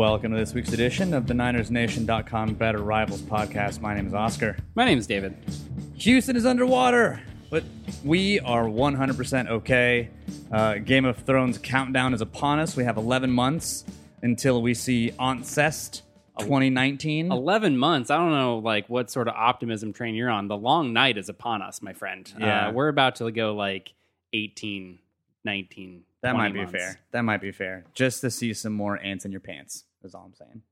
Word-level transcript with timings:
Welcome 0.00 0.32
to 0.32 0.38
this 0.38 0.54
week's 0.54 0.72
edition 0.72 1.12
of 1.12 1.26
the 1.26 1.34
NinersNation.com 1.34 2.54
Better 2.54 2.78
Rivals 2.78 3.20
podcast. 3.20 3.82
My 3.82 3.94
name 3.94 4.06
is 4.06 4.14
Oscar. 4.14 4.56
My 4.74 4.86
name 4.86 4.96
is 4.96 5.06
David. 5.06 5.36
Houston 5.96 6.36
is 6.36 6.46
underwater, 6.46 7.20
but 7.50 7.64
we 8.02 8.40
are 8.40 8.64
100% 8.64 9.48
okay. 9.50 10.08
Uh, 10.50 10.76
Game 10.76 11.04
of 11.04 11.18
Thrones 11.18 11.58
countdown 11.58 12.14
is 12.14 12.22
upon 12.22 12.60
us. 12.60 12.76
We 12.76 12.84
have 12.84 12.96
11 12.96 13.30
months 13.30 13.84
until 14.22 14.62
we 14.62 14.72
see 14.72 15.12
Aunt 15.18 15.44
Cest 15.44 16.00
2019. 16.38 17.30
11 17.30 17.76
months. 17.76 18.10
I 18.10 18.16
don't 18.16 18.32
know 18.32 18.56
like 18.56 18.88
what 18.88 19.10
sort 19.10 19.28
of 19.28 19.34
optimism 19.34 19.92
train 19.92 20.14
you're 20.14 20.30
on. 20.30 20.48
The 20.48 20.56
long 20.56 20.94
night 20.94 21.18
is 21.18 21.28
upon 21.28 21.60
us, 21.60 21.82
my 21.82 21.92
friend. 21.92 22.32
Yeah. 22.40 22.68
Uh, 22.68 22.72
we're 22.72 22.88
about 22.88 23.16
to 23.16 23.30
go 23.30 23.54
like 23.54 23.92
18, 24.32 24.98
19. 25.44 26.04
That 26.22 26.36
might 26.36 26.54
be 26.54 26.60
months. 26.60 26.72
fair. 26.72 27.00
That 27.12 27.22
might 27.22 27.42
be 27.42 27.52
fair. 27.52 27.84
Just 27.92 28.22
to 28.22 28.30
see 28.30 28.54
some 28.54 28.72
more 28.72 28.98
ants 28.98 29.26
in 29.26 29.30
your 29.30 29.40
pants, 29.40 29.84
is 30.04 30.14
all 30.14 30.24
I'm 30.24 30.34
saying. 30.34 30.62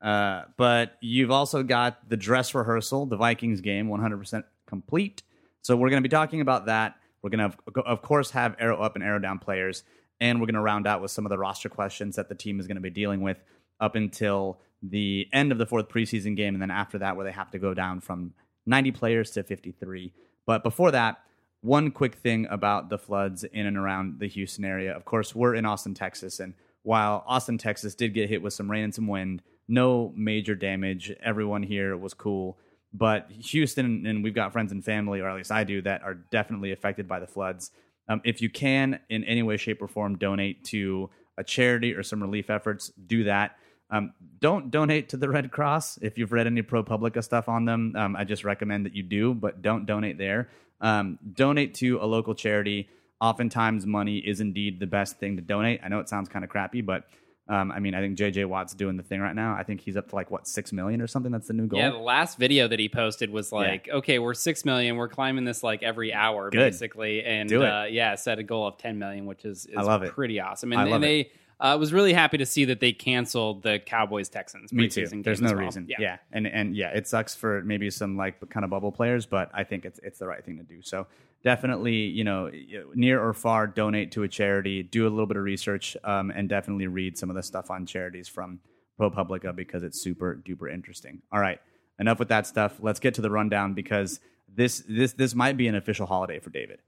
Uh, 0.00 0.44
but 0.56 0.96
you've 1.00 1.30
also 1.30 1.62
got 1.62 2.08
the 2.08 2.16
dress 2.16 2.54
rehearsal, 2.54 3.06
the 3.06 3.16
Vikings 3.16 3.60
game, 3.60 3.88
100% 3.88 4.44
complete. 4.66 5.22
So 5.62 5.76
we're 5.76 5.90
going 5.90 6.02
to 6.02 6.08
be 6.08 6.12
talking 6.12 6.40
about 6.40 6.66
that. 6.66 6.96
We're 7.22 7.30
going 7.30 7.50
to, 7.50 7.80
of 7.80 8.02
course, 8.02 8.30
have 8.32 8.56
arrow 8.58 8.80
up 8.80 8.94
and 8.94 9.02
arrow 9.02 9.18
down 9.18 9.38
players, 9.38 9.82
and 10.20 10.40
we're 10.40 10.46
going 10.46 10.54
to 10.54 10.60
round 10.60 10.86
out 10.86 11.02
with 11.02 11.10
some 11.10 11.26
of 11.26 11.30
the 11.30 11.38
roster 11.38 11.68
questions 11.68 12.16
that 12.16 12.28
the 12.28 12.34
team 12.34 12.60
is 12.60 12.66
going 12.66 12.76
to 12.76 12.82
be 12.82 12.90
dealing 12.90 13.20
with 13.20 13.42
up 13.80 13.94
until 13.94 14.58
the 14.82 15.26
end 15.32 15.50
of 15.50 15.58
the 15.58 15.66
fourth 15.66 15.88
preseason 15.88 16.36
game, 16.36 16.54
and 16.54 16.62
then 16.62 16.70
after 16.70 16.98
that, 16.98 17.16
where 17.16 17.24
they 17.24 17.32
have 17.32 17.50
to 17.50 17.58
go 17.58 17.74
down 17.74 18.00
from 18.00 18.34
90 18.66 18.92
players 18.92 19.30
to 19.32 19.42
53. 19.42 20.12
But 20.44 20.62
before 20.62 20.90
that, 20.92 21.18
one 21.62 21.90
quick 21.90 22.16
thing 22.16 22.46
about 22.50 22.90
the 22.90 22.98
floods 22.98 23.42
in 23.44 23.66
and 23.66 23.76
around 23.76 24.20
the 24.20 24.28
Houston 24.28 24.64
area. 24.64 24.94
Of 24.94 25.04
course, 25.04 25.34
we're 25.34 25.54
in 25.54 25.64
Austin, 25.64 25.94
Texas, 25.94 26.38
and 26.38 26.54
while 26.86 27.24
Austin, 27.26 27.58
Texas 27.58 27.96
did 27.96 28.14
get 28.14 28.28
hit 28.28 28.42
with 28.42 28.52
some 28.52 28.70
rain 28.70 28.84
and 28.84 28.94
some 28.94 29.08
wind, 29.08 29.42
no 29.66 30.12
major 30.14 30.54
damage. 30.54 31.12
Everyone 31.20 31.64
here 31.64 31.96
was 31.96 32.14
cool. 32.14 32.58
But 32.92 33.28
Houston, 33.32 34.06
and 34.06 34.22
we've 34.22 34.36
got 34.36 34.52
friends 34.52 34.70
and 34.70 34.84
family, 34.84 35.18
or 35.18 35.28
at 35.28 35.34
least 35.34 35.50
I 35.50 35.64
do, 35.64 35.82
that 35.82 36.04
are 36.04 36.14
definitely 36.14 36.70
affected 36.70 37.08
by 37.08 37.18
the 37.18 37.26
floods. 37.26 37.72
Um, 38.08 38.20
if 38.24 38.40
you 38.40 38.48
can, 38.48 39.00
in 39.08 39.24
any 39.24 39.42
way, 39.42 39.56
shape, 39.56 39.82
or 39.82 39.88
form, 39.88 40.16
donate 40.16 40.62
to 40.66 41.10
a 41.36 41.42
charity 41.42 41.92
or 41.92 42.04
some 42.04 42.22
relief 42.22 42.50
efforts, 42.50 42.92
do 43.04 43.24
that. 43.24 43.56
Um, 43.90 44.12
don't 44.38 44.70
donate 44.70 45.08
to 45.08 45.16
the 45.16 45.28
Red 45.28 45.50
Cross 45.50 45.98
if 46.02 46.16
you've 46.16 46.30
read 46.30 46.46
any 46.46 46.62
ProPublica 46.62 47.22
stuff 47.24 47.48
on 47.48 47.64
them. 47.64 47.94
Um, 47.96 48.14
I 48.14 48.22
just 48.22 48.44
recommend 48.44 48.86
that 48.86 48.94
you 48.94 49.02
do, 49.02 49.34
but 49.34 49.60
don't 49.60 49.86
donate 49.86 50.18
there. 50.18 50.50
Um, 50.80 51.18
donate 51.34 51.74
to 51.76 51.98
a 52.00 52.06
local 52.06 52.36
charity. 52.36 52.88
Oftentimes, 53.20 53.86
money 53.86 54.18
is 54.18 54.40
indeed 54.40 54.78
the 54.80 54.86
best 54.86 55.18
thing 55.18 55.36
to 55.36 55.42
donate. 55.42 55.80
I 55.82 55.88
know 55.88 56.00
it 56.00 56.08
sounds 56.08 56.28
kind 56.28 56.44
of 56.44 56.50
crappy, 56.50 56.82
but 56.82 57.04
um, 57.48 57.70
I 57.70 57.78
mean, 57.78 57.94
I 57.94 58.00
think 58.00 58.18
JJ 58.18 58.46
Watt's 58.46 58.74
doing 58.74 58.96
the 58.96 59.02
thing 59.04 59.20
right 59.20 59.34
now. 59.34 59.54
I 59.54 59.62
think 59.62 59.80
he's 59.80 59.96
up 59.96 60.08
to 60.08 60.16
like 60.16 60.30
what 60.30 60.48
six 60.48 60.72
million 60.72 61.00
or 61.00 61.06
something. 61.06 61.30
That's 61.30 61.46
the 61.46 61.54
new 61.54 61.66
goal. 61.66 61.78
Yeah, 61.78 61.90
the 61.90 61.98
last 61.98 62.38
video 62.38 62.66
that 62.66 62.78
he 62.80 62.88
posted 62.88 63.30
was 63.30 63.52
like, 63.52 63.88
okay, 63.88 64.18
we're 64.18 64.34
six 64.34 64.64
million. 64.64 64.96
We're 64.96 65.08
climbing 65.08 65.44
this 65.44 65.62
like 65.62 65.82
every 65.82 66.12
hour, 66.12 66.50
Good. 66.50 66.58
basically, 66.58 67.22
and 67.24 67.48
Do 67.48 67.62
it. 67.62 67.66
Uh, 67.68 67.84
yeah, 67.84 68.16
set 68.16 68.38
a 68.38 68.42
goal 68.42 68.66
of 68.66 68.78
ten 68.78 68.98
million, 68.98 69.26
which 69.26 69.44
is, 69.44 69.64
is 69.66 69.76
I 69.76 69.82
love 69.82 70.02
it. 70.02 70.12
pretty 70.12 70.40
awesome. 70.40 70.72
I 70.72 70.82
And, 70.82 70.90
love 70.90 70.94
and 70.96 71.04
they 71.04 71.30
uh, 71.60 71.76
was 71.78 71.92
really 71.92 72.12
happy 72.12 72.36
to 72.38 72.46
see 72.46 72.64
that 72.66 72.80
they 72.80 72.92
canceled 72.92 73.62
the 73.62 73.78
Cowboys 73.78 74.28
Texans. 74.28 74.72
Me 74.72 74.88
too. 74.88 75.06
There's 75.22 75.40
no 75.40 75.52
well. 75.52 75.64
reason. 75.64 75.86
Yeah. 75.98 76.18
and 76.32 76.46
and 76.48 76.76
yeah, 76.76 76.90
it 76.90 77.06
sucks 77.06 77.34
for 77.36 77.62
maybe 77.62 77.90
some 77.90 78.16
like 78.16 78.46
kind 78.50 78.64
of 78.64 78.70
bubble 78.70 78.90
players, 78.92 79.24
but 79.24 79.50
I 79.54 79.62
think 79.62 79.84
it's 79.84 80.00
it's 80.02 80.18
the 80.18 80.26
right 80.26 80.44
thing 80.44 80.58
to 80.58 80.64
do. 80.64 80.82
So 80.82 81.06
definitely, 81.46 81.94
you 81.94 82.24
know, 82.24 82.50
near 82.96 83.22
or 83.22 83.32
far, 83.32 83.68
donate 83.68 84.10
to 84.10 84.24
a 84.24 84.28
charity. 84.28 84.82
Do 84.82 85.06
a 85.06 85.08
little 85.08 85.26
bit 85.26 85.36
of 85.36 85.44
research, 85.44 85.96
um, 86.02 86.32
and 86.32 86.48
definitely 86.48 86.88
read 86.88 87.16
some 87.16 87.30
of 87.30 87.36
the 87.36 87.42
stuff 87.44 87.70
on 87.70 87.86
charities 87.86 88.26
from 88.26 88.58
ProPublica 88.98 89.54
because 89.54 89.84
it's 89.84 90.02
super 90.02 90.42
duper 90.44 90.68
interesting. 90.74 91.22
All 91.32 91.38
right, 91.38 91.60
enough 92.00 92.18
with 92.18 92.30
that 92.30 92.48
stuff. 92.48 92.78
Let's 92.80 92.98
get 92.98 93.14
to 93.14 93.20
the 93.20 93.30
rundown 93.30 93.74
because 93.74 94.18
this 94.52 94.82
this 94.88 95.12
this 95.12 95.36
might 95.36 95.56
be 95.56 95.68
an 95.68 95.76
official 95.76 96.06
holiday 96.06 96.40
for 96.40 96.50
David. 96.50 96.80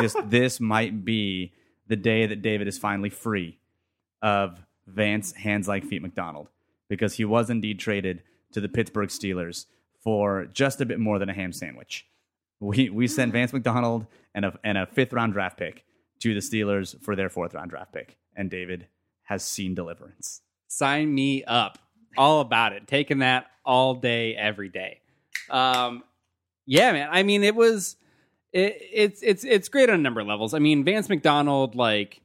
This 0.00 0.16
this 0.24 0.58
might 0.58 1.04
be 1.04 1.52
the 1.86 1.96
day 1.96 2.24
that 2.24 2.40
David 2.40 2.66
is 2.66 2.78
finally 2.78 3.10
free 3.10 3.58
of 4.22 4.64
Vance 4.86 5.32
Hands 5.32 5.68
Like 5.68 5.84
Feet 5.84 6.00
McDonald 6.00 6.48
because 6.88 7.12
he 7.12 7.26
was 7.26 7.50
indeed 7.50 7.78
traded 7.78 8.22
to 8.52 8.62
the 8.62 8.70
Pittsburgh 8.70 9.10
Steelers 9.10 9.66
for 10.02 10.46
just 10.46 10.80
a 10.80 10.86
bit 10.86 10.98
more 10.98 11.18
than 11.18 11.28
a 11.28 11.34
ham 11.34 11.52
sandwich. 11.52 12.06
We 12.60 12.90
we 12.90 13.06
sent 13.06 13.32
Vance 13.32 13.52
McDonald 13.52 14.06
and 14.34 14.44
a 14.44 14.58
and 14.64 14.76
a 14.78 14.86
fifth 14.86 15.12
round 15.12 15.32
draft 15.32 15.58
pick 15.58 15.84
to 16.20 16.34
the 16.34 16.40
Steelers 16.40 17.00
for 17.02 17.14
their 17.14 17.28
fourth 17.28 17.54
round 17.54 17.70
draft 17.70 17.92
pick, 17.92 18.16
and 18.36 18.50
David 18.50 18.88
has 19.24 19.44
seen 19.44 19.74
deliverance. 19.74 20.40
sign 20.68 21.14
me 21.14 21.44
up. 21.44 21.78
All 22.16 22.40
about 22.40 22.72
it. 22.72 22.86
Taking 22.88 23.18
that 23.18 23.46
all 23.64 23.94
day 23.94 24.34
every 24.34 24.68
day. 24.70 25.00
Um 25.50 26.02
yeah 26.66 26.92
man. 26.92 27.08
I 27.12 27.22
mean 27.22 27.44
it 27.44 27.54
was 27.54 27.96
it, 28.52 28.78
it's 28.92 29.22
it's 29.22 29.44
it's 29.44 29.68
great 29.68 29.88
on 29.90 29.96
a 29.96 30.02
number 30.02 30.20
of 30.20 30.26
levels. 30.26 30.54
I 30.54 30.58
mean 30.58 30.84
vance 30.84 31.08
mcdonald 31.08 31.74
like 31.74 32.20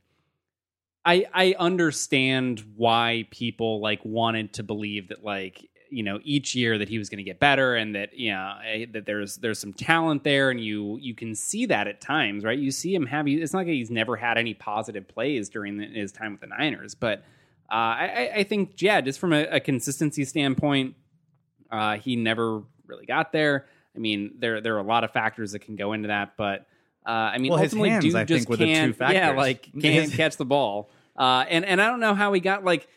i 1.05 1.25
i 1.33 1.53
understand 1.59 2.63
why 2.77 3.27
people 3.29 3.81
like 3.81 3.99
wanted 4.05 4.53
to 4.53 4.63
believe 4.63 5.09
that 5.09 5.23
like 5.23 5.69
you 5.93 6.03
know 6.03 6.19
each 6.23 6.55
year 6.55 6.77
that 6.77 6.89
he 6.89 6.97
was 6.97 7.09
going 7.09 7.17
to 7.17 7.23
get 7.23 7.39
better 7.39 7.75
and 7.75 7.95
that 7.95 8.17
you 8.17 8.31
know 8.31 8.55
eh, 8.65 8.85
that 8.91 9.05
there's 9.05 9.37
there's 9.37 9.59
some 9.59 9.71
talent 9.73 10.23
there 10.23 10.49
and 10.49 10.59
you 10.59 10.97
you 11.01 11.13
can 11.13 11.35
see 11.35 11.65
that 11.67 11.87
at 11.87 12.01
times 12.01 12.43
right 12.43 12.57
you 12.59 12.71
see 12.71 12.93
him 12.95 13.05
have 13.05 13.27
it's 13.27 13.53
not 13.53 13.59
like 13.59 13.67
he's 13.67 13.91
never 13.91 14.15
had 14.15 14.37
any 14.37 14.53
positive 14.53 15.07
plays 15.07 15.49
during 15.49 15.77
the, 15.77 15.85
his 15.85 16.11
time 16.11 16.31
with 16.31 16.41
the 16.41 16.47
niners 16.47 16.95
but 16.95 17.23
uh, 17.71 17.75
I, 17.75 18.31
I- 18.35 18.43
think, 18.43 18.81
yeah, 18.81 19.01
just 19.01 19.19
from 19.19 19.33
a, 19.33 19.45
a 19.45 19.59
consistency 19.59 20.25
standpoint, 20.25 20.95
uh, 21.71 21.95
he 21.97 22.15
never 22.15 22.61
really 22.85 23.05
got 23.07 23.31
there. 23.31 23.65
I 23.95 23.99
mean, 23.99 24.35
there 24.37 24.61
there 24.61 24.75
are 24.75 24.79
a 24.79 24.83
lot 24.83 25.03
of 25.03 25.11
factors 25.11 25.53
that 25.53 25.59
can 25.59 25.75
go 25.75 25.93
into 25.93 26.09
that, 26.09 26.33
but 26.37 26.67
uh, 27.07 27.09
I 27.09 27.37
mean, 27.39 27.51
Well, 27.51 27.59
his 27.61 27.71
ultimately, 27.71 27.89
hands, 27.89 28.03
dude 28.05 28.15
I 28.15 28.25
just 28.25 28.39
think, 28.41 28.49
were 28.49 28.57
the 28.57 28.65
two 28.65 28.73
can't, 28.73 28.95
factors. 28.95 29.15
yeah, 29.15 29.31
like 29.31 29.69
can't 29.81 30.11
catch 30.21 30.37
the 30.37 30.45
ball. 30.45 30.91
Uh, 31.17 31.45
and 31.49 31.65
and 31.65 31.81
I 31.81 31.87
don't 31.87 31.99
know 32.01 32.13
how 32.13 32.33
he 32.33 32.41
got 32.41 32.63
like. 32.63 32.87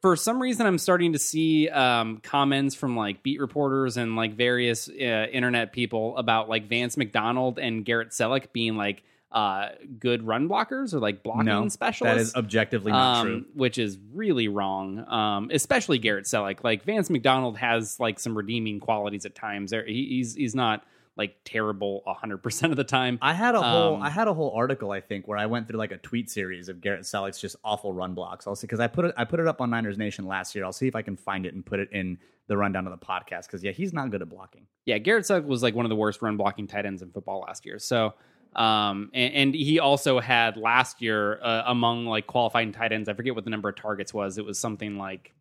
For 0.00 0.16
some 0.16 0.40
reason, 0.40 0.66
I'm 0.66 0.78
starting 0.78 1.12
to 1.12 1.18
see 1.18 1.68
um, 1.68 2.18
comments 2.22 2.74
from 2.74 2.96
like 2.96 3.22
beat 3.22 3.38
reporters 3.40 3.98
and 3.98 4.16
like 4.16 4.34
various 4.34 4.88
uh, 4.88 4.92
internet 4.92 5.72
people 5.72 6.16
about 6.16 6.48
like 6.48 6.68
Vance 6.68 6.96
McDonald 6.96 7.58
and 7.58 7.84
Garrett 7.84 8.10
Celek 8.10 8.52
being 8.52 8.76
like 8.76 9.02
uh, 9.30 9.68
good 9.98 10.26
run 10.26 10.48
blockers 10.48 10.92
or 10.92 10.98
like 10.98 11.22
blocking 11.22 11.44
No, 11.44 11.68
specialists 11.68 12.16
that 12.16 12.20
is 12.20 12.34
objectively 12.34 12.92
not 12.92 13.18
um, 13.18 13.26
true. 13.26 13.44
which 13.54 13.78
is 13.78 13.98
really 14.12 14.48
wrong. 14.48 15.04
Um, 15.06 15.50
especially 15.52 15.98
Garrett 15.98 16.24
Celek. 16.24 16.64
Like 16.64 16.82
Vance 16.84 17.10
McDonald 17.10 17.58
has 17.58 18.00
like 18.00 18.18
some 18.18 18.36
redeeming 18.36 18.80
qualities 18.80 19.26
at 19.26 19.34
times. 19.34 19.70
There, 19.70 19.84
he, 19.84 20.06
he's 20.06 20.34
he's 20.34 20.54
not 20.54 20.82
like 21.16 21.36
terrible 21.44 22.02
hundred 22.06 22.38
percent 22.38 22.72
of 22.72 22.76
the 22.76 22.84
time. 22.84 23.18
I 23.20 23.34
had 23.34 23.54
a 23.54 23.62
whole 23.62 23.96
Um, 23.96 24.02
I 24.02 24.10
had 24.10 24.28
a 24.28 24.34
whole 24.34 24.52
article 24.54 24.90
I 24.90 25.00
think 25.00 25.28
where 25.28 25.36
I 25.38 25.46
went 25.46 25.68
through 25.68 25.78
like 25.78 25.92
a 25.92 25.98
tweet 25.98 26.30
series 26.30 26.68
of 26.68 26.80
Garrett 26.80 27.02
Celek's 27.02 27.40
just 27.40 27.56
awful 27.64 27.92
run 27.92 28.14
blocks. 28.14 28.46
I'll 28.46 28.54
see 28.54 28.66
because 28.66 28.80
I 28.80 28.86
put 28.86 29.04
it 29.04 29.14
I 29.16 29.24
put 29.24 29.40
it 29.40 29.46
up 29.46 29.60
on 29.60 29.70
Niners 29.70 29.98
Nation 29.98 30.26
last 30.26 30.54
year. 30.54 30.64
I'll 30.64 30.72
see 30.72 30.86
if 30.88 30.96
I 30.96 31.02
can 31.02 31.16
find 31.16 31.44
it 31.46 31.54
and 31.54 31.64
put 31.66 31.78
it 31.80 31.90
in 31.92 32.18
the 32.46 32.56
rundown 32.56 32.86
of 32.86 32.98
the 32.98 33.04
podcast 33.04 33.46
because 33.46 33.62
yeah, 33.62 33.72
he's 33.72 33.92
not 33.92 34.10
good 34.10 34.22
at 34.22 34.28
blocking. 34.28 34.66
yeah, 34.86 34.98
Garrett 34.98 35.24
Celek 35.24 35.44
was 35.44 35.62
like 35.62 35.74
one 35.74 35.84
of 35.84 35.90
the 35.90 35.96
worst 35.96 36.22
run 36.22 36.36
blocking 36.36 36.66
tight 36.66 36.86
ends 36.86 37.02
in 37.02 37.10
football 37.10 37.40
last 37.40 37.66
year. 37.66 37.78
So. 37.78 38.14
Um 38.56 39.10
and, 39.14 39.34
and 39.34 39.54
he 39.54 39.78
also 39.78 40.18
had 40.18 40.56
last 40.56 41.00
year 41.00 41.38
uh, 41.40 41.62
among 41.66 42.06
like 42.06 42.26
qualifying 42.26 42.72
tight 42.72 42.90
ends. 42.90 43.08
I 43.08 43.14
forget 43.14 43.34
what 43.36 43.44
the 43.44 43.50
number 43.50 43.68
of 43.68 43.76
targets 43.76 44.12
was. 44.12 44.38
It 44.38 44.44
was 44.44 44.58
something 44.58 44.98
like 44.98 45.32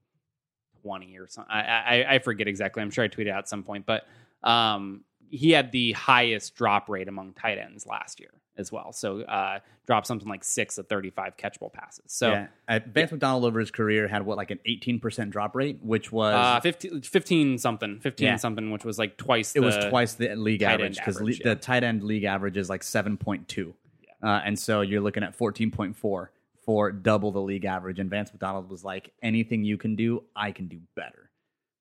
twenty 0.83 1.17
or 1.17 1.27
something. 1.27 1.51
I, 1.51 1.61
I 2.03 2.15
I 2.15 2.19
forget 2.19 2.47
exactly. 2.47 2.83
I'm 2.83 2.91
sure 2.91 3.03
I 3.03 3.07
tweeted 3.07 3.31
out 3.31 3.39
at 3.39 3.49
some 3.49 3.63
point, 3.63 3.87
but 3.87 4.05
um 4.43 5.03
he 5.29 5.51
had 5.51 5.71
the 5.71 5.91
highest 5.93 6.55
drop 6.55 6.89
rate 6.89 7.07
among 7.07 7.33
tight 7.33 7.57
ends 7.57 7.85
last 7.85 8.19
year 8.19 8.31
as 8.57 8.71
well. 8.71 8.91
So 8.91 9.21
uh 9.21 9.59
dropped 9.87 10.05
something 10.05 10.27
like 10.27 10.43
six 10.43 10.77
of 10.77 10.87
35 10.87 11.37
catchable 11.37 11.73
passes. 11.73 12.03
So 12.07 12.31
yeah, 12.31 12.47
uh, 12.67 12.79
Vance 12.87 13.11
McDonald 13.11 13.45
over 13.45 13.59
his 13.59 13.71
career 13.71 14.07
had 14.07 14.23
what 14.23 14.37
like 14.37 14.51
an 14.51 14.59
18% 14.67 15.31
drop 15.31 15.55
rate, 15.55 15.79
which 15.81 16.11
was 16.11 16.33
uh 16.35 16.59
15, 16.61 17.01
15 17.01 17.57
something, 17.57 17.99
15 17.99 18.25
Yeah. 18.27 18.35
something, 18.35 18.69
which 18.71 18.85
was 18.85 18.99
like 18.99 19.17
twice 19.17 19.55
it 19.55 19.61
was 19.61 19.77
twice 19.89 20.13
the 20.13 20.35
league 20.35 20.61
average 20.61 20.97
because 20.97 21.17
average, 21.17 21.39
yeah. 21.39 21.53
the 21.53 21.55
tight 21.55 21.83
end 21.83 22.03
league 22.03 22.25
average 22.25 22.57
is 22.57 22.69
like 22.69 22.81
7.2 22.81 23.73
uh, 24.21 24.27
and 24.45 24.59
so 24.59 24.81
you're 24.81 25.01
looking 25.01 25.23
at 25.23 25.37
14.4 25.37 26.27
for 26.65 26.91
double 26.91 27.31
the 27.31 27.41
league 27.41 27.65
average 27.65 27.99
and 27.99 28.09
vance 28.09 28.31
mcdonald 28.31 28.69
was 28.69 28.83
like 28.83 29.11
anything 29.23 29.63
you 29.63 29.77
can 29.77 29.95
do 29.95 30.23
i 30.35 30.51
can 30.51 30.67
do 30.67 30.79
better 30.95 31.28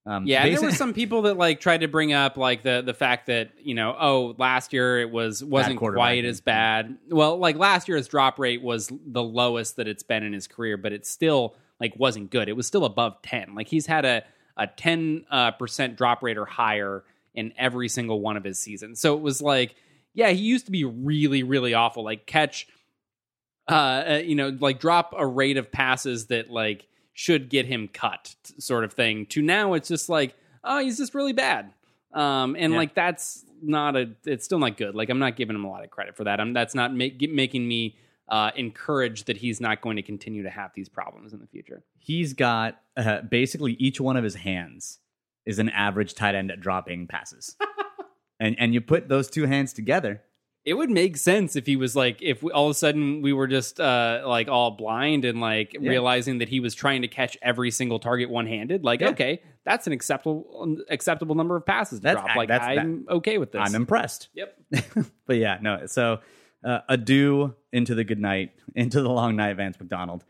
um, 0.08 0.26
Yeah, 0.26 0.44
and 0.44 0.56
there 0.56 0.62
were 0.62 0.72
some 0.72 0.94
people 0.94 1.22
that 1.22 1.37
like 1.37 1.60
tried 1.60 1.82
to 1.82 1.88
bring 1.88 2.14
up 2.14 2.38
like 2.38 2.62
the 2.62 2.82
the 2.84 2.94
fact 2.94 3.26
that 3.26 3.50
you 3.62 3.75
know 3.75 3.94
oh 3.99 4.34
last 4.38 4.72
year 4.72 4.99
it 5.00 5.10
was 5.10 5.44
wasn't 5.44 5.78
quite 5.78 6.25
as 6.25 6.40
bad. 6.40 6.96
Well, 7.10 7.37
like 7.37 7.56
last 7.56 7.88
year 7.88 7.99
his 7.99 8.08
drop 8.08 8.38
rate 8.38 8.62
was 8.62 8.90
the 9.06 9.22
lowest 9.22 9.76
that 9.76 9.87
it's 9.87 10.02
been 10.02 10.22
in 10.22 10.32
his 10.32 10.46
career, 10.46 10.78
but 10.78 10.94
it 10.94 11.06
still 11.06 11.56
like 11.78 11.94
wasn't 11.96 12.31
good. 12.31 12.49
It 12.49 12.55
was 12.55 12.66
still 12.66 12.87
above 12.87 13.20
ten. 13.20 13.55
Like 13.55 13.69
he's 13.69 13.84
had 13.84 14.06
a 14.06 14.25
a 14.56 14.66
ten 14.66 15.26
uh, 15.31 15.50
percent 15.50 15.96
drop 15.96 16.22
rate 16.22 16.38
or 16.38 16.46
higher 16.46 17.05
in 17.34 17.52
every 17.58 17.90
single 17.90 18.22
one 18.22 18.38
of 18.38 18.44
his 18.44 18.58
seasons. 18.58 19.00
So 19.00 19.14
it 19.14 19.20
was 19.20 19.43
like 19.43 19.76
yeah, 20.14 20.31
he 20.31 20.40
used 20.40 20.64
to 20.64 20.72
be 20.72 20.84
really 20.84 21.43
really 21.43 21.75
awful. 21.75 22.02
Like 22.02 22.25
catch 22.25 22.66
uh, 23.69 24.05
uh, 24.08 24.22
you 24.25 24.34
know, 24.34 24.56
like 24.58 24.81
drop 24.81 25.14
a 25.16 25.26
rate 25.26 25.58
of 25.58 25.70
passes 25.70 26.28
that 26.28 26.50
like 26.50 26.88
should 27.19 27.49
get 27.49 27.67
him 27.67 27.88
cut 27.93 28.37
sort 28.61 28.85
of 28.85 28.93
thing 28.93 29.26
to 29.26 29.43
now 29.43 29.75
it's 29.75 29.88
just 29.88 30.09
like 30.09 30.37
oh 30.62 30.79
he's 30.79 30.97
just 30.97 31.15
really 31.17 31.32
bad 31.32 31.73
um 32.12 32.55
and 32.56 32.73
Yeah. 32.73 32.79
like 32.79 32.94
that's 32.94 33.44
not 33.61 33.97
a 33.97 34.11
it's 34.25 34.44
still 34.44 34.61
not 34.61 34.76
good 34.76 34.94
like 34.94 35.09
i'm 35.11 35.19
not 35.19 35.35
giving 35.35 35.56
him 35.56 35.65
a 35.65 35.69
lot 35.69 35.82
of 35.82 35.91
credit 35.91 36.17
for 36.17 36.23
that 36.25 36.38
i'm 36.41 36.53
that's 36.53 36.76
not 36.76 36.94
make, 36.94 37.20
making 37.29 37.67
me 37.67 37.97
uh 38.29 38.53
encouraged 38.55 39.26
that 39.26 39.37
he's 39.38 39.61
not 39.61 39.81
going 39.81 39.97
to 39.97 40.03
continue 40.03 40.44
to 40.44 40.50
have 40.50 40.70
these 40.76 40.88
problems 40.88 41.32
in 41.32 41.41
the 41.41 41.47
future 41.49 41.82
He's 41.99 42.35
got 42.35 42.81
uh, 42.97 43.23
basically 43.23 43.73
each 43.75 44.00
one 44.00 44.17
of 44.17 44.23
his 44.25 44.37
hands 44.37 45.00
is 45.44 45.59
an 45.59 45.69
average 45.70 46.15
tight 46.15 46.35
end 46.37 46.50
at 46.53 46.61
dropping 46.61 47.06
passes. 47.09 47.56
and 48.41 48.55
and 48.59 48.73
you 48.73 48.81
put 48.81 49.09
those 49.09 49.29
two 49.29 49.44
hands 49.47 49.73
together. 49.75 50.23
It 50.69 50.75
would 50.75 50.91
make 50.91 51.17
sense 51.17 51.56
if 51.56 51.65
he 51.67 51.76
was 51.76 51.97
like 51.97 52.20
if 52.23 52.43
we, 52.43 52.50
all 52.53 52.67
of 52.67 52.70
a 52.70 52.75
sudden 52.75 53.23
we 53.23 53.32
were 53.32 53.47
just 53.47 53.81
uh 53.81 54.23
like 54.26 54.49
all 54.49 54.70
blind 54.73 55.25
and 55.25 55.41
like 55.41 55.73
Yeah. 55.75 55.88
realizing 55.91 56.38
that 56.38 56.49
he 56.49 56.61
was 56.61 56.75
trying 56.75 57.03
to 57.03 57.09
catch 57.09 57.37
every 57.43 57.70
single 57.70 57.99
target 57.99 58.29
one-handed 58.31 58.85
like 58.85 59.00
Yeah. 59.00 59.11
okay 59.11 59.41
that's 59.65 59.87
an 59.87 59.93
acceptable 59.93 60.76
acceptable 60.91 61.35
number 61.35 61.56
of 61.56 61.65
passes 61.67 62.00
to 62.00 62.03
That's- 62.05 62.25
drop 62.25 62.37
like 62.37 62.50
i'm 62.50 63.06
okay 63.09 63.38
with 63.38 63.53
this 63.53 63.62
I'm 63.65 63.75
impressed. 63.75 64.29
yep 64.35 64.56
but 65.26 65.37
yeah, 65.37 65.59
no. 65.61 65.87
So 65.87 66.20
uh, 66.65 66.81
adieu 66.88 67.55
into 67.73 67.94
the 67.94 68.05
good 68.05 68.19
night, 68.19 68.50
into 68.75 69.00
the 69.00 69.09
long 69.11 69.37
night, 69.37 69.56
Vance 69.56 69.79
McDonald. 69.81 70.25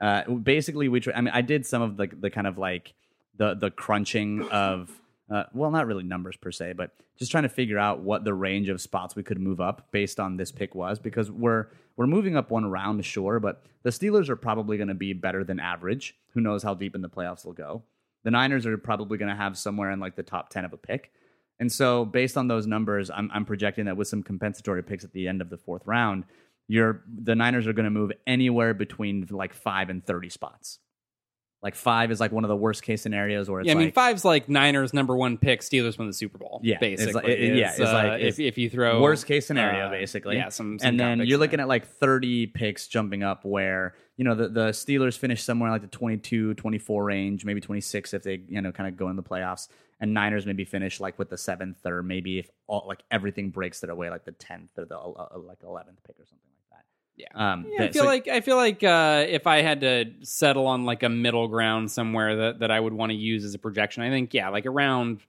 Uh, 0.00 0.22
basically, 0.30 0.88
we. 0.88 0.98
Tr- 1.00 1.10
I 1.14 1.20
mean, 1.20 1.32
I 1.34 1.42
did 1.42 1.66
some 1.66 1.82
of 1.82 1.96
the 1.96 2.08
the 2.24 2.30
kind 2.30 2.46
of 2.46 2.56
like 2.58 2.94
the 3.36 3.54
the 3.54 3.70
crunching 3.70 4.48
of. 4.50 4.90
Uh, 5.30 5.44
well, 5.54 5.70
not 5.70 5.86
really 5.86 6.04
numbers 6.04 6.36
per 6.36 6.50
se, 6.50 6.74
but 6.74 6.90
just 7.18 7.30
trying 7.30 7.44
to 7.44 7.48
figure 7.48 7.78
out 7.78 8.00
what 8.00 8.24
the 8.24 8.34
range 8.34 8.68
of 8.68 8.78
spots 8.80 9.16
we 9.16 9.22
could 9.22 9.38
move 9.38 9.58
up 9.58 9.90
based 9.90 10.20
on 10.20 10.36
this 10.36 10.52
pick 10.52 10.74
was, 10.74 10.98
because 10.98 11.30
we're 11.30 11.68
we're 11.96 12.06
moving 12.06 12.36
up 12.36 12.50
one 12.50 12.66
round, 12.66 13.04
sure, 13.04 13.40
but 13.40 13.64
the 13.84 13.90
Steelers 13.90 14.28
are 14.28 14.36
probably 14.36 14.76
going 14.76 14.88
to 14.88 14.94
be 14.94 15.12
better 15.12 15.42
than 15.42 15.60
average. 15.60 16.14
Who 16.34 16.40
knows 16.40 16.62
how 16.62 16.74
deep 16.74 16.94
in 16.94 17.02
the 17.02 17.08
playoffs 17.08 17.44
they'll 17.44 17.52
go? 17.52 17.84
The 18.24 18.32
Niners 18.32 18.66
are 18.66 18.76
probably 18.76 19.16
going 19.16 19.30
to 19.30 19.36
have 19.36 19.56
somewhere 19.56 19.90
in 19.90 20.00
like 20.00 20.16
the 20.16 20.22
top 20.22 20.50
ten 20.50 20.64
of 20.64 20.72
a 20.72 20.76
pick. 20.76 21.12
And 21.58 21.70
so, 21.72 22.04
based 22.04 22.36
on 22.36 22.48
those 22.48 22.66
numbers, 22.66 23.10
I'm, 23.10 23.30
I'm 23.32 23.44
projecting 23.44 23.84
that 23.84 23.96
with 23.96 24.08
some 24.08 24.22
compensatory 24.22 24.82
picks 24.82 25.04
at 25.04 25.12
the 25.12 25.28
end 25.28 25.40
of 25.40 25.50
the 25.50 25.56
fourth 25.56 25.86
round, 25.86 26.24
you're 26.68 27.02
the 27.06 27.34
Niners 27.34 27.66
are 27.66 27.72
going 27.72 27.84
to 27.84 27.90
move 27.90 28.12
anywhere 28.26 28.74
between 28.74 29.26
like 29.30 29.54
five 29.54 29.88
and 29.88 30.04
thirty 30.04 30.28
spots. 30.28 30.80
Like 31.64 31.74
five 31.74 32.12
is 32.12 32.20
like 32.20 32.30
one 32.30 32.44
of 32.44 32.48
the 32.48 32.56
worst 32.56 32.82
case 32.84 33.02
scenarios 33.02 33.50
where 33.50 33.60
it's 33.60 33.66
yeah 33.66 33.72
i 33.72 33.76
mean 33.76 33.86
like 33.86 33.94
five's 33.94 34.24
like 34.24 34.48
niners 34.48 34.92
number 34.94 35.16
one 35.16 35.38
pick 35.38 35.62
steelers 35.62 35.98
win 35.98 36.06
the 36.06 36.12
super 36.12 36.38
bowl 36.38 36.60
Yeah, 36.62 36.74
it's 36.74 36.80
basically 36.80 37.14
like- 37.14 37.38
it- 37.40 37.56
yeah, 37.56 37.70
it's 37.70 37.80
uh, 37.80 37.92
like- 37.92 38.20
if, 38.20 38.38
if 38.38 38.58
you 38.58 38.68
throw 38.70 39.00
worst 39.00 39.26
case 39.26 39.46
scenario 39.46 39.86
uh, 39.86 39.90
basically. 39.90 40.36
yeah 40.36 40.50
some, 40.50 40.78
some 40.78 40.86
and 40.90 41.00
then 41.00 41.20
you're 41.26 41.38
looking 41.38 41.54
in 41.54 41.60
at 41.60 41.68
like 41.68 41.86
30 41.86 42.48
picks 42.48 42.86
jumping 42.86 43.22
up 43.22 43.44
where 43.44 43.94
you 44.18 44.24
know 44.24 44.34
the, 44.34 44.48
the 44.48 44.66
steelers 44.68 45.16
finish 45.18 45.42
somewhere 45.42 45.70
like 45.70 45.80
the 45.82 45.88
22 45.88 46.54
24 46.54 47.02
range 47.04 47.44
maybe 47.46 47.60
26 47.60 48.12
if 48.14 48.22
they 48.22 48.42
you 48.46 48.60
know 48.60 48.70
kind 48.70 48.88
of 48.88 48.96
go 48.96 49.08
in 49.08 49.16
the 49.16 49.22
playoffs 49.22 49.66
and 50.00 50.12
niners 50.12 50.44
maybe 50.44 50.64
finish 50.66 51.00
like 51.00 51.18
with 51.18 51.30
the 51.30 51.38
seventh 51.38 51.78
or 51.86 52.02
maybe 52.02 52.38
if 52.40 52.50
all 52.66 52.84
like 52.86 53.00
everything 53.10 53.48
breaks 53.50 53.80
their 53.80 53.94
way 53.94 54.10
like 54.10 54.24
the 54.24 54.32
10th 54.32 54.68
or 54.76 54.84
the 54.84 54.98
uh, 54.98 55.10
uh, 55.34 55.38
like 55.38 55.60
11th 55.62 55.96
pick 56.06 56.16
or 56.20 56.26
something 56.26 56.38
Yeah. 57.16 57.26
um 57.34 57.66
Yeah, 57.68 57.84
I 57.84 57.92
feel 57.92 58.02
so- 58.02 58.08
like 58.08 58.26
I 58.28 58.40
feel 58.40 58.56
like 58.56 58.82
uh, 58.82 59.24
if 59.28 59.46
I 59.46 59.62
had 59.62 59.80
to 59.82 60.06
settle 60.22 60.66
on 60.66 60.84
like 60.84 61.02
a 61.02 61.08
middle 61.08 61.46
ground 61.48 61.90
somewhere 61.90 62.34
that, 62.36 62.58
that 62.60 62.70
I 62.70 62.80
would 62.80 62.92
want 62.92 63.10
to 63.10 63.16
use 63.16 63.44
as 63.44 63.54
a 63.54 63.58
projection, 63.58 64.02
I 64.02 64.10
think 64.10 64.34
yeah, 64.34 64.48
like 64.48 64.66
around 64.66 65.20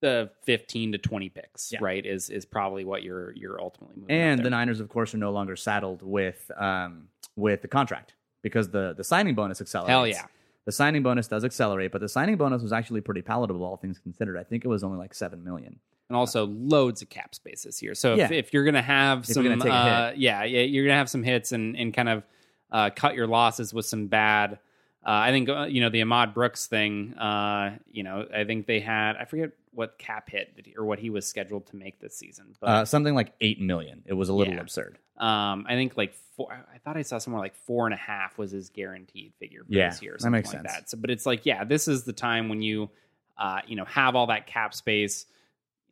the 0.00 0.30
fifteen 0.44 0.92
to 0.92 0.98
twenty 0.98 1.28
picks, 1.28 1.72
Yeah. 1.72 1.78
right? 1.82 2.04
Is 2.06 2.30
is 2.30 2.44
probably 2.44 2.84
what 2.84 3.02
you're 3.02 3.32
you're 3.34 3.60
ultimately 3.60 3.96
moving. 3.96 4.14
and 4.16 4.44
the 4.44 4.50
niners 4.50 4.80
of 4.80 4.88
course 4.88 5.12
are 5.14 5.18
no 5.18 5.32
longer 5.32 5.56
saddled 5.56 6.02
with 6.02 6.50
um 6.56 7.08
with 7.36 7.62
the 7.62 7.68
contract 7.68 8.14
because 8.42 8.68
the 8.70 8.94
the 8.96 9.04
signing 9.04 9.34
bonus 9.34 9.60
accelerates 9.60 9.90
hell 9.90 10.06
yeah, 10.06 10.24
The 10.66 10.72
signing 10.72 11.02
bonus 11.02 11.26
does 11.28 11.44
accelerate, 11.44 11.90
but 11.92 12.00
the 12.00 12.08
signing 12.08 12.36
bonus 12.36 12.62
was 12.62 12.72
actually 12.72 13.00
pretty 13.00 13.22
palatable, 13.22 13.64
all 13.64 13.76
things 13.76 13.98
considered. 13.98 14.36
I 14.38 14.44
think 14.44 14.64
it 14.64 14.68
was 14.68 14.84
only 14.84 14.98
like 14.98 15.14
seven 15.14 15.42
million. 15.44 15.80
And 16.08 16.16
also 16.16 16.46
loads 16.46 17.02
of 17.02 17.08
cap 17.08 17.34
space 17.34 17.62
this 17.64 17.82
year. 17.82 17.94
So 17.94 18.12
if, 18.14 18.18
Yeah. 18.18 18.32
if 18.32 18.52
you're 18.52 18.64
gonna 18.64 18.82
have 18.82 19.20
If 19.20 19.26
some, 19.26 19.44
gonna 19.44 19.64
uh, 19.68 20.12
yeah, 20.16 20.44
yeah, 20.44 20.60
you're 20.62 20.84
gonna 20.84 20.96
have 20.98 21.10
some 21.10 21.22
hits 21.22 21.52
and 21.52 21.76
and 21.76 21.92
kind 21.92 22.08
of 22.08 22.22
uh, 22.70 22.90
cut 22.94 23.14
your 23.14 23.26
losses 23.26 23.72
with 23.74 23.86
some 23.86 24.06
bad. 24.08 24.58
Uh, 25.06 25.10
I 25.12 25.30
think 25.30 25.48
uh, 25.48 25.66
you 25.70 25.80
know 25.80 25.90
the 25.90 26.02
Ahmad 26.02 26.34
Brooks 26.34 26.66
thing. 26.66 27.14
Uh, 27.14 27.76
you 27.90 28.02
know, 28.02 28.26
I 28.34 28.44
think 28.44 28.66
they 28.66 28.80
had 28.80 29.16
I 29.16 29.24
forget 29.24 29.50
what 29.72 29.96
cap 29.98 30.28
hit 30.28 30.52
he, 30.64 30.74
or 30.76 30.84
what 30.84 30.98
he 30.98 31.08
was 31.08 31.24
scheduled 31.24 31.66
to 31.68 31.76
make 31.76 32.00
this 32.00 32.16
season, 32.16 32.56
but 32.60 32.66
Uh, 32.68 32.84
something 32.84 33.14
like 33.14 33.32
eight 33.40 33.60
million. 33.60 34.02
It 34.06 34.14
was 34.14 34.28
a 34.28 34.34
little 34.34 34.54
Yeah. 34.54 34.60
absurd. 34.60 34.98
Um, 35.18 35.66
I 35.68 35.74
think 35.74 35.96
like 35.96 36.14
four. 36.36 36.52
I 36.52 36.78
thought 36.78 36.96
I 36.96 37.02
saw 37.02 37.18
somewhere 37.18 37.40
like 37.40 37.54
four 37.54 37.86
and 37.86 37.94
a 37.94 37.98
half 37.98 38.38
was 38.38 38.50
his 38.50 38.70
guaranteed 38.70 39.34
figure 39.38 39.62
for 39.64 39.72
Yeah, 39.72 39.90
this 39.90 40.02
year. 40.02 40.12
Or 40.12 40.16
that 40.16 40.22
something 40.22 40.38
makes 40.38 40.48
like 40.52 40.62
sense. 40.62 40.72
That. 40.72 40.90
So, 40.90 40.98
but 40.98 41.10
it's 41.10 41.26
like, 41.26 41.46
yeah, 41.46 41.64
this 41.64 41.86
is 41.88 42.04
the 42.04 42.12
time 42.12 42.48
when 42.48 42.60
you, 42.62 42.90
uh, 43.36 43.60
you 43.66 43.76
know, 43.76 43.84
have 43.84 44.16
all 44.16 44.26
that 44.28 44.46
cap 44.46 44.74
space. 44.74 45.26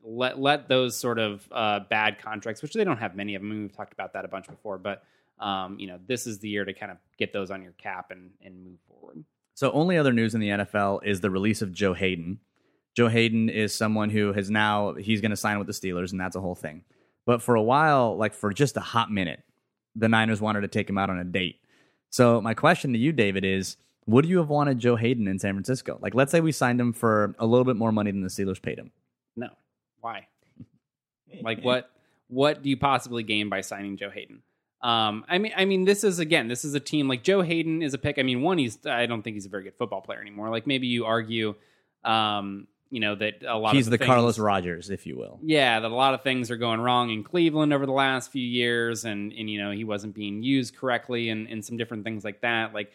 Let 0.05 0.39
let 0.39 0.69
those 0.69 0.97
sort 0.97 1.19
of 1.19 1.47
uh, 1.51 1.81
bad 1.91 2.21
contracts, 2.21 2.63
which 2.63 2.75
they 2.75 2.85
don't 2.85 2.99
have 2.99 3.17
many 3.17 3.35
of 3.35 3.43
them. 3.43 3.51
We've 3.51 3.77
talked 3.77 3.93
about 3.93 4.13
that 4.13 4.25
a 4.25 4.29
bunch 4.29 4.47
before, 4.47 4.79
but 4.79 5.03
um, 5.39 5.79
you 5.79 5.87
know, 5.87 5.99
this 6.07 6.27
is 6.27 6.39
the 6.39 6.49
year 6.49 6.65
to 6.65 6.73
kind 6.73 6.93
of 6.93 6.99
get 7.19 7.33
those 7.33 7.51
on 7.51 7.63
your 7.63 7.73
cap 7.73 8.11
and 8.11 8.31
and 8.43 8.65
move 8.65 8.79
forward. 8.89 9.25
So, 9.55 9.73
only 9.73 9.97
other 9.97 10.13
news 10.13 10.35
in 10.35 10.41
the 10.41 10.49
NFL 10.49 11.01
is 11.05 11.21
the 11.21 11.31
release 11.31 11.63
of 11.63 11.73
Joe 11.73 11.95
Haden. 11.95 12.41
Joe 12.95 13.09
Haden 13.09 13.49
is 13.49 13.75
someone 13.75 14.11
who 14.11 14.33
has 14.33 14.51
now 14.51 14.95
he's 14.95 15.21
going 15.21 15.31
to 15.31 15.37
sign 15.37 15.59
with 15.59 15.67
the 15.67 15.73
Steelers, 15.73 16.13
and 16.13 16.21
that's 16.21 16.37
a 16.37 16.41
whole 16.41 16.55
thing. 16.55 16.85
But 17.25 17.43
for 17.43 17.55
a 17.55 17.63
while, 17.63 18.17
like 18.17 18.35
for 18.35 18.53
just 18.53 18.77
a 18.77 18.81
hot 18.81 19.11
minute, 19.11 19.43
the 19.95 20.09
Niners 20.09 20.41
wanted 20.41 20.61
to 20.61 20.69
take 20.69 20.89
him 20.89 20.99
out 20.99 21.11
on 21.11 21.19
a 21.19 21.25
date. 21.25 21.61
So, 22.11 22.41
my 22.41 22.55
question 22.55 22.93
to 22.93 22.99
you, 22.99 23.13
David, 23.13 23.45
is: 23.45 23.77
Would 24.07 24.27
you 24.27 24.39
have 24.39 24.49
wanted 24.49 24.79
Joe 24.79 24.97
Haden 24.97 25.27
in 25.27 25.39
San 25.39 25.55
Francisco? 25.55 25.99
Like, 26.01 26.15
let's 26.15 26.33
say 26.33 26.41
we 26.41 26.53
signed 26.53 26.81
him 26.81 26.93
for 26.93 27.35
a 27.39 27.47
little 27.47 27.65
bit 27.65 27.77
more 27.77 27.93
money 27.93 28.11
than 28.11 28.23
the 28.23 28.29
Steelers 28.29 28.61
paid 28.61 28.79
him. 28.79 28.93
Why? 30.07 30.29
Like 31.43 31.61
what 31.63 31.91
what 32.29 32.63
do 32.63 32.71
you 32.71 32.77
possibly 32.77 33.25
gain 33.25 33.49
by 33.49 33.61
signing 33.61 33.97
Joe 33.97 34.11
Haden? 34.11 34.43
Um, 34.83 35.25
I 35.29 35.39
mean, 35.39 35.53
I 35.57 35.65
mean, 35.65 35.85
this 35.85 36.05
is 36.05 36.21
again, 36.21 36.47
this 36.47 36.65
is 36.65 36.75
a 36.75 36.81
team 36.81 37.09
like 37.09 37.25
Joe 37.25 37.43
Haden 37.43 37.83
is 37.83 37.93
a 37.93 37.99
pick. 37.99 38.19
I 38.19 38.23
mean, 38.23 38.43
one, 38.43 38.59
he's 38.59 38.79
I 38.87 39.07
don't 39.07 39.23
think 39.23 39.35
he's 39.35 39.47
a 39.47 39.49
very 39.49 39.65
good 39.65 39.75
football 39.75 40.01
player 40.01 40.21
anymore. 40.21 40.49
Like 40.51 40.67
maybe 40.67 40.87
you 40.87 41.07
argue, 41.07 41.55
um, 42.05 42.69
you 42.91 43.01
know, 43.01 43.17
that 43.17 43.43
a 43.45 43.59
lot 43.59 43.75
He's 43.75 43.89
of 43.89 43.91
the, 43.91 43.99
things, 43.99 44.07
Carlos 44.07 44.39
Rogers, 44.39 44.91
if 44.91 45.07
you 45.07 45.17
will. 45.17 45.41
yeah, 45.43 45.81
that 45.81 45.91
a 45.91 45.95
lot 45.95 46.15
of 46.15 46.23
things 46.23 46.53
are 46.53 46.57
going 46.57 46.81
wrong 46.81 47.11
in 47.11 47.25
Cleveland 47.25 47.73
over 47.73 47.85
the 47.85 47.93
last 47.93 48.31
few 48.31 48.47
years, 48.47 49.05
and 49.05 49.33
and 49.33 49.51
you 49.51 49.61
know 49.61 49.73
he 49.73 49.83
wasn't 49.83 50.15
being 50.15 50.43
used 50.45 50.77
correctly, 50.77 51.31
and 51.31 51.49
and 51.49 51.65
some 51.65 51.77
different 51.77 52.05
things 52.05 52.23
like 52.23 52.43
that. 52.43 52.73
Like, 52.73 52.93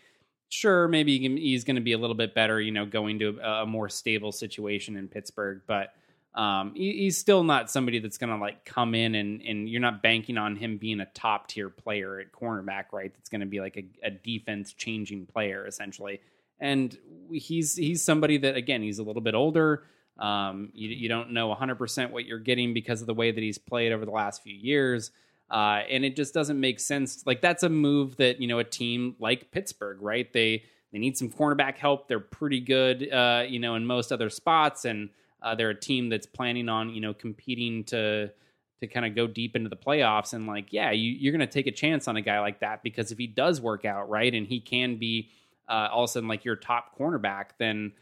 sure, 0.47 0.87
maybe 0.87 1.19
he's 1.19 1.65
going 1.65 1.75
to 1.75 1.81
be 1.81 1.91
a 1.91 1.97
little 1.97 2.15
bit 2.15 2.33
better, 2.33 2.61
you 2.61 2.71
know, 2.71 2.85
going 2.85 3.19
to 3.19 3.37
a, 3.43 3.63
a 3.63 3.65
more 3.65 3.89
stable 3.89 4.31
situation 4.31 4.95
in 4.95 5.09
Pittsburgh, 5.09 5.61
but 5.67 5.93
um, 6.33 6.73
he, 6.75 6.93
he's 6.93 7.17
still 7.17 7.43
not 7.43 7.69
somebody 7.69 7.99
that's 7.99 8.17
going 8.17 8.29
to 8.29 8.37
like 8.37 8.63
come 8.63 8.95
in 8.95 9.15
and 9.15 9.41
and 9.41 9.67
you're 9.67 9.81
not 9.81 10.01
banking 10.01 10.37
on 10.37 10.55
him 10.55 10.77
being 10.77 11.01
a 11.01 11.05
top 11.07 11.47
tier 11.47 11.69
player 11.69 12.19
at 12.19 12.31
cornerback, 12.31 12.85
right? 12.93 13.13
That's 13.13 13.29
going 13.29 13.41
to 13.41 13.47
be 13.47 13.59
like 13.59 13.77
a, 13.77 14.07
a 14.07 14.11
defense 14.11 14.73
changing 14.73 15.25
player 15.25 15.67
essentially. 15.67 16.21
And 16.59 16.97
he's 17.31 17.75
he's 17.75 18.01
somebody 18.01 18.37
that 18.37 18.55
again 18.55 18.81
he's 18.81 18.99
a 18.99 19.03
little 19.03 19.21
bit 19.21 19.35
older. 19.35 19.83
Um, 20.17 20.69
you, 20.73 20.89
you 20.89 21.09
don't 21.09 21.31
know 21.31 21.53
100% 21.53 22.11
what 22.11 22.25
you're 22.25 22.39
getting 22.39 22.73
because 22.73 23.01
of 23.01 23.07
the 23.07 23.13
way 23.13 23.31
that 23.31 23.41
he's 23.41 23.57
played 23.57 23.91
over 23.91 24.05
the 24.05 24.11
last 24.11 24.43
few 24.43 24.53
years. 24.53 25.11
Uh, 25.49 25.81
and 25.89 26.05
it 26.05 26.15
just 26.15 26.33
doesn't 26.33 26.59
make 26.59 26.79
sense. 26.79 27.25
Like 27.25 27.41
that's 27.41 27.63
a 27.63 27.69
move 27.69 28.17
that, 28.17 28.39
you 28.39 28.47
know, 28.47 28.59
a 28.59 28.63
team 28.63 29.15
like 29.19 29.51
Pittsburgh, 29.51 29.97
right? 29.99 30.31
They, 30.31 30.63
they 30.93 30.99
need 30.99 31.17
some 31.17 31.29
cornerback 31.29 31.77
help. 31.77 32.07
They're 32.07 32.19
pretty 32.19 32.59
good, 32.59 33.11
uh, 33.11 33.45
you 33.47 33.59
know, 33.59 33.75
in 33.75 33.85
most 33.85 34.11
other 34.11 34.29
spots. 34.29 34.85
And 34.85 35.09
uh, 35.41 35.55
they're 35.55 35.69
a 35.69 35.79
team 35.79 36.09
that's 36.09 36.25
planning 36.25 36.69
on, 36.69 36.89
you 36.89 37.01
know, 37.01 37.13
competing 37.13 37.83
to, 37.85 38.31
to 38.79 38.87
kind 38.87 39.05
of 39.05 39.15
go 39.15 39.27
deep 39.27 39.55
into 39.55 39.69
the 39.69 39.75
playoffs. 39.75 40.33
And 40.33 40.47
like, 40.47 40.71
yeah, 40.71 40.91
you, 40.91 41.11
you're 41.11 41.31
going 41.31 41.47
to 41.47 41.51
take 41.51 41.67
a 41.67 41.71
chance 41.71 42.07
on 42.07 42.17
a 42.17 42.21
guy 42.21 42.39
like 42.39 42.59
that 42.59 42.83
because 42.83 43.11
if 43.11 43.17
he 43.17 43.27
does 43.27 43.61
work 43.61 43.85
out, 43.85 44.09
right, 44.09 44.33
and 44.33 44.47
he 44.47 44.59
can 44.59 44.97
be 44.97 45.29
uh, 45.69 45.89
all 45.91 46.03
of 46.03 46.09
a 46.09 46.11
sudden 46.11 46.27
like 46.27 46.45
your 46.45 46.55
top 46.55 46.97
cornerback, 46.97 47.51
then 47.57 47.93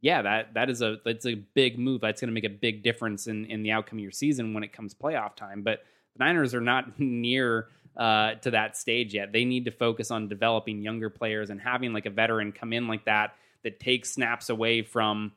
yeah, 0.00 0.20
that 0.22 0.54
that 0.54 0.68
is 0.68 0.82
a 0.82 0.96
that's 1.04 1.24
a 1.26 1.36
big 1.36 1.78
move. 1.78 2.00
That's 2.00 2.20
going 2.20 2.28
to 2.28 2.34
make 2.34 2.44
a 2.44 2.50
big 2.50 2.82
difference 2.82 3.28
in 3.28 3.44
in 3.46 3.62
the 3.62 3.70
outcome 3.70 3.98
of 3.98 4.02
your 4.02 4.10
season 4.10 4.52
when 4.52 4.64
it 4.64 4.72
comes 4.72 4.94
playoff 4.94 5.36
time. 5.36 5.62
But 5.62 5.84
the 6.16 6.24
Niners 6.24 6.54
are 6.54 6.60
not 6.60 6.98
near 6.98 7.68
uh, 7.96 8.34
to 8.36 8.50
that 8.50 8.76
stage 8.76 9.14
yet. 9.14 9.32
They 9.32 9.44
need 9.44 9.64
to 9.66 9.70
focus 9.70 10.10
on 10.10 10.28
developing 10.28 10.82
younger 10.82 11.08
players 11.08 11.50
and 11.50 11.60
having 11.60 11.92
like 11.92 12.06
a 12.06 12.10
veteran 12.10 12.50
come 12.52 12.72
in 12.72 12.88
like 12.88 13.04
that 13.04 13.36
that 13.62 13.78
takes 13.78 14.10
snaps 14.10 14.50
away 14.50 14.82
from 14.82 15.32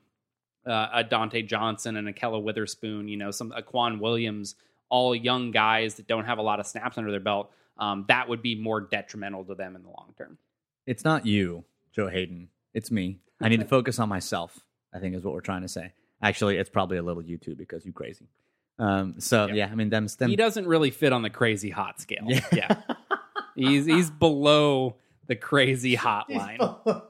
uh, 0.66 0.88
a 0.94 1.04
Dontae 1.04 1.48
Johnson 1.48 1.98
and 1.98 2.08
a 2.08 2.14
Kella 2.14 2.40
Witherspoon. 2.40 3.08
You 3.08 3.18
know, 3.18 3.32
some 3.32 3.52
a 3.52 3.62
K'Waun 3.62 4.00
Williams, 4.00 4.56
all 4.90 5.16
young 5.16 5.52
guys 5.52 5.96
that 5.96 6.08
don't 6.08 6.26
have 6.26 6.38
a 6.38 6.42
lot 6.42 6.60
of 6.60 6.68
snaps 6.68 6.98
under 6.98 7.12
their 7.12 7.20
belt. 7.20 7.52
Um, 7.78 8.06
that 8.08 8.30
would 8.30 8.42
be 8.42 8.56
more 8.56 8.82
detrimental 8.82 9.44
to 9.46 9.56
them 9.56 9.76
in 9.76 9.84
the 9.84 9.90
long 9.90 10.14
term. 10.18 10.38
It's 10.86 11.04
not 11.04 11.26
you, 11.26 11.66
Joe 11.94 12.08
Haden. 12.08 12.50
It's 12.74 12.90
me. 12.92 13.20
I 13.42 13.50
need 13.50 13.60
to 13.60 13.66
focus 13.78 14.00
on 14.00 14.08
myself. 14.10 14.60
I 14.94 15.00
think 15.00 15.16
is 15.16 15.24
what 15.24 15.34
we're 15.34 15.42
trying 15.42 15.64
to 15.64 15.68
say. 15.68 15.92
Actually, 16.22 16.58
it's 16.58 16.70
probably 16.70 16.98
a 16.98 17.04
little 17.04 17.22
you 17.24 17.38
too 17.38 17.56
because 17.56 17.86
you 17.86 17.92
crazy. 17.92 18.28
Um, 18.80 19.16
so 19.20 19.48
Yep. 19.48 19.56
yeah, 19.56 19.70
I 19.72 19.76
mean 19.76 19.90
them. 19.90 20.08
them 20.18 20.30
he 20.30 20.36
doesn't 20.36 20.68
really 20.68 20.92
fit 20.92 21.12
on 21.14 21.22
the 21.22 21.30
crazy 21.30 21.70
hot 21.70 22.00
scale. 22.02 22.24
Yeah. 22.28 22.46
Yeah. 22.54 22.82
he's 23.56 23.86
he's 23.86 24.10
below 24.10 24.96
the 25.28 25.36
crazy 25.36 25.96
hotline. 25.98 26.60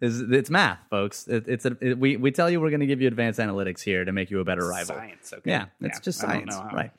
it's, 0.00 0.20
it's 0.20 0.50
math, 0.50 0.78
folks. 0.90 1.26
It, 1.26 1.44
it's 1.46 1.64
a, 1.64 1.76
it, 1.80 1.98
we 1.98 2.16
we 2.16 2.30
tell 2.30 2.50
you 2.50 2.60
we're 2.60 2.70
going 2.70 2.80
to 2.80 2.86
give 2.86 3.00
you 3.00 3.08
advanced 3.08 3.38
analytics 3.38 3.82
here 3.82 4.04
to 4.04 4.12
make 4.12 4.30
you 4.30 4.40
a 4.40 4.44
better 4.44 4.66
rival. 4.66 4.96
Science, 4.96 5.32
okay. 5.32 5.50
Yeah, 5.50 5.66
it's 5.80 6.00
just 6.00 6.18
science, 6.18 6.56
right? 6.72 6.90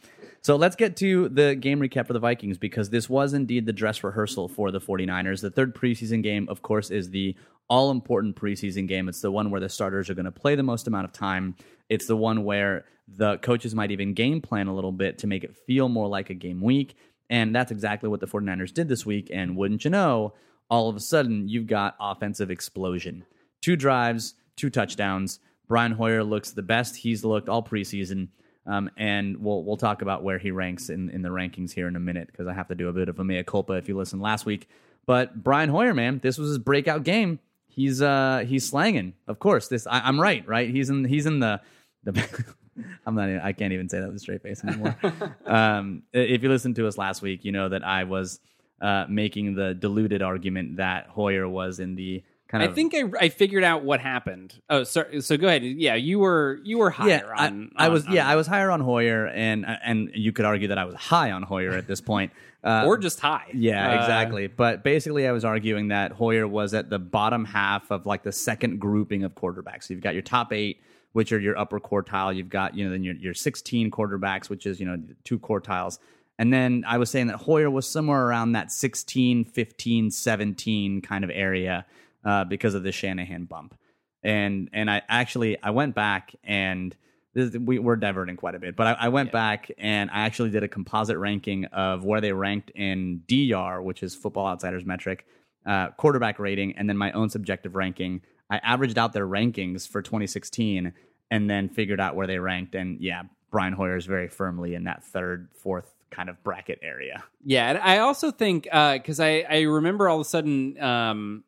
So 0.41 0.55
let's 0.55 0.75
get 0.75 0.95
to 0.97 1.27
the 1.29 1.55
game 1.55 1.79
recap 1.79 2.07
for 2.07 2.13
the 2.13 2.19
Vikings 2.19 2.57
because 2.57 2.89
this 2.89 3.09
was 3.09 3.33
indeed 3.33 3.65
the 3.65 3.73
dress 3.73 4.03
rehearsal 4.03 4.47
for 4.47 4.71
the 4.71 4.79
49ers. 4.79 5.41
The 5.41 5.51
third 5.51 5.75
preseason 5.75 6.23
game, 6.23 6.47
of 6.49 6.61
course, 6.61 6.91
is 6.91 7.09
the 7.09 7.35
all 7.69 7.91
important 7.91 8.35
preseason 8.35 8.87
game. 8.87 9.09
It's 9.09 9.21
the 9.21 9.31
one 9.31 9.51
where 9.51 9.59
the 9.59 9.69
starters 9.69 10.09
are 10.09 10.13
going 10.13 10.25
to 10.25 10.31
play 10.31 10.55
the 10.55 10.63
most 10.63 10.87
amount 10.87 11.05
of 11.05 11.11
time. 11.11 11.55
It's 11.89 12.07
the 12.07 12.15
one 12.15 12.45
where 12.45 12.85
the 13.07 13.37
coaches 13.39 13.75
might 13.75 13.91
even 13.91 14.13
game 14.13 14.41
plan 14.41 14.67
a 14.67 14.73
little 14.73 14.91
bit 14.91 15.17
to 15.19 15.27
make 15.27 15.43
it 15.43 15.55
feel 15.67 15.89
more 15.89 16.07
like 16.07 16.29
a 16.29 16.33
game 16.33 16.61
week. 16.61 16.95
And 17.29 17.53
that's 17.53 17.71
exactly 17.71 18.09
what 18.09 18.21
the 18.21 18.27
49ers 18.27 18.73
did 18.73 18.87
this 18.87 19.05
week. 19.05 19.29
And 19.31 19.55
wouldn't 19.57 19.83
you 19.83 19.91
know, 19.91 20.33
all 20.69 20.89
of 20.89 20.95
a 20.95 20.99
sudden 20.99 21.47
you've 21.47 21.67
got 21.67 21.95
offensive 21.99 22.51
explosion. 22.51 23.25
Two 23.61 23.75
drives, 23.75 24.35
two 24.55 24.69
touchdowns. 24.69 25.39
Brian 25.67 25.91
Hoyer 25.91 26.23
looks 26.23 26.51
the 26.51 26.61
best 26.61 26.95
he's 26.95 27.23
looked 27.23 27.49
all 27.49 27.63
preseason. 27.63 28.29
Um, 28.65 28.89
and 28.97 29.37
we'll 29.37 29.63
we'll 29.63 29.77
talk 29.77 30.01
about 30.01 30.23
where 30.23 30.37
he 30.37 30.51
ranks 30.51 30.89
in, 30.89 31.09
in 31.09 31.23
the 31.23 31.29
rankings 31.29 31.71
here 31.71 31.87
in 31.87 31.95
a 31.95 31.99
minute 31.99 32.27
because 32.27 32.47
I 32.47 32.53
have 32.53 32.67
to 32.67 32.75
do 32.75 32.87
a 32.87 32.93
bit 32.93 33.09
of 33.09 33.19
a 33.19 33.23
mea 33.23 33.43
culpa 33.43 33.73
if 33.73 33.87
you 33.87 33.97
listened 33.97 34.21
last 34.21 34.45
week. 34.45 34.67
But 35.07 35.43
Brian 35.43 35.69
Hoyer, 35.69 35.95
man, 35.95 36.19
this 36.21 36.37
was 36.37 36.49
his 36.49 36.59
breakout 36.59 37.03
game. 37.03 37.39
He's 37.67 38.01
uh 38.01 38.43
he's 38.47 38.67
slanging. 38.67 39.13
Of 39.27 39.39
course, 39.39 39.69
this 39.69 39.87
I, 39.87 40.01
I'm 40.01 40.19
right, 40.19 40.47
right? 40.47 40.69
He's 40.69 40.89
in 40.89 41.05
he's 41.05 41.25
in 41.25 41.39
the 41.39 41.61
the. 42.03 42.45
I'm 43.05 43.15
not. 43.15 43.27
I 43.43 43.51
can't 43.53 43.73
even 43.73 43.89
say 43.89 43.99
that 43.99 44.07
with 44.07 44.15
a 44.15 44.19
straight 44.19 44.41
face 44.41 44.63
anymore. 44.63 44.95
um, 45.45 46.03
if 46.13 46.43
you 46.43 46.49
listened 46.49 46.75
to 46.77 46.87
us 46.87 46.97
last 46.97 47.21
week, 47.21 47.43
you 47.43 47.51
know 47.51 47.69
that 47.69 47.83
I 47.83 48.03
was 48.05 48.39
uh, 48.81 49.05
making 49.09 49.55
the 49.55 49.73
diluted 49.73 50.21
argument 50.21 50.77
that 50.77 51.07
Hoyer 51.07 51.47
was 51.47 51.79
in 51.79 51.95
the 51.95 52.23
kind 52.47 52.63
of. 52.63 52.71
I 52.71 52.73
think 52.73 52.93
I, 52.95 53.03
I 53.19 53.29
figured 53.29 53.63
out 53.63 53.83
what 53.83 53.99
happened. 53.99 54.59
Oh, 54.69 54.83
sorry. 54.83 55.21
So 55.21 55.37
go 55.37 55.47
ahead. 55.47 55.63
Yeah, 55.63 55.95
you 55.95 56.19
were 56.19 56.59
you 56.63 56.77
were 56.77 56.89
higher 56.89 57.09
yeah, 57.09 57.45
on. 57.45 57.71
I, 57.75 57.83
I 57.83 57.87
on- 57.87 57.93
was. 57.93 58.07
Yeah, 58.07 58.27
I 58.27 58.35
was 58.35 58.47
higher 58.47 58.71
on 58.71 58.81
Hoyer, 58.81 59.27
and 59.27 59.65
and 59.65 60.11
you 60.13 60.31
could 60.31 60.45
argue 60.45 60.69
that 60.69 60.77
I 60.77 60.85
was 60.85 60.95
high 60.95 61.31
on 61.31 61.43
Hoyer 61.43 61.71
at 61.71 61.87
this 61.87 62.01
point. 62.01 62.31
Uh, 62.61 62.83
or 62.85 62.97
just 62.97 63.21
high. 63.21 63.45
Yeah, 63.53 63.91
Uh, 63.91 64.01
exactly. 64.01 64.47
But 64.47 64.83
basically, 64.83 65.25
I 65.27 65.31
was 65.31 65.45
arguing 65.45 65.89
that 65.89 66.11
Hoyer 66.11 66.45
was 66.45 66.73
at 66.73 66.89
the 66.89 66.99
bottom 66.99 67.45
half 67.45 67.89
of 67.89 68.05
like 68.05 68.23
the 68.23 68.33
second 68.33 68.79
grouping 68.79 69.23
of 69.23 69.33
quarterbacks. 69.33 69.83
So 69.83 69.93
you've 69.93 70.03
got 70.03 70.13
your 70.13 70.23
top 70.23 70.51
eight, 70.51 70.81
which 71.13 71.31
are 71.31 71.39
your 71.39 71.57
upper 71.57 71.79
quartile. 71.79 72.35
You've 72.35 72.49
got 72.49 72.75
you 72.75 72.83
know 72.85 72.91
then 72.91 73.03
your 73.03 73.15
your 73.15 73.33
16 73.33 73.91
quarterbacks, 73.91 74.49
which 74.49 74.65
is 74.65 74.79
you 74.79 74.85
know 74.85 75.01
two 75.23 75.39
quartiles. 75.39 75.99
And 76.39 76.53
then 76.53 76.85
I 76.87 76.97
was 76.97 77.09
saying 77.11 77.27
that 77.27 77.35
Hoyer 77.35 77.69
was 77.69 77.85
somewhere 77.87 78.25
around 78.25 78.53
that 78.53 78.71
16, 78.71 79.43
15, 79.43 80.09
17 80.09 81.01
kind 81.01 81.23
of 81.25 81.29
area 81.31 81.85
uh, 82.23 82.45
because 82.45 82.73
of 82.75 82.83
the 82.83 82.93
Shanahan 82.93 83.43
bump. 83.43 83.75
And 84.23 84.69
and 84.73 84.89
I 84.89 85.01
actually 85.07 85.61
I 85.61 85.69
went 85.71 85.95
back 85.95 86.33
and 86.43 86.95
this, 87.33 87.53
we, 87.55 87.77
we're 87.77 87.95
diverting 87.97 88.37
quite 88.37 88.55
a 88.55 88.59
bit, 88.59 88.75
but 88.75 88.87
I, 88.87 89.05
I 89.05 89.09
went 89.09 89.27
Yeah. 89.27 89.33
back 89.33 89.71
and 89.77 90.09
I 90.11 90.21
actually 90.21 90.49
did 90.49 90.63
a 90.63 90.67
composite 90.67 91.17
ranking 91.17 91.65
of 91.65 92.03
where 92.03 92.21
they 92.21 92.31
ranked 92.31 92.71
in 92.71 93.21
DR, 93.27 93.81
which 93.83 94.01
is 94.01 94.15
Football 94.15 94.47
Outsiders 94.47 94.83
metric, 94.85 95.25
uh, 95.65 95.89
quarterback 95.91 96.39
rating, 96.39 96.73
and 96.77 96.89
then 96.89 96.97
my 96.97 97.11
own 97.11 97.29
subjective 97.29 97.75
ranking. 97.75 98.21
I 98.49 98.57
averaged 98.63 98.97
out 98.97 99.13
their 99.13 99.27
rankings 99.27 99.87
for 99.87 100.01
2016 100.01 100.91
and 101.29 101.49
then 101.49 101.69
figured 101.69 101.99
out 101.99 102.15
where 102.15 102.25
they 102.27 102.39
ranked. 102.39 102.73
And 102.75 102.99
yeah, 102.99 103.23
Brian 103.51 103.73
Hoyer 103.73 103.95
is 103.97 104.05
very 104.07 104.27
firmly 104.27 104.73
in 104.73 104.85
that 104.85 105.03
third, 105.03 105.49
fourth 105.53 105.93
kind 106.11 106.29
of 106.29 106.41
bracket 106.43 106.79
area. 106.81 107.23
Yeah, 107.43 107.69
and 107.69 107.77
I 107.77 107.99
also 107.99 108.31
think 108.31 108.63
because 108.63 109.19
I 109.19 109.45
I 109.49 109.61
remember 109.61 110.09
all 110.09 110.19
of 110.19 110.21
a 110.21 110.29
sudden, 110.29 110.81
um, 110.81 111.43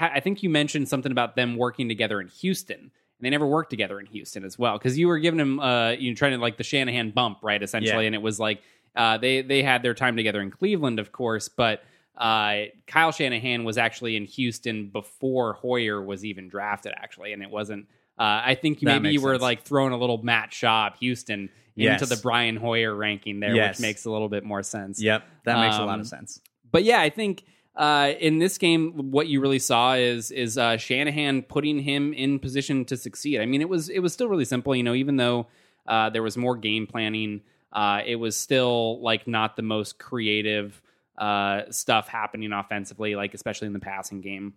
I 0.00 0.20
think 0.20 0.42
you 0.42 0.50
mentioned 0.50 0.88
something 0.88 1.12
about 1.12 1.36
them 1.36 1.56
working 1.56 1.88
together 1.88 2.20
in 2.20 2.28
Houston, 2.28 2.78
and 2.78 2.90
they 3.20 3.30
never 3.30 3.46
worked 3.46 3.70
together 3.70 3.98
in 4.00 4.06
Houston 4.06 4.44
as 4.44 4.58
well. 4.58 4.78
Because 4.78 4.98
you 4.98 5.08
were 5.08 5.18
giving 5.18 5.38
them, 5.38 5.60
uh, 5.60 5.90
you 5.90 6.10
know, 6.10 6.14
trying 6.14 6.32
to 6.32 6.38
like 6.38 6.56
the 6.56 6.64
Shanahan 6.64 7.10
bump, 7.10 7.38
right? 7.42 7.62
Essentially, 7.62 8.04
Yeah. 8.04 8.06
and 8.06 8.14
it 8.14 8.22
was 8.22 8.38
like 8.38 8.62
uh, 8.96 9.18
they 9.18 9.42
they 9.42 9.62
had 9.62 9.82
their 9.82 9.94
time 9.94 10.16
together 10.16 10.40
in 10.40 10.50
Cleveland, 10.50 10.98
of 10.98 11.12
course, 11.12 11.48
but. 11.48 11.82
Uh, 12.14 12.66
Kyle 12.86 13.10
Shanahan 13.10 13.64
was 13.64 13.78
actually 13.78 14.16
in 14.16 14.26
Houston 14.26 14.88
before 14.88 15.54
Hoyer 15.54 16.00
was 16.02 16.26
even 16.26 16.46
drafted, 16.46 16.92
actually, 16.94 17.32
and 17.32 17.42
it 17.42 17.50
wasn't. 17.50 17.86
Uh, 18.18 18.42
I 18.44 18.54
think 18.54 18.80
That 18.80 19.02
maybe 19.02 19.14
you 19.14 19.20
were 19.20 19.34
sense. 19.34 19.42
like 19.42 19.62
throwing 19.62 19.92
a 19.92 19.96
little 19.98 20.22
Matt 20.22 20.50
Schaub 20.50 20.96
Houston 20.98 21.48
Yes. 21.74 22.02
into 22.02 22.14
the 22.14 22.20
Brian 22.20 22.56
Hoyer 22.56 22.94
ranking 22.94 23.40
there, 23.40 23.54
Yes. 23.56 23.78
which 23.78 23.82
makes 23.82 24.04
a 24.04 24.10
little 24.10 24.28
bit 24.28 24.44
more 24.44 24.62
sense. 24.62 25.00
Yep, 25.02 25.24
that 25.44 25.58
makes 25.58 25.76
a 25.76 25.84
lot 25.84 25.94
Um, 25.94 26.00
of 26.00 26.06
sense. 26.06 26.40
But 26.70 26.84
yeah, 26.84 27.00
I 27.00 27.08
think 27.08 27.44
uh, 27.74 28.12
in 28.20 28.38
this 28.38 28.58
game, 28.58 29.10
what 29.10 29.28
you 29.28 29.40
really 29.40 29.58
saw 29.58 29.94
is 29.94 30.30
is 30.30 30.58
uh, 30.58 30.76
Shanahan 30.76 31.40
putting 31.42 31.78
him 31.80 32.12
in 32.12 32.38
position 32.38 32.84
to 32.84 32.96
succeed. 32.98 33.40
I 33.40 33.46
mean, 33.46 33.62
it 33.62 33.68
was 33.70 33.88
it 33.88 34.00
was 34.00 34.12
still 34.12 34.28
really 34.28 34.44
simple, 34.44 34.76
you 34.76 34.82
know. 34.82 34.92
Even 34.94 35.16
though 35.16 35.46
uh, 35.86 36.10
there 36.10 36.22
was 36.22 36.36
more 36.36 36.54
game 36.58 36.86
planning, 36.86 37.40
uh, 37.72 38.02
it 38.04 38.16
was 38.16 38.36
still 38.36 39.00
like 39.00 39.26
not 39.26 39.56
the 39.56 39.62
most 39.62 39.98
creative 39.98 40.82
uh, 41.16 41.62
stuff 41.70 42.08
happening 42.08 42.52
offensively, 42.52 43.16
like 43.16 43.32
especially 43.32 43.66
in 43.68 43.72
the 43.72 43.78
passing 43.80 44.20
game. 44.20 44.52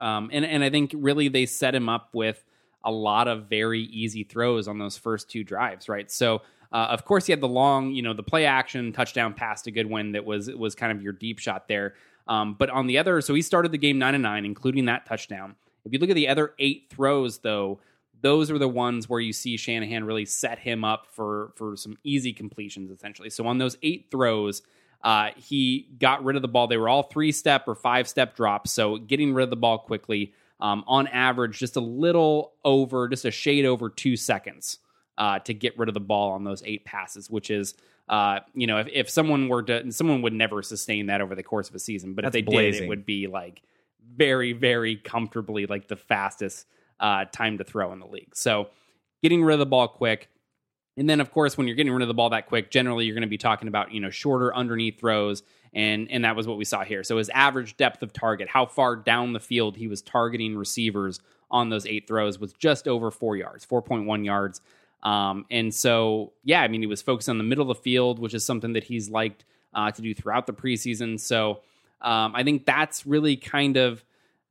Um, 0.00 0.30
and 0.32 0.44
and 0.44 0.64
I 0.64 0.70
think 0.70 0.92
really 0.96 1.28
they 1.28 1.46
set 1.46 1.72
him 1.76 1.88
up 1.88 2.08
with 2.12 2.44
a 2.84 2.90
lot 2.90 3.28
of 3.28 3.48
very 3.48 3.82
easy 3.82 4.24
throws 4.24 4.68
on 4.68 4.78
those 4.78 4.96
first 4.96 5.30
two 5.30 5.44
drives, 5.44 5.88
right? 5.88 6.10
So. 6.10 6.42
Uh, 6.72 6.86
of 6.90 7.04
course, 7.04 7.26
he 7.26 7.32
had 7.32 7.40
the 7.40 7.48
long, 7.48 7.90
you 7.90 8.00
know, 8.00 8.14
the 8.14 8.22
play 8.22 8.46
action 8.46 8.92
touchdown 8.92 9.34
pass 9.34 9.62
to 9.62 9.72
Goodwin 9.72 10.12
that 10.12 10.24
was 10.24 10.48
was 10.52 10.76
kind 10.76 10.92
of 10.92 11.02
your 11.02 11.12
deep 11.12 11.40
shot 11.40 11.66
there. 11.66 11.94
Um, 12.28 12.54
but 12.56 12.70
on 12.70 12.86
the 12.86 12.98
other, 12.98 13.20
so 13.20 13.34
he 13.34 13.42
started 13.42 13.72
the 13.72 13.78
game 13.78 13.98
nine 13.98 14.14
and 14.14 14.22
nine, 14.22 14.44
including 14.44 14.84
that 14.84 15.04
touchdown. 15.04 15.56
If 15.84 15.92
you 15.92 15.98
look 15.98 16.10
at 16.10 16.14
the 16.14 16.28
other 16.28 16.54
eight 16.60 16.86
throws, 16.88 17.38
though, 17.38 17.80
those 18.22 18.52
are 18.52 18.58
the 18.58 18.68
ones 18.68 19.08
where 19.08 19.18
you 19.18 19.32
see 19.32 19.56
Shanahan 19.56 20.04
really 20.04 20.26
set 20.26 20.60
him 20.60 20.84
up 20.84 21.06
for 21.10 21.52
for 21.56 21.76
some 21.76 21.96
easy 22.04 22.32
completions, 22.32 22.90
essentially. 22.90 23.30
So 23.30 23.46
on 23.48 23.58
those 23.58 23.76
eight 23.82 24.06
throws, 24.10 24.62
uh, 25.02 25.30
he 25.36 25.88
got 25.98 26.22
rid 26.22 26.36
of 26.36 26.42
the 26.42 26.48
ball. 26.48 26.68
They 26.68 26.76
were 26.76 26.88
all 26.88 27.02
three 27.02 27.32
step 27.32 27.66
or 27.66 27.74
five 27.74 28.08
step 28.08 28.36
drops, 28.36 28.70
so 28.70 28.96
getting 28.96 29.34
rid 29.34 29.44
of 29.44 29.50
the 29.50 29.56
ball 29.56 29.78
quickly. 29.78 30.32
Um, 30.60 30.84
on 30.86 31.06
average, 31.08 31.58
just 31.58 31.76
a 31.76 31.80
little 31.80 32.52
over, 32.64 33.08
just 33.08 33.24
a 33.24 33.30
shade 33.30 33.64
over 33.64 33.88
two 33.88 34.16
seconds 34.16 34.78
uh, 35.18 35.38
to 35.40 35.54
get 35.54 35.78
rid 35.78 35.88
of 35.88 35.94
the 35.94 36.00
ball 36.00 36.32
on 36.32 36.44
those 36.44 36.62
eight 36.64 36.84
passes, 36.84 37.30
which 37.30 37.50
is, 37.50 37.74
uh, 38.08 38.40
you 38.54 38.66
know, 38.66 38.78
if, 38.78 38.88
if 38.92 39.10
someone 39.10 39.48
were 39.48 39.62
to, 39.62 39.90
someone 39.92 40.22
would 40.22 40.32
never 40.32 40.62
sustain 40.62 41.06
that 41.06 41.20
over 41.20 41.34
the 41.34 41.42
course 41.42 41.68
of 41.68 41.74
a 41.74 41.78
season, 41.78 42.14
but 42.14 42.24
if 42.24 42.32
That's 42.32 42.46
they 42.46 42.72
did, 42.72 42.74
it 42.74 42.88
would 42.88 43.06
be 43.06 43.26
like 43.26 43.62
very, 44.14 44.52
very 44.52 44.96
comfortably 44.96 45.66
like 45.66 45.88
the 45.88 45.96
fastest 45.96 46.66
uh, 46.98 47.24
time 47.26 47.58
to 47.58 47.64
throw 47.64 47.92
in 47.92 47.98
the 47.98 48.06
league. 48.06 48.34
So 48.34 48.68
getting 49.22 49.42
rid 49.42 49.54
of 49.54 49.60
the 49.60 49.66
ball 49.66 49.88
quick. 49.88 50.28
And 50.96 51.08
then, 51.08 51.20
of 51.20 51.30
course, 51.30 51.56
when 51.56 51.66
you're 51.66 51.76
getting 51.76 51.92
rid 51.92 52.02
of 52.02 52.08
the 52.08 52.14
ball 52.14 52.30
that 52.30 52.46
quick, 52.46 52.70
generally 52.70 53.06
you're 53.06 53.14
going 53.14 53.22
to 53.22 53.28
be 53.28 53.38
talking 53.38 53.68
about 53.68 53.92
you 53.92 54.00
know 54.00 54.10
shorter 54.10 54.54
underneath 54.54 54.98
throws, 54.98 55.42
and 55.72 56.10
and 56.10 56.24
that 56.24 56.36
was 56.36 56.46
what 56.46 56.58
we 56.58 56.64
saw 56.64 56.84
here. 56.84 57.02
So 57.04 57.16
his 57.16 57.28
average 57.30 57.76
depth 57.76 58.02
of 58.02 58.12
target, 58.12 58.48
how 58.48 58.66
far 58.66 58.96
down 58.96 59.32
the 59.32 59.40
field 59.40 59.76
he 59.76 59.88
was 59.88 60.02
targeting 60.02 60.56
receivers 60.56 61.20
on 61.50 61.68
those 61.68 61.86
eight 61.86 62.06
throws, 62.06 62.38
was 62.38 62.52
just 62.52 62.86
over 62.86 63.10
four 63.10 63.36
yards, 63.36 63.64
four 63.64 63.82
point 63.82 64.06
one 64.06 64.24
yards. 64.24 64.60
Um, 65.02 65.46
and 65.50 65.74
so, 65.74 66.32
yeah, 66.44 66.60
I 66.60 66.68
mean, 66.68 66.82
he 66.82 66.86
was 66.86 67.02
focused 67.02 67.28
on 67.28 67.38
the 67.38 67.44
middle 67.44 67.70
of 67.70 67.76
the 67.76 67.82
field, 67.82 68.18
which 68.18 68.34
is 68.34 68.44
something 68.44 68.74
that 68.74 68.84
he's 68.84 69.08
liked 69.08 69.44
uh, 69.72 69.90
to 69.90 70.02
do 70.02 70.14
throughout 70.14 70.46
the 70.46 70.52
preseason. 70.52 71.18
So 71.18 71.60
um, 72.02 72.34
I 72.34 72.42
think 72.44 72.66
that's 72.66 73.06
really 73.06 73.36
kind 73.36 73.76
of 73.76 74.04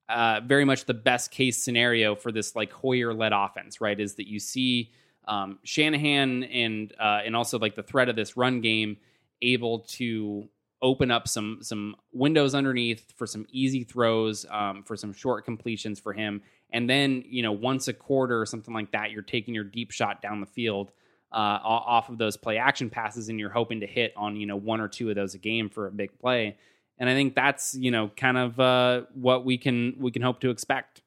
uh, 0.07 0.41
very 0.43 0.65
much 0.65 0.85
the 0.85 0.93
best 0.93 1.29
case 1.29 1.57
scenario 1.57 2.15
for 2.15 2.31
this 2.31 2.55
like 2.55 2.71
Hoyer 2.71 3.13
led 3.13 3.31
offense, 3.31 3.79
right? 3.79 3.99
Is 3.99 4.15
that 4.15 4.27
you 4.27 4.39
see 4.39 4.91
um, 5.29 5.59
Shanahan 5.63 6.43
and 6.43 6.93
uh, 6.99 7.21
and 7.23 7.35
also 7.35 7.59
like 7.59 7.75
the 7.75 7.83
threat 7.83 8.09
of 8.09 8.15
this 8.15 8.35
run 8.35 8.61
game 8.61 8.97
able 9.41 9.79
to 9.79 10.49
open 10.81 11.11
up 11.11 11.27
some 11.27 11.59
some 11.61 11.95
windows 12.11 12.55
underneath 12.55 13.13
for 13.15 13.27
some 13.27 13.45
easy 13.51 13.83
throws, 13.83 14.45
um, 14.49 14.83
for 14.83 14.97
some 14.97 15.13
short 15.13 15.45
completions 15.45 15.99
for 15.99 16.13
him, 16.13 16.41
and 16.71 16.89
then 16.89 17.23
you 17.27 17.43
know 17.43 17.51
once 17.51 17.87
a 17.87 17.93
quarter 17.93 18.41
or 18.41 18.45
something 18.45 18.73
like 18.73 18.91
that, 18.91 19.11
you're 19.11 19.21
taking 19.21 19.53
your 19.53 19.63
deep 19.63 19.91
shot 19.91 20.21
down 20.21 20.41
the 20.41 20.47
field 20.47 20.91
uh, 21.31 21.59
off 21.63 22.09
of 22.09 22.17
those 22.17 22.35
play 22.35 22.57
action 22.57 22.89
passes, 22.89 23.29
and 23.29 23.39
you're 23.39 23.51
hoping 23.51 23.81
to 23.81 23.87
hit 23.87 24.13
on 24.17 24.35
you 24.35 24.47
know 24.47 24.55
one 24.55 24.81
or 24.81 24.87
two 24.87 25.09
of 25.09 25.15
those 25.15 25.35
a 25.35 25.37
game 25.37 25.69
for 25.69 25.87
a 25.87 25.91
big 25.91 26.17
play. 26.19 26.57
And 26.97 27.07
I 27.07 27.13
think 27.13 27.35
that's 27.35 27.75
you 27.75 27.91
know 27.91 28.09
kind 28.17 28.37
of 28.37 28.59
uh, 28.59 29.01
what 29.13 29.45
we 29.45 29.59
can 29.59 29.95
we 29.99 30.11
can 30.11 30.23
hope 30.23 30.39
to 30.41 30.49
expect. 30.49 31.01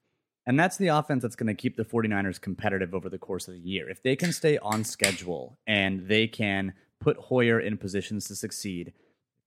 And 0.47 0.59
that's 0.59 0.77
the 0.77 0.89
offense 0.89 1.23
that's 1.23 1.37
going 1.37 1.55
to 1.55 1.55
keep 1.55 1.77
the 1.77 1.85
49ers 1.85 2.41
competitive 2.41 2.95
over 2.95 3.09
the 3.09 3.19
course 3.19 3.47
of 3.47 3.55
the 3.55 3.61
year. 3.61 3.89
If 3.89 4.03
they 4.03 4.17
can 4.17 4.33
stay 4.33 4.59
on 4.59 4.83
schedule 4.85 5.59
and 5.67 6.09
they 6.09 6.27
can 6.27 6.75
put 7.01 7.17
Hoyer 7.17 7.61
in 7.61 7.79
positions 7.79 8.27
to 8.27 8.35
succeed, 8.35 8.93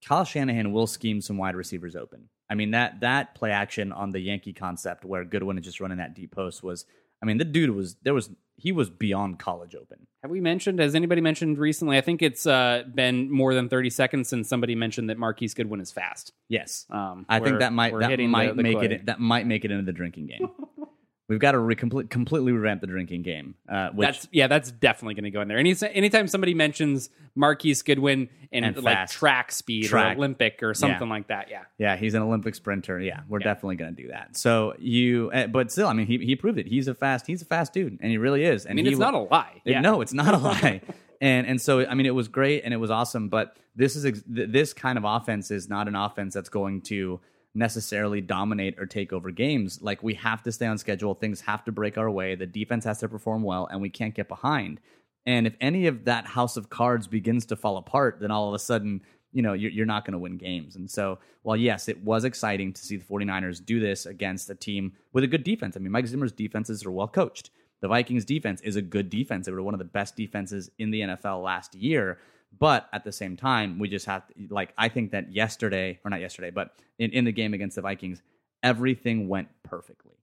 Kyle 0.06 0.24
Shanahan 0.24 0.72
will 0.72 0.88
scheme 0.88 1.20
some 1.20 1.38
wide 1.38 1.56
receivers 1.56 1.96
open. 1.96 2.30
I 2.50 2.56
mean 2.56 2.72
that 2.72 3.00
that 3.00 3.34
play 3.34 3.52
action 3.52 3.92
on 3.92 4.12
the 4.12 4.20
Yankee 4.20 4.54
concept 4.54 5.04
where 5.04 5.26
Goodwin 5.26 5.58
is 5.58 5.66
just 5.66 5.80
running 5.80 5.98
that 5.98 6.14
deep 6.14 6.32
post 6.32 6.62
was 6.62 6.86
I 7.22 7.26
mean, 7.26 7.38
the 7.38 7.46
dude 7.46 7.72
was 7.72 7.96
there 8.04 8.14
was 8.14 8.30
he 8.58 8.72
was 8.72 8.90
beyond 8.90 9.40
college 9.40 9.76
open. 9.76 10.08
Have 10.22 10.32
we 10.32 10.42
mentioned? 10.42 10.80
Has 10.80 10.96
anybody 10.96 11.22
mentioned 11.22 11.58
recently? 11.60 11.98
I 11.98 12.02
think 12.02 12.22
it's 12.22 12.48
uh, 12.48 12.84
been 12.94 13.30
more 13.32 13.54
than 13.54 13.70
thirty 13.70 13.90
seconds 13.90 14.28
since 14.30 14.50
somebody 14.50 14.74
mentioned 14.76 15.10
that 15.10 15.18
Marquise 15.18 15.54
Goodwin 15.54 15.80
is 15.82 15.92
fast. 15.92 16.32
Yes, 16.50 16.86
Um, 16.90 17.26
I 17.30 17.40
think 17.40 17.60
that 17.60 17.74
might 17.74 17.94
that 18.00 18.20
might 18.20 18.48
the- 18.50 18.54
the 18.56 18.64
make 18.64 18.78
clay. 18.78 18.86
it 18.88 19.06
that 19.08 19.20
might 19.20 19.46
make 19.46 19.66
it 19.66 19.72
into 19.72 19.84
the 19.84 19.94
drinking 19.94 20.28
game. 20.28 20.50
We've 21.28 21.40
got 21.40 21.54
to 21.54 21.60
re- 21.60 21.76
complete, 21.76 22.10
completely 22.12 22.52
revamp 22.52 22.82
the 22.82 22.88
drinking 22.88 23.24
game. 23.24 23.56
Uh, 23.68 23.90
which 23.90 24.08
that's 24.08 24.28
yeah, 24.32 24.46
that's 24.48 24.70
definitely 24.72 25.16
going 25.16 25.24
to 25.24 25.32
go 25.32 25.42
in 25.42 25.48
there. 25.48 25.58
Any 25.58 25.74
anytime 25.92 26.28
somebody 26.28 26.54
mentions 26.54 27.10
Marquise 27.34 27.82
Goodwin 27.82 28.30
and, 28.52 28.64
And 28.64 28.84
like 28.84 29.10
track 29.10 29.52
speed 29.52 29.86
Track. 29.88 30.16
or 30.16 30.20
Olympic 30.20 30.62
or 30.62 30.74
something 30.76 31.10
like 31.10 31.28
that, 31.30 31.50
yeah. 31.50 31.64
Yeah, 31.80 31.96
he's 31.96 32.14
an 32.14 32.22
Olympic 32.22 32.54
sprinter. 32.56 33.00
Yeah, 33.00 33.22
we're 33.28 33.40
Yeah. 33.40 33.46
definitely 33.46 33.78
going 33.78 33.96
to 33.96 34.02
do 34.04 34.10
that. 34.10 34.38
So 34.38 34.76
you, 34.78 35.32
uh, 35.34 35.48
but 35.48 35.72
still, 35.72 35.88
I 35.88 35.94
mean, 35.94 36.06
he 36.06 36.20
he 36.20 36.36
proved 36.36 36.60
it. 36.60 36.68
He's 36.68 36.88
a 36.88 36.94
fast, 36.94 37.26
he's 37.26 37.42
a 37.42 37.46
fast 37.46 37.74
dude, 37.74 37.98
and 38.02 38.12
he 38.12 38.18
really 38.20 38.44
is. 38.46 38.66
I 38.66 38.70
And 38.70 38.76
mean, 38.76 38.86
he 38.86 38.92
it's 38.92 39.00
not 39.00 39.14
a 39.16 39.20
lie. 39.20 39.62
It- 39.66 39.72
Yeah. 39.72 39.82
No, 39.82 40.02
it's 40.02 40.14
not 40.14 40.34
a 40.34 40.38
lie. 40.38 40.82
and 41.22 41.48
and 41.48 41.60
so 41.60 41.86
I 41.88 41.96
mean, 41.96 42.06
it 42.06 42.14
was 42.14 42.28
great 42.28 42.64
and 42.66 42.74
it 42.74 42.78
was 42.78 42.92
awesome. 42.92 43.30
But 43.30 43.58
this 43.76 43.96
is 43.96 44.06
ex- 44.06 44.22
th- 44.34 44.50
this 44.52 44.74
kind 44.74 44.98
of 45.00 45.04
offense 45.06 45.50
is 45.50 45.68
not 45.70 45.88
an 45.88 45.96
offense 45.96 46.36
that's 46.36 46.50
going 46.50 46.82
to 46.84 47.20
necessarily 47.56 48.22
dominate 48.22 48.78
or 48.78 48.86
take 48.86 49.14
over 49.14 49.32
games. 49.32 49.82
Like 49.82 50.04
we 50.04 50.14
have 50.16 50.44
to 50.44 50.52
stay 50.52 50.68
on 50.68 50.78
schedule. 50.78 51.14
Things 51.14 51.42
have 51.42 51.64
to 51.66 51.72
break 51.72 51.98
our 51.98 52.12
way. 52.12 52.36
The 52.36 52.46
defense 52.46 52.84
has 52.86 53.00
to 53.00 53.10
perform 53.10 53.44
well, 53.44 53.68
and 53.72 53.82
we 53.82 53.90
can't 53.90 54.14
get 54.14 54.28
behind. 54.28 54.82
And 55.26 55.48
if 55.48 55.56
any 55.60 55.88
of 55.88 56.06
that 56.06 56.28
house 56.28 56.58
of 56.58 56.70
cards 56.70 57.08
begins 57.08 57.46
to 57.48 57.56
fall 57.56 57.78
apart, 57.78 58.20
then 58.20 58.30
all 58.30 58.48
of 58.48 58.54
a 58.54 58.60
sudden, 58.60 59.02
you 59.32 59.42
know, 59.42 59.54
you're, 59.54 59.72
you're 59.72 59.86
not 59.86 60.06
going 60.06 60.14
to 60.14 60.20
win 60.20 60.38
games. 60.38 60.76
And 60.76 60.90
so, 60.90 61.18
while 61.42 61.58
yes, 61.58 61.90
it 61.90 62.04
was 62.04 62.26
exciting 62.26 62.74
to 62.74 62.82
see 62.82 62.98
the 62.98 63.06
49ers 63.06 63.66
do 63.66 63.80
this 63.80 64.06
against 64.06 64.50
a 64.50 64.56
team 64.56 64.94
with 65.14 65.24
a 65.24 65.28
good 65.28 65.44
defense. 65.44 65.76
I 65.76 65.80
mean, 65.80 65.92
Mike 65.92 66.08
Zimmer's 66.08 66.32
defenses 66.32 66.86
are 66.86 66.92
well 66.92 67.08
coached. 67.08 67.50
The 67.82 67.88
Vikings 67.88 68.26
defense 68.26 68.62
is 68.62 68.76
a 68.76 68.82
good 68.82 69.10
defense. 69.10 69.46
They 69.46 69.52
were 69.52 69.62
one 69.62 69.74
of 69.74 69.80
the 69.80 69.86
best 69.86 70.16
defenses 70.16 70.70
in 70.78 70.92
the 70.92 71.02
NFL 71.02 71.44
last 71.44 71.76
year. 71.76 72.20
But 72.58 72.88
at 72.94 73.04
the 73.04 73.12
same 73.12 73.36
time, 73.36 73.80
we 73.80 73.90
just 73.90 74.06
have 74.06 74.28
to, 74.28 74.34
like, 74.50 74.74
I 74.78 74.90
think 74.90 75.12
that 75.12 75.34
yesterday, 75.34 76.00
or 76.06 76.10
not 76.10 76.22
yesterday, 76.22 76.52
but 76.52 76.72
in, 77.00 77.12
in 77.12 77.26
the 77.26 77.32
game 77.32 77.54
against 77.54 77.76
the 77.76 77.82
Vikings, 77.82 78.22
everything 78.64 79.28
went 79.28 79.50
perfectly 79.64 80.16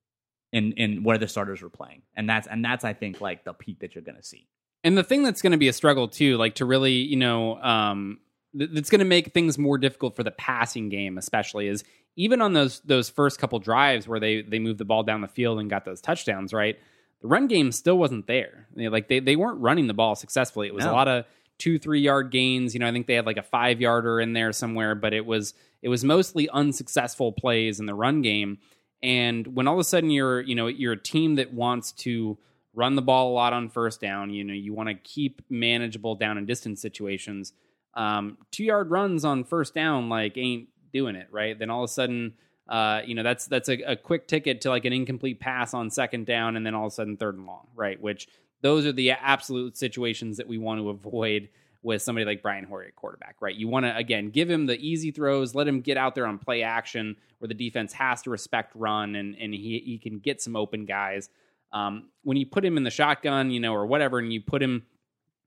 in, 0.52 0.72
in 0.72 1.02
where 1.02 1.18
the 1.18 1.28
starters 1.28 1.62
were 1.62 1.70
playing. 1.70 2.02
And 2.16 2.28
that's, 2.28 2.46
and 2.46 2.64
that's, 2.64 2.84
I 2.84 2.92
think, 2.92 3.20
like 3.20 3.44
the 3.44 3.52
peak 3.52 3.80
that 3.80 3.94
you're 3.94 4.04
going 4.04 4.16
to 4.16 4.22
see. 4.22 4.46
And 4.84 4.96
the 4.96 5.04
thing 5.04 5.22
that's 5.22 5.42
going 5.42 5.52
to 5.52 5.58
be 5.58 5.68
a 5.68 5.72
struggle 5.72 6.08
too, 6.08 6.36
like 6.36 6.56
to 6.56 6.64
really, 6.64 6.94
you 6.94 7.16
know, 7.16 7.56
um, 7.62 8.18
th- 8.56 8.70
that's 8.72 8.90
going 8.90 8.98
to 9.00 9.04
make 9.04 9.32
things 9.32 9.58
more 9.58 9.78
difficult 9.78 10.16
for 10.16 10.24
the 10.24 10.30
passing 10.32 10.88
game, 10.88 11.18
especially, 11.18 11.68
is 11.68 11.84
even 12.16 12.42
on 12.42 12.52
those 12.52 12.80
those 12.80 13.08
first 13.08 13.38
couple 13.38 13.58
drives 13.58 14.08
where 14.08 14.20
they 14.20 14.42
they 14.42 14.58
moved 14.58 14.78
the 14.78 14.84
ball 14.84 15.02
down 15.02 15.20
the 15.20 15.28
field 15.28 15.60
and 15.60 15.70
got 15.70 15.84
those 15.84 16.00
touchdowns, 16.00 16.52
right? 16.52 16.78
The 17.20 17.28
run 17.28 17.46
game 17.46 17.70
still 17.70 17.96
wasn't 17.96 18.26
there. 18.26 18.66
They, 18.74 18.88
like 18.88 19.08
they 19.08 19.20
they 19.20 19.36
weren't 19.36 19.60
running 19.60 19.86
the 19.86 19.94
ball 19.94 20.16
successfully. 20.16 20.66
It 20.66 20.74
was 20.74 20.84
a 20.84 20.92
lot 20.92 21.08
of 21.08 21.24
two 21.62 21.78
three 21.78 22.00
yard 22.00 22.32
gains. 22.32 22.74
You 22.74 22.80
know, 22.80 22.88
I 22.88 22.92
think 22.92 23.06
they 23.06 23.14
had 23.14 23.24
like 23.24 23.36
a 23.36 23.42
five 23.42 23.80
yarder 23.80 24.20
in 24.20 24.32
there 24.32 24.52
somewhere, 24.52 24.96
but 24.96 25.14
it 25.14 25.24
was 25.24 25.54
it 25.80 25.88
was 25.88 26.02
mostly 26.02 26.48
unsuccessful 26.48 27.30
plays 27.30 27.78
in 27.78 27.86
the 27.86 27.94
run 27.94 28.20
game. 28.20 28.58
And 29.00 29.46
when 29.46 29.68
all 29.68 29.74
of 29.74 29.80
a 29.80 29.84
sudden 29.84 30.10
you're 30.10 30.40
you 30.40 30.56
know 30.56 30.66
you're 30.66 30.94
a 30.94 31.00
team 31.00 31.36
that 31.36 31.54
wants 31.54 31.92
to 31.92 32.36
run 32.74 32.96
the 32.96 33.02
ball 33.02 33.30
a 33.30 33.34
lot 33.34 33.52
on 33.52 33.68
first 33.68 34.00
down. 34.00 34.30
You 34.30 34.42
know, 34.42 34.54
you 34.54 34.74
want 34.74 34.88
to 34.88 34.94
keep 34.94 35.42
manageable 35.48 36.16
down 36.16 36.36
and 36.36 36.46
distance 36.48 36.82
situations. 36.82 37.52
Um, 37.94 38.38
two 38.50 38.64
yard 38.64 38.90
runs 38.90 39.24
on 39.24 39.44
first 39.44 39.72
down 39.72 40.08
like 40.08 40.36
ain't 40.36 40.68
doing 40.92 41.14
it 41.14 41.28
right. 41.30 41.56
Then 41.56 41.70
all 41.70 41.84
of 41.84 41.90
a 41.90 41.92
sudden, 41.92 42.34
uh, 42.68 43.02
you 43.06 43.14
know 43.14 43.22
that's 43.22 43.46
that's 43.46 43.68
a, 43.68 43.80
a 43.82 43.94
quick 43.94 44.26
ticket 44.26 44.62
to 44.62 44.70
like 44.70 44.84
an 44.84 44.92
incomplete 44.92 45.38
pass 45.38 45.74
on 45.74 45.90
second 45.90 46.26
down, 46.26 46.56
and 46.56 46.66
then 46.66 46.74
all 46.74 46.86
of 46.86 46.92
a 46.92 46.94
sudden 46.94 47.16
third 47.16 47.36
and 47.36 47.46
long, 47.46 47.68
right? 47.76 48.00
Which 48.00 48.26
those 48.62 48.86
are 48.86 48.92
the 48.92 49.10
absolute 49.10 49.76
situations 49.76 50.36
that 50.38 50.48
we 50.48 50.58
want 50.58 50.80
to 50.80 50.88
avoid 50.88 51.48
with 51.82 52.00
somebody 52.00 52.24
like 52.24 52.42
Brian 52.42 52.64
Hoyer 52.64 52.84
at 52.84 52.96
quarterback, 52.96 53.36
right? 53.40 53.54
You 53.54 53.68
want 53.68 53.84
to 53.84 53.96
again 53.96 54.30
give 54.30 54.48
him 54.48 54.66
the 54.66 54.78
easy 54.78 55.10
throws, 55.10 55.54
let 55.54 55.66
him 55.66 55.80
get 55.80 55.96
out 55.96 56.14
there 56.14 56.26
on 56.26 56.38
play 56.38 56.62
action 56.62 57.16
where 57.38 57.48
the 57.48 57.54
defense 57.54 57.92
has 57.92 58.22
to 58.22 58.30
respect 58.30 58.72
run, 58.74 59.16
and 59.16 59.36
and 59.38 59.52
he 59.52 59.82
he 59.84 59.98
can 59.98 60.18
get 60.18 60.40
some 60.40 60.56
open 60.56 60.86
guys. 60.86 61.28
Um, 61.72 62.10
when 62.22 62.36
you 62.36 62.46
put 62.46 62.64
him 62.64 62.76
in 62.76 62.84
the 62.84 62.90
shotgun, 62.90 63.50
you 63.50 63.58
know, 63.58 63.74
or 63.74 63.86
whatever, 63.86 64.18
and 64.18 64.32
you 64.32 64.40
put 64.40 64.62
him 64.62 64.84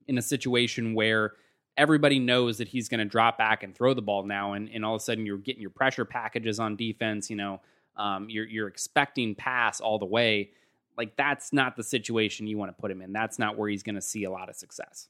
in 0.08 0.18
a 0.18 0.22
situation 0.22 0.94
where 0.94 1.32
everybody 1.76 2.18
knows 2.18 2.58
that 2.58 2.68
he's 2.68 2.88
going 2.88 2.98
to 2.98 3.04
drop 3.04 3.38
back 3.38 3.62
and 3.62 3.74
throw 3.74 3.94
the 3.94 4.02
ball 4.02 4.24
now, 4.24 4.52
and, 4.52 4.68
and 4.70 4.84
all 4.84 4.94
of 4.94 5.00
a 5.00 5.04
sudden 5.04 5.24
you're 5.24 5.38
getting 5.38 5.60
your 5.60 5.70
pressure 5.70 6.04
packages 6.04 6.58
on 6.58 6.76
defense, 6.76 7.30
you 7.30 7.36
know, 7.36 7.60
um, 7.96 8.28
you're 8.28 8.46
you're 8.46 8.68
expecting 8.68 9.34
pass 9.34 9.80
all 9.80 9.98
the 9.98 10.06
way. 10.06 10.50
Like 10.96 11.16
that's 11.16 11.52
not 11.52 11.76
the 11.76 11.82
situation 11.82 12.46
you 12.46 12.58
want 12.58 12.76
to 12.76 12.80
put 12.80 12.90
him 12.90 13.02
in. 13.02 13.12
That's 13.12 13.38
not 13.38 13.56
where 13.56 13.68
he's 13.68 13.82
going 13.82 13.96
to 13.96 14.02
see 14.02 14.24
a 14.24 14.30
lot 14.30 14.48
of 14.48 14.56
success. 14.56 15.08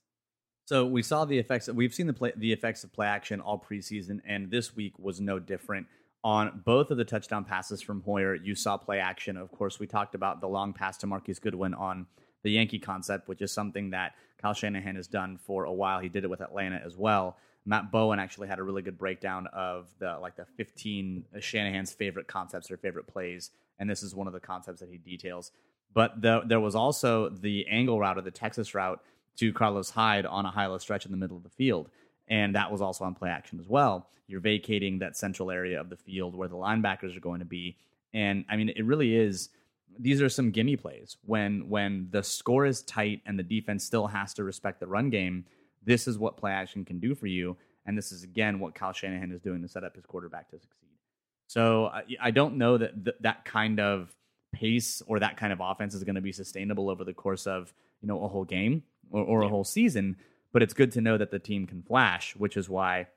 So 0.67 0.85
we 0.85 1.03
saw 1.03 1.25
the 1.25 1.39
effects. 1.39 1.69
We've 1.69 1.95
seen 1.95 2.09
the 2.09 2.13
play, 2.13 2.33
the 2.37 2.53
effects 2.53 2.83
of 2.83 2.93
play 2.93 3.07
action 3.07 3.41
all 3.41 3.59
preseason, 3.59 4.21
and 4.27 4.51
this 4.51 4.75
week 4.75 4.99
was 4.99 5.21
no 5.21 5.39
different. 5.39 5.87
On 6.25 6.61
both 6.65 6.91
of 6.91 6.97
the 6.97 7.05
touchdown 7.05 7.45
passes 7.45 7.81
from 7.81 8.03
Hoyer, 8.03 8.35
you 8.35 8.57
saw 8.57 8.77
play 8.77 8.99
action. 8.99 9.37
Of 9.37 9.53
course, 9.53 9.79
we 9.79 9.87
talked 9.87 10.17
about 10.17 10.41
the 10.41 10.49
long 10.49 10.73
pass 10.73 10.97
to 10.99 11.07
Marquise 11.07 11.39
Goodwin 11.39 11.73
on 11.73 12.07
the 12.43 12.51
Yankee 12.51 12.81
concept, 12.81 13.29
which 13.29 13.43
is 13.43 13.53
something 13.53 13.91
that 13.91 14.15
Kyle 14.43 14.55
Shanahan 14.55 14.97
has 14.97 15.07
done 15.07 15.39
for 15.39 15.65
a 15.65 15.73
while. 15.73 16.01
He 16.01 16.09
did 16.09 16.25
it 16.25 16.31
with 16.31 16.41
Atlanta 16.41 16.83
as 16.85 16.97
well. 16.97 17.37
Matt 17.65 17.91
Bowen 17.91 18.19
actually 18.19 18.49
had 18.49 18.59
a 18.59 18.63
really 18.63 18.83
good 18.83 18.99
breakdown 18.99 19.49
of 19.53 19.89
the 19.99 20.19
like 20.21 20.37
the 20.37 20.47
15 20.57 21.25
uh, 21.35 21.41
Shanahan's 21.41 21.93
favorite 21.93 22.29
concepts 22.29 22.71
or 22.71 22.77
favorite 22.77 23.07
plays, 23.07 23.51
and 23.79 23.91
this 23.91 24.03
is 24.03 24.15
one 24.15 24.27
of 24.27 24.33
the 24.33 24.41
concepts 24.41 24.81
that 24.81 24.89
he 24.89 24.99
details. 24.99 25.53
But 25.95 26.21
the, 26.21 26.43
there 26.47 26.61
was 26.61 26.75
also 26.75 27.31
the 27.31 27.67
angle 27.69 27.99
route 27.99 28.19
or 28.19 28.23
the 28.23 28.31
Texas 28.31 28.75
route 28.75 29.01
to 29.37 29.53
Carlos 29.53 29.91
Hyde 29.91 30.27
on 30.27 30.45
a 30.45 30.51
high 30.51 30.67
low 30.67 30.79
stretch 30.79 31.05
in 31.07 31.11
the 31.11 31.17
middle 31.17 31.37
of 31.37 31.43
the 31.43 31.51
field. 31.51 31.89
And 32.29 32.55
that 32.55 32.73
was 32.73 32.81
also 32.81 33.05
on 33.05 33.15
play 33.15 33.31
action 33.31 33.61
as 33.61 33.69
well. 33.69 34.09
You're 34.27 34.41
vacating 34.41 34.99
that 34.99 35.17
central 35.17 35.51
area 35.51 35.81
of 35.81 35.89
the 35.89 35.97
field 35.97 36.35
where 36.35 36.49
the 36.49 36.57
linebackers 36.57 37.17
are 37.17 37.21
going 37.21 37.39
to 37.39 37.47
be. 37.47 37.77
And 38.13 38.45
I 38.49 38.57
mean, 38.57 38.71
it 38.71 38.85
really 38.85 39.15
is. 39.15 39.51
These 39.99 40.21
are 40.21 40.29
some 40.29 40.51
gimme 40.51 40.77
plays 40.77 41.17
when 41.25 41.69
when 41.69 42.09
the 42.11 42.23
score 42.23 42.67
is 42.67 42.83
tight 42.83 43.23
and 43.25 43.39
the 43.39 43.43
defense 43.43 43.85
still 43.85 44.07
has 44.09 44.35
to 44.35 44.45
respect 44.45 44.81
the 44.81 44.87
run 44.87 45.11
game. 45.11 45.47
This 45.85 46.09
is 46.09 46.19
what 46.19 46.37
play 46.37 46.51
action 46.51 46.85
can 46.85 46.99
do 46.99 47.15
for 47.15 47.29
you, 47.29 47.57
and 47.87 47.97
this 47.97 48.13
is 48.13 48.25
again 48.25 48.59
what 48.59 48.75
Kyle 48.75 48.93
Shanahan 48.93 49.31
is 49.31 49.41
doing 49.41 49.63
to 49.63 49.69
set 49.69 49.85
up 49.85 49.95
his 49.95 50.05
quarterback 50.05 50.51
to 50.51 50.59
succeed. 50.59 50.91
So 51.47 51.87
I, 51.87 52.03
I 52.21 52.31
don't 52.31 52.57
know 52.57 52.77
that 52.77 53.05
th- 53.05 53.17
that 53.21 53.45
kind 53.45 53.79
of 53.81 54.13
pace 54.53 55.03
or 55.07 55.19
that 55.21 55.37
kind 55.37 55.53
of 55.53 55.61
offense 55.61 55.95
is 55.95 56.05
going 56.05 56.15
to 56.15 56.21
be 56.21 56.33
sustainable 56.33 56.89
over 56.89 57.05
the 57.05 57.15
course 57.15 57.47
of 57.47 57.73
you 58.01 58.09
know 58.09 58.25
a 58.25 58.29
whole 58.29 58.45
game 58.45 58.83
or, 59.11 59.23
or 59.25 59.43
a 59.43 59.49
whole 59.49 59.65
season. 59.65 60.17
But 60.53 60.63
it's 60.63 60.75
good 60.75 60.93
to 60.93 61.01
know 61.01 61.19
that 61.19 61.31
the 61.31 61.39
team 61.39 61.67
can 61.67 61.83
flash, 61.83 62.35
which 62.37 62.57
is 62.57 62.69
why 62.69 63.09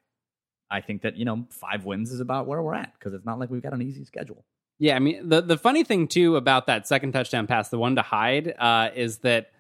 I 0.70 0.82
think 0.82 1.02
that 1.04 1.15
you 1.15 1.26
know 1.26 1.46
five 1.50 1.86
wins 1.86 2.12
is 2.12 2.20
about 2.20 2.48
where 2.48 2.62
we're 2.62 2.76
at 2.76 2.94
because 2.94 3.13
it's 3.13 3.26
not 3.26 3.39
like 3.39 3.50
we've 3.50 3.62
got 3.62 3.74
an 3.74 3.82
easy 3.82 4.06
schedule. 4.06 4.46
Yeah, 4.78 4.96
I 4.96 5.00
mean 5.00 5.30
the 5.30 5.42
the 5.42 5.58
funny 5.58 5.84
thing 5.84 6.08
too 6.08 6.36
about 6.36 6.68
that 6.68 6.88
second 6.88 7.12
touchdown 7.13 7.48
pass, 7.48 7.70
the 7.70 7.80
one 7.80 7.96
to 7.96 8.02
Hyde, 8.02 8.54
uh, 8.58 8.89
is 8.96 9.20
that 9.20 9.52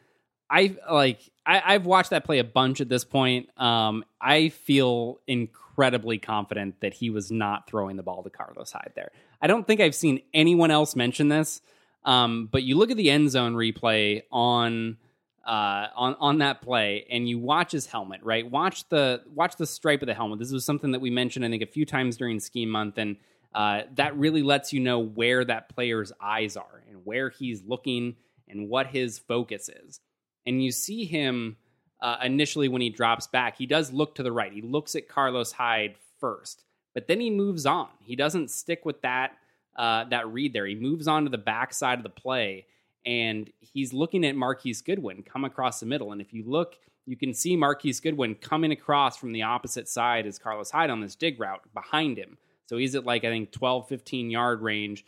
I 0.49 0.75
like 0.89 1.19
I, 1.45 1.61
I've 1.73 1.85
watched 1.85 2.11
that 2.11 2.25
play 2.25 2.39
a 2.39 2.43
bunch 2.43 2.81
at 2.81 2.89
this 2.89 3.03
point. 3.03 3.49
Um, 3.57 4.03
I 4.19 4.49
feel 4.49 5.19
incredibly 5.27 6.17
confident 6.17 6.79
that 6.81 6.93
he 6.93 7.09
was 7.09 7.31
not 7.31 7.67
throwing 7.67 7.97
the 7.97 8.03
ball 8.03 8.23
to 8.23 8.29
Carlos 8.29 8.71
Hyde 8.71 8.91
there. 8.95 9.11
I 9.41 9.47
don't 9.47 9.65
think 9.65 9.79
I've 9.79 9.95
seen 9.95 10.21
anyone 10.33 10.71
else 10.71 10.95
mention 10.95 11.29
this. 11.29 11.61
Um, 12.05 12.49
but 12.51 12.63
you 12.63 12.77
look 12.77 12.91
at 12.91 12.97
the 12.97 13.09
end 13.09 13.29
zone 13.29 13.55
replay 13.55 14.23
on 14.31 14.97
uh, 15.45 15.87
on 15.95 16.15
on 16.19 16.37
that 16.39 16.61
play, 16.61 17.05
and 17.09 17.27
you 17.27 17.39
watch 17.39 17.71
his 17.71 17.85
helmet. 17.85 18.21
Right, 18.23 18.49
watch 18.49 18.87
the 18.89 19.21
watch 19.33 19.55
the 19.57 19.67
stripe 19.67 20.01
of 20.01 20.07
the 20.07 20.13
helmet. 20.13 20.39
This 20.39 20.51
was 20.51 20.65
something 20.65 20.91
that 20.91 21.01
we 21.01 21.09
mentioned, 21.09 21.45
I 21.45 21.49
think, 21.49 21.63
a 21.63 21.67
few 21.67 21.85
times 21.85 22.17
during 22.17 22.39
scheme 22.39 22.69
month, 22.69 22.97
and 22.97 23.17
uh, 23.53 23.81
that 23.95 24.17
really 24.17 24.43
lets 24.43 24.73
you 24.73 24.79
know 24.79 24.99
where 24.99 25.43
that 25.43 25.69
player's 25.69 26.11
eyes 26.21 26.55
are 26.55 26.83
and 26.87 27.01
where 27.03 27.29
he's 27.29 27.63
looking 27.63 28.15
and 28.47 28.69
what 28.69 28.87
his 28.87 29.19
focus 29.19 29.69
is. 29.69 29.99
And 30.45 30.63
you 30.63 30.71
see 30.71 31.05
him 31.05 31.57
uh, 32.01 32.17
initially 32.23 32.67
when 32.67 32.81
he 32.81 32.89
drops 32.89 33.27
back, 33.27 33.57
he 33.57 33.65
does 33.65 33.91
look 33.91 34.15
to 34.15 34.23
the 34.23 34.31
right. 34.31 34.51
He 34.51 34.61
looks 34.61 34.95
at 34.95 35.07
Carlos 35.07 35.51
Hyde 35.51 35.95
first, 36.19 36.63
but 36.93 37.07
then 37.07 37.19
he 37.19 37.29
moves 37.29 37.65
on. 37.65 37.89
He 38.01 38.15
doesn't 38.15 38.49
stick 38.51 38.85
with 38.85 39.01
that 39.01 39.33
uh, 39.75 40.03
that 40.05 40.27
read 40.27 40.53
there. 40.53 40.65
He 40.65 40.75
moves 40.75 41.07
on 41.07 41.23
to 41.23 41.29
the 41.29 41.37
backside 41.37 41.99
of 41.99 42.03
the 42.03 42.09
play, 42.09 42.65
and 43.05 43.49
he's 43.59 43.93
looking 43.93 44.25
at 44.25 44.35
Marquise 44.35 44.81
Goodwin 44.81 45.23
come 45.23 45.45
across 45.45 45.79
the 45.79 45.85
middle. 45.85 46.11
And 46.11 46.21
if 46.21 46.33
you 46.33 46.43
look, 46.45 46.75
you 47.05 47.15
can 47.15 47.33
see 47.33 47.55
Marquise 47.55 47.99
Goodwin 47.99 48.35
coming 48.35 48.71
across 48.71 49.17
from 49.17 49.31
the 49.31 49.43
opposite 49.43 49.87
side 49.87 50.27
as 50.27 50.37
Carlos 50.37 50.71
Hyde 50.71 50.89
on 50.89 51.01
this 51.01 51.15
dig 51.15 51.39
route 51.39 51.61
behind 51.73 52.17
him. 52.17 52.37
So 52.67 52.77
he's 52.77 52.93
at 52.93 53.05
like, 53.05 53.23
I 53.23 53.29
think, 53.29 53.51
12, 53.51 53.87
15 53.87 54.29
yard 54.29 54.61
range, 54.61 55.05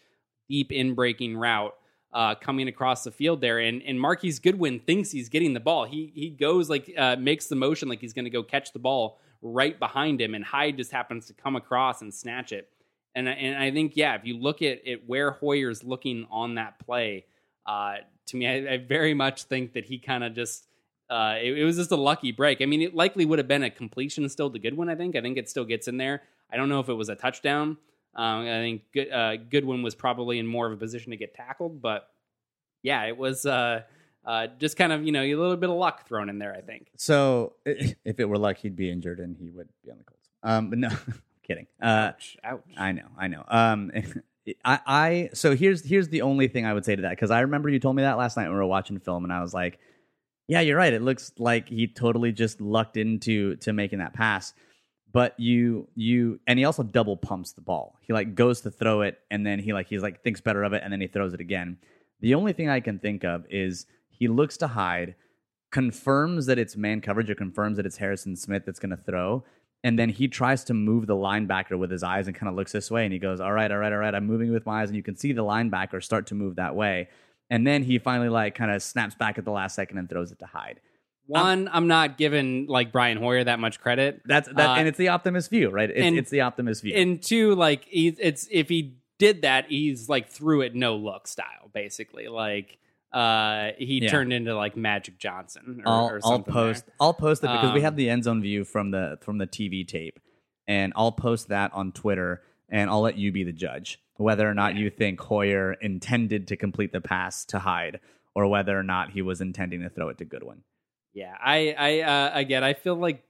deep 0.49 0.71
in 0.71 0.95
breaking 0.95 1.37
route. 1.37 1.75
Uh, 2.13 2.35
coming 2.35 2.67
across 2.67 3.05
the 3.05 3.11
field 3.11 3.39
there, 3.39 3.59
and 3.59 3.81
and 3.83 3.97
Marquise 3.97 4.39
Goodwin 4.39 4.81
thinks 4.81 5.11
he's 5.11 5.29
getting 5.29 5.53
the 5.53 5.61
ball. 5.61 5.85
He 5.85 6.11
he 6.13 6.29
goes 6.29 6.69
like 6.69 6.93
uh, 6.97 7.15
makes 7.15 7.47
the 7.47 7.55
motion 7.55 7.87
like 7.87 8.01
he's 8.01 8.11
going 8.11 8.25
to 8.25 8.29
go 8.29 8.43
catch 8.43 8.73
the 8.73 8.79
ball 8.79 9.17
right 9.41 9.79
behind 9.79 10.19
him, 10.19 10.35
and 10.35 10.43
Hyde 10.43 10.75
just 10.75 10.91
happens 10.91 11.27
to 11.27 11.33
come 11.33 11.55
across 11.55 12.01
and 12.01 12.13
snatch 12.13 12.51
it. 12.51 12.67
And 13.15 13.29
and 13.29 13.57
I 13.57 13.71
think 13.71 13.95
yeah, 13.95 14.15
if 14.15 14.25
you 14.25 14.37
look 14.37 14.61
at, 14.61 14.85
at 14.85 15.07
where 15.07 15.31
Hoyer's 15.31 15.85
looking 15.85 16.27
on 16.29 16.55
that 16.55 16.79
play, 16.79 17.25
uh, 17.65 17.99
to 18.25 18.37
me, 18.37 18.45
I, 18.45 18.73
I 18.73 18.77
very 18.77 19.13
much 19.13 19.43
think 19.43 19.73
that 19.73 19.85
he 19.85 19.97
kind 19.97 20.23
of 20.23 20.33
just. 20.33 20.67
Uh, 21.09 21.35
it, 21.41 21.57
it 21.57 21.63
was 21.65 21.75
just 21.75 21.91
a 21.91 21.95
lucky 21.97 22.31
break. 22.31 22.61
I 22.61 22.65
mean, 22.65 22.81
it 22.81 22.95
likely 22.95 23.25
would 23.25 23.37
have 23.37 23.47
been 23.47 23.63
a 23.63 23.69
completion 23.69 24.27
still 24.29 24.49
the 24.49 24.59
good 24.59 24.75
one. 24.75 24.89
I 24.89 24.95
think. 24.95 25.15
I 25.15 25.21
think 25.21 25.37
it 25.37 25.49
still 25.49 25.65
gets 25.65 25.87
in 25.87 25.97
there. 25.97 26.23
I 26.51 26.57
don't 26.57 26.67
know 26.67 26.79
if 26.79 26.89
it 26.89 26.93
was 26.93 27.09
a 27.09 27.15
touchdown. 27.15 27.77
Um, 28.15 28.41
I 28.41 28.59
think 28.59 28.81
good, 28.93 29.11
uh, 29.11 29.37
Goodwin 29.37 29.83
was 29.83 29.95
probably 29.95 30.39
in 30.39 30.47
more 30.47 30.67
of 30.67 30.73
a 30.73 30.77
position 30.77 31.11
to 31.11 31.17
get 31.17 31.33
tackled, 31.33 31.81
but 31.81 32.09
yeah, 32.83 33.05
it 33.05 33.17
was 33.17 33.45
uh, 33.45 33.83
uh, 34.25 34.47
just 34.59 34.77
kind 34.77 34.91
of 34.91 35.05
you 35.05 35.11
know 35.11 35.23
a 35.23 35.35
little 35.35 35.57
bit 35.57 35.69
of 35.69 35.75
luck 35.77 36.07
thrown 36.07 36.29
in 36.29 36.39
there. 36.39 36.53
I 36.53 36.61
think. 36.61 36.87
So 36.97 37.53
if 37.65 38.19
it 38.19 38.25
were 38.25 38.37
luck, 38.37 38.57
he'd 38.57 38.75
be 38.75 38.91
injured 38.91 39.19
and 39.19 39.37
he 39.37 39.49
would 39.49 39.69
be 39.83 39.91
on 39.91 39.97
the 39.97 40.03
Colts. 40.03 40.29
Um, 40.43 40.69
but 40.69 40.79
no, 40.79 40.89
kidding. 41.43 41.67
Uh, 41.81 42.11
ouch! 42.13 42.37
Ouch! 42.43 42.63
I 42.77 42.91
know, 42.91 43.07
I 43.17 43.27
know. 43.27 43.43
Um, 43.47 43.91
I, 44.65 44.79
I 44.85 45.29
so 45.33 45.55
here's 45.55 45.85
here's 45.85 46.09
the 46.09 46.23
only 46.23 46.47
thing 46.47 46.65
I 46.65 46.73
would 46.73 46.83
say 46.83 46.95
to 46.95 47.03
that 47.03 47.11
because 47.11 47.31
I 47.31 47.41
remember 47.41 47.69
you 47.69 47.79
told 47.79 47.95
me 47.95 48.03
that 48.03 48.17
last 48.17 48.37
night 48.37 48.43
when 48.43 48.53
we 48.53 48.57
were 48.57 48.65
watching 48.65 48.99
film 48.99 49.23
and 49.23 49.31
I 49.31 49.41
was 49.41 49.53
like, 49.53 49.79
yeah, 50.47 50.61
you're 50.61 50.77
right. 50.77 50.91
It 50.91 51.01
looks 51.01 51.31
like 51.37 51.69
he 51.69 51.87
totally 51.87 52.31
just 52.31 52.59
lucked 52.59 52.97
into 52.97 53.55
to 53.57 53.71
making 53.71 53.99
that 53.99 54.13
pass. 54.13 54.53
But 55.11 55.37
you 55.39 55.87
you 55.95 56.39
and 56.47 56.57
he 56.57 56.65
also 56.65 56.83
double 56.83 57.17
pumps 57.17 57.51
the 57.51 57.61
ball. 57.61 57.97
He 58.01 58.13
like 58.13 58.35
goes 58.35 58.61
to 58.61 58.71
throw 58.71 59.01
it 59.01 59.19
and 59.29 59.45
then 59.45 59.59
he 59.59 59.73
like 59.73 59.87
he's 59.87 60.01
like 60.01 60.23
thinks 60.23 60.41
better 60.41 60.63
of 60.63 60.73
it 60.73 60.81
and 60.83 60.91
then 60.91 61.01
he 61.01 61.07
throws 61.07 61.33
it 61.33 61.39
again. 61.41 61.77
The 62.21 62.35
only 62.35 62.53
thing 62.53 62.69
I 62.69 62.79
can 62.79 62.99
think 62.99 63.23
of 63.23 63.45
is 63.49 63.87
he 64.09 64.27
looks 64.27 64.57
to 64.57 64.67
Hyde, 64.67 65.15
confirms 65.71 66.45
that 66.45 66.59
it's 66.59 66.77
man 66.77 67.01
coverage 67.01 67.29
or 67.29 67.35
confirms 67.35 67.77
that 67.77 67.85
it's 67.85 67.97
Harrison 67.97 68.35
Smith 68.35 68.63
that's 68.65 68.79
going 68.79 68.91
to 68.91 68.97
throw, 68.97 69.43
and 69.83 69.97
then 69.97 70.09
he 70.09 70.27
tries 70.27 70.63
to 70.65 70.73
move 70.73 71.07
the 71.07 71.15
linebacker 71.15 71.77
with 71.77 71.89
his 71.89 72.03
eyes 72.03 72.27
and 72.27 72.35
kind 72.35 72.49
of 72.49 72.55
looks 72.55 72.71
this 72.71 72.91
way 72.91 73.03
and 73.03 73.11
he 73.11 73.19
goes, 73.19 73.41
"All 73.41 73.51
right, 73.51 73.71
all 73.71 73.79
right, 73.79 73.91
all 73.91 73.99
right, 73.99 74.13
I'm 74.13 74.27
moving 74.27 74.51
with 74.53 74.65
my 74.65 74.81
eyes." 74.81 74.89
And 74.89 74.95
you 74.95 75.03
can 75.03 75.15
see 75.15 75.33
the 75.33 75.43
linebacker 75.43 76.03
start 76.03 76.27
to 76.27 76.35
move 76.35 76.55
that 76.57 76.75
way. 76.75 77.09
And 77.49 77.67
then 77.67 77.83
he 77.83 77.99
finally 77.99 78.29
like 78.29 78.55
kind 78.55 78.71
of 78.71 78.81
snaps 78.81 79.15
back 79.15 79.37
at 79.37 79.43
the 79.43 79.51
last 79.51 79.75
second 79.75 79.97
and 79.97 80.09
throws 80.09 80.31
it 80.31 80.39
to 80.39 80.45
Hyde. 80.45 80.79
One, 81.31 81.67
I'm, 81.67 81.69
I'm 81.73 81.87
not 81.87 82.17
giving 82.17 82.67
like 82.67 82.91
Brian 82.91 83.17
Hoyer 83.17 83.43
that 83.43 83.59
much 83.59 83.79
credit. 83.79 84.21
That's 84.25 84.47
that, 84.49 84.69
Uh, 84.69 84.75
and 84.75 84.87
it's 84.87 84.97
the 84.97 85.09
optimist 85.09 85.49
view, 85.49 85.69
right? 85.69 85.89
It's, 85.89 85.99
and- 85.99 86.17
it's 86.17 86.29
the 86.29 86.41
optimist 86.41 86.83
view. 86.83 86.95
and 86.95 87.21
two, 87.21 87.55
like 87.55 87.85
he's, 87.85 88.15
it's 88.19 88.47
if 88.51 88.69
he 88.69 88.97
did 89.19 89.43
that, 89.43 89.67
he's 89.69 90.09
like 90.09 90.29
threw 90.29 90.61
it 90.61 90.75
no 90.75 90.95
look 90.95 91.27
style, 91.27 91.69
basically. 91.73 92.27
Like 92.27 92.77
uh, 93.13 93.71
he 93.77 94.01
Yeah. 94.03 94.09
turned 94.09 94.31
into 94.33 94.55
like 94.55 94.77
Magic 94.77 95.17
Johnson 95.19 95.83
or, 95.85 95.91
I'll, 95.91 96.05
or 96.07 96.15
I'll 96.23 96.31
something. 96.31 96.53
post 96.53 96.85
I'll 96.99 97.13
post 97.13 97.43
it 97.43 97.47
because 97.47 97.73
we 97.73 97.79
Um, 97.79 97.83
have 97.83 97.95
the 97.97 98.09
end 98.09 98.23
zone 98.23 98.41
view 98.41 98.63
from 98.63 98.91
the 98.91 99.17
from 99.21 99.37
the 99.37 99.47
TV 99.47 99.85
tape, 99.87 100.19
and 100.67 100.93
I'll 100.95 101.11
post 101.11 101.49
that 101.49 101.73
on 101.73 101.91
Twitter, 101.91 102.41
and 102.69 102.89
I'll 102.89 103.01
let 103.01 103.17
you 103.17 103.31
be 103.31 103.43
the 103.43 103.51
judge 103.51 103.99
whether 104.17 104.47
or 104.47 104.53
not 104.53 104.75
you 104.75 104.89
think 104.91 105.19
Hoyer 105.19 105.73
intended 105.73 106.47
to 106.47 106.55
complete 106.55 106.91
the 106.93 107.01
pass 107.01 107.43
to 107.45 107.57
Hyde 107.59 107.99
or 108.35 108.47
whether 108.47 108.77
or 108.79 108.83
not 108.83 109.09
he 109.11 109.21
was 109.21 109.41
intending 109.41 109.81
to 109.81 109.89
throw 109.89 110.09
it 110.09 110.17
to 110.19 110.25
Goodwin. 110.25 110.61
Yeah, 111.13 111.35
I, 111.43 111.75
I, 111.77 111.99
uh, 112.01 112.31
again, 112.33 112.63
I 112.63 112.73
feel 112.73 112.95
like 112.95 113.23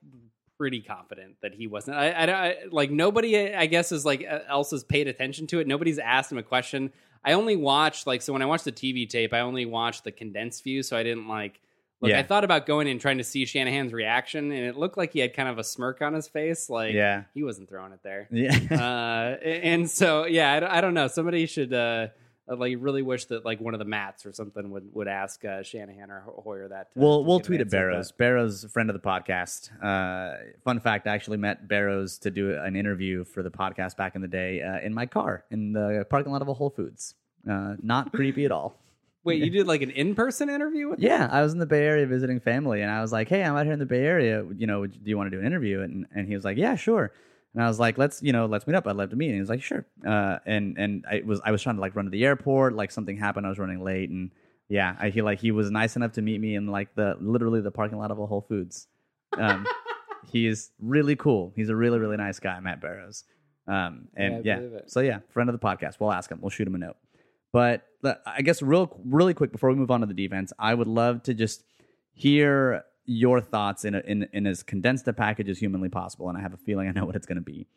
pretty 0.58 0.82
confident 0.82 1.36
that 1.42 1.56
he 1.56 1.66
wasn't. 1.66 1.98
I, 1.98 2.12
I, 2.12 2.48
I 2.50 2.56
like 2.72 2.92
nobody, 2.92 3.56
I 3.56 3.66
guess, 3.66 3.92
is 3.92 4.06
like 4.06 4.24
uh, 4.30 4.40
else 4.48 4.70
has 4.72 4.84
paid 4.84 5.08
attention 5.08 5.48
to 5.48 5.60
it. 5.60 5.68
Nobody's 5.68 5.98
asked 5.98 6.32
him 6.32 6.38
a 6.38 6.44
question. 6.44 6.92
I 7.26 7.34
only 7.34 7.56
watched 7.56 8.06
like 8.06 8.22
so 8.22 8.34
when 8.34 8.42
I 8.42 8.46
watched 8.46 8.66
the 8.66 8.72
TV 8.72 9.10
tape, 9.10 9.34
I 9.34 9.40
only 9.40 9.66
watched 9.66 10.04
the 10.04 10.12
condensed 10.12 10.64
view, 10.64 10.84
so 10.84 10.96
I 10.96 11.04
didn't 11.04 11.28
like. 11.28 11.60
Look, 12.00 12.10
Yeah. 12.10 12.20
I 12.20 12.24
thought 12.24 12.44
about 12.44 12.66
going 12.66 12.88
and 12.88 13.00
trying 13.00 13.20
to 13.20 13.24
see 13.24 13.46
Shanahan's 13.46 13.94
reaction, 13.94 14.52
and 14.52 14.66
it 14.66 14.76
looked 14.76 14.98
like 14.98 15.14
he 15.14 15.20
had 15.20 15.36
kind 15.36 15.48
of 15.48 15.60
a 15.60 15.64
smirk 15.64 16.02
on 16.02 16.14
his 16.16 16.28
face, 16.28 16.68
like 16.70 16.94
yeah, 16.94 17.24
he 17.36 17.44
wasn't 17.44 17.70
throwing 17.70 17.92
it 17.94 18.00
there. 18.04 18.28
yeah. 18.32 18.56
uh, 18.72 19.44
and 19.44 19.90
so 19.90 20.26
yeah, 20.26 20.52
I, 20.54 20.78
I 20.78 20.82
don't 20.82 20.96
know. 20.96 21.08
Somebody 21.08 21.46
should 21.46 21.72
uh, 21.74 22.08
like 22.60 22.76
really 22.80 23.02
wish 23.02 23.26
that 23.26 23.46
like 23.46 23.60
one 23.62 23.74
of 23.74 23.80
the 23.80 23.86
Mats 23.86 24.26
or 24.26 24.34
something 24.34 24.72
would 24.72 24.94
would 24.94 25.08
ask 25.08 25.44
uh, 25.46 25.64
Shanahan 25.64 26.10
or 26.12 26.22
Hoyer 26.44 26.68
that. 26.68 26.94
to- 26.94 27.00
We'll 27.00 27.22
to 27.24 27.28
we'll 27.28 27.40
tweet 27.40 27.62
at 27.62 27.70
Barrows. 27.70 28.12
Barrows, 28.12 28.66
friend 28.72 28.90
of 28.90 28.94
the 28.94 29.00
podcast. 29.08 29.70
Uh, 29.84 30.38
fun 30.64 30.80
fact: 30.80 31.08
I 31.08 31.14
actually 31.16 31.38
met 31.38 31.68
Barrows 31.68 32.18
to 32.20 32.32
do 32.32 32.56
an 32.58 32.76
interview 32.76 33.24
for 33.24 33.44
the 33.44 33.52
podcast 33.52 33.98
back 33.98 34.16
in 34.16 34.22
the 34.22 34.28
day 34.28 34.62
uh, 34.62 34.80
in 34.80 34.94
my 34.94 35.06
car 35.06 35.46
in 35.52 35.74
the 35.74 36.06
parking 36.10 36.32
lot 36.32 36.42
of 36.42 36.48
a 36.48 36.54
Whole 36.54 36.70
Foods. 36.70 37.16
Uh, 37.50 37.76
not 37.82 38.12
creepy 38.14 38.46
at 38.46 38.52
all. 38.52 38.76
Wait, 39.24 39.40
you 39.44 39.52
did 39.52 39.68
like 39.68 39.84
an 39.84 39.92
in 39.92 40.16
person 40.16 40.50
interview 40.50 40.90
with? 40.90 41.00
Yeah, 41.00 41.30
I 41.32 41.44
was 41.44 41.54
in 41.54 41.60
the 41.60 41.68
Bay 41.68 41.86
Area 41.86 42.08
visiting 42.08 42.40
family, 42.40 42.82
and 42.82 42.90
I 42.90 43.02
was 43.02 43.12
like, 43.12 43.30
"Hey, 43.30 43.44
I'm 43.44 43.56
out 43.56 43.66
here 43.66 43.74
in 43.74 43.78
the 43.80 43.86
Bay 43.86 44.04
Area. 44.04 44.44
You 44.58 44.66
know, 44.66 44.88
do 44.88 44.98
you 45.04 45.16
want 45.16 45.30
to 45.30 45.36
do 45.38 45.40
an 45.40 45.46
interview?" 45.46 45.82
And 45.82 46.08
and 46.16 46.28
he 46.28 46.34
was 46.34 46.44
like, 46.44 46.58
"Yeah, 46.58 46.76
sure." 46.76 47.12
And 47.54 47.64
I 47.64 47.68
was 47.68 47.80
like, 47.80 47.98
"Let's 47.98 48.22
you 48.24 48.32
know, 48.32 48.46
let's 48.46 48.66
meet 48.66 48.76
up. 48.76 48.88
I'd 48.88 48.96
love 48.96 49.10
to 49.10 49.16
meet." 49.16 49.28
And 49.28 49.36
he 49.36 49.40
was 49.42 49.50
like, 49.50 49.62
"Sure." 49.62 49.86
Uh, 50.06 50.38
and 50.46 50.78
and 50.78 51.06
I 51.10 51.22
was 51.26 51.42
I 51.44 51.52
was 51.52 51.62
trying 51.62 51.76
to 51.76 51.82
like 51.82 51.96
run 51.96 52.06
to 52.06 52.12
the 52.12 52.24
airport. 52.26 52.76
Like 52.76 52.92
something 52.92 53.18
happened. 53.18 53.46
I 53.46 53.50
was 53.50 53.60
running 53.60 53.84
late, 53.84 54.10
and 54.10 54.32
yeah, 54.70 54.96
I 55.00 55.12
feel 55.12 55.26
like 55.26 55.40
he 55.40 55.52
was 55.52 55.70
nice 55.70 55.96
enough 55.96 56.14
to 56.14 56.22
meet 56.22 56.40
me 56.40 56.56
in 56.56 56.68
like 56.68 56.96
the 56.96 57.18
literally 57.20 57.62
the 57.62 57.72
parking 57.72 57.98
lot 57.98 58.12
of 58.12 58.20
a 58.20 58.26
Whole 58.26 58.46
Foods. 58.48 58.88
Um, 59.38 59.68
he 60.32 60.48
is 60.48 60.72
really 60.80 61.16
cool. 61.16 61.52
He's 61.56 61.70
a 61.70 61.76
really 61.76 62.00
really 62.00 62.18
nice 62.18 62.40
guy, 62.40 62.60
Matt 62.62 62.82
Barrows. 62.82 63.26
Um, 63.68 64.08
and 64.16 64.46
Yeah, 64.46 64.60
yeah, 64.62 64.80
so 64.88 65.02
yeah, 65.02 65.20
friend 65.30 65.50
of 65.50 65.60
the 65.60 65.66
podcast. 65.66 66.00
We'll 66.00 66.12
ask 66.12 66.32
him. 66.32 66.40
We'll 66.42 66.50
shoot 66.50 66.68
him 66.68 66.76
a 66.76 66.80
note. 66.80 66.98
But 67.52 67.86
I 68.26 68.42
guess 68.42 68.62
real 68.62 68.98
really 69.06 69.34
quick 69.34 69.52
before 69.52 69.70
we 69.70 69.76
move 69.76 69.92
on 69.92 70.00
to 70.00 70.06
the 70.06 70.14
defense, 70.14 70.54
I 70.58 70.74
would 70.74 70.88
love 70.88 71.24
to 71.24 71.34
just 71.34 71.64
hear 72.14 72.84
your 73.12 73.42
thoughts 73.42 73.86
in 73.86 73.96
a, 73.96 74.00
in 74.00 74.28
in 74.34 74.48
as 74.48 74.64
condensed 74.64 75.08
a 75.08 75.14
package 75.14 75.50
as 75.50 75.60
humanly 75.60 75.90
possible. 75.90 76.30
And 76.30 76.38
I 76.38 76.42
have 76.42 76.54
a 76.54 76.58
feeling 76.58 76.88
I 76.88 76.92
know 76.92 77.06
what 77.06 77.16
it's 77.16 77.26
going 77.26 77.38
to 77.38 77.42
be. 77.42 77.68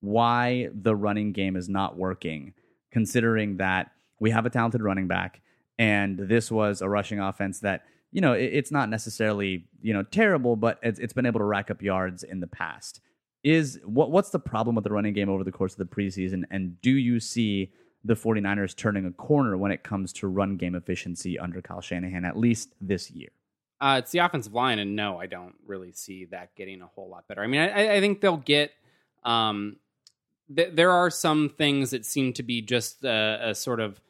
Why 0.00 0.68
the 0.72 0.94
running 0.96 1.32
game 1.32 1.56
is 1.56 1.68
not 1.68 1.96
working, 1.96 2.54
considering 2.90 3.58
that 3.58 3.90
we 4.20 4.30
have 4.30 4.46
a 4.46 4.50
talented 4.50 4.82
running 4.82 5.06
back, 5.06 5.40
and 5.78 6.18
this 6.18 6.50
was 6.50 6.80
a 6.80 6.88
rushing 6.88 7.20
offense 7.20 7.60
that 7.60 7.84
you 8.12 8.20
know 8.20 8.32
it, 8.32 8.50
it's 8.52 8.70
not 8.70 8.88
necessarily 8.88 9.66
you 9.82 9.92
know 9.92 10.02
terrible, 10.02 10.56
but 10.56 10.78
it's, 10.82 10.98
it's 10.98 11.12
been 11.12 11.26
able 11.26 11.40
to 11.40 11.44
rack 11.44 11.70
up 11.70 11.82
yards 11.82 12.22
in 12.22 12.40
the 12.40 12.46
past. 12.46 13.00
Is 13.44 13.80
what 13.84 14.10
what's 14.10 14.30
the 14.30 14.38
problem 14.38 14.74
with 14.74 14.84
the 14.84 14.90
running 14.90 15.12
game 15.12 15.28
over 15.28 15.44
the 15.44 15.52
course 15.52 15.72
of 15.72 15.78
the 15.78 15.94
preseason, 15.94 16.44
and 16.50 16.80
do 16.80 16.90
you 16.90 17.20
see 17.20 17.72
the 18.04 18.14
49ers 18.14 18.76
turning 18.76 19.04
a 19.04 19.10
corner 19.10 19.56
when 19.58 19.72
it 19.72 19.82
comes 19.82 20.12
to 20.14 20.28
run 20.28 20.56
game 20.56 20.74
efficiency 20.74 21.38
under 21.38 21.60
Kyle 21.60 21.80
Shanahan, 21.80 22.24
at 22.24 22.38
least 22.38 22.74
this 22.80 23.10
year? 23.10 23.28
Uh, 23.80 24.00
it's 24.02 24.10
the 24.10 24.18
offensive 24.18 24.54
line, 24.54 24.78
and 24.78 24.96
no, 24.96 25.20
I 25.20 25.26
don't 25.26 25.54
really 25.66 25.92
see 25.92 26.24
that 26.26 26.54
getting 26.56 26.82
a 26.82 26.86
whole 26.86 27.08
lot 27.08 27.28
better. 27.28 27.42
I 27.42 27.46
mean, 27.46 27.60
I, 27.60 27.96
I 27.96 28.00
think 28.00 28.20
they'll 28.20 28.36
get. 28.36 28.72
Um, 29.24 29.76
th- 30.54 30.74
there 30.74 30.90
are 30.90 31.10
some 31.10 31.48
things 31.56 31.90
that 31.90 32.04
seem 32.04 32.32
to 32.34 32.42
be 32.42 32.60
just 32.60 33.04
a, 33.04 33.50
a 33.50 33.54
sort 33.54 33.80
of 33.80 34.00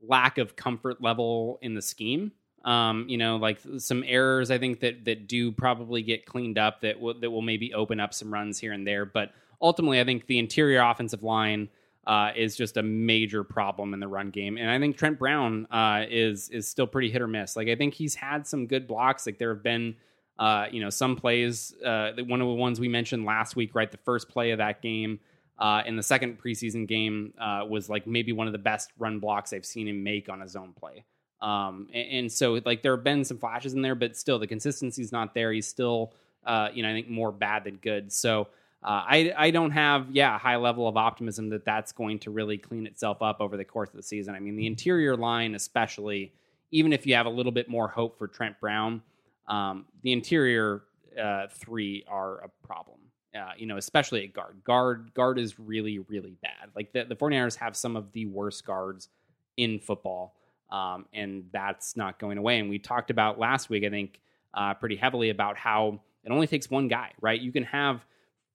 lack 0.00 0.38
of 0.38 0.54
comfort 0.56 1.02
level 1.02 1.58
in 1.62 1.74
the 1.74 1.82
scheme. 1.82 2.32
Um, 2.64 3.06
you 3.08 3.18
know, 3.18 3.36
like 3.36 3.60
some 3.78 4.04
errors 4.06 4.50
I 4.50 4.58
think 4.58 4.80
that 4.80 5.04
that 5.04 5.28
do 5.28 5.52
probably 5.52 6.02
get 6.02 6.26
cleaned 6.26 6.58
up 6.58 6.80
that 6.82 6.96
that 7.20 7.30
will 7.30 7.42
maybe 7.42 7.72
open 7.72 8.00
up 8.00 8.12
some 8.12 8.32
runs 8.32 8.58
here 8.58 8.72
and 8.72 8.86
there. 8.86 9.04
But 9.04 9.32
ultimately, 9.62 10.00
I 10.00 10.04
think 10.04 10.26
the 10.26 10.38
interior 10.38 10.80
offensive 10.80 11.22
line 11.22 11.68
uh, 12.08 12.32
is 12.34 12.56
just 12.56 12.76
a 12.76 12.82
major 12.82 13.44
problem 13.44 13.94
in 13.94 14.00
the 14.00 14.08
run 14.08 14.30
game, 14.30 14.56
and 14.56 14.68
I 14.68 14.80
think 14.80 14.96
Trent 14.96 15.18
Brown 15.18 15.66
uh, 15.70 16.06
is 16.08 16.48
is 16.48 16.66
still 16.66 16.86
pretty 16.86 17.10
hit 17.10 17.22
or 17.22 17.28
miss. 17.28 17.54
Like 17.54 17.68
I 17.68 17.76
think 17.76 17.94
he's 17.94 18.16
had 18.16 18.46
some 18.46 18.66
good 18.66 18.88
blocks. 18.88 19.26
Like 19.26 19.38
there 19.38 19.54
have 19.54 19.62
been. 19.62 19.94
Uh, 20.40 20.68
you 20.70 20.80
know, 20.80 20.88
some 20.88 21.16
plays. 21.16 21.74
Uh, 21.84 22.12
one 22.28 22.40
of 22.40 22.46
the 22.46 22.54
ones 22.54 22.78
we 22.78 22.86
mentioned 22.86 23.24
last 23.24 23.56
week, 23.56 23.74
right? 23.74 23.90
The 23.90 23.98
first 23.98 24.28
play 24.28 24.52
of 24.52 24.58
that 24.58 24.80
game 24.80 25.18
uh, 25.58 25.82
in 25.84 25.96
the 25.96 26.02
second 26.02 26.40
preseason 26.40 26.86
game 26.86 27.34
uh, 27.40 27.64
was 27.68 27.88
like 27.88 28.06
maybe 28.06 28.32
one 28.32 28.46
of 28.46 28.52
the 28.52 28.58
best 28.58 28.92
run 28.98 29.18
blocks 29.18 29.52
I've 29.52 29.66
seen 29.66 29.88
him 29.88 30.04
make 30.04 30.28
on 30.28 30.42
a 30.42 30.48
zone 30.48 30.74
play. 30.78 31.04
Um, 31.40 31.88
and, 31.92 32.10
and 32.10 32.32
so 32.32 32.60
like 32.64 32.82
there 32.82 32.94
have 32.94 33.04
been 33.04 33.24
some 33.24 33.38
flashes 33.38 33.74
in 33.74 33.82
there, 33.82 33.94
but 33.94 34.16
still 34.16 34.38
the 34.38 34.46
consistency's 34.46 35.10
not 35.10 35.34
there. 35.34 35.52
He's 35.52 35.66
still, 35.66 36.12
uh, 36.46 36.68
you 36.72 36.82
know, 36.82 36.90
I 36.90 36.92
think 36.92 37.08
more 37.08 37.32
bad 37.32 37.64
than 37.64 37.76
good. 37.76 38.12
So 38.12 38.48
uh, 38.82 39.02
I 39.06 39.32
I 39.36 39.50
don't 39.50 39.72
have 39.72 40.06
yeah 40.10 40.36
a 40.36 40.38
high 40.38 40.56
level 40.56 40.86
of 40.86 40.96
optimism 40.96 41.50
that 41.50 41.64
that's 41.64 41.92
going 41.92 42.20
to 42.20 42.30
really 42.30 42.58
clean 42.58 42.86
itself 42.86 43.22
up 43.22 43.40
over 43.40 43.56
the 43.56 43.64
course 43.64 43.88
of 43.90 43.96
the 43.96 44.02
season. 44.02 44.34
I 44.34 44.40
mean 44.40 44.56
the 44.56 44.66
interior 44.66 45.16
line 45.16 45.54
especially, 45.54 46.32
even 46.70 46.92
if 46.92 47.06
you 47.06 47.14
have 47.14 47.26
a 47.26 47.30
little 47.30 47.52
bit 47.52 47.68
more 47.68 47.88
hope 47.88 48.18
for 48.18 48.28
Trent 48.28 48.60
Brown, 48.60 49.02
um, 49.48 49.86
the 50.02 50.12
interior 50.12 50.82
uh, 51.20 51.46
three 51.50 52.04
are 52.08 52.38
a 52.44 52.66
problem. 52.66 52.98
Uh, 53.34 53.52
you 53.58 53.66
know, 53.66 53.76
especially 53.76 54.24
at 54.24 54.32
guard. 54.32 54.62
Guard 54.64 55.10
guard 55.12 55.38
is 55.38 55.58
really 55.58 55.98
really 55.98 56.36
bad. 56.40 56.70
Like 56.76 56.92
the 56.92 57.04
the 57.04 57.16
49ers 57.16 57.56
have 57.56 57.76
some 57.76 57.96
of 57.96 58.12
the 58.12 58.26
worst 58.26 58.64
guards 58.64 59.08
in 59.56 59.80
football. 59.80 60.34
Um, 60.70 61.06
and 61.12 61.44
that's 61.50 61.96
not 61.96 62.18
going 62.18 62.38
away. 62.38 62.58
And 62.58 62.68
we 62.68 62.78
talked 62.78 63.10
about 63.10 63.38
last 63.38 63.70
week, 63.70 63.84
I 63.84 63.90
think, 63.90 64.20
uh, 64.52 64.74
pretty 64.74 64.96
heavily 64.96 65.30
about 65.30 65.56
how 65.56 66.00
it 66.24 66.30
only 66.30 66.46
takes 66.46 66.70
one 66.70 66.88
guy, 66.88 67.12
right? 67.20 67.40
You 67.40 67.52
can 67.52 67.64
have 67.64 68.04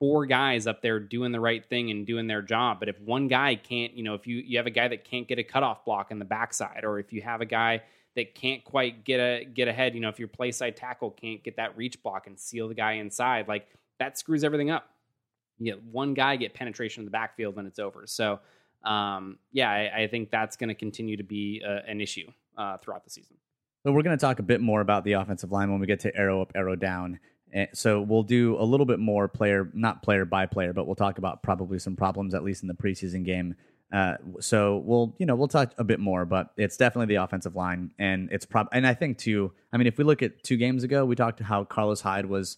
four 0.03 0.25
guys 0.25 0.67
up 0.67 0.81
there 0.81 0.99
doing 0.99 1.31
the 1.31 1.39
right 1.39 1.65
thing 1.65 1.89
and 1.89 2.05
doing 2.05 2.27
their 2.27 2.41
job, 2.41 2.77
but 2.77 2.89
if 2.89 2.99
one 2.99 3.29
guy 3.29 3.55
can't, 3.55 3.93
you 3.93 4.03
know, 4.03 4.15
if 4.15 4.27
you 4.27 4.35
you 4.45 4.57
have 4.57 4.67
a 4.67 4.69
guy 4.69 4.85
that 4.85 5.05
can't 5.05 5.29
get 5.29 5.39
a 5.39 5.43
cutoff 5.43 5.85
block 5.85 6.11
in 6.11 6.19
the 6.19 6.25
backside, 6.25 6.83
or 6.83 6.99
if 6.99 7.13
you 7.13 7.21
have 7.21 7.39
a 7.39 7.45
guy 7.45 7.81
that 8.17 8.35
can't 8.35 8.65
quite 8.65 9.05
get 9.05 9.21
a 9.21 9.45
get 9.45 9.69
ahead, 9.69 9.95
you 9.95 10.01
know, 10.01 10.09
if 10.09 10.19
your 10.19 10.27
play 10.27 10.51
side 10.51 10.75
tackle 10.75 11.09
can't 11.09 11.41
get 11.41 11.55
that 11.55 11.77
reach 11.77 12.03
block 12.03 12.27
and 12.27 12.37
seal 12.37 12.67
the 12.67 12.73
guy 12.73 12.95
inside, 12.95 13.47
like 13.47 13.65
that 13.97 14.19
screws 14.19 14.43
everything 14.43 14.69
up. 14.69 14.89
You 15.57 15.71
get 15.71 15.81
one 15.85 16.13
guy 16.13 16.35
get 16.35 16.53
penetration 16.53 16.99
in 16.99 17.05
the 17.05 17.11
backfield, 17.11 17.57
and 17.57 17.65
it's 17.65 17.79
over. 17.79 18.03
So 18.05 18.41
um, 18.83 19.39
yeah, 19.53 19.71
I, 19.71 20.01
I 20.01 20.07
think 20.07 20.31
that's 20.31 20.57
going 20.57 20.67
to 20.67 20.75
continue 20.75 21.15
to 21.15 21.23
be 21.23 21.63
uh, 21.65 21.79
an 21.87 22.01
issue 22.01 22.29
uh, 22.57 22.75
throughout 22.75 23.05
the 23.05 23.09
season. 23.09 23.37
So 23.85 23.93
we're 23.93 24.03
going 24.03 24.17
to 24.17 24.21
talk 24.21 24.39
a 24.39 24.43
bit 24.43 24.59
more 24.59 24.81
about 24.81 25.05
the 25.05 25.13
offensive 25.13 25.53
line 25.53 25.71
when 25.71 25.79
we 25.79 25.87
get 25.87 26.01
to 26.01 26.13
arrow 26.13 26.41
up, 26.41 26.51
arrow 26.55 26.75
down. 26.75 27.19
And 27.53 27.69
so 27.73 28.01
we'll 28.01 28.23
do 28.23 28.57
a 28.59 28.65
little 28.65 28.87
bit 28.87 28.99
more 28.99 29.27
player, 29.27 29.69
not 29.73 30.01
player 30.01 30.25
by 30.25 30.47
player, 30.47 30.73
but 30.73 30.87
we'll 30.87 30.95
talk 30.95 31.19
about 31.19 31.43
probably 31.43 31.79
some 31.79 31.95
problems 31.95 32.33
at 32.33 32.43
least 32.43 32.63
in 32.63 32.67
the 32.67 32.73
preseason 32.73 33.23
game. 33.23 33.55
Uh, 33.93 34.15
so 34.39 34.77
we'll, 34.77 35.15
you 35.19 35.25
know, 35.27 35.35
we'll 35.35 35.47
touch 35.47 35.71
a 35.77 35.83
bit 35.83 35.99
more, 35.99 36.25
but 36.25 36.51
it's 36.57 36.77
definitely 36.77 37.13
the 37.13 37.21
offensive 37.21 37.55
line, 37.55 37.91
and 37.99 38.27
it's 38.31 38.43
prob. 38.43 38.67
And 38.71 38.87
I 38.87 38.95
think 38.95 39.19
too. 39.19 39.51
I 39.71 39.77
mean, 39.77 39.85
if 39.85 39.99
we 39.99 40.03
look 40.03 40.23
at 40.23 40.43
two 40.43 40.57
games 40.57 40.83
ago, 40.83 41.05
we 41.05 41.15
talked 41.15 41.37
to 41.37 41.43
how 41.43 41.63
Carlos 41.63 42.01
Hyde 42.01 42.25
was, 42.25 42.57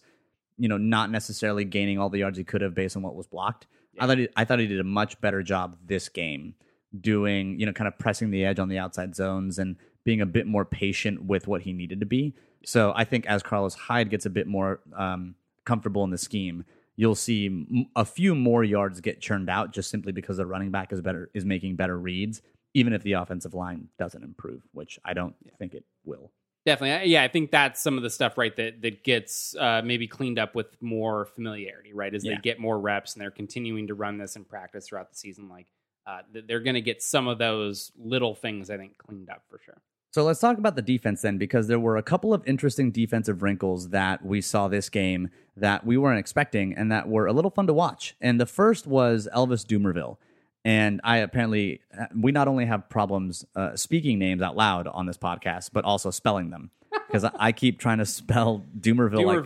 you 0.56 0.66
know, 0.66 0.78
not 0.78 1.10
necessarily 1.10 1.66
gaining 1.66 1.98
all 1.98 2.08
the 2.08 2.20
yards 2.20 2.38
he 2.38 2.44
could 2.44 2.62
have 2.62 2.74
based 2.74 2.96
on 2.96 3.02
what 3.02 3.14
was 3.14 3.26
blocked. 3.26 3.66
I 4.00 4.06
thought 4.06 4.16
he, 4.16 4.28
I 4.34 4.46
thought 4.46 4.60
he 4.60 4.66
did 4.66 4.80
a 4.80 4.84
much 4.84 5.20
better 5.20 5.42
job 5.42 5.76
this 5.84 6.08
game 6.08 6.54
doing, 6.98 7.60
you 7.60 7.66
know, 7.66 7.72
kind 7.72 7.88
of 7.88 7.98
pressing 7.98 8.30
the 8.30 8.46
edge 8.46 8.58
on 8.58 8.70
the 8.70 8.78
outside 8.78 9.14
zones 9.14 9.58
and 9.58 9.76
being 10.04 10.22
a 10.22 10.26
bit 10.26 10.46
more 10.46 10.64
patient 10.64 11.24
with 11.24 11.46
what 11.46 11.62
he 11.62 11.74
needed 11.74 12.00
to 12.00 12.06
be. 12.06 12.34
So 12.66 12.92
I 12.96 13.04
think 13.04 13.26
as 13.26 13.42
Carlos 13.44 13.74
Hyde 13.74 14.10
gets 14.10 14.26
a 14.26 14.30
bit 14.30 14.48
more 14.48 14.80
um, 14.96 15.36
comfortable 15.64 16.02
in 16.02 16.10
the 16.10 16.18
scheme, 16.18 16.64
you'll 16.96 17.14
see 17.14 17.46
m- 17.46 17.86
a 17.94 18.04
few 18.04 18.34
more 18.34 18.64
yards 18.64 19.00
get 19.00 19.20
churned 19.20 19.48
out 19.48 19.72
just 19.72 19.88
simply 19.88 20.10
because 20.10 20.38
the 20.38 20.46
running 20.46 20.72
back 20.72 20.92
is 20.92 21.00
better 21.00 21.30
is 21.32 21.44
making 21.44 21.76
better 21.76 21.96
reads, 21.96 22.42
even 22.74 22.92
if 22.92 23.04
the 23.04 23.12
offensive 23.12 23.54
line 23.54 23.88
doesn't 24.00 24.24
improve, 24.24 24.62
which 24.72 24.98
I 25.04 25.14
don't 25.14 25.36
think 25.60 25.74
it 25.74 25.84
will. 26.04 26.32
Definitely, 26.64 27.08
yeah. 27.10 27.22
I 27.22 27.28
think 27.28 27.52
that's 27.52 27.80
some 27.80 27.96
of 27.96 28.02
the 28.02 28.10
stuff, 28.10 28.36
right? 28.36 28.54
That 28.56 28.82
that 28.82 29.04
gets 29.04 29.54
uh, 29.54 29.82
maybe 29.84 30.08
cleaned 30.08 30.40
up 30.40 30.56
with 30.56 30.66
more 30.82 31.26
familiarity, 31.26 31.92
right? 31.92 32.12
As 32.12 32.24
Yeah. 32.24 32.34
they 32.34 32.40
get 32.40 32.58
more 32.58 32.80
reps 32.80 33.14
and 33.14 33.22
they're 33.22 33.30
continuing 33.30 33.86
to 33.86 33.94
run 33.94 34.18
this 34.18 34.34
in 34.34 34.44
practice 34.44 34.88
throughout 34.88 35.08
the 35.10 35.16
season, 35.16 35.48
like 35.48 35.68
uh, 36.04 36.22
they're 36.32 36.58
going 36.60 36.74
to 36.74 36.80
get 36.80 37.00
some 37.00 37.28
of 37.28 37.38
those 37.38 37.92
little 37.96 38.34
things, 38.34 38.70
I 38.70 38.76
think, 38.76 38.98
cleaned 38.98 39.30
up 39.30 39.44
for 39.48 39.60
sure. 39.64 39.80
So 40.16 40.24
let's 40.24 40.40
talk 40.40 40.56
about 40.56 40.76
the 40.76 40.80
defense 40.80 41.20
then, 41.20 41.36
because 41.36 41.66
there 41.66 41.78
were 41.78 41.98
a 41.98 42.02
couple 42.02 42.32
of 42.32 42.42
interesting 42.46 42.90
defensive 42.90 43.42
wrinkles 43.42 43.90
that 43.90 44.24
we 44.24 44.40
saw 44.40 44.66
this 44.66 44.88
game 44.88 45.28
that 45.58 45.84
we 45.84 45.98
weren't 45.98 46.18
expecting 46.18 46.72
and 46.72 46.90
that 46.90 47.06
were 47.06 47.26
a 47.26 47.34
little 47.34 47.50
fun 47.50 47.66
to 47.66 47.74
watch. 47.74 48.16
And 48.18 48.40
the 48.40 48.46
first 48.46 48.86
was 48.86 49.28
Elvis 49.34 49.66
Dumervil. 49.66 50.16
And 50.64 51.02
I 51.04 51.18
apparently, 51.18 51.82
uh, 52.00 52.06
we 52.18 52.32
not 52.32 52.48
only 52.48 52.64
have 52.64 52.88
problems 52.88 53.44
uh, 53.54 53.76
speaking 53.76 54.18
names 54.18 54.40
out 54.40 54.56
loud 54.56 54.86
on 54.86 55.04
this 55.04 55.18
podcast, 55.18 55.68
but 55.74 55.84
also 55.84 56.10
spelling 56.10 56.48
them. 56.48 56.70
Because 57.06 57.24
I, 57.24 57.32
I 57.38 57.52
keep 57.52 57.78
trying 57.78 57.98
to 57.98 58.06
spell 58.06 58.64
Dumervil 58.80 59.22
like, 59.26 59.36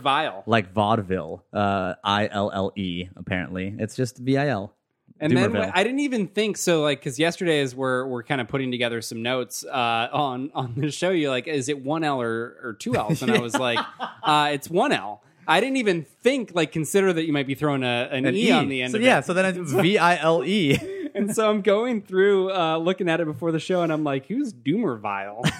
like 0.47 0.73
vaudeville, 0.73 1.43
uh, 1.51 1.95
I 2.01 2.27
L 2.31 2.49
L 2.49 2.71
E, 2.77 3.09
apparently. 3.17 3.75
It's 3.77 3.95
just 3.95 4.17
V 4.17 4.37
I 4.37 4.47
L. 4.47 4.73
And 5.21 5.37
then. 5.37 5.55
I 5.55 5.83
didn't 5.83 5.99
even 5.99 6.27
think 6.27 6.57
so, 6.57 6.81
like 6.81 6.99
because 6.99 7.19
yesterday 7.19 7.61
as 7.61 7.75
we're 7.75 8.05
we're 8.07 8.23
kind 8.23 8.41
of 8.41 8.47
putting 8.47 8.71
together 8.71 9.01
some 9.01 9.21
notes 9.21 9.63
uh, 9.63 10.09
on 10.11 10.51
on 10.55 10.73
the 10.75 10.89
show, 10.91 11.11
you're 11.11 11.29
like, 11.29 11.47
is 11.47 11.69
it 11.69 11.83
one 11.83 12.03
L 12.03 12.21
or 12.21 12.57
or 12.63 12.73
two 12.73 12.95
L's? 12.95 13.21
And 13.21 13.31
I 13.31 13.39
was 13.39 13.53
like, 13.59 13.79
uh, 14.23 14.49
it's 14.51 14.67
one 14.69 14.91
L. 14.91 15.21
I 15.47 15.59
didn't 15.59 15.77
even 15.77 16.05
think 16.21 16.51
like 16.55 16.71
consider 16.71 17.13
that 17.13 17.25
you 17.25 17.33
might 17.33 17.47
be 17.47 17.55
throwing 17.55 17.83
a, 17.83 18.09
an, 18.11 18.25
An 18.25 18.35
e, 18.35 18.51
on 18.51 18.67
the 18.67 18.81
end 18.81 18.91
so, 18.93 18.97
yeah, 18.97 19.19
it. 19.19 19.25
so 19.25 19.33
then 19.33 19.45
it's 19.45 19.71
V 19.73 19.97
I 19.97 20.17
L 20.17 20.43
E. 20.43 20.77
and 21.13 21.35
so 21.35 21.49
I'm 21.49 21.61
going 21.61 22.01
through 22.01 22.51
uh, 22.51 22.77
looking 22.77 23.07
at 23.09 23.21
it 23.21 23.25
before 23.25 23.51
the 23.51 23.59
show, 23.59 23.81
and 23.83 23.91
I'm 23.91 24.03
like, 24.03 24.25
who's 24.25 24.53
Doomervile? 24.53 25.43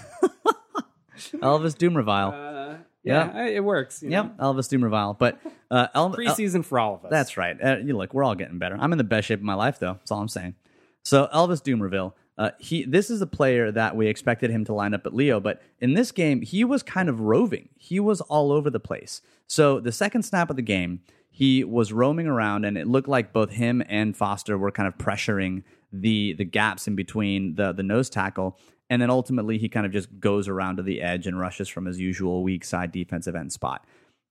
Elvis 1.34 1.76
Dumervil. 1.76 2.80
Yeah. 3.04 3.34
yeah, 3.34 3.46
it 3.48 3.64
works. 3.64 4.04
you 4.04 4.10
know? 4.10 4.24
Yep, 4.24 4.38
Elvis 4.38 4.70
Dumervil. 4.70 5.18
But 5.18 5.40
uh, 5.72 5.88
El- 5.96 6.06
El- 6.06 6.14
Preseason 6.16 6.64
for 6.64 6.80
all 6.80 6.96
of 6.96 7.06
us. 7.06 7.12
that's 7.12 7.36
right. 7.38 7.58
Uh, 7.62 7.78
you 7.78 7.98
look, 7.98 8.14
we're 8.14 8.24
all 8.24 8.36
getting 8.36 8.60
better. 8.60 8.78
I'm 8.80 8.92
in 8.92 8.98
the 8.98 9.04
best 9.04 9.28
shape 9.28 9.40
of 9.40 9.44
my 9.46 9.56
life, 9.56 9.80
though. 9.80 9.94
That's 9.94 10.12
all 10.12 10.20
I'm 10.22 10.28
saying. 10.28 10.56
So 11.04 11.28
Elvis 11.34 11.62
Dumervil, 11.64 12.14
uh, 12.38 12.52
he 12.60 12.84
this 12.86 13.10
is 13.10 13.22
a 13.22 13.28
player 13.28 13.72
that 13.72 13.96
we 13.96 14.08
expected 14.08 14.52
him 14.52 14.66
to 14.66 14.74
line 14.74 14.94
up 14.94 15.06
at 15.08 15.16
Leo, 15.16 15.40
but 15.40 15.62
in 15.80 15.96
this 15.96 16.12
game 16.12 16.42
he 16.42 16.64
was 16.64 16.84
kind 16.84 17.10
of 17.10 17.20
roving. 17.20 17.70
He 17.78 18.00
was 18.00 18.22
all 18.22 18.52
over 18.52 18.70
the 18.70 18.80
place. 18.80 19.22
So 19.48 19.80
the 19.80 19.92
second 19.92 20.24
snap 20.24 20.50
of 20.52 20.56
the 20.56 20.62
game, 20.62 21.02
he 21.32 21.64
was 21.64 21.92
roaming 21.92 22.28
around, 22.28 22.66
and 22.66 22.78
it 22.78 22.88
looked 22.88 23.08
like 23.08 23.34
both 23.34 23.50
him 23.52 23.84
and 23.90 24.16
Foster 24.16 24.58
were 24.58 24.72
kind 24.72 24.88
of 24.88 24.98
pressuring 24.98 25.64
the 25.92 26.34
the 26.34 26.46
gaps 26.46 26.88
in 26.88 26.96
between 26.96 27.56
the 27.56 27.72
the 27.74 27.84
nose 27.84 28.10
tackle. 28.12 28.60
And 28.92 29.02
then 29.02 29.10
ultimately, 29.10 29.58
he 29.58 29.70
kind 29.70 29.86
of 29.86 29.94
just 29.94 30.20
goes 30.20 30.50
around 30.50 30.76
to 30.76 30.84
the 30.84 31.02
edge 31.02 31.26
and 31.26 31.40
rushes 31.40 31.70
from 31.70 31.86
his 31.86 31.98
usual 31.98 32.44
weak 32.44 32.66
side 32.66 32.92
defensive 32.92 33.36
end 33.36 33.54
spot. 33.54 33.86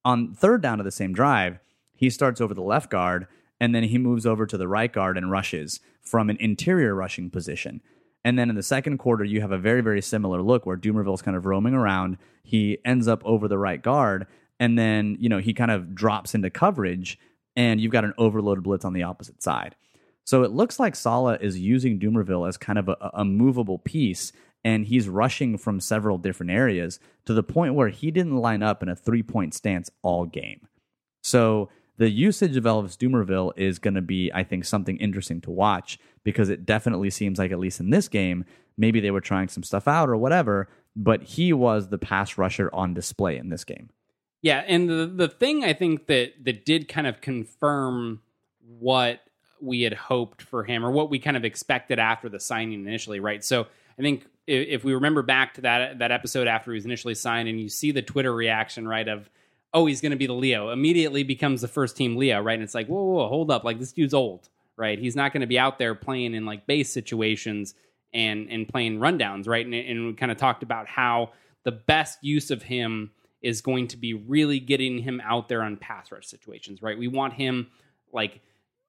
On 0.05 0.35
third 0.35 0.61
down 0.61 0.79
of 0.79 0.85
the 0.85 0.91
same 0.91 1.15
drive, 1.15 1.59
he 1.97 2.11
starts 2.11 2.43
over 2.43 2.53
the 2.53 2.61
left 2.61 2.91
guard 2.91 3.27
and 3.59 3.75
then 3.75 3.85
he 3.85 3.97
moves 3.97 4.27
over 4.27 4.47
to 4.47 4.59
the 4.59 4.69
right 4.69 4.93
guard 4.93 5.17
and 5.17 5.31
rushes 5.31 5.81
from 6.03 6.29
an 6.29 6.37
interior 6.41 6.95
rushing 6.95 7.31
position. 7.31 7.81
And 8.23 8.39
then 8.39 8.51
in 8.51 8.57
the 8.57 8.63
second 8.63 8.99
quarter, 8.99 9.25
you 9.25 9.41
have 9.41 9.51
a 9.51 9.59
very, 9.59 9.81
very 9.81 10.03
similar 10.03 10.43
look 10.43 10.67
where 10.67 10.77
Dumervil's 10.77 11.23
kind 11.23 11.37
of 11.39 11.47
roaming 11.47 11.75
around. 11.75 12.19
He 12.43 12.79
ends 12.85 13.09
up 13.09 13.23
over 13.25 13.49
the 13.49 13.59
right 13.59 13.81
guard, 13.81 14.27
and 14.59 14.79
then, 14.79 15.17
you 15.21 15.31
know, 15.31 15.39
he 15.39 15.55
kind 15.55 15.71
of 15.71 15.95
drops 15.95 16.35
into 16.35 16.51
coverage, 16.51 17.19
and 17.57 17.81
you've 17.81 17.93
got 17.93 18.05
an 18.05 18.13
overload 18.19 18.63
blitz 18.63 18.85
on 18.85 18.93
the 18.93 19.05
opposite 19.05 19.43
side. 19.43 19.75
So 20.25 20.43
it 20.43 20.51
looks 20.51 20.79
like 20.79 20.95
Saleh 20.95 21.41
is 21.41 21.59
using 21.59 21.99
Dumervil 21.99 22.47
as 22.47 22.57
kind 22.57 22.79
of 22.79 22.89
a, 22.89 22.97
a 23.15 23.25
movable 23.25 23.79
piece, 23.79 24.33
and 24.65 24.87
he's 24.87 25.09
rushing 25.09 25.57
from 25.57 25.81
several 25.81 26.19
different 26.19 26.53
areas 26.53 27.01
to 27.25 27.35
the 27.35 27.43
point 27.43 27.75
where 27.75 27.89
he 27.89 28.11
didn't 28.11 28.37
line 28.37 28.63
up 28.63 28.83
in 28.83 28.89
a 28.89 28.97
three 28.97 29.23
point 29.23 29.55
stance 29.55 29.91
all 30.03 30.27
game. 30.27 30.67
So 31.23 31.71
the 31.99 32.11
usage 32.11 32.57
of 32.57 32.65
Elvis 32.65 32.97
Dumervil 32.97 33.53
is 33.57 33.79
going 33.79 33.95
to 33.95 34.03
be, 34.03 34.31
I 34.35 34.43
think, 34.43 34.65
something 34.65 34.97
interesting 34.97 35.41
to 35.43 35.51
watch 35.51 35.99
because 36.25 36.49
it 36.49 36.65
definitely 36.65 37.11
seems 37.11 37.39
like, 37.39 37.53
at 37.53 37.59
least 37.59 37.81
in 37.81 37.91
this 37.91 38.09
game, 38.09 38.45
maybe 38.77 39.01
they 39.01 39.11
were 39.11 39.21
trying 39.21 39.49
some 39.49 39.63
stuff 39.63 39.87
out 39.87 40.09
or 40.09 40.17
whatever, 40.17 40.69
but 40.97 41.23
he 41.23 41.53
was 41.53 41.89
the 41.89 41.99
pass 41.99 42.39
rusher 42.39 42.71
on 42.73 42.95
display 42.95 43.37
in 43.37 43.51
this 43.51 43.65
game. 43.65 43.91
Yeah, 44.43 44.65
and 44.67 44.89
the 44.89 45.07
the 45.07 45.29
thing 45.29 45.65
I 45.65 45.75
think 45.75 46.07
that 46.07 46.33
that 46.45 46.65
did 46.65 46.89
kind 46.89 47.07
of 47.07 47.21
confirm 47.21 48.23
what 48.67 49.21
we 49.61 49.83
had 49.83 49.93
hoped 49.93 50.41
for 50.41 50.65
him 50.65 50.85
or 50.85 50.91
what 50.91 51.11
we 51.11 51.19
kind 51.19 51.37
of 51.37 51.45
expected 51.45 51.99
after 51.99 52.31
the 52.31 52.41
signing 52.41 52.87
initially, 52.87 53.21
right? 53.21 53.45
So 53.45 53.67
I 53.99 54.03
think 54.03 54.25
if, 54.51 54.85
we 54.85 54.95
remember 54.95 55.23
back 55.23 55.55
to 55.55 55.61
that 55.63 55.99
that 55.99 56.11
episode 56.11 56.47
after 56.47 56.73
he 56.73 56.75
was 56.77 56.85
initially 56.85 57.15
signed, 57.15 57.49
and 57.49 57.61
you 57.61 57.69
see 57.69 57.93
the 57.93 58.03
Twitter 58.03 58.35
reaction, 58.35 58.87
right, 58.87 59.07
of 59.07 59.31
oh 59.73 59.87
he's 59.87 60.01
going 60.01 60.11
to 60.11 60.17
be 60.17 60.27
the 60.27 60.35
Leo, 60.35 60.71
immediately 60.71 61.23
becomes 61.23 61.61
the 61.61 61.69
first 61.69 61.97
team 61.97 62.17
Leo, 62.17 62.41
right? 62.41 62.55
And 62.55 62.63
it's 62.63 62.75
like 62.75 62.87
whoa, 62.87 63.03
whoa, 63.03 63.15
whoa 63.15 63.29
hold 63.29 63.51
up, 63.51 63.65
like 63.65 63.79
this 63.79 63.93
dude's 63.93 64.15
old, 64.15 64.49
right? 64.77 64.99
He's 64.99 65.17
not 65.17 65.33
going 65.33 65.43
to 65.43 65.47
be 65.47 65.59
out 65.59 65.79
there 65.79 65.95
playing 65.95 66.35
in 66.35 66.45
like 66.47 66.67
base 66.67 66.93
situations 66.93 67.75
and 68.13 68.51
and 68.51 68.69
playing 68.69 68.99
rundowns, 68.99 69.47
right? 69.47 69.65
And, 69.65 69.75
and 69.75 70.07
we 70.09 70.13
kind 70.15 70.33
of 70.33 70.39
talked 70.39 70.63
about 70.63 70.87
how 70.89 71.31
the 71.65 71.73
best 71.73 72.23
use 72.23 72.51
of 72.51 72.63
him 72.63 73.11
is 73.43 73.61
going 73.61 73.89
to 73.89 73.97
be 73.97 74.15
really 74.15 74.61
getting 74.61 74.99
him 74.99 75.21
out 75.25 75.49
there 75.49 75.63
on 75.63 75.77
pass 75.77 76.13
rush 76.13 76.27
situations, 76.27 76.83
right? 76.83 76.99
We 76.99 77.09
want 77.09 77.35
him 77.35 77.69
like 78.13 78.41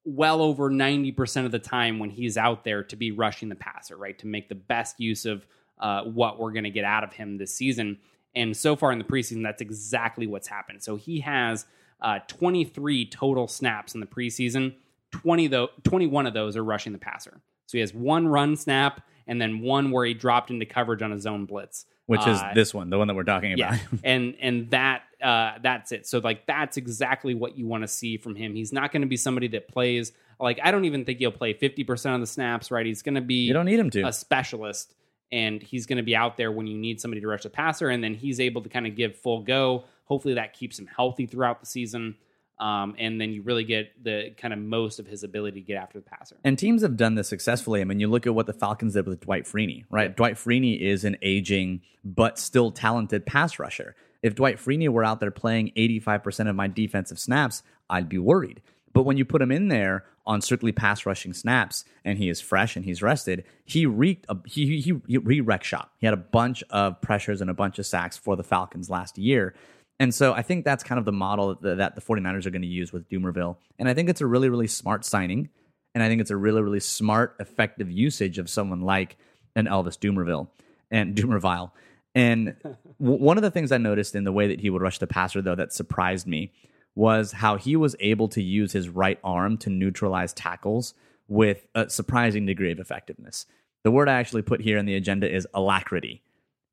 well 0.04 0.42
over 0.42 0.70
90% 0.70 1.46
of 1.46 1.52
the 1.52 1.60
time 1.60 2.00
when 2.00 2.10
he's 2.10 2.38
out 2.38 2.64
there 2.64 2.84
to 2.84 2.96
be 2.96 3.12
rushing 3.12 3.50
the 3.50 3.56
passer, 3.56 3.96
right? 3.96 4.18
To 4.20 4.28
make 4.28 4.50
the 4.50 4.56
best 4.56 5.00
use 5.00 5.26
of 5.26 5.46
uh, 5.80 6.04
what 6.04 6.40
we're 6.40 6.52
going 6.52 6.64
to 6.64 6.70
get 6.72 6.86
out 6.86 7.04
of 7.04 7.14
him 7.14 7.38
this 7.38 7.54
season. 7.54 7.98
And 8.36 8.56
so 8.56 8.76
far 8.76 8.92
in 8.92 8.98
the 8.98 9.04
preseason, 9.04 9.44
that's 9.44 9.62
exactly 9.62 10.26
what's 10.28 10.48
happened. 10.48 10.82
So 10.82 10.96
he 10.96 11.20
has 11.20 11.66
uh, 12.02 12.20
23 12.28 13.06
total 13.08 13.48
snaps 13.48 13.94
in 13.94 14.00
the 14.00 14.08
preseason. 14.08 14.74
20 15.12 15.48
though, 15.48 15.70
21 15.84 16.28
of 16.28 16.34
those 16.34 16.56
are 16.56 16.64
rushing 16.64 16.94
the 16.94 16.98
passer. 17.00 17.42
So 17.68 17.78
he 17.78 17.82
has 17.82 17.94
one 17.94 18.28
run 18.28 18.56
snap 18.56 19.02
and 19.28 19.42
then 19.42 19.62
one 19.62 19.92
where 19.92 20.06
he 20.06 20.14
dropped 20.14 20.50
into 20.50 20.66
coverage 20.66 21.02
on 21.02 21.12
a 21.12 21.20
zone 21.20 21.46
blitz 21.46 21.86
Which 22.06 22.26
is 22.26 22.40
Uh, 22.40 22.54
this 22.56 22.74
one, 22.74 22.90
the 22.90 22.98
one 22.98 23.08
that 23.08 23.14
we're 23.14 23.24
talking 23.24 23.54
about. 23.54 23.74
yeah, 23.74 23.80
and 24.04 24.36
and 24.42 24.70
that 24.72 25.04
uh, 25.22 25.54
that's 25.62 25.92
it. 25.92 26.08
So 26.08 26.20
like 26.20 26.46
that's 26.46 26.78
exactly 26.78 27.36
what 27.36 27.58
you 27.58 27.68
want 27.68 27.84
to 27.84 27.88
see 27.88 28.18
from 28.18 28.36
him. 28.36 28.56
He's 28.56 28.74
not 28.74 28.92
going 28.92 29.02
to 29.02 29.08
be 29.08 29.18
somebody 29.18 29.48
that 29.50 29.68
plays 29.68 30.12
like 30.40 30.60
I 30.64 30.72
don't 30.72 30.86
even 30.86 31.06
think 31.06 31.20
he'll 31.20 31.32
play 31.32 31.54
fifty 31.54 31.84
percent 31.84 32.16
of 32.16 32.22
the 32.22 32.28
snaps. 32.28 32.72
Right? 32.72 32.86
He's 32.86 33.02
going 33.02 33.16
to 33.16 33.22
be 33.22 33.46
you 33.46 33.54
don't 33.54 33.66
need 33.66 33.80
him 33.80 33.90
to. 33.92 34.04
a 34.04 34.14
specialist, 34.14 34.94
and 35.32 35.62
he's 35.62 35.86
going 35.86 35.98
to 35.98 36.04
be 36.04 36.16
out 36.16 36.38
there 36.38 36.52
when 36.52 36.68
you 36.68 36.78
need 36.78 37.00
somebody 37.00 37.22
to 37.22 37.28
rush 37.28 37.44
the 37.44 37.50
passer, 37.50 37.90
and 37.90 38.04
then 38.04 38.14
he's 38.14 38.40
able 38.40 38.62
to 38.62 38.70
kind 38.70 38.88
of 38.88 38.96
give 38.96 39.16
full 39.18 39.42
go. 39.42 39.86
Hopefully 40.06 40.34
that 40.36 40.54
keeps 40.54 40.78
him 40.78 40.88
healthy 40.88 41.26
throughout 41.26 41.60
the 41.60 41.66
season. 41.66 42.16
Um, 42.62 42.96
and 43.00 43.20
then 43.20 43.32
you 43.32 43.42
really 43.42 43.64
get 43.64 43.92
the 44.04 44.36
kind 44.38 44.54
of 44.54 44.60
most 44.60 45.00
of 45.00 45.08
his 45.08 45.24
ability 45.24 45.62
to 45.62 45.66
get 45.66 45.78
after 45.78 46.00
the 46.00 46.06
passer. 46.06 46.36
And 46.44 46.60
teams 46.60 46.84
have 46.84 46.96
done 46.96 47.16
this 47.16 47.28
successfully. 47.28 47.82
I 47.82 47.86
mean, 47.86 48.00
you 48.00 48.08
look 48.08 48.28
at 48.28 48.36
what 48.36 48.46
the 48.46 48.54
Falcons 48.54 48.94
did 48.94 49.08
with 49.08 49.22
Dwight 49.22 49.46
Freeney, 49.46 49.86
right? 49.90 50.16
Dwight 50.16 50.36
Freeney 50.36 50.80
is 50.80 51.04
an 51.04 51.18
aging 51.24 51.82
but 52.06 52.38
still 52.38 52.70
talented 52.70 53.26
pass 53.26 53.58
rusher. 53.58 53.96
If 54.22 54.36
Dwight 54.36 54.58
Freeney 54.58 54.90
were 54.90 55.04
out 55.04 55.20
there 55.20 55.32
playing 55.32 55.72
85% 55.76 56.50
of 56.50 56.56
my 56.56 56.68
defensive 56.68 57.20
snaps, 57.20 57.64
I'd 57.90 58.10
be 58.10 58.18
worried. 58.18 58.62
But 58.94 59.04
when 59.04 59.18
you 59.18 59.26
put 59.26 59.42
him 59.42 59.52
in 59.52 59.70
there 59.70 60.06
on 60.26 60.42
strictly 60.42 60.72
pass 60.72 61.06
rushing 61.06 61.34
snaps 61.34 61.86
and 62.06 62.18
he 62.18 62.30
is 62.30 62.42
fresh 62.42 62.76
and 62.76 62.86
he's 62.86 63.02
rested, 63.02 63.46
he 63.66 63.86
wreaked 63.86 64.26
a, 64.30 64.38
he 64.46 64.80
he 64.82 65.00
he, 65.08 65.20
he 65.28 65.42
wrecked 65.42 65.66
shop. 65.66 65.92
He 65.98 66.06
had 66.06 66.14
a 66.14 66.18
bunch 66.18 66.64
of 66.70 67.02
pressures 67.02 67.42
and 67.42 67.50
a 67.50 67.54
bunch 67.54 67.80
of 67.80 67.86
sacks 67.86 68.18
for 68.18 68.36
the 68.36 68.44
Falcons 68.44 68.90
last 68.90 69.18
year. 69.18 69.56
And 70.00 70.14
so 70.14 70.34
I 70.34 70.42
think 70.42 70.66
that's 70.66 70.84
kind 70.84 70.98
of 70.98 71.06
the 71.06 71.12
model 71.12 71.56
that, 71.62 71.96
the 71.96 72.02
49ers 72.02 72.48
are 72.48 72.50
going 72.50 72.64
to 72.64 72.68
use 72.68 72.92
with 72.92 73.08
Dumervil. 73.08 73.58
And 73.78 73.88
I 73.88 73.94
think 73.94 74.10
it's 74.10 74.22
a 74.22 74.26
really, 74.26 74.50
really 74.50 74.68
smart 74.68 75.06
signing. 75.06 75.50
And 75.94 76.04
I 76.04 76.08
think 76.08 76.22
it's 76.22 76.32
a 76.32 76.38
really, 76.38 76.62
really 76.62 76.80
smart, 76.80 77.36
effective 77.40 77.92
usage 77.92 78.40
of 78.40 78.50
someone 78.50 78.82
like 78.82 79.18
an 79.56 79.68
Elvis 79.68 80.00
Dumervil. 80.00 80.48
and 80.90 81.16
Dumervil. 81.16 81.72
And 82.16 82.56
w- 83.02 83.24
one 83.24 83.38
of 83.38 83.44
the 83.44 83.52
things 83.52 83.72
I 83.72 83.78
noticed 83.78 84.16
in 84.16 84.24
the 84.24 84.32
way 84.32 84.48
that 84.48 84.60
he 84.62 84.70
would 84.70 84.82
rush 84.82 85.00
the 85.00 85.08
passer, 85.08 85.42
though, 85.42 85.56
that 85.56 85.74
surprised 85.74 86.28
me 86.28 86.52
was 86.96 87.32
how 87.32 87.56
he 87.58 87.76
was 87.76 87.96
able 88.00 88.28
to 88.30 88.42
use 88.42 88.74
his 88.74 88.90
right 88.90 89.20
arm 89.24 89.58
to 89.58 89.70
neutralize 89.70 90.34
tackles 90.34 90.94
with 91.28 91.66
a 91.74 91.90
surprising 91.90 92.46
degree 92.46 92.72
of 92.72 92.80
effectiveness. 92.80 93.46
The 93.84 93.92
word 93.92 94.10
I 94.10 94.14
actually 94.14 94.42
put 94.42 94.62
here 94.62 94.78
in 94.78 94.86
the 94.86 94.96
agenda 94.96 95.34
is 95.34 95.48
alacrity. 95.54 96.22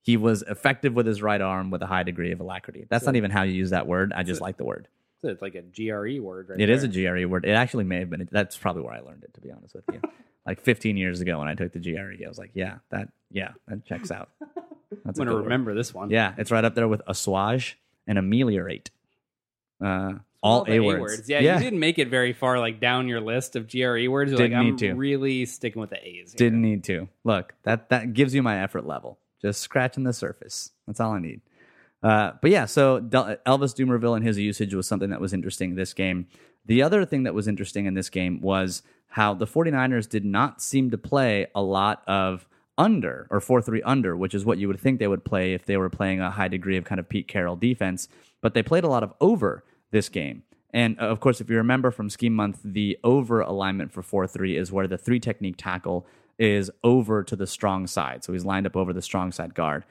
He 0.03 0.17
was 0.17 0.43
effective 0.43 0.95
with 0.95 1.07
his 1.07 1.23
right 1.23 1.41
arm 1.41 1.71
with 1.71 1.83
a 1.83 1.87
high 1.87 2.03
degree 2.03 2.33
of 2.33 2.41
alacrity. 2.41 2.87
That's 2.89 3.07
not 3.07 3.17
even 3.17 3.31
how 3.31 3.43
you 3.43 3.53
use 3.53 3.71
that 3.71 3.87
word. 3.87 4.13
I 4.15 4.23
just 4.25 4.41
like 4.41 4.57
the 4.57 4.65
word. 4.65 4.89
So 5.23 5.29
it's 5.29 5.43
like 5.43 5.55
a 5.55 5.63
GRE 5.63 6.21
word, 6.23 6.49
right? 6.49 6.61
It 6.61 6.71
is 6.71 6.85
a. 6.85 6.89
GRE 6.89 7.27
word. 7.27 7.45
It 7.45 7.53
actually 7.53 7.85
may 7.85 7.99
have 7.99 8.11
been. 8.11 8.29
That's 8.31 8.57
probably 8.57 8.83
where 8.83 8.95
I 8.95 9.01
learned 9.01 9.25
it, 9.25 9.35
to 9.35 9.41
be 9.41 9.51
honest 9.51 9.75
with 9.75 9.85
you. 9.93 10.01
like 10.49 10.61
15 10.61 10.97
years 10.97 11.21
ago 11.21 11.39
when 11.39 11.47
I 11.49 11.55
took 11.55 11.73
the 11.73 11.79
GRE, 11.79 12.25
I 12.25 12.29
was 12.29 12.39
like, 12.39 12.51
yeah, 12.55 12.79
that, 12.91 13.09
yeah, 13.31 13.51
that 13.69 13.85
checks 13.85 14.11
out. 14.11 14.31
That's 15.05 15.19
I'm 15.21 15.25
gonna 15.27 15.31
good 15.31 15.37
word. 15.37 15.45
remember 15.45 15.75
this 15.75 15.93
one. 15.95 16.11
Yeah, 16.11 16.35
it's 16.39 16.51
right 16.51 16.65
up 16.65 16.75
there 16.75 16.89
with 16.89 17.03
assuage 17.07 17.79
and 18.07 18.19
ameliorate. 18.19 18.91
Uh, 19.85 20.15
all 20.43 20.65
A 20.69 20.81
words. 20.81 21.29
Yeah, 21.29 21.41
you 21.41 21.63
didn't 21.63 21.79
make 21.81 21.99
it 21.99 22.09
very 22.09 22.33
far, 22.33 22.59
like 22.59 22.81
down 22.81 23.07
your 23.09 23.21
list 23.21 23.55
of 23.57 23.71
GRE 23.71 24.09
words. 24.09 24.31
You're 24.31 24.39
Didn't 24.39 24.53
like, 24.53 24.53
I'm 24.55 24.65
need 24.71 24.79
to. 24.79 24.93
really 24.95 25.45
sticking 25.47 25.81
with 25.81 25.91
the 25.91 25.97
A's. 25.97 26.33
Here. 26.33 26.39
Didn't 26.39 26.63
need 26.63 26.85
to. 26.85 27.09
Look, 27.25 27.55
that 27.65 27.91
that 27.91 28.13
gives 28.15 28.35
you 28.35 28.43
my 28.43 28.63
effort 28.63 28.87
level. 28.87 29.19
Just 29.43 29.61
scratching 29.61 30.05
the 30.05 30.13
surface. 30.13 30.71
That's 30.87 31.01
all 31.01 31.13
I 31.13 31.19
need. 31.21 31.43
Uh, 32.03 32.33
but 32.41 32.51
yeah, 32.51 32.65
so 32.67 33.01
Del- 33.01 33.37
Elvis 33.47 33.75
Dumervil 33.75 34.17
and 34.17 34.25
his 34.25 34.39
usage 34.39 34.73
was 34.75 34.87
something 34.87 35.11
that 35.11 35.21
was 35.21 35.33
interesting 35.33 35.75
this 35.75 35.93
game. 35.93 36.29
The 36.67 36.83
other 36.83 37.05
thing 37.05 37.25
that 37.25 37.35
was 37.35 37.49
interesting 37.49 37.87
in 37.87 37.95
this 37.95 38.09
game 38.09 38.41
was 38.41 38.83
how 39.09 39.35
the 39.35 39.47
49ers 39.47 40.09
did 40.09 40.25
not 40.25 40.61
seem 40.61 40.91
to 40.91 40.99
play 40.99 41.47
a 41.55 41.63
lot 41.63 42.03
of 42.07 42.47
under 42.77 43.27
or 43.31 43.41
4 43.41 43.61
3 43.61 43.83
under, 43.83 44.17
which 44.17 44.35
is 44.35 44.45
what 44.45 44.59
you 44.59 44.69
would 44.69 44.81
think 44.81 44.99
they 44.99 45.09
would 45.09 45.25
play 45.25 45.53
if 45.53 45.67
they 45.67 45.77
were 45.77 45.91
playing 45.91 46.21
a 46.21 46.31
high 46.31 46.49
degree 46.49 46.77
of 46.77 46.85
kind 46.85 46.99
of 47.01 47.09
Pete 47.09 47.27
Carroll 47.27 47.57
defense. 47.57 48.09
But 48.41 48.55
they 48.55 48.63
played 48.63 48.85
a 48.85 48.89
lot 48.89 49.03
of 49.03 49.13
over 49.21 49.65
this 49.91 50.09
game. 50.09 50.45
And 50.73 50.99
uh, 51.01 51.05
of 51.05 51.21
course, 51.21 51.41
if 51.41 51.51
you 51.51 51.57
remember 51.57 51.91
from 51.91 52.11
scheme 52.11 52.35
month, 52.35 52.61
the 52.63 52.99
over 53.03 53.41
alignment 53.41 53.93
for 53.93 54.03
4 54.03 54.27
3 54.27 54.57
is 54.57 54.71
where 54.71 54.87
the 54.87 54.99
three 54.99 55.19
technique 55.19 55.57
tackle 55.59 56.07
is 56.39 56.71
over 56.85 57.25
to 57.25 57.35
the 57.35 57.47
strong 57.47 57.87
side. 57.87 58.23
So 58.23 58.33
he's 58.33 58.45
lined 58.45 58.67
up 58.67 58.77
over 58.77 58.93
the 58.93 59.03
strong 59.03 59.33
side 59.33 59.55
guard. 59.55 59.85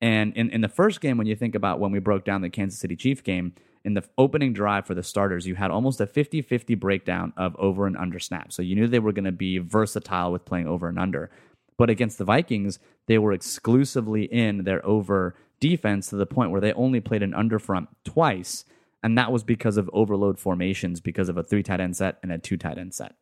And 0.00 0.36
in, 0.36 0.50
in 0.50 0.60
the 0.60 0.68
first 0.68 1.00
game, 1.00 1.16
when 1.16 1.26
you 1.26 1.36
think 1.36 1.54
about 1.54 1.80
when 1.80 1.92
we 1.92 1.98
broke 1.98 2.24
down 2.24 2.42
the 2.42 2.50
Kansas 2.50 2.78
City 2.78 2.96
Chief 2.96 3.24
game, 3.24 3.54
in 3.84 3.94
the 3.94 4.04
opening 4.16 4.52
drive 4.52 4.86
for 4.86 4.94
the 4.94 5.02
starters, 5.02 5.46
you 5.46 5.54
had 5.54 5.70
almost 5.70 6.00
a 6.00 6.06
50 6.06 6.42
50 6.42 6.74
breakdown 6.74 7.32
of 7.36 7.54
over 7.56 7.86
and 7.86 7.96
under 7.96 8.18
snaps. 8.18 8.56
So 8.56 8.62
you 8.62 8.74
knew 8.74 8.86
they 8.86 8.98
were 8.98 9.12
going 9.12 9.24
to 9.24 9.32
be 9.32 9.58
versatile 9.58 10.32
with 10.32 10.44
playing 10.44 10.66
over 10.66 10.88
and 10.88 10.98
under. 10.98 11.30
But 11.76 11.90
against 11.90 12.18
the 12.18 12.24
Vikings, 12.24 12.78
they 13.06 13.18
were 13.18 13.32
exclusively 13.32 14.24
in 14.24 14.64
their 14.64 14.84
over 14.86 15.34
defense 15.60 16.08
to 16.08 16.16
the 16.16 16.26
point 16.26 16.50
where 16.50 16.60
they 16.60 16.72
only 16.72 17.00
played 17.00 17.22
an 17.22 17.34
under 17.34 17.58
front 17.58 17.88
twice. 18.04 18.64
And 19.02 19.18
that 19.18 19.32
was 19.32 19.44
because 19.44 19.76
of 19.76 19.90
overload 19.92 20.38
formations, 20.38 21.00
because 21.00 21.28
of 21.28 21.36
a 21.36 21.42
three 21.42 21.62
tight 21.62 21.80
end 21.80 21.96
set 21.96 22.18
and 22.22 22.32
a 22.32 22.38
two 22.38 22.56
tight 22.56 22.78
end 22.78 22.94
set. 22.94 23.14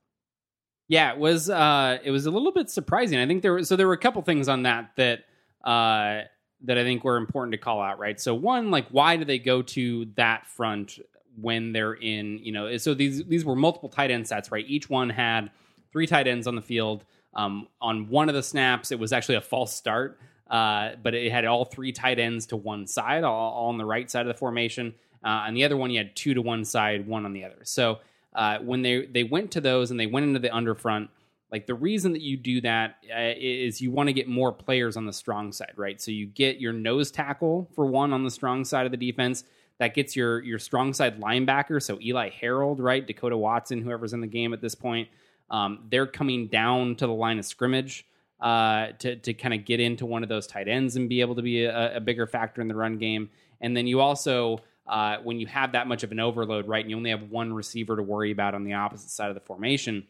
Yeah, 0.88 1.12
it 1.12 1.18
was. 1.18 1.48
Uh, 1.48 1.98
it 2.04 2.10
was 2.10 2.26
a 2.26 2.30
little 2.30 2.52
bit 2.52 2.68
surprising. 2.70 3.18
I 3.18 3.26
think 3.26 3.42
there. 3.42 3.52
were 3.52 3.64
So 3.64 3.76
there 3.76 3.86
were 3.86 3.94
a 3.94 3.98
couple 3.98 4.22
things 4.22 4.48
on 4.48 4.64
that 4.64 4.90
that 4.96 5.24
uh, 5.64 6.24
that 6.64 6.78
I 6.78 6.84
think 6.84 7.04
were 7.04 7.16
important 7.16 7.52
to 7.52 7.58
call 7.58 7.80
out. 7.80 7.98
Right. 7.98 8.20
So 8.20 8.34
one, 8.34 8.70
like, 8.70 8.86
why 8.90 9.16
do 9.16 9.24
they 9.24 9.38
go 9.38 9.62
to 9.62 10.06
that 10.16 10.46
front 10.46 10.98
when 11.40 11.72
they're 11.72 11.94
in? 11.94 12.38
You 12.38 12.52
know, 12.52 12.76
so 12.76 12.94
these 12.94 13.24
these 13.24 13.44
were 13.44 13.56
multiple 13.56 13.88
tight 13.88 14.10
end 14.10 14.26
sets. 14.26 14.50
Right. 14.50 14.64
Each 14.68 14.88
one 14.88 15.10
had 15.10 15.50
three 15.92 16.06
tight 16.06 16.26
ends 16.26 16.46
on 16.46 16.54
the 16.54 16.62
field. 16.62 17.04
Um, 17.34 17.68
on 17.80 18.08
one 18.08 18.28
of 18.28 18.34
the 18.34 18.42
snaps, 18.42 18.92
it 18.92 18.98
was 18.98 19.12
actually 19.12 19.36
a 19.36 19.40
false 19.40 19.74
start, 19.74 20.18
uh, 20.50 20.90
but 21.02 21.14
it 21.14 21.32
had 21.32 21.46
all 21.46 21.64
three 21.64 21.90
tight 21.92 22.18
ends 22.18 22.44
to 22.46 22.56
one 22.56 22.86
side, 22.86 23.24
all, 23.24 23.52
all 23.52 23.68
on 23.70 23.78
the 23.78 23.86
right 23.86 24.10
side 24.10 24.20
of 24.22 24.28
the 24.28 24.38
formation. 24.38 24.94
Uh, 25.24 25.44
and 25.46 25.56
the 25.56 25.64
other 25.64 25.76
one, 25.76 25.90
you 25.90 25.96
had 25.96 26.14
two 26.14 26.34
to 26.34 26.42
one 26.42 26.64
side, 26.64 27.06
one 27.06 27.24
on 27.24 27.32
the 27.32 27.44
other. 27.44 27.60
So 27.62 28.00
uh, 28.34 28.58
when 28.58 28.82
they 28.82 29.06
they 29.06 29.24
went 29.24 29.52
to 29.52 29.60
those 29.60 29.90
and 29.90 29.98
they 29.98 30.06
went 30.06 30.26
into 30.26 30.38
the 30.38 30.54
under 30.54 30.74
underfront, 30.74 31.08
like 31.52 31.66
the 31.66 31.74
reason 31.74 32.12
that 32.12 32.22
you 32.22 32.38
do 32.38 32.62
that 32.62 32.96
uh, 33.14 33.34
is 33.36 33.80
you 33.80 33.90
want 33.90 34.08
to 34.08 34.14
get 34.14 34.26
more 34.26 34.52
players 34.52 34.96
on 34.96 35.04
the 35.04 35.12
strong 35.12 35.52
side, 35.52 35.74
right? 35.76 36.00
So 36.00 36.10
you 36.10 36.26
get 36.26 36.58
your 36.58 36.72
nose 36.72 37.10
tackle 37.10 37.70
for 37.74 37.84
one 37.84 38.14
on 38.14 38.24
the 38.24 38.30
strong 38.30 38.64
side 38.64 38.86
of 38.86 38.90
the 38.90 38.96
defense. 38.96 39.44
That 39.78 39.94
gets 39.94 40.16
your 40.16 40.40
your 40.40 40.58
strong 40.58 40.92
side 40.92 41.20
linebacker, 41.20 41.82
so 41.82 41.98
Eli 42.00 42.30
Harold, 42.30 42.80
right? 42.80 43.06
Dekoda 43.06 43.38
Watson, 43.38 43.82
whoever's 43.82 44.12
in 44.14 44.20
the 44.20 44.26
game 44.26 44.52
at 44.52 44.62
this 44.62 44.74
point. 44.74 45.08
Um, 45.50 45.86
they're 45.90 46.06
coming 46.06 46.46
down 46.46 46.96
to 46.96 47.06
the 47.06 47.12
line 47.12 47.38
of 47.38 47.44
scrimmage 47.44 48.06
uh, 48.40 48.88
to 49.00 49.16
to 49.16 49.34
kind 49.34 49.52
of 49.52 49.64
get 49.64 49.80
into 49.80 50.06
one 50.06 50.22
of 50.22 50.28
those 50.28 50.46
tight 50.46 50.68
ends 50.68 50.96
and 50.96 51.08
be 51.08 51.20
able 51.20 51.34
to 51.34 51.42
be 51.42 51.64
a, 51.64 51.96
a 51.96 52.00
bigger 52.00 52.26
factor 52.26 52.62
in 52.62 52.68
the 52.68 52.74
run 52.74 52.96
game. 52.96 53.28
And 53.60 53.76
then 53.76 53.86
you 53.86 54.00
also, 54.00 54.60
uh, 54.86 55.18
when 55.22 55.38
you 55.38 55.46
have 55.46 55.72
that 55.72 55.86
much 55.86 56.02
of 56.02 56.12
an 56.12 56.20
overload, 56.20 56.66
right, 56.66 56.82
and 56.82 56.90
you 56.90 56.96
only 56.96 57.10
have 57.10 57.30
one 57.30 57.52
receiver 57.52 57.96
to 57.96 58.02
worry 58.02 58.30
about 58.30 58.54
on 58.54 58.64
the 58.64 58.72
opposite 58.72 59.10
side 59.10 59.28
of 59.28 59.34
the 59.34 59.40
formation, 59.40 60.06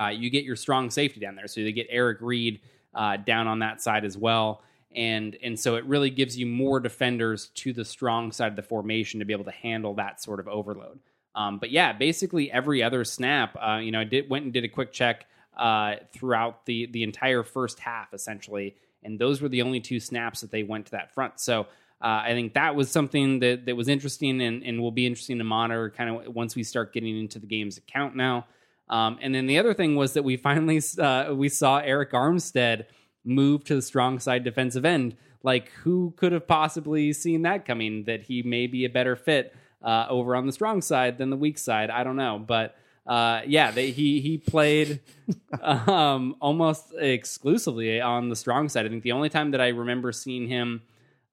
uh, 0.00 0.08
you 0.08 0.30
get 0.30 0.44
your 0.44 0.56
strong 0.56 0.90
safety 0.90 1.20
down 1.20 1.36
there. 1.36 1.46
So 1.46 1.62
they 1.62 1.72
get 1.72 1.86
Eric 1.90 2.18
Reid 2.20 2.60
uh, 2.94 3.16
down 3.16 3.46
on 3.46 3.60
that 3.60 3.80
side 3.80 4.04
as 4.04 4.16
well. 4.16 4.62
And, 4.94 5.36
and 5.42 5.58
so 5.58 5.76
it 5.76 5.84
really 5.84 6.10
gives 6.10 6.38
you 6.38 6.46
more 6.46 6.80
defenders 6.80 7.48
to 7.56 7.72
the 7.72 7.84
strong 7.84 8.32
side 8.32 8.48
of 8.48 8.56
the 8.56 8.62
formation 8.62 9.20
to 9.20 9.26
be 9.26 9.32
able 9.32 9.44
to 9.44 9.50
handle 9.50 9.94
that 9.94 10.22
sort 10.22 10.40
of 10.40 10.48
overload. 10.48 11.00
Um, 11.34 11.58
but 11.58 11.70
yeah, 11.70 11.92
basically 11.92 12.50
every 12.50 12.82
other 12.82 13.04
snap, 13.04 13.56
uh, 13.60 13.76
you 13.76 13.90
know, 13.90 14.00
I 14.00 14.04
did 14.04 14.30
went 14.30 14.44
and 14.44 14.52
did 14.54 14.64
a 14.64 14.68
quick 14.68 14.92
check 14.92 15.26
uh, 15.56 15.96
throughout 16.12 16.64
the 16.66 16.86
the 16.86 17.02
entire 17.02 17.42
first 17.42 17.78
half, 17.78 18.14
essentially, 18.14 18.76
and 19.02 19.18
those 19.18 19.42
were 19.42 19.48
the 19.48 19.62
only 19.62 19.80
two 19.80 20.00
snaps 20.00 20.40
that 20.40 20.50
they 20.50 20.62
went 20.62 20.86
to 20.86 20.92
that 20.92 21.12
front. 21.12 21.38
So 21.38 21.62
uh, 22.00 22.22
I 22.24 22.32
think 22.32 22.54
that 22.54 22.74
was 22.74 22.90
something 22.90 23.40
that 23.40 23.66
that 23.66 23.76
was 23.76 23.88
interesting 23.88 24.40
and, 24.40 24.62
and 24.62 24.80
will 24.80 24.90
be 24.90 25.06
interesting 25.06 25.38
to 25.38 25.44
monitor, 25.44 25.90
kind 25.90 26.26
of 26.26 26.34
once 26.34 26.56
we 26.56 26.62
start 26.62 26.94
getting 26.94 27.18
into 27.18 27.38
the 27.38 27.46
games 27.46 27.76
account 27.76 28.16
now. 28.16 28.46
Um, 28.88 29.18
and 29.20 29.34
then 29.34 29.46
the 29.46 29.58
other 29.58 29.74
thing 29.74 29.96
was 29.96 30.12
that 30.12 30.22
we 30.22 30.36
finally 30.36 30.80
uh, 30.98 31.34
we 31.34 31.48
saw 31.48 31.80
Arik 31.80 32.10
Armstead 32.10 32.86
move 33.24 33.64
to 33.64 33.74
the 33.74 33.82
strong 33.82 34.18
side 34.18 34.44
defensive 34.44 34.84
end. 34.84 35.16
Like, 35.42 35.70
who 35.82 36.14
could 36.16 36.32
have 36.32 36.46
possibly 36.46 37.12
seen 37.12 37.42
that 37.42 37.64
coming? 37.64 38.04
That 38.04 38.22
he 38.22 38.42
may 38.42 38.66
be 38.66 38.84
a 38.84 38.90
better 38.90 39.16
fit 39.16 39.54
uh, 39.82 40.06
over 40.08 40.34
on 40.36 40.46
the 40.46 40.52
strong 40.52 40.82
side 40.82 41.18
than 41.18 41.30
the 41.30 41.36
weak 41.36 41.58
side. 41.58 41.90
I 41.90 42.04
don't 42.04 42.16
know, 42.16 42.38
but 42.38 42.76
uh, 43.06 43.42
yeah, 43.46 43.70
they, 43.70 43.90
he 43.90 44.20
he 44.20 44.38
played 44.38 45.00
um, 45.62 46.36
almost 46.40 46.92
exclusively 46.98 48.00
on 48.00 48.28
the 48.28 48.36
strong 48.36 48.68
side. 48.68 48.86
I 48.86 48.88
think 48.88 49.02
the 49.02 49.12
only 49.12 49.28
time 49.28 49.52
that 49.52 49.60
I 49.60 49.68
remember 49.68 50.12
seeing 50.12 50.48
him 50.48 50.82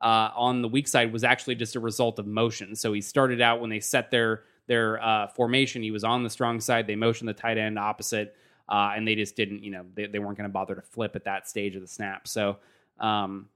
uh, 0.01 0.29
on 0.35 0.61
the 0.61 0.67
weak 0.67 0.87
side 0.87 1.11
was 1.11 1.23
actually 1.23 1.55
just 1.55 1.75
a 1.75 1.79
result 1.79 2.19
of 2.19 2.27
motion. 2.27 2.75
So 2.75 2.93
he 2.93 3.01
started 3.01 3.41
out 3.41 3.61
when 3.61 3.69
they 3.69 3.79
set 3.79 4.11
their 4.11 4.43
their 4.67 5.03
uh, 5.03 5.27
formation. 5.27 5.83
He 5.83 5.91
was 5.91 6.03
on 6.03 6.23
the 6.23 6.29
strong 6.29 6.59
side. 6.59 6.87
They 6.87 6.95
motioned 6.95 7.27
the 7.27 7.33
tight 7.33 7.57
end 7.57 7.77
opposite, 7.77 8.35
uh, 8.69 8.93
and 8.95 9.07
they 9.07 9.15
just 9.15 9.35
didn't. 9.35 9.63
You 9.63 9.71
know, 9.71 9.85
they, 9.93 10.07
they 10.07 10.19
weren't 10.19 10.37
going 10.37 10.49
to 10.49 10.53
bother 10.53 10.75
to 10.75 10.81
flip 10.81 11.15
at 11.15 11.25
that 11.25 11.49
stage 11.49 11.75
of 11.75 11.81
the 11.81 11.87
snap. 11.87 12.27
So. 12.27 12.57
Um, 12.99 13.49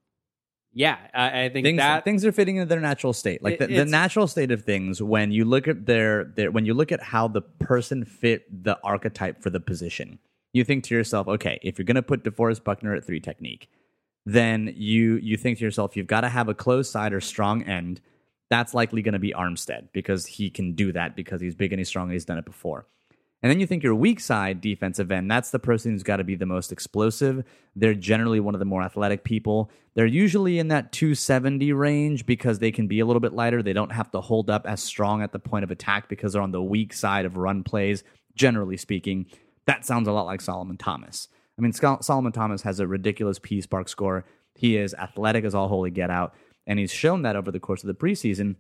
yeah, 0.73 0.97
I, 1.11 1.45
I 1.45 1.49
think 1.49 1.65
things, 1.65 1.77
that 1.79 2.03
things 2.03 2.23
are 2.23 2.31
fitting 2.31 2.57
into 2.57 2.67
their 2.67 2.79
natural 2.79 3.11
state. 3.11 3.41
Like 3.41 3.57
the, 3.57 3.65
the 3.65 3.85
natural 3.85 4.27
state 4.27 4.51
of 4.51 4.63
things 4.63 5.01
when 5.01 5.31
you 5.31 5.43
look 5.43 5.67
at 5.67 5.87
their, 5.87 6.25
their 6.25 6.51
when 6.51 6.67
you 6.67 6.75
look 6.75 6.91
at 6.91 7.01
how 7.01 7.27
the 7.27 7.41
person 7.41 8.05
fit 8.05 8.63
the 8.63 8.77
archetype 8.83 9.41
for 9.41 9.49
the 9.49 9.59
position, 9.59 10.19
you 10.53 10.63
think 10.63 10.83
to 10.83 10.93
yourself, 10.93 11.27
okay, 11.27 11.59
if 11.63 11.79
you're 11.79 11.85
going 11.85 11.95
to 11.95 12.03
put 12.03 12.23
DeForest 12.23 12.63
Buckner 12.63 12.93
at 12.93 13.03
three 13.03 13.19
technique, 13.19 13.69
then 14.25 14.73
you 14.75 15.15
you 15.15 15.37
think 15.37 15.57
to 15.57 15.63
yourself, 15.63 15.95
you've 15.95 16.05
got 16.05 16.21
to 16.21 16.29
have 16.29 16.47
a 16.47 16.53
close 16.53 16.89
side 16.89 17.13
or 17.13 17.21
strong 17.21 17.63
end. 17.63 18.01
That's 18.49 18.73
likely 18.73 19.01
going 19.01 19.13
to 19.13 19.19
be 19.19 19.33
Armstead 19.33 19.89
because 19.93 20.25
he 20.25 20.49
can 20.49 20.73
do 20.73 20.91
that 20.93 21.15
because 21.15 21.41
he's 21.41 21.55
big 21.55 21.73
and 21.73 21.79
he's 21.79 21.89
strong 21.89 22.05
and 22.05 22.13
he's 22.13 22.25
done 22.25 22.37
it 22.37 22.45
before. 22.45 22.87
And 23.43 23.51
then 23.51 23.59
you 23.59 23.67
think 23.67 23.83
your 23.83 23.93
weak 23.93 24.19
side 24.19 24.61
defensive 24.61 25.11
end, 25.11 25.29
that's 25.29 25.51
the 25.51 25.59
person 25.59 25.91
who's 25.91 26.01
got 26.01 26.17
to 26.17 26.23
be 26.23 26.35
the 26.35 26.47
most 26.47 26.71
explosive. 26.71 27.43
They're 27.75 27.93
generally 27.93 28.39
one 28.39 28.55
of 28.55 28.59
the 28.59 28.65
more 28.65 28.81
athletic 28.81 29.23
people. 29.23 29.69
They're 29.93 30.07
usually 30.07 30.57
in 30.57 30.69
that 30.69 30.91
270 30.91 31.71
range 31.73 32.25
because 32.25 32.57
they 32.57 32.71
can 32.71 32.87
be 32.87 32.99
a 32.99 33.05
little 33.05 33.19
bit 33.19 33.33
lighter. 33.33 33.61
They 33.61 33.73
don't 33.73 33.91
have 33.91 34.09
to 34.11 34.21
hold 34.21 34.49
up 34.49 34.65
as 34.65 34.81
strong 34.81 35.21
at 35.21 35.33
the 35.33 35.39
point 35.39 35.63
of 35.63 35.71
attack 35.71 36.09
because 36.09 36.33
they're 36.33 36.41
on 36.41 36.51
the 36.51 36.63
weak 36.63 36.93
side 36.93 37.25
of 37.25 37.37
run 37.37 37.63
plays, 37.63 38.03
generally 38.33 38.77
speaking. 38.77 39.27
That 39.65 39.85
sounds 39.85 40.07
a 40.07 40.11
lot 40.11 40.25
like 40.25 40.41
Solomon 40.41 40.77
Thomas. 40.77 41.27
I 41.57 41.61
mean, 41.61 41.73
Sol- 41.73 42.01
Solomon 42.01 42.31
Thomas 42.31 42.63
has 42.63 42.79
a 42.79 42.87
ridiculous 42.87 43.37
pSPARQ 43.37 43.89
score. 43.89 44.25
He 44.55 44.77
is 44.77 44.95
athletic 44.95 45.45
as 45.45 45.53
all 45.53 45.67
holy 45.67 45.91
get 45.91 46.09
out, 46.09 46.33
and 46.67 46.77
he's 46.77 46.91
shown 46.91 47.23
that 47.23 47.35
over 47.35 47.49
the 47.49 47.59
course 47.59 47.83
of 47.83 47.87
the 47.87 47.93
preseason. 47.95 48.57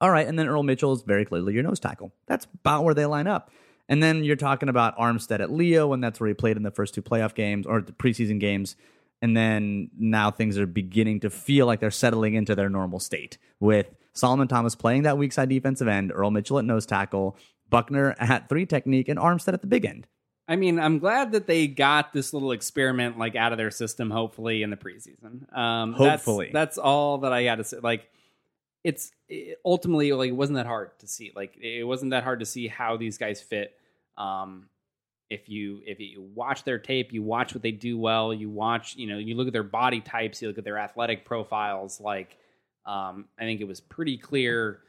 All 0.00 0.10
right, 0.10 0.26
and 0.26 0.38
then 0.38 0.48
Earl 0.48 0.62
Mitchell 0.62 0.92
is 0.92 1.02
very 1.02 1.24
clearly 1.24 1.54
your 1.54 1.62
nose 1.62 1.78
tackle. 1.78 2.12
That's 2.26 2.46
about 2.54 2.84
where 2.84 2.94
they 2.94 3.06
line 3.06 3.26
up. 3.26 3.50
And 3.88 4.02
then 4.02 4.24
you're 4.24 4.36
talking 4.36 4.68
about 4.68 4.96
Armstead 4.98 5.40
at 5.40 5.52
Leo, 5.52 5.92
and 5.92 6.02
that's 6.02 6.20
where 6.20 6.28
he 6.28 6.34
played 6.34 6.56
in 6.56 6.62
the 6.62 6.70
first 6.70 6.94
two 6.94 7.02
playoff 7.02 7.34
games 7.34 7.66
or 7.66 7.80
the 7.80 7.92
preseason 7.92 8.40
games. 8.40 8.76
And 9.20 9.36
then 9.36 9.90
now 9.98 10.30
things 10.30 10.58
are 10.58 10.66
beginning 10.66 11.20
to 11.20 11.30
feel 11.30 11.66
like 11.66 11.80
they're 11.80 11.90
settling 11.90 12.34
into 12.34 12.54
their 12.54 12.68
normal 12.68 13.00
state 13.00 13.38
with 13.58 13.86
Solomon 14.12 14.46
Thomas 14.46 14.74
playing 14.74 15.02
that 15.02 15.18
weak 15.18 15.32
side 15.32 15.48
defensive 15.48 15.88
end, 15.88 16.12
Earl 16.14 16.30
Mitchell 16.30 16.58
at 16.58 16.64
nose 16.64 16.86
tackle, 16.86 17.36
Buckner 17.68 18.14
at 18.18 18.48
three 18.48 18.66
technique, 18.66 19.08
and 19.08 19.18
Armstead 19.18 19.54
at 19.54 19.60
the 19.60 19.66
big 19.66 19.84
end. 19.84 20.06
I 20.48 20.56
mean, 20.56 20.80
I'm 20.80 20.98
glad 20.98 21.32
that 21.32 21.46
they 21.46 21.66
got 21.66 22.12
this 22.12 22.32
little 22.32 22.52
experiment 22.52 23.18
like 23.18 23.36
out 23.36 23.52
of 23.52 23.58
their 23.58 23.70
system. 23.70 24.10
Hopefully, 24.10 24.62
in 24.62 24.70
the 24.70 24.76
preseason. 24.76 25.54
Um, 25.56 25.92
that's- 25.92 26.24
Hopefully. 26.24 26.50
that's, 26.52 26.78
all 26.78 27.18
that 27.18 27.32
I 27.32 27.44
got 27.44 27.56
to 27.56 27.64
say. 27.64 27.78
Like, 27.82 28.08
it's 28.82 29.12
it, 29.28 29.58
ultimately 29.64 30.12
like 30.12 30.30
it 30.30 30.32
wasn't 30.32 30.56
that 30.56 30.66
hard 30.66 30.98
to 31.00 31.06
see. 31.06 31.32
Like, 31.36 31.56
it 31.60 31.84
wasn't 31.84 32.12
that 32.12 32.24
hard 32.24 32.40
to 32.40 32.46
see 32.46 32.66
how 32.68 32.96
these 32.96 33.18
guys 33.18 33.42
fit. 33.42 33.74
Um, 34.16 34.66
if 35.30 35.48
you 35.48 35.82
if 35.86 36.00
you 36.00 36.22
watch 36.34 36.64
their 36.64 36.78
tape, 36.78 37.12
you 37.12 37.22
watch 37.22 37.54
what 37.54 37.62
they 37.62 37.72
do 37.72 37.98
well. 37.98 38.32
You 38.32 38.48
watch, 38.48 38.96
you 38.96 39.06
know, 39.06 39.18
you 39.18 39.34
look 39.34 39.46
at 39.46 39.52
their 39.52 39.62
body 39.62 40.00
types, 40.00 40.40
you 40.40 40.48
look 40.48 40.56
at 40.56 40.64
their 40.64 40.78
athletic 40.78 41.26
profiles. 41.26 42.00
Like, 42.00 42.38
um, 42.86 43.26
I 43.38 43.42
think 43.42 43.60
it 43.60 43.68
was 43.68 43.80
pretty 43.80 44.16
clear 44.16 44.80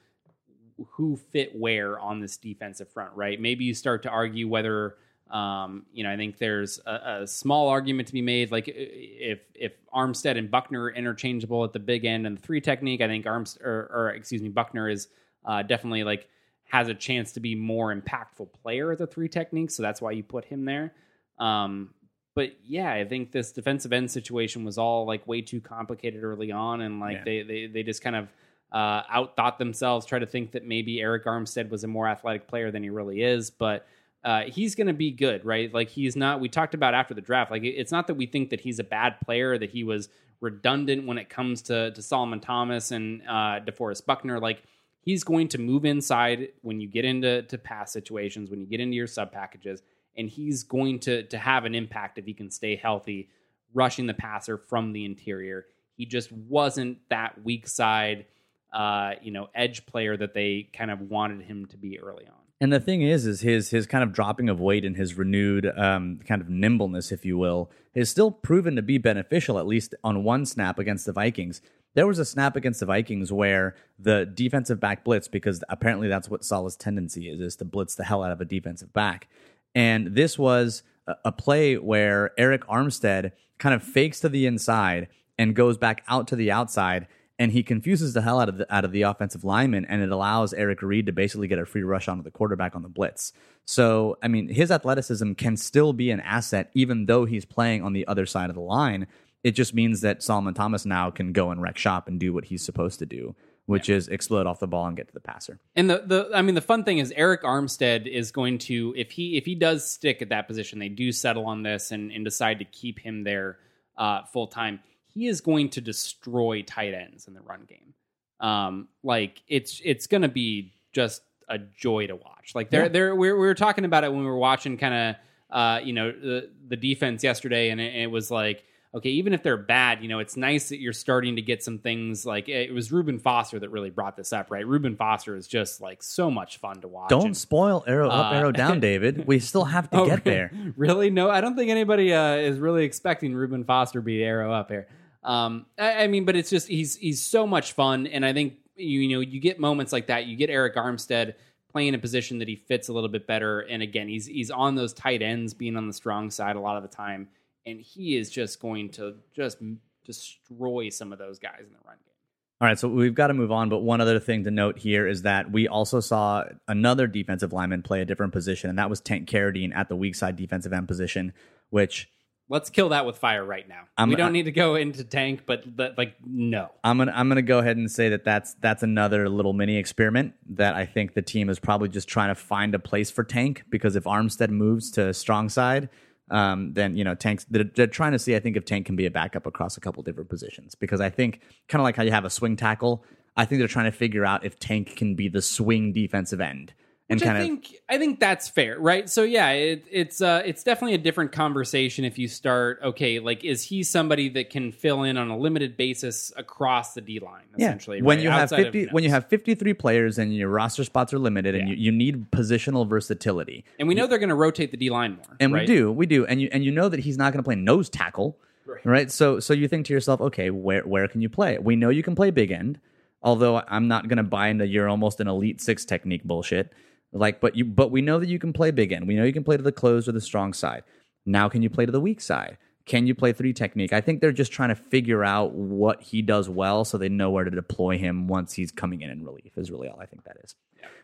who 0.92 1.18
fit 1.18 1.54
where 1.54 2.00
on 2.00 2.22
this 2.22 2.38
defensive 2.38 2.90
front, 2.90 3.12
right? 3.16 3.42
Maybe 3.42 3.66
you 3.66 3.74
start 3.74 4.04
to 4.04 4.10
argue 4.10 4.48
whether, 4.48 4.96
um, 5.30 5.86
you 5.94 6.04
know, 6.04 6.12
I 6.12 6.18
think 6.18 6.38
there's 6.38 6.80
a, 6.86 7.22
a 7.22 7.28
small 7.28 7.70
argument 7.70 8.08
to 8.08 8.14
be 8.14 8.22
made, 8.22 8.52
like 8.52 8.66
if 8.68 9.40
if 9.54 9.74
Armstead 9.94 10.38
and 10.38 10.50
Buckner 10.50 10.84
are 10.84 10.92
interchangeable 10.92 11.64
at 11.64 11.74
the 11.74 11.80
big 11.80 12.06
end 12.06 12.26
and 12.26 12.38
the 12.38 12.42
three 12.42 12.62
technique. 12.62 13.02
I 13.02 13.08
think 13.08 13.26
Armstead 13.26 13.62
or, 13.62 13.92
or 13.94 14.10
excuse 14.10 14.42
me, 14.42 14.50
Buckner 14.50 14.90
is 14.90 15.08
uh, 15.46 15.62
definitely 15.62 16.04
like 16.04 16.28
has 16.64 16.88
a 16.88 16.94
chance 16.94 17.32
to 17.34 17.40
be 17.40 17.56
more 17.56 17.94
impactful 17.96 18.52
player 18.62 18.92
at 18.92 18.98
the 18.98 19.08
three 19.08 19.30
technique, 19.30 19.72
so 19.72 19.84
that's 19.84 20.02
why 20.02 20.12
you 20.12 20.24
put 20.24 20.46
him 20.46 20.66
there. 20.66 20.94
Um, 21.38 21.94
but 22.36 22.52
yeah, 22.64 22.92
I 22.92 23.06
think 23.06 23.32
this 23.32 23.52
defensive 23.52 23.92
end 23.92 24.10
situation 24.10 24.64
was 24.64 24.78
all 24.78 25.06
like 25.06 25.28
way 25.28 25.42
too 25.42 25.62
complicated 25.62 26.24
early 26.24 26.52
on, 26.52 26.82
and 26.82 27.00
like 27.00 27.18
Yeah. 27.18 27.24
they, 27.24 27.44
they 27.44 27.68
they 27.68 27.84
just 27.84 28.02
kind 28.02 28.16
of 28.16 28.30
uh, 28.72 29.04
outthought 29.04 29.58
themselves, 29.58 30.06
try 30.06 30.20
to 30.20 30.28
think 30.28 30.52
that 30.52 30.64
maybe 30.66 30.98
Arik 30.98 31.26
Armstead 31.26 31.70
was 31.70 31.84
a 31.84 31.88
more 31.88 32.08
athletic 32.08 32.48
player 32.48 32.72
than 32.72 32.84
he 32.84 32.90
really 32.90 33.22
is, 33.22 33.50
but 33.50 33.88
uh, 34.24 34.44
he's 34.44 34.76
going 34.76 34.88
to 34.88 34.94
be 34.94 35.12
good, 35.12 35.46
right? 35.46 35.74
Like 35.74 35.90
he's 35.90 36.16
not. 36.16 36.40
We 36.40 36.50
talked 36.50 36.74
about 36.74 36.94
after 36.94 37.14
the 37.14 37.22
draft. 37.22 37.52
Like 37.52 37.64
it's 37.64 37.92
not 37.92 38.08
that 38.08 38.16
we 38.16 38.26
think 38.26 38.50
that 38.50 38.60
he's 38.60 38.80
a 38.80 38.84
bad 38.84 39.20
player, 39.22 39.58
that 39.58 39.70
he 39.70 39.84
was 39.84 40.10
redundant 40.42 41.06
when 41.06 41.18
it 41.18 41.30
comes 41.30 41.62
to 41.64 41.92
to 41.92 42.02
Solomon 42.02 42.40
Thomas 42.40 42.92
and 42.92 43.22
uh, 43.24 43.60
DeForest 43.66 44.06
Buckner. 44.06 44.40
Like 44.40 44.64
he's 45.02 45.24
going 45.24 45.48
to 45.50 45.58
move 45.58 45.86
inside 45.86 46.50
when 46.62 46.80
you 46.82 46.88
get 46.88 47.06
into 47.06 47.44
to 47.44 47.58
pass 47.58 47.94
situations, 47.94 48.50
when 48.50 48.60
you 48.60 48.68
get 48.68 48.82
into 48.82 48.96
your 48.96 49.08
sub 49.08 49.32
packages, 49.32 49.82
and 50.18 50.30
he's 50.30 50.64
going 50.64 51.00
to 51.00 51.24
to 51.24 51.38
have 51.38 51.64
an 51.64 51.74
impact 51.74 52.18
if 52.18 52.26
he 52.26 52.34
can 52.34 52.52
stay 52.52 52.76
healthy, 52.76 53.30
rushing 53.74 54.06
the 54.06 54.14
passer 54.14 54.58
from 54.58 54.92
the 54.92 55.06
interior. 55.06 55.66
He 55.96 56.06
just 56.06 56.32
wasn't 56.32 56.98
that 57.10 57.42
weak 57.44 57.68
side, 57.68 58.26
uh, 58.74 59.14
you 59.22 59.32
know, 59.32 59.48
edge 59.56 59.86
player 59.86 60.16
that 60.18 60.34
they 60.34 60.70
kind 60.74 60.92
of 60.92 61.02
wanted 61.02 61.42
him 61.42 61.66
to 61.68 61.78
be 61.78 62.00
early 62.00 62.26
on. 62.28 62.49
And 62.62 62.74
the 62.74 62.80
thing 62.80 63.02
is, 63.02 63.26
is 63.26 63.42
his 63.42 63.70
his 63.70 63.88
kind 63.88 64.04
of 64.04 64.12
dropping 64.12 64.50
of 64.50 64.60
weight 64.60 64.84
and 64.84 64.98
his 64.98 65.16
renewed 65.18 65.66
um, 65.78 66.20
kind 66.26 66.42
of 66.42 66.50
nimbleness, 66.50 67.12
if 67.12 67.26
you 67.26 67.38
will, 67.38 67.72
is 67.94 68.10
still 68.10 68.32
proven 68.32 68.76
to 68.76 68.82
be 68.82 68.98
beneficial. 68.98 69.58
At 69.58 69.68
least 69.68 69.96
on 70.04 70.24
one 70.24 70.46
snap 70.46 70.78
against 70.78 71.06
the 71.06 71.14
Vikings, 71.14 71.62
there 71.94 72.06
was 72.06 72.20
a 72.20 72.26
snap 72.26 72.58
against 72.58 72.82
the 72.82 72.86
Vikings 72.86 73.32
where 73.32 73.76
the 73.98 74.26
defensive 74.26 74.80
back 74.80 75.06
blitz, 75.06 75.28
because 75.28 75.64
apparently 75.70 76.10
that's 76.10 76.30
what 76.30 76.44
Saleh's 76.44 76.76
tendency 76.76 77.30
is, 77.30 77.40
is 77.40 77.56
to 77.58 77.66
blitz 77.66 77.96
the 77.96 78.04
hell 78.04 78.24
out 78.24 78.32
of 78.32 78.42
a 78.42 78.46
defensive 78.46 78.92
back. 78.92 79.30
And 79.74 80.08
this 80.08 80.38
was 80.38 80.84
a, 81.08 81.16
a 81.26 81.32
play 81.32 81.78
where 81.78 82.32
Arik 82.38 82.66
Armstead 82.66 83.32
kind 83.58 83.74
of 83.74 83.84
fakes 83.84 84.20
to 84.20 84.30
the 84.30 84.46
inside 84.46 85.08
and 85.38 85.56
goes 85.56 85.78
back 85.78 86.04
out 86.10 86.28
to 86.28 86.36
the 86.36 86.52
outside 86.52 87.08
and 87.40 87.54
he 87.54 87.64
confuses 87.64 88.14
the 88.14 88.22
hell 88.22 88.42
out 88.42 88.50
of 88.50 88.58
the 88.58 88.74
out 88.74 88.84
of 88.84 88.92
the 88.92 89.04
offensive 89.04 89.46
lineman, 89.46 89.86
and 89.86 90.04
it 90.04 90.12
allows 90.12 90.54
Eric 90.54 90.82
Reid 90.82 91.06
to 91.06 91.14
basically 91.14 91.48
get 91.48 91.58
a 91.58 91.66
free 91.66 91.84
rush 91.84 92.10
onto 92.10 92.22
the 92.22 92.30
quarterback 92.30 92.76
on 92.76 92.84
the 92.84 92.90
blitz. 92.90 93.32
So, 93.66 94.18
I 94.22 94.28
mean, 94.28 94.50
his 94.50 94.70
athleticism 94.70 95.34
can 95.34 95.56
still 95.56 95.94
be 95.94 96.12
an 96.12 96.20
asset, 96.20 96.70
even 96.74 97.06
though 97.06 97.26
he's 97.26 97.46
playing 97.46 97.82
on 97.82 97.94
the 97.94 98.06
other 98.08 98.26
side 98.26 98.50
of 98.50 98.56
the 98.56 98.62
line. 98.62 99.08
It 99.42 99.52
just 99.52 99.74
means 99.74 100.02
that 100.02 100.22
Solomon 100.22 100.54
Thomas 100.54 100.86
now 100.86 101.12
can 101.12 101.32
go 101.32 101.50
and 101.50 101.62
wreck 101.62 101.78
shop 101.78 102.10
and 102.10 102.20
do 102.20 102.34
what 102.34 102.44
he's 102.44 102.66
supposed 102.66 103.00
to 103.00 103.06
do, 103.06 103.38
which 103.68 103.88
is 103.88 104.10
explode 104.10 104.46
off 104.46 104.60
the 104.60 104.68
ball 104.68 104.86
and 104.86 104.98
get 104.98 105.08
to 105.08 105.14
the 105.14 105.22
passer. 105.22 105.60
And 105.78 105.90
the, 105.90 106.04
the 106.06 106.30
I 106.36 106.42
mean 106.42 106.56
the 106.56 106.62
fun 106.62 106.84
thing 106.84 106.98
is 106.98 107.14
Arik 107.14 107.44
Armstead 107.44 108.06
is 108.06 108.32
going 108.34 108.58
to 108.58 108.94
if 108.98 109.12
he 109.12 109.38
if 109.38 109.46
he 109.46 109.56
does 109.56 109.90
stick 109.90 110.22
at 110.22 110.28
that 110.30 110.46
position, 110.46 110.80
they 110.80 110.90
do 110.90 111.14
settle 111.14 111.46
on 111.46 111.64
this 111.64 111.92
and, 111.92 112.12
and 112.12 112.26
decide 112.26 112.60
to 112.60 112.66
keep 112.66 113.00
him 113.00 113.24
there 113.24 113.60
uh, 113.98 114.24
full 114.26 114.48
time. 114.48 114.82
He 115.20 115.28
is 115.28 115.42
going 115.42 115.70
to 115.72 115.82
destroy 115.82 116.62
tight 116.62 116.94
ends 116.94 117.28
in 117.28 117.34
the 117.34 117.42
run 117.42 117.66
game. 117.68 117.94
Um, 118.40 118.88
like 119.04 119.42
it's 119.48 119.82
it's 119.84 120.08
going 120.08 120.22
to 120.22 120.30
be 120.30 120.72
just 120.94 121.22
a 121.50 121.58
joy 121.58 122.08
to 122.08 122.16
watch. 122.16 122.52
Like 122.56 122.70
there 122.70 122.84
Yeah. 122.84 122.88
there 122.90 123.16
we, 123.16 123.32
we 123.34 123.38
were 123.40 123.54
talking 123.56 123.84
about 123.86 124.04
it 124.06 124.12
when 124.12 124.20
we 124.22 124.26
were 124.26 124.38
watching 124.38 124.78
kind 124.78 124.94
of 124.94 125.16
uh, 125.56 125.80
you 125.84 125.94
know 125.94 126.12
the, 126.12 126.50
the 126.68 126.78
defense 126.78 127.24
yesterday, 127.24 127.70
and 127.70 127.82
it, 127.82 127.96
it 128.04 128.08
was 128.12 128.32
like 128.32 128.64
okay, 128.96 129.10
even 129.12 129.34
if 129.34 129.44
they're 129.44 129.56
bad, 129.56 130.02
you 130.02 130.08
know, 130.08 130.18
it's 130.18 130.36
nice 130.36 130.70
that 130.70 130.80
you're 130.80 130.94
starting 130.94 131.36
to 131.36 131.44
get 131.44 131.62
some 131.64 131.78
things 131.78 132.26
like 132.26 132.50
it 132.50 132.74
was 132.74 132.92
Reuben 132.92 133.20
Foster 133.20 133.60
that 133.60 133.70
really 133.70 133.92
brought 133.92 134.18
this 134.18 134.34
up, 134.34 134.50
right? 134.50 134.66
Reuben 134.66 134.96
Foster 134.96 135.36
is 135.36 135.48
just 135.48 135.80
like 135.80 136.02
so 136.02 136.32
much 136.32 136.58
fun 136.58 136.82
to 136.82 136.88
watch. 136.88 137.10
Don't 137.10 137.26
And- 137.28 137.38
spoil 137.38 137.84
arrow 137.86 138.10
up, 138.10 138.32
Uh, 138.34 138.36
arrow 138.38 138.52
down, 138.52 138.80
David. 138.80 139.28
We 139.28 139.38
still 139.38 139.66
have 139.66 139.92
to 139.92 139.98
Oh, 140.00 140.06
get 140.08 140.24
there. 140.24 140.52
Really? 140.76 141.12
No, 141.12 141.30
I 141.30 141.40
don't 141.40 141.56
think 141.56 141.70
anybody 141.70 142.12
uh, 142.16 142.38
is 142.38 142.58
really 142.58 142.84
expecting 142.84 143.36
Reuben 143.36 143.64
Foster 143.64 144.00
to 144.00 144.04
be 144.04 144.24
arrow 144.24 144.52
up 144.52 144.72
here. 144.72 144.88
Um, 145.24 145.66
I, 145.78 146.04
I 146.04 146.08
mean, 146.08 146.26
but 146.26 146.36
it's 146.36 146.50
just 146.50 146.68
he's 146.68 146.96
he's 146.96 147.22
so 147.22 147.46
much 147.46 147.74
fun, 147.74 148.08
and 148.08 148.26
I 148.26 148.34
think 148.34 148.56
you, 148.76 149.02
you 149.02 149.16
know 149.18 149.22
you 149.22 149.40
get 149.40 149.60
moments 149.60 149.92
like 149.92 150.08
that. 150.08 150.26
You 150.26 150.36
get 150.36 150.50
Arik 150.50 150.76
Armstead 150.76 151.36
playing 151.72 151.94
a 151.94 152.00
position 152.00 152.40
that 152.40 152.48
he 152.48 152.56
fits 152.56 152.88
a 152.88 152.94
little 152.94 153.10
bit 153.10 153.28
better, 153.28 153.62
and 153.62 153.84
again, 153.84 154.08
he's 154.08 154.26
he's 154.26 154.52
on 154.52 154.76
those 154.76 154.94
tight 154.94 155.22
ends, 155.22 155.54
being 155.54 155.76
on 155.76 155.88
the 155.88 155.94
strong 155.94 156.32
side 156.32 156.56
a 156.56 156.60
lot 156.60 156.78
of 156.78 156.84
the 156.84 156.96
time, 156.96 157.28
and 157.66 157.80
he 157.80 158.18
is 158.18 158.30
just 158.30 158.60
going 158.60 158.90
to 158.90 159.16
just 159.36 159.58
destroy 160.06 160.90
some 160.90 161.12
of 161.12 161.20
those 161.20 161.38
guys 161.40 161.60
in 161.60 161.72
the 161.72 161.80
run 161.86 161.98
game. 161.98 162.14
All 162.62 162.68
right, 162.68 162.78
so 162.78 162.90
we've 162.90 163.16
got 163.16 163.28
to 163.28 163.34
move 163.34 163.52
on. 163.52 163.70
But 163.70 163.80
one 163.80 164.02
other 164.02 164.20
thing 164.20 164.44
to 164.44 164.52
note 164.52 164.80
here 164.80 165.08
is 165.08 165.22
that 165.22 165.52
we 165.52 165.68
also 165.68 166.00
saw 166.02 166.44
another 166.68 167.08
defensive 167.08 167.54
lineman 167.54 167.84
play 167.84 168.02
a 168.02 168.06
different 168.06 168.34
position, 168.34 168.70
and 168.70 168.80
that 168.80 168.90
was 168.90 169.00
Tank 169.00 169.30
Carradine 169.30 169.74
at 169.76 169.88
the 169.88 169.96
weak 169.96 170.16
side 170.16 170.36
defensive 170.36 170.74
end 170.74 170.88
position, 170.88 171.34
which 171.70 172.10
Let's 172.52 172.72
kill 172.72 172.90
that 172.90 173.06
with 173.06 173.18
fire 173.18 173.46
right 173.46 173.68
now. 173.70 173.82
I'm- 173.96 174.10
we 174.10 174.16
don't 174.16 174.30
I- 174.30 174.32
need 174.32 174.46
to 174.46 174.52
go 174.52 174.74
into 174.76 175.04
tank, 175.04 175.44
but, 175.46 175.76
but 175.76 175.98
like 175.98 176.16
no. 176.26 176.72
I'm 176.84 176.98
gonna 176.98 177.14
I'm 177.16 177.30
gonna 177.30 177.44
go 177.44 177.60
ahead 177.60 177.78
and 177.78 177.90
say 177.90 178.10
that 178.10 178.24
that's 178.26 178.56
that's 178.56 178.82
another 178.82 179.30
little 179.30 179.54
mini 179.54 179.78
experiment 179.78 180.34
that 180.50 180.74
I 180.74 180.86
think 180.88 181.14
the 181.14 181.22
team 181.22 181.50
is 181.50 181.60
probably 181.60 181.90
just 181.90 182.08
trying 182.08 182.30
to 182.30 182.36
find 182.36 182.74
a 182.74 182.80
place 182.80 183.12
for 183.12 183.24
Tank 183.24 183.64
because 183.70 183.96
if 183.96 184.06
Armstead 184.06 184.50
moves 184.50 184.90
to 184.92 185.14
strong 185.14 185.48
side, 185.48 185.90
um, 186.32 186.74
then 186.74 186.98
you 186.98 187.04
know 187.04 187.14
Tank's 187.14 187.46
they're, 187.52 187.64
they're 187.64 187.88
trying 187.88 188.14
to 188.14 188.20
see 188.20 188.36
I 188.36 188.40
think 188.40 188.58
if 188.58 188.66
Tank 188.66 188.88
can 188.88 188.96
be 188.96 189.06
a 189.06 189.12
backup 189.12 189.46
across 189.46 189.78
a 189.78 189.80
couple 189.80 190.02
different 190.02 190.30
positions 190.30 190.74
because 190.74 191.02
I 191.02 191.12
think 191.12 191.42
kind 191.68 191.82
of 191.82 191.84
like 191.84 191.96
how 191.96 192.04
you 192.04 192.12
have 192.12 192.26
a 192.26 192.30
swing 192.32 192.56
tackle, 192.56 193.04
I 193.38 193.46
think 193.46 193.60
they're 193.60 193.68
trying 193.68 193.92
to 193.92 193.98
figure 193.98 194.26
out 194.26 194.44
if 194.44 194.58
Tank 194.60 194.96
can 194.96 195.14
be 195.14 195.28
the 195.30 195.42
swing 195.44 195.94
defensive 195.94 196.42
end 196.42 196.74
and 197.10 197.20
Which 197.20 197.26
kind 197.26 197.38
I 197.38 197.42
of 197.42 197.48
think 197.48 197.76
I 197.90 197.98
think 197.98 198.20
that's 198.20 198.48
fair, 198.48 198.80
right? 198.80 199.10
So 199.10 199.24
yeah, 199.24 199.50
it, 199.50 199.86
it's 199.90 200.22
uh, 200.22 200.44
it's 200.46 200.64
definitely 200.64 200.94
a 200.94 201.00
different 201.00 201.32
conversation 201.32 202.06
if 202.06 202.20
you 202.20 202.28
start. 202.28 202.80
Okay, 202.84 203.18
like 203.18 203.44
is 203.44 203.64
he 203.64 203.82
somebody 203.82 204.30
that 204.30 204.52
can 204.52 204.72
fill 204.72 205.02
in 205.02 205.18
on 205.18 205.30
a 205.32 205.38
limited 205.38 205.76
basis 205.76 206.32
across 206.38 206.94
the 206.94 207.02
D 207.02 207.20
line? 207.20 207.46
Essentially, 207.58 208.04
when 208.04 208.18
right? 208.18 208.24
you 208.24 208.30
have 208.30 208.44
Outside 208.44 208.68
of, 208.68 208.74
50 208.74 208.92
when 208.92 209.04
you 209.04 209.10
have 209.10 209.28
53 209.28 209.74
players 209.74 210.20
and 210.20 210.36
your 210.36 210.50
roster 210.50 210.84
spots 210.84 211.12
are 211.12 211.18
limited 211.20 211.56
and 211.56 211.68
Yeah. 211.68 211.74
you, 211.74 211.86
you 211.86 211.92
need 211.92 212.30
positional 212.30 212.88
versatility 212.88 213.66
and 213.80 213.88
we 213.88 213.96
know 213.96 214.06
they're 214.06 214.20
going 214.20 214.30
to 214.30 214.36
rotate 214.36 214.70
the 214.70 214.78
D 214.78 214.92
line 214.92 215.16
more, 215.16 215.36
and 215.40 215.52
right? 215.52 215.68
we 215.68 215.76
do 215.76 215.92
we 215.92 216.06
do 216.06 216.28
and 216.28 216.40
you 216.40 216.48
and 216.52 216.64
you 216.64 216.72
know 216.72 216.90
that 216.90 217.00
he's 217.00 217.18
not 217.18 217.34
going 217.34 217.42
to 217.42 217.48
play 217.48 217.56
nose 217.56 217.90
tackle 217.90 218.38
right. 218.86 219.10
so 219.12 219.40
so 219.40 219.54
you 219.54 219.68
think 219.68 219.88
to 219.88 219.94
yourself 219.94 220.22
okay 220.22 220.52
where 220.52 220.84
where 220.84 221.08
can 221.08 221.22
you 221.22 221.30
play 221.30 221.58
we 221.58 221.76
know 221.76 221.90
you 221.90 222.04
can 222.04 222.14
play 222.14 222.30
big 222.30 222.52
end 222.52 222.80
although 223.24 223.64
i'm 223.68 223.88
not 223.88 224.08
going 224.08 224.18
to 224.18 224.24
buy 224.24 224.48
into 224.48 224.68
your 224.68 224.88
almost 224.88 225.20
an 225.20 225.28
elite 225.28 225.60
six 225.60 225.86
technique 225.86 226.24
bullshit 226.24 226.72
like 227.12 227.42
but 227.42 227.56
you 227.56 227.66
but 227.66 227.92
we 227.92 228.02
know 228.02 228.20
that 228.20 228.30
you 228.30 228.40
can 228.40 228.54
play 228.54 228.72
big 228.72 228.92
end 228.92 229.08
we 229.08 229.16
know 229.16 229.24
you 229.24 229.34
can 229.34 229.44
play 229.44 229.58
to 229.58 229.64
the 229.64 229.72
close 229.72 230.08
or 230.08 230.12
the 230.12 230.22
strong 230.22 230.54
side 230.54 230.84
now 231.26 231.50
can 231.50 231.62
you 231.62 231.70
play 231.70 231.86
to 231.86 231.92
the 231.92 232.02
weak 232.02 232.22
side 232.22 232.58
can 232.86 233.06
you 233.08 233.16
play 233.16 233.34
three 233.34 233.54
technique 233.54 233.94
i 233.94 234.02
think 234.02 234.22
they're 234.22 234.32
just 234.32 234.52
trying 234.52 234.70
to 234.70 234.76
figure 234.76 235.24
out 235.24 235.54
what 235.54 236.02
he 236.02 236.22
does 236.22 236.50
well 236.50 236.86
so 236.86 236.98
they 236.98 237.10
know 237.10 237.30
where 237.30 237.44
to 237.44 237.52
deploy 237.52 237.98
him 237.98 238.28
once 238.28 238.54
he's 238.54 238.72
coming 238.72 239.02
in 239.02 239.10
in 239.10 239.26
relief 239.26 239.58
is 239.58 239.72
really 239.72 239.88
all 239.88 240.00
i 240.00 240.06
think 240.06 240.24
that 240.24 240.38
is 240.44 240.56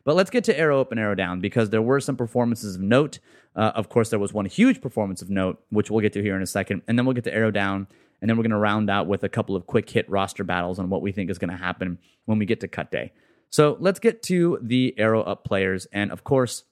but 0.03 0.15
let's 0.15 0.29
get 0.29 0.43
to 0.45 0.57
arrow 0.57 0.81
up 0.81 0.91
and 0.91 0.99
arrow 0.99 1.15
down 1.15 1.39
because 1.39 1.71
there 1.71 1.81
were 1.81 1.99
some 1.99 2.15
performances 2.15 2.75
of 2.75 2.81
note. 2.81 3.19
Uh, 3.55 3.71
of 3.75 3.89
course, 3.89 4.09
there 4.09 4.19
was 4.19 4.33
one 4.33 4.45
huge 4.45 4.81
performance 4.81 5.21
of 5.21 5.29
note, 5.29 5.61
which 5.69 5.89
we'll 5.89 6.01
get 6.01 6.13
to 6.13 6.21
here 6.21 6.35
in 6.35 6.41
a 6.41 6.47
second. 6.47 6.83
And 6.87 6.97
then 6.97 7.05
we'll 7.05 7.15
get 7.15 7.23
to 7.25 7.33
arrow 7.33 7.51
down. 7.51 7.87
And 8.21 8.29
then 8.29 8.37
we're 8.37 8.43
going 8.43 8.51
to 8.51 8.57
round 8.57 8.89
out 8.89 9.07
with 9.07 9.23
a 9.23 9.29
couple 9.29 9.55
of 9.55 9.65
quick 9.65 9.89
hit 9.89 10.09
roster 10.09 10.43
battles 10.43 10.79
on 10.79 10.89
what 10.89 11.01
we 11.01 11.11
think 11.11 11.29
is 11.29 11.37
going 11.37 11.49
to 11.49 11.57
happen 11.57 11.97
when 12.25 12.37
we 12.37 12.45
get 12.45 12.61
to 12.61 12.67
cut 12.67 12.91
day. 12.91 13.13
So 13.55 13.77
let's 13.79 13.99
get 13.99 14.21
to 14.23 14.59
the 14.61 14.93
arrow 14.97 15.21
up 15.21 15.45
players. 15.45 15.87
And 15.93 16.11
of 16.11 16.25
course, 16.25 16.65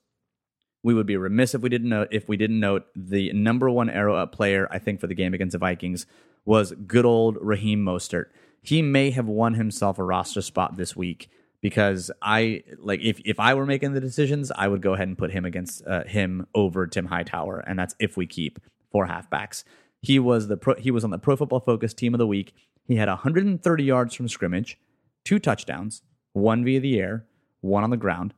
we 0.84 0.94
would 0.94 1.06
be 1.06 1.16
remiss 1.16 1.56
if 1.56 1.62
we 1.62 1.70
didn't 1.70 1.88
note 1.88 2.10
if 2.12 2.28
we 2.28 2.36
didn't 2.36 2.60
note 2.60 2.84
the 2.94 3.32
number 3.32 3.70
one 3.70 3.90
arrow 3.90 4.18
up 4.18 4.34
player 4.34 4.68
I 4.70 4.80
think 4.80 5.00
for 5.00 5.08
the 5.08 5.16
game 5.16 5.34
against 5.34 5.54
the 5.54 5.60
Vikings 5.60 6.06
was 6.44 6.74
good 6.86 7.06
old 7.06 7.38
Raheem 7.40 7.86
Mostert. 7.86 8.26
He 8.62 8.82
may 8.82 9.12
have 9.12 9.28
won 9.28 9.54
himself 9.54 9.98
a 9.98 10.04
roster 10.04 10.42
spot 10.42 10.76
this 10.76 10.94
week 10.94 11.30
because 11.62 12.12
I 12.22 12.64
like 12.80 13.00
if 13.00 13.22
if 13.24 13.40
I 13.40 13.54
were 13.54 13.66
making 13.66 13.94
the 13.94 14.02
decisions, 14.02 14.52
I 14.52 14.68
would 14.68 14.82
go 14.82 14.94
ahead 14.94 15.08
and 15.08 15.18
put 15.18 15.32
him 15.32 15.46
against 15.46 15.88
uh, 15.88 16.04
him 16.04 16.48
over 16.54 16.86
Tim 16.86 17.06
Hightower, 17.06 17.60
and 17.60 17.80
that's 17.80 17.96
if 17.98 18.18
we 18.18 18.28
keep 18.28 18.60
four 18.92 19.08
halfbacks. 19.08 19.64
He 20.02 20.20
was 20.20 20.50
the 20.50 20.58
pro, 20.58 20.76
he 20.76 20.92
was 20.92 21.06
on 21.06 21.12
the 21.12 21.18
Pro 21.18 21.38
Football 21.38 21.62
Focus 21.62 21.94
Team 21.94 22.14
of 22.14 22.18
the 22.18 22.28
Week. 22.28 22.54
He 22.90 22.98
had 22.98 23.08
130 23.08 23.84
yards 23.86 24.14
from 24.16 24.28
scrimmage, 24.28 24.78
two 25.24 25.40
touchdowns, 25.40 26.02
one 26.34 26.64
via 26.66 26.80
the 26.80 27.00
air, 27.00 27.26
one 27.62 27.84
on 27.84 27.90
the 27.90 27.98
ground. 27.98 28.34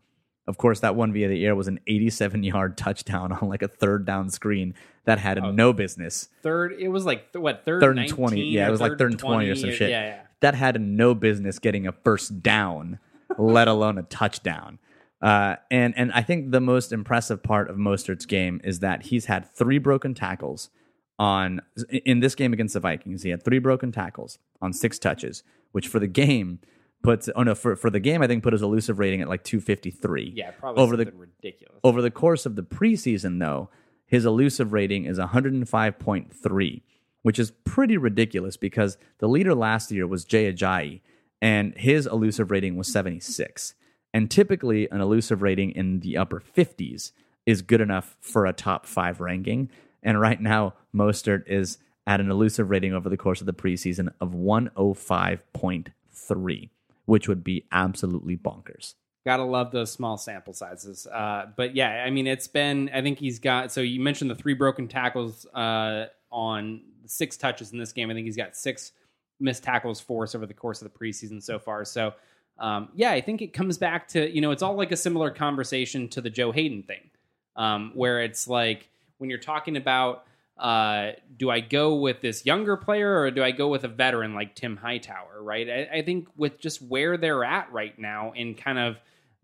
Of 0.47 0.57
course, 0.57 0.81
that 0.81 0.95
one 0.95 1.11
via 1.11 1.27
the 1.27 1.43
air 1.45 1.55
was 1.55 1.67
an 1.67 1.79
87 1.87 2.43
yard 2.43 2.77
touchdown 2.77 3.31
on 3.31 3.49
like 3.49 3.61
a 3.63 3.67
third 3.67 4.05
down 4.05 4.29
screen 4.29 4.75
that 5.05 5.17
had 5.19 5.41
no 5.55 5.73
business. 5.73 6.29
Third, 6.43 6.73
it 6.79 6.89
was 6.89 7.05
like 7.05 7.31
th- 7.33 7.41
what 7.41 7.65
third, 7.65 7.81
Third 7.81 7.97
and 7.97 8.07
20. 8.07 8.41
Yeah, 8.43 8.67
it 8.67 8.71
was 8.71 8.81
like 8.81 8.97
third 8.97 9.11
and 9.11 9.19
20 9.19 9.49
or 9.49 9.55
some 9.55 9.71
shit. 9.71 9.89
Yeah, 9.89 10.05
yeah. 10.05 10.21
That 10.41 10.55
had 10.55 10.79
no 10.79 11.15
business 11.15 11.57
getting 11.59 11.87
a 11.87 11.91
first 11.91 12.43
down, 12.43 12.99
let 13.37 13.67
alone 13.67 13.97
a 13.97 14.03
touchdown. 14.03 14.79
Uh, 15.21 15.55
and 15.71 15.93
and 15.97 16.11
I 16.11 16.21
think 16.21 16.51
the 16.51 16.61
most 16.61 16.91
impressive 16.91 17.41
part 17.41 17.69
of 17.69 17.77
Mostert's 17.77 18.25
game 18.25 18.61
is 18.63 18.79
that 18.79 19.03
he's 19.03 19.25
had 19.25 19.49
three 19.55 19.79
broken 19.79 20.13
tackles 20.13 20.69
on 21.17 21.61
in 21.89 22.19
this 22.19 22.35
game 22.35 22.53
against 22.53 22.73
the 22.73 22.79
Vikings. 22.79 23.23
He 23.23 23.29
had 23.29 23.41
three 23.41 23.59
broken 23.59 23.91
tackles 23.91 24.37
on 24.61 24.73
six 24.73 24.99
touches, 24.99 25.41
which 25.71 25.87
for 25.87 25.99
the 25.99 26.07
game 26.07 26.59
puts 27.03 27.29
oh 27.35 27.43
no 27.43 27.55
for 27.55 27.75
for 27.75 27.89
the 27.89 27.99
game 27.99 28.21
I 28.21 28.27
think 28.27 28.43
put 28.43 28.53
his 28.53 28.61
elusive 28.61 28.99
rating 28.99 29.21
at 29.21 29.27
like 29.29 29.43
253. 29.43 30.33
Yeah, 30.35 30.51
probably 30.51 30.83
over 30.83 30.95
the 30.97 31.11
ridiculous. 31.15 31.79
over 31.83 32.01
the 32.01 32.11
course 32.11 32.45
of 32.45 32.55
the 32.55 32.63
preseason, 32.63 33.39
though, 33.39 33.69
his 34.05 34.25
elusive 34.25 34.73
rating 34.73 35.05
is 35.05 35.17
105.3, 35.19 36.81
which 37.21 37.39
is 37.39 37.51
pretty 37.63 37.97
ridiculous 37.97 38.57
because 38.57 38.97
the 39.19 39.27
leader 39.27 39.53
last 39.55 39.91
year 39.91 40.07
was 40.07 40.25
Jay 40.25 40.51
Ajayi, 40.51 41.01
and 41.41 41.73
his 41.75 42.05
elusive 42.07 42.51
rating 42.51 42.75
was 42.75 42.91
76. 42.91 43.75
And 44.13 44.31
typically, 44.31 44.89
an 44.91 45.01
elusive 45.01 45.41
rating 45.41 45.71
in 45.71 45.99
the 45.99 46.15
upper 46.17 46.39
50s 46.41 47.11
is 47.45 47.61
good 47.61 47.81
enough 47.81 48.15
for 48.21 48.45
a 48.45 48.53
top 48.53 48.85
five 48.85 49.19
ranking. 49.19 49.69
And 50.01 50.21
right 50.21 50.39
now, 50.39 50.73
Mostert 50.95 51.43
is 51.47 51.77
at 52.07 52.21
an 52.21 52.31
elusive 52.31 52.69
rating 52.69 52.93
over 52.93 53.09
the 53.09 53.17
course 53.17 53.41
of 53.41 53.47
the 53.47 53.53
preseason 53.53 54.13
of 54.21 54.31
105.3, 54.31 56.69
which 57.05 57.27
would 57.27 57.43
be 57.43 57.65
absolutely 57.71 58.37
bonkers. 58.37 58.95
Gotta 59.25 59.43
love 59.43 59.71
those 59.71 59.91
small 59.91 60.17
sample 60.17 60.53
sizes. 60.53 61.07
Uh, 61.07 61.47
but 61.55 61.75
yeah, 61.75 62.03
I 62.05 62.11
mean, 62.11 62.27
it's 62.27 62.47
been. 62.47 62.91
I 62.93 63.01
think 63.01 63.17
he's 63.17 63.39
got. 63.39 63.71
So 63.71 63.81
you 63.81 63.99
mentioned 63.99 64.29
the 64.29 64.35
three 64.35 64.53
broken 64.53 64.87
tackles 64.87 65.47
uh, 65.47 66.07
on 66.31 66.81
six 67.07 67.35
touches 67.37 67.71
in 67.71 67.79
this 67.79 67.91
game. 67.91 68.11
I 68.11 68.13
think 68.13 68.25
he's 68.25 68.37
got 68.37 68.55
six 68.55 68.91
missed 69.39 69.63
tackles 69.63 69.99
forced 69.99 70.35
over 70.35 70.45
the 70.45 70.53
course 70.53 70.81
of 70.81 70.91
the 70.91 70.97
preseason 70.97 71.41
so 71.41 71.57
far. 71.57 71.85
So 71.85 72.13
um, 72.57 72.89
yeah, 72.95 73.11
I 73.11 73.21
think 73.21 73.41
it 73.41 73.53
comes 73.53 73.77
back 73.77 74.07
to 74.09 74.29
you 74.33 74.41
know 74.41 74.51
it's 74.51 74.61
all 74.61 74.75
like 74.75 74.91
a 74.91 74.97
similar 74.97 75.29
conversation 75.29 76.07
to 76.09 76.21
the 76.21 76.29
Joe 76.29 76.51
Haden 76.51 76.83
thing, 76.83 77.09
um, 77.55 77.91
where 77.95 78.21
it's 78.21 78.47
like 78.47 78.89
when 79.17 79.29
you're 79.29 79.39
talking 79.39 79.75
about 79.77 80.25
uh, 80.57 81.11
do 81.37 81.49
I 81.49 81.59
go 81.59 81.95
with 81.95 82.21
this 82.21 82.45
younger 82.45 82.77
player 82.77 83.19
or 83.19 83.29
do 83.31 83.43
I 83.43 83.51
go 83.51 83.67
with 83.67 83.83
a 83.83 83.89
veteran 83.89 84.33
like 84.33 84.55
Tim 84.55 84.77
Hightower? 84.77 85.41
Right. 85.43 85.69
I, 85.69 85.97
I 85.97 86.01
think 86.01 86.27
with 86.37 86.59
just 86.59 86.81
where 86.81 87.17
they're 87.17 87.43
at 87.43 87.71
right 87.71 87.97
now 87.99 88.31
in 88.33 88.55
kind 88.55 88.79
of 88.79 88.97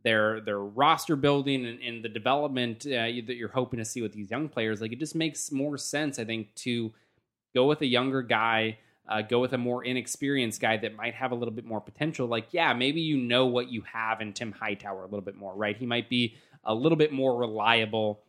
their 0.03 0.41
their 0.41 0.59
roster 0.59 1.16
building 1.16 1.66
and, 1.66 1.80
and 1.82 2.03
the 2.03 2.09
development 2.09 2.86
uh, 2.88 3.05
that 3.28 3.36
you're 3.36 3.49
hoping 3.49 3.78
to 3.80 3.86
see 3.86 4.01
with 4.01 4.14
these 4.14 4.32
young 4.32 4.49
players, 4.49 4.82
like 4.82 4.93
it 4.93 4.99
just 4.99 5.16
makes 5.16 5.51
more 5.51 5.78
sense, 5.78 6.18
I 6.18 6.26
think, 6.26 6.53
to 6.55 6.91
go 7.53 7.68
with 7.68 7.82
a 7.82 7.86
younger 7.86 8.22
guy, 8.22 8.80
uh, 9.07 9.22
go 9.22 9.39
with 9.39 9.53
a 9.53 9.57
more 9.57 9.84
inexperienced 9.84 10.62
guy 10.62 10.78
that 10.78 10.95
might 10.95 11.14
have 11.14 11.32
a 11.32 11.36
little 11.36 11.53
bit 11.53 11.66
more 11.66 11.82
potential. 11.82 12.28
Like, 12.28 12.47
yeah, 12.51 12.74
maybe 12.74 13.01
you 13.01 13.18
know 13.18 13.45
what 13.45 13.70
you 13.70 13.82
have 13.82 14.22
in 14.22 14.34
Tim 14.34 14.53
Hightower 14.53 15.01
a 15.01 15.07
little 15.07 15.22
bit 15.22 15.36
more, 15.36 15.53
right? 15.53 15.76
He 15.76 15.86
might 15.86 16.09
be 16.09 16.36
a 16.64 16.74
little 16.74 16.97
bit 16.97 17.12
more 17.12 17.36
reliable 17.36 18.22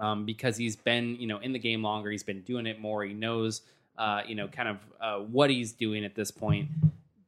um, 0.00 0.24
because 0.24 0.56
he's 0.56 0.74
been, 0.76 1.16
you 1.16 1.26
know, 1.26 1.38
in 1.38 1.52
the 1.52 1.58
game 1.58 1.82
longer. 1.82 2.10
He's 2.10 2.22
been 2.22 2.42
doing 2.42 2.66
it 2.66 2.80
more. 2.80 3.04
He 3.04 3.12
knows, 3.14 3.62
uh, 3.98 4.22
you 4.26 4.34
know, 4.34 4.48
kind 4.48 4.68
of 4.68 4.78
uh, 5.00 5.18
what 5.24 5.50
he's 5.50 5.72
doing 5.72 6.04
at 6.04 6.14
this 6.14 6.30
point. 6.30 6.68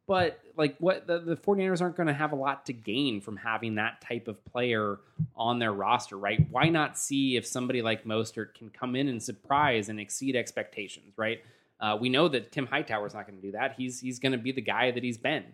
But 0.08 0.40
like 0.56 0.76
what 0.78 1.06
the, 1.06 1.20
the 1.20 1.36
49ers 1.36 1.80
aren't 1.80 1.96
going 1.96 2.08
to 2.08 2.12
have 2.12 2.32
a 2.32 2.36
lot 2.36 2.66
to 2.66 2.72
gain 2.72 3.20
from 3.20 3.36
having 3.36 3.76
that 3.76 4.00
type 4.00 4.26
of 4.26 4.44
player 4.44 4.98
on 5.36 5.58
their 5.58 5.72
roster, 5.72 6.18
right? 6.18 6.44
Why 6.50 6.68
not 6.68 6.98
see 6.98 7.36
if 7.36 7.46
somebody 7.46 7.82
like 7.82 8.04
Mostert 8.04 8.54
can 8.54 8.68
come 8.68 8.96
in 8.96 9.08
and 9.08 9.22
surprise 9.22 9.88
and 9.88 10.00
exceed 10.00 10.34
expectations, 10.34 11.14
right? 11.16 11.40
Uh, 11.80 11.96
we 12.00 12.08
know 12.08 12.28
that 12.28 12.52
Tim 12.52 12.66
Hightower 12.66 13.06
is 13.06 13.14
not 13.14 13.26
going 13.26 13.40
to 13.40 13.42
do 13.42 13.52
that. 13.52 13.74
He's 13.76 14.00
he's 14.00 14.18
going 14.18 14.32
to 14.32 14.38
be 14.38 14.52
the 14.52 14.60
guy 14.60 14.90
that 14.90 15.02
he's 15.02 15.18
been. 15.18 15.44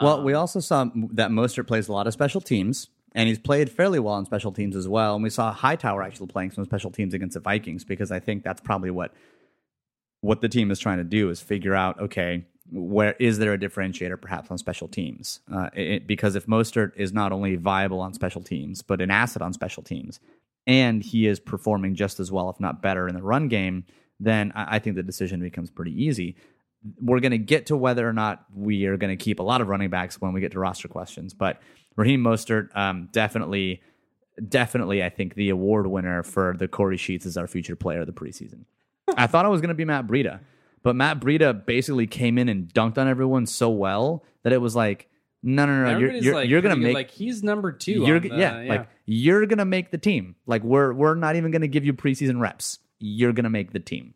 Well, 0.00 0.18
Um, 0.18 0.24
we 0.24 0.34
also 0.34 0.60
saw 0.60 0.84
that 1.12 1.30
Mostert 1.30 1.66
plays 1.66 1.88
a 1.88 1.92
lot 1.92 2.06
of 2.06 2.12
special 2.12 2.40
teams, 2.40 2.88
and 3.16 3.28
he's 3.28 3.38
played 3.38 3.72
fairly 3.72 3.98
well 3.98 4.14
on 4.14 4.26
special 4.26 4.52
teams 4.52 4.76
as 4.76 4.86
well. 4.86 5.14
And 5.14 5.24
we 5.24 5.30
saw 5.30 5.50
Hightower 5.50 6.02
actually 6.02 6.26
playing 6.26 6.50
some 6.50 6.64
special 6.64 6.90
teams 6.90 7.14
against 7.14 7.34
the 7.34 7.40
Vikings 7.40 7.82
because 7.82 8.12
I 8.12 8.20
think 8.20 8.44
that's 8.44 8.60
probably 8.60 8.90
what 8.90 9.12
what 10.20 10.42
the 10.42 10.48
team 10.48 10.70
is 10.70 10.78
trying 10.78 10.98
to 10.98 11.04
do 11.04 11.30
is 11.30 11.40
figure 11.40 11.74
out 11.74 12.00
okay 12.00 12.44
where 12.72 13.12
is 13.20 13.38
there 13.38 13.52
a 13.52 13.58
differentiator 13.58 14.20
perhaps 14.20 14.50
on 14.50 14.58
special 14.58 14.88
teams 14.88 15.40
uh, 15.52 15.68
it, 15.72 16.06
because 16.06 16.34
if 16.34 16.46
Mostert 16.46 16.92
is 16.96 17.12
not 17.12 17.32
only 17.32 17.54
viable 17.54 18.00
on 18.00 18.12
special 18.12 18.42
teams 18.42 18.82
but 18.82 19.00
an 19.00 19.10
asset 19.10 19.42
on 19.42 19.52
special 19.52 19.84
teams 19.84 20.18
and 20.66 21.02
he 21.02 21.28
is 21.28 21.38
performing 21.38 21.94
just 21.94 22.18
as 22.18 22.32
well 22.32 22.50
if 22.50 22.58
not 22.58 22.82
better 22.82 23.06
in 23.06 23.14
the 23.14 23.22
run 23.22 23.46
game 23.46 23.84
then 24.18 24.52
I, 24.56 24.76
I 24.76 24.78
think 24.80 24.96
the 24.96 25.02
decision 25.02 25.38
becomes 25.38 25.70
pretty 25.70 25.92
easy 25.92 26.34
we're 27.00 27.20
going 27.20 27.32
to 27.32 27.38
get 27.38 27.66
to 27.66 27.76
whether 27.76 28.08
or 28.08 28.12
not 28.12 28.44
we 28.54 28.86
are 28.86 28.96
going 28.96 29.16
to 29.16 29.22
keep 29.22 29.38
a 29.38 29.42
lot 29.42 29.60
of 29.60 29.68
running 29.68 29.90
backs 29.90 30.20
when 30.20 30.32
we 30.32 30.40
get 30.40 30.52
to 30.52 30.58
roster 30.58 30.88
questions. 30.88 31.34
But 31.34 31.60
Raheem 31.96 32.22
Mostert, 32.22 32.74
um, 32.76 33.08
definitely, 33.12 33.80
definitely, 34.48 35.02
I 35.02 35.08
think 35.08 35.34
the 35.34 35.48
award 35.48 35.86
winner 35.86 36.22
for 36.22 36.54
the 36.58 36.68
Corey 36.68 36.96
Sheets 36.96 37.26
is 37.26 37.36
our 37.36 37.46
future 37.46 37.76
player 37.76 38.00
of 38.00 38.06
the 38.06 38.12
preseason. 38.12 38.64
I 39.16 39.26
thought 39.26 39.44
it 39.44 39.48
was 39.48 39.60
going 39.60 39.68
to 39.68 39.74
be 39.74 39.84
Matt 39.84 40.06
Breida, 40.06 40.40
but 40.82 40.94
Matt 40.96 41.20
Breida 41.20 41.64
basically 41.64 42.06
came 42.06 42.38
in 42.38 42.48
and 42.48 42.72
dunked 42.72 42.98
on 42.98 43.08
everyone 43.08 43.46
so 43.46 43.70
well 43.70 44.24
that 44.42 44.52
it 44.52 44.60
was 44.60 44.76
like, 44.76 45.08
no, 45.42 45.64
no, 45.64 45.84
no, 45.84 45.98
you're 45.98 46.12
you're, 46.12 46.34
like, 46.34 46.48
you're 46.48 46.60
going 46.60 46.74
to 46.74 46.80
make 46.80 46.94
like 46.94 47.10
he's 47.10 47.42
number 47.42 47.70
2 47.70 47.92
you're 48.04 48.18
the- 48.18 48.30
yeah, 48.30 48.64
like 48.68 48.88
you're 49.04 49.46
gonna 49.46 49.64
make 49.64 49.92
the 49.92 49.98
team. 49.98 50.34
Like 50.46 50.64
we're 50.64 50.92
we're 50.92 51.14
not 51.14 51.36
even 51.36 51.52
gonna 51.52 51.68
give 51.68 51.84
you 51.84 51.94
preseason 51.94 52.40
reps. 52.40 52.80
You're 52.98 53.32
gonna 53.32 53.50
make 53.50 53.72
the 53.72 53.78
team. 53.78 54.14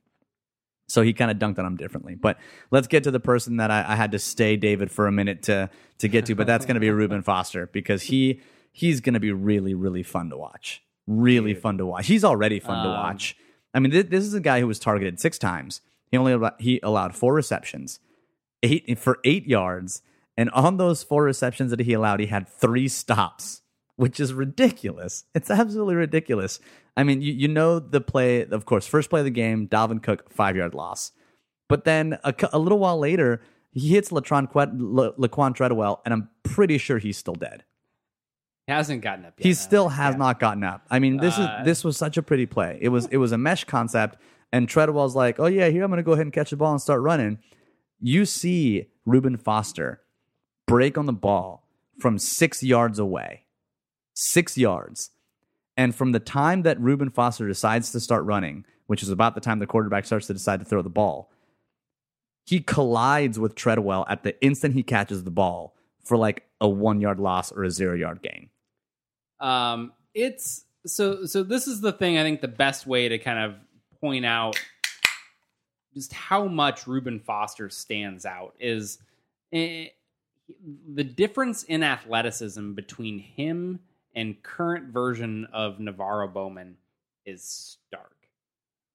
So 0.91 1.03
he 1.03 1.13
kind 1.13 1.31
of 1.31 1.39
dunked 1.39 1.59
on 1.59 1.65
him 1.67 1.77
differently. 1.77 2.15
But 2.15 2.39
let's 2.71 2.87
get 2.89 3.05
to 3.05 3.11
the 3.11 3.21
person 3.21 3.59
that 3.59 3.71
I, 3.71 3.85
I 3.89 3.95
had 3.97 4.11
to 4.13 4.19
stay 4.19 4.57
David 4.57 4.91
for 4.91 5.07
a 5.07 5.13
minute 5.13 5.43
to 5.45 5.71
to 5.99 6.09
get 6.09 6.27
to. 6.27 6.35
But 6.35 6.47
that's 6.47 6.67
gonna 6.67 6.81
be 6.81 6.91
Reuben 6.91 7.23
Foster 7.23 7.67
because 7.69 8.03
he 8.03 8.41
he's 8.73 9.01
gonna 9.01 9.21
be 9.21 9.33
really 9.33 9.75
really 9.75 10.03
fun 10.03 10.31
to 10.31 10.37
watch. 10.37 10.83
Really 11.07 11.55
fun 11.55 11.79
to 11.79 11.87
watch. 11.87 12.07
He's 12.07 12.25
already 12.25 12.61
fun 12.61 12.83
to 12.85 12.91
Um, 12.91 12.97
watch. 12.97 13.37
I 13.73 13.79
mean, 13.79 13.91
this, 13.93 14.07
this 14.09 14.25
is 14.25 14.35
a 14.35 14.41
guy 14.41 14.61
who 14.61 14.67
was 14.67 14.79
targeted 14.81 15.21
six 15.21 15.39
times. 15.39 15.81
He 16.11 16.17
only 16.17 16.33
al- 16.33 16.57
he 16.59 16.81
allowed 16.83 17.15
four 17.15 17.35
receptions, 17.35 18.01
eight 18.63 18.99
for 18.99 19.19
eight 19.25 19.47
yards, 19.47 20.03
and 20.37 20.51
on 20.51 20.77
those 20.77 21.03
four 21.05 21.23
receptions 21.25 21.71
that 21.71 21.81
he 21.81 21.93
allowed, 21.93 22.19
he 22.21 22.27
had 22.27 22.49
three 22.49 22.89
stops, 22.89 23.63
which 24.01 24.19
is 24.19 24.33
ridiculous. 24.33 25.25
It's 25.35 25.51
absolutely 25.51 25.95
ridiculous. 25.95 26.59
I 26.97 27.05
mean, 27.05 27.21
you, 27.21 27.35
you 27.35 27.49
know 27.49 27.79
the 27.79 28.01
play, 28.01 28.47
of 28.47 28.65
course, 28.65 28.87
first 28.87 29.11
play 29.11 29.21
of 29.21 29.27
the 29.27 29.31
game, 29.31 29.69
Dalvin 29.69 30.03
Cook, 30.03 30.33
five 30.33 30.57
yard 30.57 30.75
loss. 30.75 31.13
But 31.69 31.85
then 31.85 32.19
a, 32.25 32.35
a 32.51 32.59
little 32.59 32.79
while 32.79 32.99
later, 32.99 33.43
he 33.73 33.91
hits 33.91 34.11
Latron 34.11 34.47
Quet, 34.47 34.71
La, 34.73 35.11
Laquan 35.13 35.55
Treadwell, 35.55 36.01
and 36.07 36.15
I'm 36.15 36.31
pretty 36.43 36.79
sure 36.79 36.97
he's 36.97 37.19
still 37.19 37.35
dead. 37.35 37.65
He 38.67 38.73
hasn't 38.73 39.03
gotten 39.03 39.27
up 39.27 39.35
yet. 39.37 39.45
He 39.45 39.53
still 39.53 39.91
has 39.91 40.15
yeah. 40.15 40.19
not 40.19 40.41
gotten 40.41 40.65
up. 40.65 40.87
I 40.91 40.99
mean, 40.99 41.19
this 41.19 41.37
Uh, 41.39 41.59
is 41.61 41.67
this 41.67 41.85
was 41.85 41.99
such 41.99 42.17
a 42.17 42.23
pretty 42.23 42.47
play. 42.47 42.79
It 42.81 42.89
was 42.89 43.05
it 43.09 43.19
was 43.19 43.33
a 43.33 43.39
mesh 43.39 43.65
concept, 43.65 44.17
and 44.51 44.67
Treadwell's 44.67 45.15
like, 45.15 45.39
"Oh 45.39 45.47
yeah, 45.47 45.69
here 45.69 45.85
I'm 45.85 45.91
going 45.91 45.99
to 45.99 46.03
go 46.03 46.13
ahead 46.13 46.25
and 46.25 46.33
catch 46.33 46.49
the 46.49 46.57
ball 46.57 46.73
and 46.73 46.81
start 46.81 47.03
running." 47.03 47.39
You 48.01 48.25
see 48.25 48.87
Reuben 49.05 49.37
Foster 49.37 50.01
break 50.67 50.97
on 50.97 51.05
the 51.05 51.13
ball 51.13 51.69
from 51.99 52.19
six 52.19 52.63
yards 52.63 52.99
away, 52.99 53.45
six 54.15 54.57
yards, 54.59 55.11
and 55.77 55.95
from 55.95 56.13
the 56.13 56.21
time 56.21 56.63
that 56.63 56.81
Reuben 56.81 57.11
Foster 57.11 57.49
decides 57.49 57.93
to 57.93 58.01
start 58.01 58.25
running, 58.25 58.65
which 58.87 59.03
is 59.03 59.09
about 59.09 59.35
the 59.35 59.41
time 59.41 59.59
the 59.59 59.67
quarterback 59.67 60.05
starts 60.05 60.27
to 60.27 60.33
decide 60.33 60.61
to 60.61 60.67
throw 60.67 60.83
the 60.83 60.91
ball, 60.91 61.31
he 62.45 62.61
collides 62.61 63.39
with 63.39 63.55
Treadwell 63.55 64.05
at 64.09 64.23
the 64.23 64.41
instant 64.43 64.75
he 64.75 64.83
catches 64.83 65.25
the 65.25 65.31
ball 65.31 65.77
for 66.05 66.17
like 66.17 66.45
a 66.61 66.69
one 66.69 67.01
yard 67.01 67.21
loss 67.21 67.53
or 67.53 67.65
a 67.65 67.71
zero 67.71 67.95
yard 67.95 68.21
gain. 68.23 68.51
Um, 69.39 69.93
it's 70.13 70.65
so 70.87 71.25
so. 71.25 71.43
This 71.43 71.67
is 71.67 71.81
the 71.81 71.93
thing. 71.93 72.19
I 72.19 72.23
think 72.23 72.41
the 72.41 72.49
best 72.49 72.87
way 72.87 73.09
to 73.09 73.19
kind 73.19 73.39
of 73.39 73.55
point 74.01 74.27
out 74.27 74.61
just 75.95 76.13
how 76.13 76.47
much 76.47 76.87
Reuben 76.87 77.21
Foster 77.21 77.71
stands 77.71 78.27
out 78.27 78.55
is 78.59 78.99
eh, 79.53 79.87
the 80.93 81.05
difference 81.05 81.63
in 81.65 81.83
athleticism 81.83 82.73
between 82.73 83.19
him 83.19 83.81
and 84.15 84.43
current 84.43 84.93
version 84.93 85.47
of 85.53 85.79
NaVorro 85.79 86.33
Bowman 86.33 86.77
is 87.27 87.43
stark. 87.43 88.17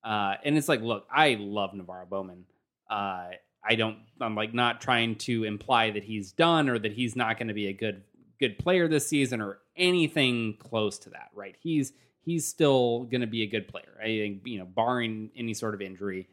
Uh, 0.03 0.35
and 0.43 0.57
it's 0.57 0.69
like, 0.69 0.81
look, 0.81 1.07
I 1.11 1.37
love 1.39 1.71
NaVorro 1.71 2.07
Bowman. 2.09 2.45
Uh, 2.89 3.29
I 3.67 3.75
don't. 3.75 3.97
I'm 4.21 4.35
like 4.35 4.53
not 4.53 4.79
trying 4.79 5.15
to 5.15 5.43
imply 5.43 5.91
that 5.91 6.03
he's 6.03 6.31
done 6.31 6.69
or 6.69 6.77
that 6.77 6.93
he's 6.93 7.15
not 7.15 7.39
going 7.39 7.47
to 7.47 7.53
be 7.53 7.67
a 7.67 7.73
good 7.73 8.03
good 8.39 8.59
player 8.59 8.87
this 8.87 9.07
season 9.07 9.41
or 9.41 9.59
anything 9.75 10.57
close 10.59 10.99
to 10.99 11.09
that, 11.11 11.29
right? 11.33 11.55
He's 11.59 11.93
he's 12.23 12.45
still 12.45 13.03
going 13.05 13.21
to 13.21 13.27
be 13.27 13.41
a 13.41 13.47
good 13.47 13.67
player. 13.67 13.97
I 13.99 14.05
think 14.05 14.41
you 14.45 14.59
know, 14.59 14.65
barring 14.65 15.31
any 15.35 15.55
sort 15.55 15.73
of 15.73 15.81
injury. 15.81 16.27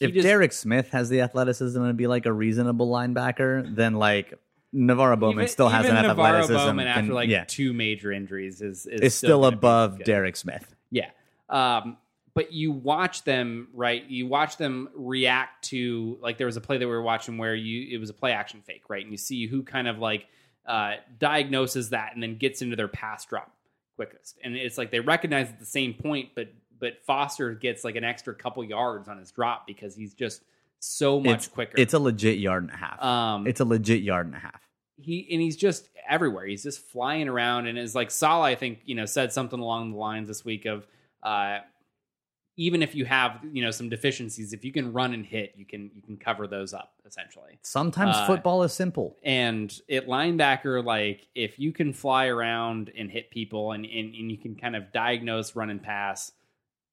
if 0.00 0.12
just- 0.12 0.24
Derek 0.24 0.52
Smith 0.52 0.90
has 0.90 1.08
the 1.08 1.22
athleticism 1.22 1.82
to 1.82 1.94
be 1.94 2.06
like 2.06 2.26
a 2.26 2.32
reasonable 2.32 2.90
linebacker, 2.90 3.74
then 3.74 3.94
like 3.94 4.38
NaVorro 4.74 5.18
Bowman 5.18 5.38
even- 5.40 5.48
still 5.48 5.68
has 5.68 5.86
enough 5.86 6.16
NaVorro 6.16 6.42
athleticism. 6.42 6.54
Bowman 6.54 6.86
after 6.86 7.12
like 7.12 7.28
yeah, 7.28 7.44
two 7.44 7.72
major 7.72 8.12
injuries 8.12 8.60
is 8.60 8.86
is 8.86 9.00
is 9.00 9.14
still 9.14 9.42
gonna 9.42 9.56
above. 9.56 10.04
Derek 10.04 10.36
Smith. 10.36 10.74
Yeah. 10.90 11.10
Um, 11.48 11.96
but 12.32 12.52
you 12.52 12.70
watch 12.70 13.24
them, 13.24 13.68
right? 13.74 14.04
You 14.08 14.26
watch 14.26 14.56
them 14.56 14.88
react 14.94 15.64
to 15.66 16.18
like 16.20 16.38
there 16.38 16.46
was 16.46 16.56
a 16.56 16.60
play 16.60 16.78
that 16.78 16.86
we 16.86 16.92
were 16.92 17.02
watching 17.02 17.38
where 17.38 17.54
you 17.54 17.94
it 17.94 17.98
was 17.98 18.10
a 18.10 18.14
play 18.14 18.32
action 18.32 18.62
fake, 18.64 18.84
right? 18.88 19.02
And 19.02 19.10
you 19.10 19.18
see 19.18 19.46
who 19.46 19.62
kind 19.62 19.88
of 19.88 19.98
like 19.98 20.26
uh, 20.66 20.94
diagnoses 21.18 21.90
that 21.90 22.14
and 22.14 22.22
then 22.22 22.36
gets 22.36 22.62
into 22.62 22.76
their 22.76 22.88
pass 22.88 23.24
drop 23.24 23.52
quickest. 23.96 24.38
And 24.44 24.56
it's 24.56 24.78
like 24.78 24.90
they 24.90 25.00
recognize 25.00 25.48
at 25.48 25.58
the 25.58 25.66
same 25.66 25.94
point, 25.94 26.30
but 26.34 26.52
but 26.78 27.04
Foster 27.04 27.54
gets 27.54 27.84
like 27.84 27.96
an 27.96 28.04
extra 28.04 28.34
couple 28.34 28.64
yards 28.64 29.08
on 29.08 29.18
his 29.18 29.30
drop 29.32 29.66
because 29.66 29.94
he's 29.94 30.14
just 30.14 30.42
so 30.80 31.20
much 31.20 31.36
It's 31.36 31.48
quicker. 31.48 31.74
It's 31.76 31.94
a 31.94 31.98
legit 31.98 32.38
yard 32.38 32.64
and 32.64 32.72
a 32.72 32.76
half. 32.76 33.02
um, 33.02 33.46
it's 33.46 33.60
a 33.60 33.64
legit 33.64 34.02
yard 34.02 34.26
and 34.26 34.34
a 34.34 34.40
half. 34.40 34.60
he 34.96 35.26
and 35.30 35.40
he's 35.40 35.56
just 35.56 35.88
everywhere. 36.08 36.46
He's 36.46 36.62
just 36.64 36.80
flying 36.80 37.28
around, 37.28 37.66
and 37.68 37.78
is 37.78 37.94
like 37.94 38.10
Saleh. 38.10 38.46
I 38.46 38.54
think 38.56 38.80
you 38.84 38.94
know 38.94 39.06
said 39.06 39.32
something 39.32 39.60
along 39.60 39.92
the 39.92 39.98
lines 39.98 40.26
this 40.28 40.44
week 40.44 40.66
of 40.66 40.86
uh, 41.22 41.58
even 42.56 42.82
if 42.82 42.94
you 42.94 43.04
have 43.04 43.40
you 43.52 43.62
know 43.62 43.70
some 43.70 43.88
deficiencies, 43.88 44.52
if 44.52 44.64
you 44.64 44.72
can 44.72 44.92
run 44.92 45.14
and 45.14 45.24
hit, 45.24 45.54
you 45.56 45.64
can 45.64 45.90
you 45.94 46.02
can 46.02 46.16
cover 46.16 46.46
those 46.46 46.74
up 46.74 46.92
essentially. 47.06 47.58
Sometimes 47.62 48.16
Uh, 48.16 48.26
football 48.26 48.62
is 48.62 48.72
simple. 48.72 49.16
And 49.22 49.72
at 49.90 50.06
linebacker, 50.06 50.84
like 50.84 51.26
if 51.34 51.58
you 51.58 51.72
can 51.72 51.92
fly 51.92 52.26
around 52.26 52.90
and 52.96 53.10
hit 53.10 53.30
people, 53.30 53.72
and 53.72 53.84
and, 53.84 54.14
and 54.14 54.30
you 54.30 54.36
can 54.38 54.56
kind 54.56 54.76
of 54.76 54.92
diagnose 54.92 55.54
run 55.56 55.70
and 55.70 55.82
pass. 55.82 56.32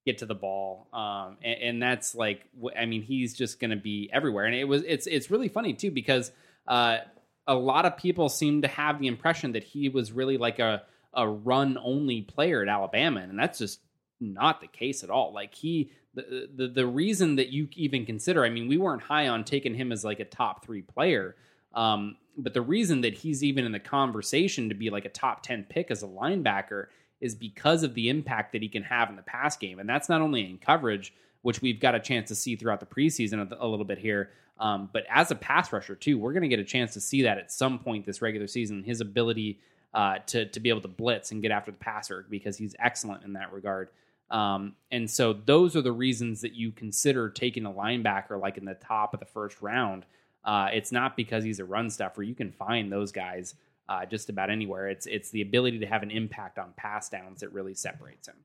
Get 0.08 0.20
to 0.20 0.26
the 0.26 0.36
ball, 0.36 0.88
um, 0.94 1.36
and, 1.44 1.62
and 1.62 1.84
that's 1.84 2.16
like, 2.16 2.46
I 2.80 2.86
mean, 2.86 3.02
he's 3.02 3.36
just 3.36 3.60
going 3.60 3.72
to 3.72 3.76
be 3.76 4.10
everywhere. 4.14 4.46
And 4.46 4.56
it 4.56 4.64
was, 4.64 4.84
it's, 4.88 5.06
it's 5.06 5.30
really 5.30 5.50
funny 5.50 5.74
too 5.74 5.92
because 5.92 6.32
uh, 6.66 7.00
a 7.46 7.56
lot 7.56 7.86
of 7.86 7.98
people 7.98 8.30
seem 8.30 8.62
to 8.62 8.70
have 8.70 9.00
the 9.00 9.08
impression 9.08 9.52
that 9.52 9.64
he 9.64 9.90
was 9.90 10.14
really 10.14 10.38
like 10.38 10.60
a 10.60 10.84
a 11.14 11.28
run 11.28 11.78
only 11.84 12.22
player 12.22 12.62
at 12.62 12.70
Alabama, 12.70 13.22
and 13.22 13.38
that's 13.38 13.60
just 13.60 13.80
not 14.20 14.62
the 14.62 14.68
case 14.68 15.04
at 15.04 15.10
all. 15.10 15.34
Like 15.34 15.54
he 15.54 15.92
the, 16.14 16.50
the 16.56 16.68
the 16.68 16.86
reason 16.86 17.36
that 17.38 17.50
you 17.50 17.68
even 17.76 18.06
consider, 18.06 18.46
I 18.46 18.50
mean, 18.50 18.68
we 18.68 18.78
weren't 18.78 19.02
high 19.02 19.28
on 19.28 19.44
taking 19.44 19.74
him 19.74 19.92
as 19.92 20.06
like 20.06 20.20
a 20.20 20.26
top 20.26 20.64
three 20.64 20.82
player, 20.82 21.36
um, 21.74 22.18
but 22.38 22.54
the 22.54 22.62
reason 22.62 23.02
that 23.02 23.14
he's 23.14 23.44
even 23.44 23.66
in 23.66 23.72
the 23.72 23.80
conversation 23.80 24.70
to 24.70 24.76
be 24.76 24.90
like 24.90 25.06
a 25.06 25.10
top 25.10 25.44
ten 25.44 25.66
pick 25.68 25.90
as 25.92 26.04
a 26.04 26.08
linebacker 26.08 26.88
is 27.20 27.36
because 27.36 27.84
of 27.84 27.94
the 27.94 28.10
impact 28.10 28.52
that 28.54 28.62
he 28.62 28.70
can 28.70 28.84
have 28.84 29.10
in 29.10 29.16
the 29.16 29.22
pass 29.22 29.58
game, 29.58 29.80
and 29.80 29.90
that's 29.90 30.10
not 30.10 30.22
only 30.22 30.50
in 30.50 30.58
coverage, 30.58 31.14
which 31.42 31.62
we've 31.62 31.80
got 31.80 31.96
a 31.96 32.00
chance 32.00 32.28
to 32.30 32.36
see 32.36 32.56
throughout 32.56 32.80
the 32.80 32.86
preseason 32.86 33.52
a, 33.60 33.68
little 33.68 33.86
bit 33.86 33.98
here. 33.98 34.32
Um, 34.60 34.90
but 34.92 35.04
as 35.10 35.32
a 35.32 35.36
pass 35.36 35.72
rusher 35.72 35.96
too, 35.96 36.18
we're 36.18 36.34
going 36.34 36.44
to 36.44 36.48
get 36.48 36.60
a 36.60 36.64
chance 36.64 36.94
to 36.94 37.00
see 37.00 37.24
that 37.24 37.38
at 37.38 37.52
some 37.52 37.80
point 37.80 38.06
this 38.06 38.22
regular 38.22 38.48
season. 38.48 38.84
His 38.84 39.02
ability 39.02 39.60
uh, 39.94 40.20
to 40.28 40.46
to 40.48 40.60
be 40.60 40.70
able 40.70 40.82
to 40.82 40.88
blitz 40.88 41.32
and 41.32 41.42
get 41.42 41.52
after 41.52 41.72
the 41.72 41.78
passer 41.78 42.26
because 42.30 42.58
he's 42.58 42.76
excellent 42.80 43.24
in 43.24 43.34
that 43.34 43.54
regard. 43.54 43.90
Um, 44.30 44.76
and 44.92 45.10
so 45.10 45.34
those 45.34 45.76
are 45.76 45.82
the 45.82 45.92
reasons 45.92 46.42
that 46.42 46.54
you 46.54 46.72
consider 46.72 47.30
taking 47.30 47.66
a 47.66 47.72
linebacker 47.72 48.40
like 48.40 48.58
in 48.58 48.66
the 48.66 48.74
top 48.74 49.14
of 49.14 49.20
the 49.20 49.26
first 49.26 49.62
round. 49.62 50.06
Uh, 50.44 50.70
it's 50.74 50.92
not 50.92 51.16
because 51.16 51.44
he's 51.44 51.60
a 51.60 51.66
run 51.66 51.90
stuffer. 51.90 52.24
You 52.24 52.36
can 52.36 52.52
find 52.52 52.92
those 52.92 53.12
guys 53.12 53.56
uh, 53.90 54.06
just 54.06 54.30
about 54.30 54.50
anywhere. 54.50 54.88
It's 54.90 55.06
it's 55.06 55.32
the 55.32 55.42
ability 55.42 55.80
to 55.80 55.86
have 55.86 56.04
an 56.04 56.12
impact 56.12 56.60
on 56.60 56.74
pass 56.76 57.10
downs 57.10 57.42
that 57.42 57.52
really 57.54 57.74
separates 57.74 58.28
him. 58.28 58.36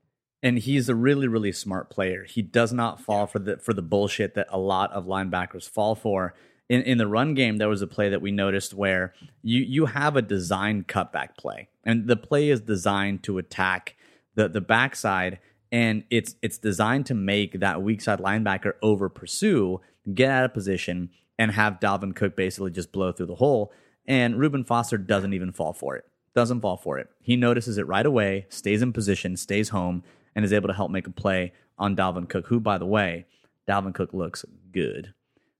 and 0.41 0.59
he's 0.59 0.89
a 0.89 0.95
really 0.95 1.27
really 1.27 1.51
smart 1.51 1.89
player. 1.89 2.25
He 2.25 2.41
does 2.41 2.73
not 2.73 3.01
fall 3.01 3.27
for 3.27 3.39
the 3.39 3.57
for 3.57 3.73
the 3.73 3.81
bullshit 3.81 4.35
that 4.35 4.47
a 4.49 4.59
lot 4.59 4.91
of 4.91 5.05
linebackers 5.05 5.67
fall 5.67 5.95
for. 5.95 6.33
In 6.69 6.81
in 6.81 6.97
the 6.97 7.07
run 7.07 7.33
game, 7.33 7.57
there 7.57 7.69
was 7.69 7.81
a 7.81 7.87
play 7.87 8.09
that 8.09 8.21
we 8.21 8.31
noticed 8.31 8.73
where 8.73 9.13
you 9.41 9.61
you 9.61 9.85
have 9.87 10.15
a 10.15 10.21
designed 10.21 10.87
cutback 10.87 11.37
play, 11.37 11.69
and 11.83 12.07
the 12.07 12.15
play 12.17 12.49
is 12.49 12.61
designed 12.61 13.23
to 13.23 13.37
attack 13.37 13.95
the 14.35 14.47
the 14.49 14.61
backside, 14.61 15.39
and 15.71 16.03
it's 16.09 16.35
it's 16.41 16.57
designed 16.57 17.05
to 17.07 17.13
make 17.13 17.59
that 17.59 17.81
weak 17.81 18.01
side 18.01 18.19
linebacker 18.19 18.73
over 18.81 19.09
pursue, 19.09 19.81
get 20.13 20.29
out 20.31 20.45
of 20.45 20.53
position, 20.53 21.09
and 21.37 21.51
have 21.51 21.79
Dalvin 21.79 22.15
Cook 22.15 22.35
basically 22.35 22.71
just 22.71 22.91
blow 22.91 23.11
through 23.11 23.27
the 23.27 23.35
hole. 23.35 23.71
And 24.07 24.37
Reuben 24.39 24.63
Foster 24.63 24.97
doesn't 24.97 25.33
even 25.33 25.51
fall 25.51 25.73
for 25.73 25.95
it 25.95 26.05
doesn't 26.33 26.61
fall 26.61 26.77
for 26.77 26.97
it. 26.97 27.09
He 27.21 27.35
notices 27.35 27.77
it 27.77 27.87
right 27.87 28.05
away, 28.05 28.45
stays 28.49 28.81
in 28.81 28.93
position, 28.93 29.37
stays 29.37 29.69
home, 29.69 30.03
and 30.35 30.43
is 30.43 30.53
able 30.53 30.67
to 30.67 30.73
help 30.73 30.91
make 30.91 31.07
a 31.07 31.11
play 31.11 31.53
on 31.77 31.95
Dalvin 31.95 32.27
Cook, 32.27 32.47
who, 32.47 32.59
by 32.59 32.77
the 32.77 32.85
way, 32.85 33.25
Dalvin 33.67 33.93
Cook 33.93 34.13
looks 34.13 34.43
good. 34.71 35.13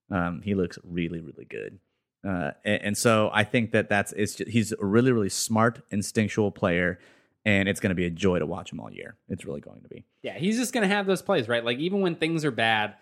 Um, 0.10 0.42
he 0.44 0.56
looks 0.56 0.78
really, 0.84 1.20
really 1.20 1.46
good. 1.46 1.80
Uh, 2.28 2.52
and, 2.66 2.82
and 2.82 2.98
so 2.98 3.30
I 3.34 3.44
think 3.44 3.72
that 3.72 3.90
that's 3.90 4.14
it's 4.14 4.36
just, 4.36 4.50
he's 4.50 4.72
a 4.72 4.86
really, 4.86 5.12
really 5.12 5.30
smart, 5.30 5.82
instinctual 5.92 6.52
player, 6.52 7.00
and 7.46 7.68
it's 7.68 7.80
going 7.80 7.90
to 7.90 7.96
be 7.96 8.06
a 8.06 8.10
joy 8.10 8.40
to 8.40 8.46
watch 8.46 8.72
him 8.72 8.80
all 8.80 8.92
year. 8.92 9.16
It's 9.30 9.46
really 9.46 9.62
going 9.62 9.82
to 9.82 9.90
be. 9.90 10.06
Yeah, 10.22 10.38
he's 10.38 10.58
just 10.58 10.74
going 10.74 10.88
to 10.88 10.94
have 10.96 11.06
those 11.06 11.22
plays, 11.22 11.48
right? 11.48 11.64
Like 11.64 11.80
even 11.80 12.02
when 12.02 12.16
things 12.16 12.46
are 12.46 12.52
bad, 12.52 12.96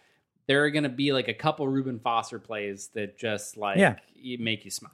there 0.48 0.66
are 0.66 0.72
going 0.72 0.84
to 0.84 0.90
be 0.90 1.14
like 1.14 1.28
a 1.28 1.34
couple 1.34 1.68
Reuben 1.68 2.00
Foster 2.00 2.40
plays 2.40 2.90
that 2.96 3.18
just 3.18 3.56
like 3.58 3.78
Yeah. 3.78 3.96
make 4.40 4.66
you 4.66 4.72
smile. 4.72 4.92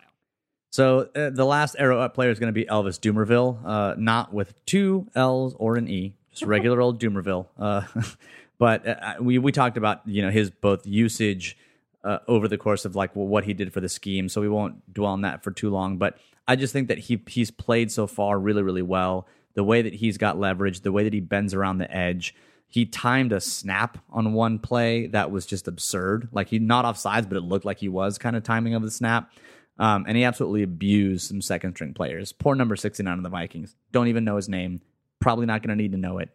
So 0.69 1.09
uh, 1.15 1.29
the 1.29 1.45
last 1.45 1.75
arrow 1.79 1.99
up 2.01 2.13
player 2.13 2.29
is 2.29 2.39
going 2.39 2.53
to 2.53 2.59
be 2.59 2.65
Elvis 2.65 2.99
Dumervil, 2.99 3.59
uh, 3.65 3.95
not 3.97 4.33
with 4.33 4.53
two 4.65 5.07
L's 5.15 5.55
or 5.57 5.77
an 5.77 5.87
E, 5.87 6.13
just 6.31 6.43
regular 6.43 6.81
old 6.81 7.01
Dumervil. 7.01 7.47
Uh, 7.57 7.83
but 8.57 8.87
uh, 8.87 9.15
we 9.19 9.37
we 9.37 9.51
talked 9.51 9.77
about 9.77 10.01
you 10.05 10.21
know 10.21 10.29
his 10.29 10.49
both 10.49 10.85
usage 10.85 11.57
uh, 12.03 12.19
over 12.27 12.47
the 12.47 12.57
course 12.57 12.85
of 12.85 12.95
like 12.95 13.15
what 13.15 13.43
he 13.45 13.53
did 13.53 13.73
for 13.73 13.81
the 13.81 13.89
scheme, 13.89 14.29
so 14.29 14.41
we 14.41 14.49
won't 14.49 14.93
dwell 14.93 15.11
on 15.11 15.21
that 15.21 15.43
for 15.43 15.51
too 15.51 15.69
long. 15.69 15.97
But 15.97 16.17
I 16.47 16.55
just 16.55 16.73
think 16.73 16.89
that 16.89 16.97
he 16.97 17.21
he's 17.27 17.51
played 17.51 17.91
so 17.91 18.07
far 18.07 18.37
really 18.37 18.61
really 18.61 18.81
well. 18.81 19.27
The 19.53 19.63
way 19.63 19.81
that 19.81 19.95
he's 19.95 20.17
got 20.17 20.37
leverage, 20.37 20.81
the 20.81 20.91
way 20.91 21.03
that 21.03 21.13
he 21.13 21.19
bends 21.19 21.53
around 21.53 21.79
the 21.79 21.91
edge. 21.91 22.35
He 22.69 22.85
timed 22.85 23.31
a 23.31 23.39
snap 23.39 23.97
on 24.09 24.33
one 24.33 24.59
play 24.59 25.07
that 25.07 25.31
was 25.31 25.45
just 25.45 25.69
absurd. 25.69 26.27
Like 26.33 26.49
he 26.49 26.59
not 26.59 26.83
off 26.83 26.97
sides, 26.97 27.25
but 27.25 27.37
it 27.37 27.41
looked 27.41 27.63
like 27.63 27.79
he 27.79 27.87
was 27.87 28.17
kind 28.17 28.35
of 28.35 28.43
timing 28.43 28.75
of 28.75 28.81
the 28.81 28.91
snap. 28.91 29.31
Um, 29.79 30.05
and 30.07 30.17
he 30.17 30.23
absolutely 30.23 30.63
abused 30.63 31.27
some 31.27 31.41
second 31.41 31.75
string 31.75 31.93
players. 31.93 32.31
Poor 32.31 32.55
number 32.55 32.75
69 32.75 33.17
of 33.17 33.23
the 33.23 33.29
Vikings. 33.29 33.75
Don't 33.91 34.07
even 34.07 34.23
know 34.23 34.35
his 34.35 34.49
name. 34.49 34.81
Probably 35.19 35.45
not 35.45 35.61
going 35.61 35.77
to 35.77 35.81
need 35.81 35.91
to 35.91 35.97
know 35.97 36.17
it. 36.17 36.29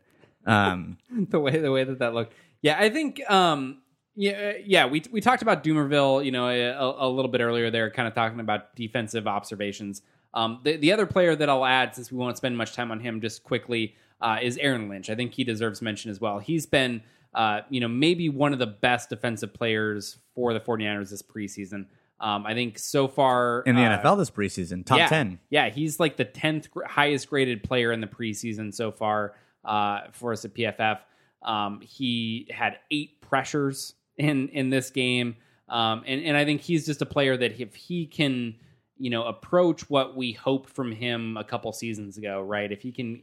Um, 0.46 0.98
the 1.30 1.40
way 1.40 1.58
the 1.58 1.70
way 1.70 1.84
that 1.84 1.98
that 2.00 2.14
looked. 2.14 2.34
Yeah, 2.62 2.76
I 2.78 2.90
think 2.90 3.28
um 3.30 3.78
yeah 4.14 4.52
yeah 4.64 4.86
we 4.86 5.02
we 5.10 5.20
talked 5.20 5.42
about 5.42 5.64
Dumervil, 5.64 6.24
you 6.24 6.32
know, 6.32 6.48
a, 6.48 7.06
a 7.06 7.08
little 7.08 7.30
bit 7.30 7.40
earlier 7.40 7.70
there 7.70 7.90
kind 7.90 8.08
of 8.08 8.14
talking 8.14 8.40
about 8.40 8.74
defensive 8.74 9.26
observations. 9.26 10.02
Um 10.34 10.60
the 10.64 10.76
the 10.76 10.92
other 10.92 11.06
player 11.06 11.36
that 11.36 11.48
I'll 11.48 11.64
add 11.64 11.94
since 11.94 12.10
we 12.10 12.18
won't 12.18 12.36
spend 12.36 12.56
much 12.56 12.74
time 12.74 12.90
on 12.90 13.00
him 13.00 13.20
just 13.20 13.44
quickly 13.44 13.94
uh, 14.20 14.38
is 14.40 14.56
Aaron 14.58 14.88
Lynch. 14.88 15.10
I 15.10 15.16
think 15.16 15.34
he 15.34 15.42
deserves 15.42 15.82
mention 15.82 16.10
as 16.10 16.20
well. 16.20 16.38
He's 16.38 16.66
been 16.66 17.02
uh, 17.34 17.60
you 17.70 17.80
know, 17.80 17.88
maybe 17.88 18.28
one 18.28 18.52
of 18.52 18.58
the 18.58 18.66
best 18.66 19.08
defensive 19.08 19.54
players 19.54 20.18
for 20.34 20.52
the 20.52 20.60
49ers 20.60 21.10
this 21.10 21.22
preseason. 21.22 21.86
Um, 22.22 22.46
I 22.46 22.54
think 22.54 22.78
so 22.78 23.08
far 23.08 23.62
in 23.66 23.74
the 23.74 23.82
uh, 23.82 23.98
NFL 23.98 24.16
this 24.16 24.30
preseason, 24.30 24.86
top 24.86 24.98
yeah, 24.98 25.08
10. 25.08 25.40
Yeah, 25.50 25.70
he's 25.70 25.98
like 25.98 26.16
the 26.16 26.24
tenth 26.24 26.70
gr- 26.70 26.84
highest 26.84 27.28
graded 27.28 27.64
player 27.64 27.90
in 27.90 28.00
the 28.00 28.06
preseason 28.06 28.72
so 28.72 28.92
far 28.92 29.34
uh, 29.64 30.02
for 30.12 30.32
us 30.32 30.44
at 30.44 30.54
PFF. 30.54 31.00
Um, 31.42 31.80
he 31.80 32.48
had 32.54 32.78
eight 32.92 33.20
pressures 33.22 33.94
in 34.16 34.48
in 34.50 34.70
this 34.70 34.90
game, 34.90 35.34
um, 35.68 36.04
and 36.06 36.22
and 36.22 36.36
I 36.36 36.44
think 36.44 36.60
he's 36.60 36.86
just 36.86 37.02
a 37.02 37.06
player 37.06 37.36
that 37.36 37.60
if 37.60 37.74
he 37.74 38.06
can, 38.06 38.54
you 38.98 39.10
know, 39.10 39.24
approach 39.24 39.90
what 39.90 40.16
we 40.16 40.30
hoped 40.30 40.70
from 40.70 40.92
him 40.92 41.36
a 41.36 41.42
couple 41.42 41.72
seasons 41.72 42.18
ago, 42.18 42.40
right? 42.40 42.70
If 42.70 42.82
he 42.82 42.92
can 42.92 43.20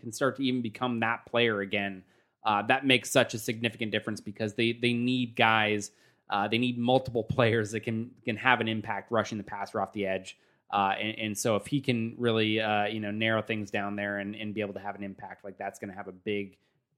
can 0.00 0.12
start 0.12 0.36
to 0.36 0.44
even 0.44 0.62
become 0.62 1.00
that 1.00 1.26
player 1.26 1.62
again, 1.62 2.04
uh, 2.44 2.62
that 2.62 2.86
makes 2.86 3.10
such 3.10 3.34
a 3.34 3.38
significant 3.38 3.90
difference 3.90 4.20
because 4.20 4.54
they 4.54 4.72
they 4.72 4.92
need 4.92 5.34
guys. 5.34 5.90
Uh, 6.28 6.48
they 6.48 6.58
need 6.58 6.78
multiple 6.78 7.22
players 7.22 7.70
that 7.70 7.80
can 7.80 8.10
can 8.24 8.36
have 8.36 8.60
an 8.60 8.68
impact 8.68 9.10
rushing 9.12 9.38
the 9.38 9.44
passer 9.44 9.80
off 9.80 9.92
the 9.92 10.06
edge. 10.06 10.36
Uh, 10.72 10.94
and, 11.00 11.18
and 11.18 11.38
so 11.38 11.54
if 11.54 11.66
he 11.66 11.80
can 11.80 12.14
really 12.18 12.60
uh, 12.60 12.86
you 12.86 13.00
know 13.00 13.10
narrow 13.10 13.42
things 13.42 13.70
down 13.70 13.96
there 13.96 14.18
and, 14.18 14.34
and 14.34 14.54
be 14.54 14.60
able 14.60 14.74
to 14.74 14.80
have 14.80 14.96
an 14.96 15.04
impact 15.04 15.44
like 15.44 15.56
that's 15.58 15.78
going 15.78 15.90
to 15.90 15.96
have 15.96 16.08
a 16.08 16.12
big, 16.12 16.56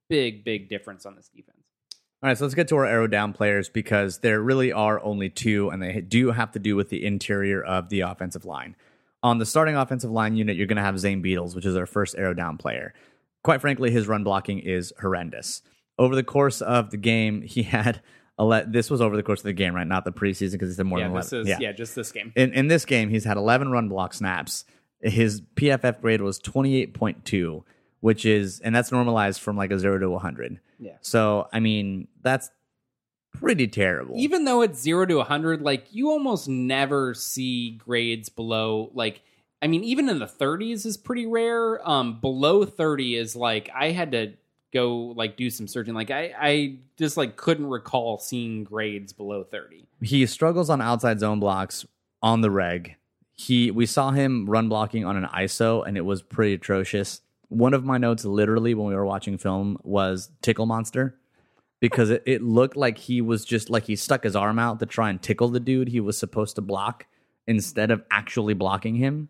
big, 0.08 0.44
big 0.44 0.68
difference 0.68 1.04
on 1.04 1.14
this 1.14 1.28
defense. 1.28 1.58
All 2.20 2.28
right, 2.28 2.36
so 2.36 2.44
let's 2.44 2.54
get 2.56 2.66
to 2.68 2.76
our 2.76 2.86
arrow 2.86 3.06
down 3.06 3.32
players 3.32 3.68
because 3.68 4.18
there 4.18 4.40
really 4.40 4.72
are 4.72 5.00
only 5.04 5.28
two, 5.28 5.68
and 5.70 5.80
they 5.80 6.00
do 6.00 6.32
have 6.32 6.50
to 6.52 6.58
do 6.58 6.74
with 6.74 6.88
the 6.88 7.04
interior 7.04 7.62
of 7.62 7.90
the 7.90 8.00
offensive 8.00 8.44
line. 8.44 8.74
On 9.22 9.38
the 9.38 9.46
starting 9.46 9.76
offensive 9.76 10.10
line 10.10 10.34
unit, 10.34 10.56
you're 10.56 10.66
going 10.66 10.78
to 10.78 10.82
have 10.82 10.98
Zane 10.98 11.22
Beadles, 11.22 11.54
which 11.54 11.64
is 11.64 11.76
our 11.76 11.86
first 11.86 12.16
arrow 12.16 12.34
down 12.34 12.56
player. 12.56 12.92
Quite 13.44 13.60
frankly, 13.60 13.92
his 13.92 14.08
run 14.08 14.24
blocking 14.24 14.58
is 14.58 14.92
horrendous. 15.00 15.62
Over 15.96 16.16
the 16.16 16.24
course 16.24 16.60
of 16.60 16.90
the 16.90 16.96
game, 16.96 17.42
he 17.42 17.62
had 17.74 18.02
ele- 18.38 18.64
this 18.66 18.90
was 18.90 19.00
over 19.00 19.16
the 19.16 19.22
course 19.22 19.40
of 19.40 19.44
the 19.44 19.52
game, 19.52 19.74
right? 19.74 19.86
Not 19.86 20.04
the 20.04 20.12
preseason 20.12 20.52
because 20.52 20.70
he 20.70 20.74
said 20.74 20.86
more 20.86 20.98
yeah, 20.98 21.08
than 21.08 21.16
this 21.16 21.32
11. 21.32 21.52
is 21.52 21.60
yeah. 21.60 21.72
just 21.72 21.94
this 21.94 22.12
game. 22.12 22.32
In, 22.36 22.52
in 22.52 22.68
this 22.68 22.84
game, 22.84 23.08
he's 23.10 23.24
had 23.24 23.36
11 23.36 23.70
run 23.70 23.88
block 23.88 24.14
snaps, 24.14 24.64
his 25.00 25.40
PFF 25.40 26.00
grade 26.00 26.20
was 26.20 26.40
28.2, 26.40 27.62
which 28.00 28.24
is, 28.26 28.60
and 28.60 28.74
that's 28.74 28.90
normalized 28.90 29.40
from 29.40 29.56
like 29.56 29.70
a 29.70 29.78
zero 29.78 29.98
to 29.98 30.10
100. 30.10 30.60
Yeah. 30.78 30.92
So, 31.00 31.48
I 31.52 31.60
mean, 31.60 32.08
that's 32.22 32.50
pretty 33.32 33.68
terrible. 33.68 34.14
even 34.16 34.44
though 34.44 34.62
it's 34.62 34.80
zero 34.80 35.06
to 35.06 35.16
100 35.16 35.62
like 35.62 35.86
you 35.92 36.10
almost 36.10 36.48
never 36.48 37.14
see 37.14 37.72
grades 37.72 38.28
below 38.28 38.90
like 38.94 39.22
i 39.62 39.66
mean 39.66 39.84
even 39.84 40.08
in 40.08 40.18
the 40.18 40.26
30s 40.26 40.84
is 40.84 40.96
pretty 40.96 41.26
rare 41.26 41.86
um 41.88 42.20
below 42.20 42.64
30 42.64 43.16
is 43.16 43.36
like 43.36 43.70
i 43.76 43.90
had 43.90 44.12
to 44.12 44.32
go 44.72 45.14
like 45.16 45.36
do 45.36 45.48
some 45.48 45.66
searching 45.66 45.94
like 45.94 46.10
i 46.10 46.32
i 46.38 46.76
just 46.96 47.16
like 47.16 47.36
couldn't 47.36 47.66
recall 47.66 48.18
seeing 48.18 48.64
grades 48.64 49.12
below 49.12 49.42
30 49.42 49.86
he 50.00 50.26
struggles 50.26 50.70
on 50.70 50.80
outside 50.80 51.20
zone 51.20 51.40
blocks 51.40 51.84
on 52.22 52.40
the 52.40 52.50
reg. 52.50 52.96
He 53.34 53.70
we 53.70 53.86
saw 53.86 54.10
him 54.10 54.48
run 54.48 54.68
blocking 54.68 55.04
on 55.04 55.16
an 55.16 55.24
ISO 55.26 55.86
and 55.86 55.96
it 55.96 56.04
was 56.04 56.22
pretty 56.22 56.54
atrocious. 56.54 57.20
One 57.48 57.72
of 57.72 57.84
my 57.84 57.98
notes 57.98 58.24
literally 58.24 58.74
when 58.74 58.88
we 58.88 58.94
were 58.94 59.06
watching 59.06 59.38
film 59.38 59.78
was 59.82 60.30
tickle 60.42 60.66
monster 60.66 61.16
because 61.80 62.10
it, 62.10 62.22
it 62.26 62.42
looked 62.42 62.76
like 62.76 62.98
he 62.98 63.20
was 63.20 63.44
just 63.44 63.70
like 63.70 63.84
he 63.84 63.96
stuck 63.96 64.24
his 64.24 64.34
arm 64.34 64.58
out 64.58 64.80
to 64.80 64.86
try 64.86 65.08
and 65.08 65.22
tickle 65.22 65.48
the 65.48 65.60
dude 65.60 65.88
he 65.88 66.00
was 66.00 66.18
supposed 66.18 66.56
to 66.56 66.62
block 66.62 67.06
instead 67.46 67.90
of 67.90 68.02
actually 68.10 68.54
blocking 68.54 68.96
him. 68.96 69.28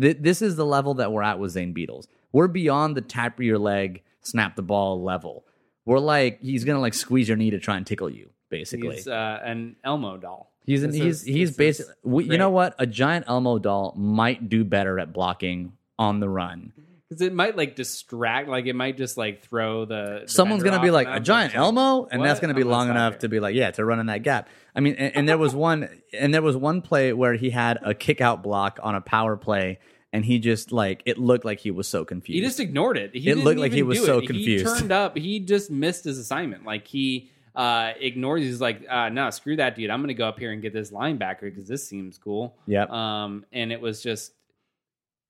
Th- 0.00 0.16
this 0.18 0.40
is 0.40 0.56
the 0.56 0.66
level 0.66 0.94
that 0.94 1.12
we're 1.12 1.22
at 1.22 1.38
with 1.38 1.52
Zane 1.52 1.74
Beadles. 1.74 2.06
We're 2.32 2.48
beyond 2.48 2.96
the 2.96 3.02
tap 3.02 3.38
your 3.38 3.58
leg, 3.58 4.02
snap 4.22 4.56
the 4.56 4.62
ball 4.62 5.02
level. 5.02 5.44
We're 5.84 5.98
like 5.98 6.40
he's 6.40 6.64
gonna 6.64 6.80
like 6.80 6.94
squeeze 6.94 7.28
your 7.28 7.36
knee 7.36 7.50
to 7.50 7.58
try 7.58 7.76
and 7.76 7.86
tickle 7.86 8.10
you, 8.10 8.30
basically. 8.48 8.96
he's 8.96 9.08
uh, 9.08 9.40
an 9.44 9.76
elmo 9.84 10.16
doll 10.16 10.52
He's 10.64 10.82
an, 10.82 10.92
he's 10.92 11.22
is- 11.22 11.22
he's 11.22 11.56
basically 11.56 11.94
we, 12.04 12.24
you 12.24 12.38
know 12.38 12.50
what 12.50 12.74
a 12.78 12.86
giant 12.86 13.24
Elmo 13.28 13.58
doll 13.58 13.94
might 13.96 14.48
do 14.48 14.64
better 14.64 14.98
at 14.98 15.12
blocking 15.12 15.72
on 15.98 16.20
the 16.20 16.28
run. 16.28 16.72
because 17.08 17.20
it 17.20 17.32
might 17.34 17.56
like 17.56 17.74
distract 17.74 18.48
like 18.48 18.66
it 18.66 18.74
might 18.74 18.96
just 18.96 19.16
like 19.16 19.42
throw 19.42 19.84
the 19.84 20.22
Someone's 20.26 20.62
gonna 20.62 20.80
be 20.80 20.92
like 20.92 21.08
a 21.10 21.18
giant 21.18 21.54
Elmo, 21.56 22.06
and 22.06 22.24
that's 22.24 22.38
gonna 22.38 22.54
be 22.54 22.62
I'm 22.62 22.68
long 22.68 22.90
enough 22.90 23.14
here. 23.14 23.20
to 23.20 23.28
be 23.28 23.40
like 23.40 23.56
yeah 23.56 23.72
to 23.72 23.84
run 23.84 23.98
in 23.98 24.06
that 24.06 24.22
gap. 24.22 24.48
I 24.74 24.80
mean, 24.80 24.94
and, 24.94 25.16
and 25.16 25.28
there 25.28 25.38
was 25.38 25.52
one 25.54 25.88
and 26.12 26.32
there 26.32 26.42
was 26.42 26.56
one 26.56 26.80
play 26.80 27.12
where 27.12 27.34
he 27.34 27.50
had 27.50 27.78
a 27.82 27.92
kick 27.92 28.20
out 28.20 28.42
block 28.44 28.78
on 28.84 28.94
a 28.94 29.00
power 29.00 29.36
play, 29.36 29.80
and 30.12 30.24
he 30.24 30.38
just 30.38 30.72
like 30.72 31.02
it 31.06 31.18
looked 31.18 31.44
like 31.44 31.60
he 31.60 31.70
was 31.70 31.88
so 31.88 32.04
confused. 32.04 32.34
He 32.34 32.40
just 32.46 32.60
ignored 32.60 32.96
it. 32.98 33.14
He 33.14 33.28
It 33.30 33.38
looked 33.38 33.58
like 33.60 33.72
he 33.72 33.82
was 33.82 34.04
so 34.04 34.18
it. 34.18 34.26
confused. 34.26 34.66
He 34.66 34.72
turned 34.80 34.92
up. 34.92 35.16
He 35.16 35.40
just 35.40 35.70
missed 35.70 36.04
his 36.04 36.18
assignment. 36.18 36.64
Like 36.64 36.86
he 36.86 37.30
uh 37.54 37.92
ignores. 38.00 38.42
He's 38.42 38.60
like, 38.60 38.84
uh, 38.88 39.08
no, 39.08 39.30
screw 39.30 39.56
that, 39.56 39.76
dude. 39.76 39.90
I'm 39.90 40.00
gonna 40.00 40.14
go 40.14 40.26
up 40.28 40.38
here 40.38 40.52
and 40.52 40.62
get 40.62 40.72
this 40.72 40.90
linebacker 40.90 41.42
because 41.42 41.66
this 41.68 41.86
seems 41.86 42.18
cool. 42.18 42.56
Yeah. 42.66 42.86
Um, 42.88 43.44
and 43.52 43.72
it 43.72 43.80
was 43.80 44.02
just, 44.02 44.32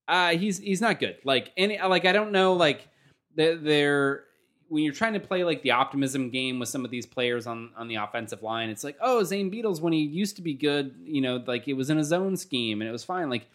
uh, 0.09 0.31
he's 0.31 0.59
he's 0.59 0.81
not 0.81 1.01
good. 1.01 1.17
Like 1.25 1.53
any 1.57 1.81
like 1.81 2.05
I 2.05 2.13
don't 2.13 2.33
know 2.33 2.55
like 2.55 2.89
they're, 3.35 3.57
they're 3.57 4.25
when 4.69 4.83
you're 4.85 4.95
trying 4.95 5.13
to 5.13 5.21
play 5.21 5.45
like 5.45 5.63
the 5.63 5.73
optimism 5.73 6.31
game 6.31 6.59
with 6.59 6.69
some 6.69 6.85
of 6.85 6.91
these 6.91 7.07
players 7.07 7.47
on 7.47 7.71
on 7.77 7.89
the 7.89 7.97
offensive 7.97 8.43
line, 8.43 8.69
it's 8.71 8.85
like, 8.85 8.97
oh, 9.01 9.23
Zane 9.23 9.51
Beadles 9.51 9.81
when 9.81 9.93
he 9.93 10.01
used 10.03 10.37
to 10.37 10.43
be 10.43 10.55
good, 10.55 10.95
you 11.05 11.21
know, 11.21 11.43
like 11.47 11.69
it 11.69 11.75
was 11.75 11.91
in 11.91 11.99
a 11.99 12.05
zone 12.05 12.37
scheme 12.37 12.81
and 12.81 12.89
it 12.89 12.93
was 12.93 13.05
fine. 13.05 13.29
Like 13.31 13.49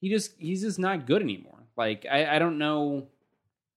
he 0.00 0.08
just 0.08 0.32
he's 0.38 0.62
just 0.62 0.78
not 0.78 1.06
good 1.06 1.22
anymore. 1.22 1.58
Like 1.76 2.06
I, 2.10 2.36
I 2.36 2.38
don't 2.38 2.58
know 2.58 3.08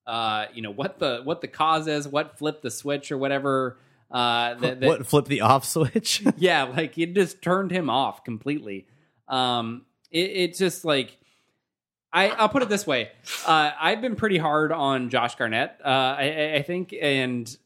uh 0.06 0.46
you 0.54 0.62
know 0.62 0.72
what 0.72 1.00
the 1.00 1.22
what 1.24 1.42
the 1.42 1.48
cause 1.48 1.88
is, 1.88 2.08
what 2.08 2.38
flipped 2.38 2.62
the 2.64 2.72
switch 2.72 3.12
or 3.12 3.18
whatever 3.18 3.78
uh 4.12 4.56
that, 4.56 4.80
that 4.80 4.88
what 4.88 5.08
flip 5.08 5.26
the 5.26 5.42
off 5.42 5.66
switch? 5.66 6.24
yeah, 6.38 6.64
like 6.64 6.98
it 6.98 7.14
just 7.16 7.42
turned 7.42 7.72
him 7.72 7.90
off 7.90 8.24
completely. 8.24 8.88
Um, 9.28 9.86
it, 10.12 10.30
it's 10.32 10.60
just 10.60 10.84
like 10.86 11.18
I, 12.12 12.30
I'll 12.30 12.50
put 12.50 12.62
it 12.62 12.70
this 12.70 12.86
way: 12.86 13.10
uh, 13.48 13.72
I've 13.80 14.00
been 14.00 14.16
pretty 14.16 14.38
hard 14.38 14.72
on 14.72 15.10
Josh 15.10 15.34
Garnett. 15.34 15.80
Uh, 15.84 15.88
I- 15.88 16.54
I, 16.58 16.62
think, 16.62 16.94
and 16.94 17.58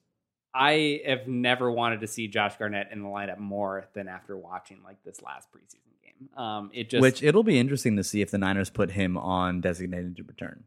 I 0.56 1.02
have 1.06 1.28
never 1.28 1.70
wanted 1.70 2.00
to 2.00 2.08
see 2.08 2.30
Josh 2.30 2.56
Garnett 2.56 2.88
in 2.94 3.02
the 3.02 3.10
lineup 3.10 3.40
more 3.40 3.90
than 3.94 4.08
after 4.08 4.38
watching 4.38 4.78
like 4.86 5.04
this 5.04 5.22
last 5.22 5.50
preseason. 5.52 5.82
Um, 6.36 6.72
it 6.74 6.90
just, 6.90 7.02
Which 7.02 7.24
it'll 7.24 7.44
be 7.44 7.60
interesting 7.60 7.96
to 7.98 8.04
see 8.04 8.22
if 8.22 8.32
the 8.32 8.38
Niners 8.38 8.70
put 8.70 8.92
him 8.92 9.18
on 9.18 9.62
designated 9.62 10.18
to 10.18 10.24
return. 10.24 10.64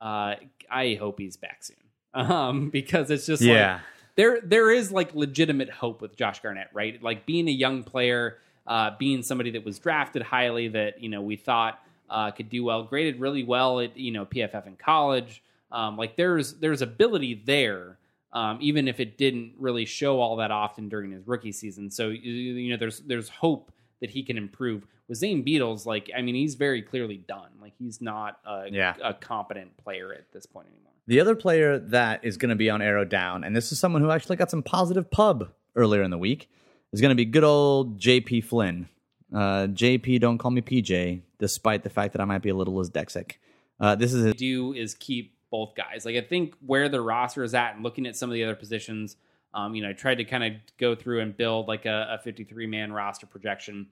uh, 0.00 0.34
I 0.70 0.94
hope 0.94 1.18
he's 1.18 1.36
back 1.36 1.62
soon. 1.62 1.76
Um, 2.14 2.70
because 2.70 3.10
it's 3.10 3.26
just 3.26 3.42
like, 3.42 3.80
there 4.14 4.40
there 4.40 4.70
is 4.70 4.92
like 4.92 5.16
legitimate 5.16 5.68
hope 5.68 6.00
with 6.00 6.14
Josh 6.14 6.40
Garnett, 6.40 6.68
right? 6.72 7.02
Like 7.02 7.26
being 7.26 7.48
a 7.48 7.50
young 7.52 7.82
player, 7.82 8.38
uh, 8.68 8.92
being 8.98 9.24
somebody 9.24 9.50
that 9.50 9.64
was 9.64 9.80
drafted 9.80 10.22
highly, 10.22 10.68
that 10.68 11.02
you 11.02 11.08
know 11.08 11.22
we 11.22 11.34
thought 11.34 11.80
uh, 12.08 12.30
could 12.30 12.48
do 12.48 12.62
well, 12.62 12.84
graded 12.84 13.18
really 13.18 13.42
well 13.42 13.80
at 13.80 13.96
you 13.96 14.12
know 14.12 14.24
PFF 14.26 14.66
in 14.68 14.76
college. 14.76 15.42
Um, 15.72 15.96
like 15.96 16.14
there's 16.14 16.54
there's 16.54 16.82
ability 16.82 17.42
there, 17.44 17.98
um, 18.32 18.58
even 18.60 18.86
if 18.86 19.00
it 19.00 19.18
didn't 19.18 19.54
really 19.58 19.84
show 19.84 20.20
all 20.20 20.36
that 20.36 20.52
often 20.52 20.88
during 20.88 21.10
his 21.10 21.26
rookie 21.26 21.50
season. 21.50 21.90
So 21.90 22.10
you, 22.10 22.30
you 22.30 22.70
know 22.70 22.76
there's 22.76 23.00
there's 23.00 23.28
hope 23.28 23.72
that 24.00 24.10
he 24.10 24.22
can 24.22 24.36
improve. 24.36 24.86
With 25.08 25.18
Zane 25.18 25.44
Beadles, 25.44 25.84
like 25.86 26.10
I 26.16 26.22
mean, 26.22 26.34
he's 26.34 26.54
very 26.54 26.80
clearly 26.82 27.18
done. 27.18 27.50
Like 27.60 27.74
he's 27.78 28.00
not 28.00 28.38
a, 28.46 28.66
Yeah. 28.70 28.94
a 29.02 29.12
competent 29.14 29.76
player 29.76 30.12
at 30.14 30.32
this 30.32 30.46
point 30.46 30.68
anymore. 30.68 30.92
The 31.06 31.20
other 31.20 31.34
player 31.34 31.78
that 31.78 32.24
is 32.24 32.38
going 32.38 32.48
to 32.48 32.56
be 32.56 32.70
on 32.70 32.80
arrow 32.80 33.04
down, 33.04 33.44
and 33.44 33.54
this 33.54 33.70
is 33.72 33.78
someone 33.78 34.00
who 34.00 34.10
actually 34.10 34.36
got 34.36 34.50
some 34.50 34.62
positive 34.62 35.10
pub 35.10 35.50
earlier 35.76 36.02
in 36.02 36.10
the 36.10 36.16
week, 36.18 36.48
is 36.92 37.00
going 37.02 37.10
to 37.10 37.14
be 37.14 37.26
good 37.26 37.44
old 37.44 37.98
JP 38.00 38.44
Flynn. 38.44 38.88
Uh, 39.32 39.66
JP, 39.66 40.20
don't 40.20 40.38
call 40.38 40.50
me 40.52 40.62
PJ, 40.62 41.20
despite 41.38 41.82
the 41.82 41.90
fact 41.90 42.12
that 42.14 42.22
I 42.22 42.24
might 42.24 42.40
be 42.40 42.48
a 42.48 42.54
little 42.54 42.72
dyslexic. 42.74 43.32
Uh, 43.80 43.94
this 43.96 44.14
is 44.14 44.24
his, 44.24 44.34
do 44.36 44.72
is 44.72 44.94
keep 44.94 45.34
both 45.50 45.74
guys. 45.74 46.06
Like 46.06 46.16
I 46.16 46.20
think 46.22 46.54
where 46.64 46.88
the 46.88 47.00
roster 47.02 47.42
is 47.42 47.52
at 47.52 47.74
and 47.74 47.82
looking 47.82 48.06
at 48.06 48.16
some 48.16 48.30
of 48.30 48.34
the 48.34 48.44
other 48.44 48.54
positions, 48.54 49.16
um, 49.54 49.74
you 49.74 49.82
know, 49.82 49.90
I 49.90 49.92
tried 49.92 50.16
to 50.16 50.24
kind 50.24 50.44
of 50.44 50.52
go 50.78 50.94
through 50.94 51.20
and 51.20 51.34
build 51.34 51.68
like 51.68 51.86
a, 51.86 52.08
a 52.10 52.18
53 52.18 52.66
man 52.66 52.92
roster 52.92 53.26
projection. 53.26 53.86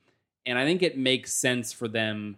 And 0.45 0.59
I 0.59 0.65
think 0.65 0.83
it 0.83 0.99
makes 0.99 1.33
sense 1.33 1.73
for 1.73 1.87
them 1.87 2.37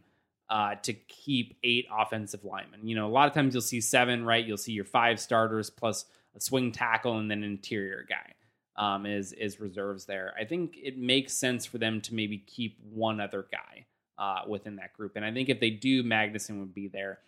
uh, 0.51 0.75
to 0.83 0.93
keep 0.93 1.57
eight 1.65 1.87
offensive 1.91 2.45
linemen. 2.45 2.87
You 2.87 2.95
know, 2.95 3.07
a 3.07 3.09
lot 3.09 3.27
of 3.27 3.35
times 3.35 3.55
you'll 3.55 3.63
see 3.63 3.81
seven, 3.81 4.25
right? 4.25 4.45
You'll 4.45 4.59
see 4.59 4.73
your 4.73 4.85
five 4.85 5.19
starters 5.19 5.71
plus 5.71 6.05
a 6.37 6.41
swing 6.41 6.71
tackle 6.71 7.19
and 7.19 7.31
then 7.31 7.39
an 7.39 7.51
interior 7.51 8.05
guy 8.07 8.35
um, 8.77 9.07
is 9.07 9.33
is 9.33 9.59
reserves 9.59 10.05
there. 10.05 10.35
I 10.39 10.45
think 10.45 10.77
it 10.83 10.99
makes 10.99 11.33
sense 11.33 11.65
for 11.65 11.79
them 11.79 12.03
to 12.03 12.15
maybe 12.15 12.39
keep 12.39 12.79
one 12.93 13.21
other 13.21 13.47
guy 13.51 13.87
uh, 14.19 14.43
within 14.47 14.77
that 14.77 14.93
group. 14.93 15.17
And 15.17 15.25
I 15.25 15.33
think 15.33 15.49
if 15.49 15.61
they 15.61 15.71
do, 15.71 16.03
Magnuson 16.03 16.61
would 16.61 16.75
be 16.75 16.89
there. 16.89 17.21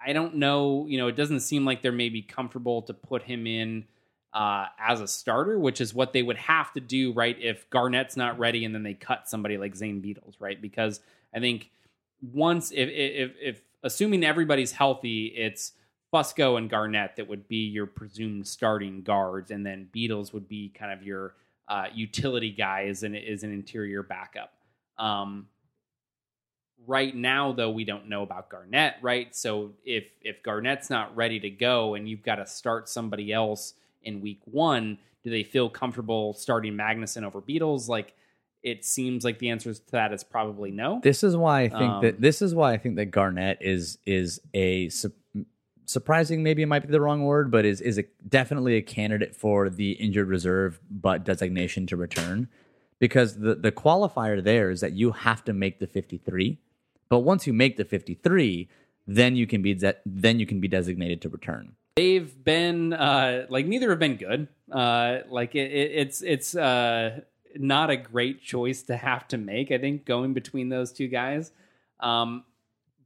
I 0.00 0.12
don't 0.12 0.36
know. 0.36 0.86
You 0.88 0.98
know, 0.98 1.08
it 1.08 1.16
doesn't 1.16 1.40
seem 1.40 1.64
like 1.64 1.82
they're 1.82 1.90
maybe 1.90 2.22
comfortable 2.22 2.82
to 2.82 2.94
put 2.94 3.24
him 3.24 3.48
in 3.48 3.86
uh, 4.32 4.66
as 4.78 5.00
a 5.00 5.08
starter, 5.08 5.58
which 5.58 5.80
is 5.80 5.92
what 5.94 6.12
they 6.12 6.22
would 6.22 6.36
have 6.36 6.72
to 6.72 6.80
do, 6.80 7.12
right? 7.12 7.36
If 7.40 7.68
Garnett's 7.70 8.16
not 8.16 8.38
ready, 8.38 8.64
and 8.64 8.74
then 8.74 8.82
they 8.82 8.94
cut 8.94 9.28
somebody 9.28 9.58
like 9.58 9.74
Zane 9.74 10.00
Beadles, 10.00 10.36
right? 10.38 10.60
Because 10.60 11.00
I 11.34 11.40
think 11.40 11.70
once, 12.22 12.70
if 12.70 12.88
if, 12.88 13.32
if 13.40 13.62
assuming 13.82 14.24
everybody's 14.24 14.72
healthy, 14.72 15.26
it's 15.26 15.72
Fusco 16.12 16.58
and 16.58 16.70
Garnett 16.70 17.16
that 17.16 17.28
would 17.28 17.48
be 17.48 17.66
your 17.66 17.86
presumed 17.86 18.46
starting 18.46 19.02
guards, 19.02 19.50
and 19.50 19.66
then 19.66 19.88
Beadles 19.94 20.32
would 20.32 20.48
be 20.48 20.68
kind 20.68 20.92
of 20.92 21.04
your 21.04 21.34
uh, 21.68 21.86
utility 21.92 22.50
guy 22.50 22.86
as 22.88 23.02
an 23.02 23.14
an 23.14 23.52
interior 23.52 24.02
backup. 24.02 24.52
Um, 24.98 25.48
right 26.86 27.14
now 27.14 27.52
though 27.52 27.70
we 27.70 27.84
don't 27.84 28.08
know 28.08 28.22
about 28.22 28.48
Garnett, 28.48 28.94
right? 29.02 29.34
So 29.34 29.72
if 29.84 30.04
if 30.20 30.42
Garnett's 30.42 30.90
not 30.90 31.14
ready 31.16 31.40
to 31.40 31.50
go 31.50 31.94
and 31.94 32.08
you've 32.08 32.22
got 32.22 32.36
to 32.36 32.46
start 32.46 32.88
somebody 32.88 33.32
else 33.32 33.74
in 34.02 34.20
week 34.20 34.40
1, 34.44 34.98
do 35.22 35.30
they 35.30 35.42
feel 35.42 35.68
comfortable 35.68 36.32
starting 36.34 36.74
Magnuson 36.74 37.24
over 37.24 37.40
Beadles? 37.40 37.88
Like 37.88 38.14
it 38.62 38.84
seems 38.84 39.24
like 39.24 39.38
the 39.38 39.50
answer 39.50 39.72
to 39.72 39.90
that 39.92 40.12
is 40.12 40.22
probably 40.24 40.70
no. 40.70 41.00
this 41.02 41.22
is 41.24 41.36
why 41.36 41.62
I 41.62 41.68
think 41.68 41.92
Um, 41.92 42.02
that 42.02 42.20
this 42.20 42.42
is 42.42 42.54
why 42.54 42.72
I 42.72 42.78
think 42.78 42.96
that 42.96 43.06
Garnett 43.06 43.58
is 43.60 43.98
is 44.04 44.40
a 44.52 44.88
su- 44.90 45.12
surprising 45.86 46.42
maybe 46.42 46.62
it 46.62 46.66
might 46.66 46.86
be 46.86 46.92
the 46.92 47.00
wrong 47.00 47.24
word, 47.24 47.50
but 47.50 47.64
is 47.64 47.80
is 47.80 47.98
a, 47.98 48.04
definitely 48.28 48.76
a 48.76 48.82
candidate 48.82 49.34
for 49.34 49.68
the 49.70 49.92
injured 49.92 50.28
reserve 50.28 50.78
but 50.90 51.24
designation 51.24 51.86
to 51.86 51.96
return 51.96 52.48
because 52.98 53.38
the 53.38 53.54
the 53.54 53.72
qualifier 53.72 54.42
there 54.42 54.70
is 54.70 54.80
that 54.80 54.92
you 54.92 55.12
have 55.12 55.42
to 55.44 55.52
make 55.52 55.80
the 55.80 55.86
53 55.86 56.58
but 57.08 57.20
once 57.20 57.46
you 57.46 57.52
make 57.52 57.76
the 57.76 57.84
53 57.84 58.68
then 59.06 59.34
you 59.34 59.46
can 59.46 59.62
be 59.62 59.74
de- 59.74 59.96
then 60.06 60.38
you 60.38 60.46
can 60.46 60.60
be 60.60 60.68
designated 60.68 61.20
to 61.22 61.28
return 61.28 61.72
They've 62.00 62.44
been 62.44 62.94
uh 62.94 63.44
like 63.50 63.66
neither 63.66 63.90
have 63.90 63.98
been 63.98 64.16
good. 64.16 64.48
Uh 64.72 65.18
like 65.28 65.54
it, 65.54 65.70
it, 65.70 65.90
it's 65.96 66.22
it's 66.22 66.54
uh 66.56 67.20
not 67.56 67.90
a 67.90 67.96
great 67.98 68.40
choice 68.40 68.84
to 68.84 68.96
have 68.96 69.28
to 69.28 69.36
make, 69.36 69.70
I 69.70 69.76
think, 69.76 70.06
going 70.06 70.32
between 70.32 70.70
those 70.70 70.92
two 70.92 71.08
guys. 71.08 71.52
Um 71.98 72.44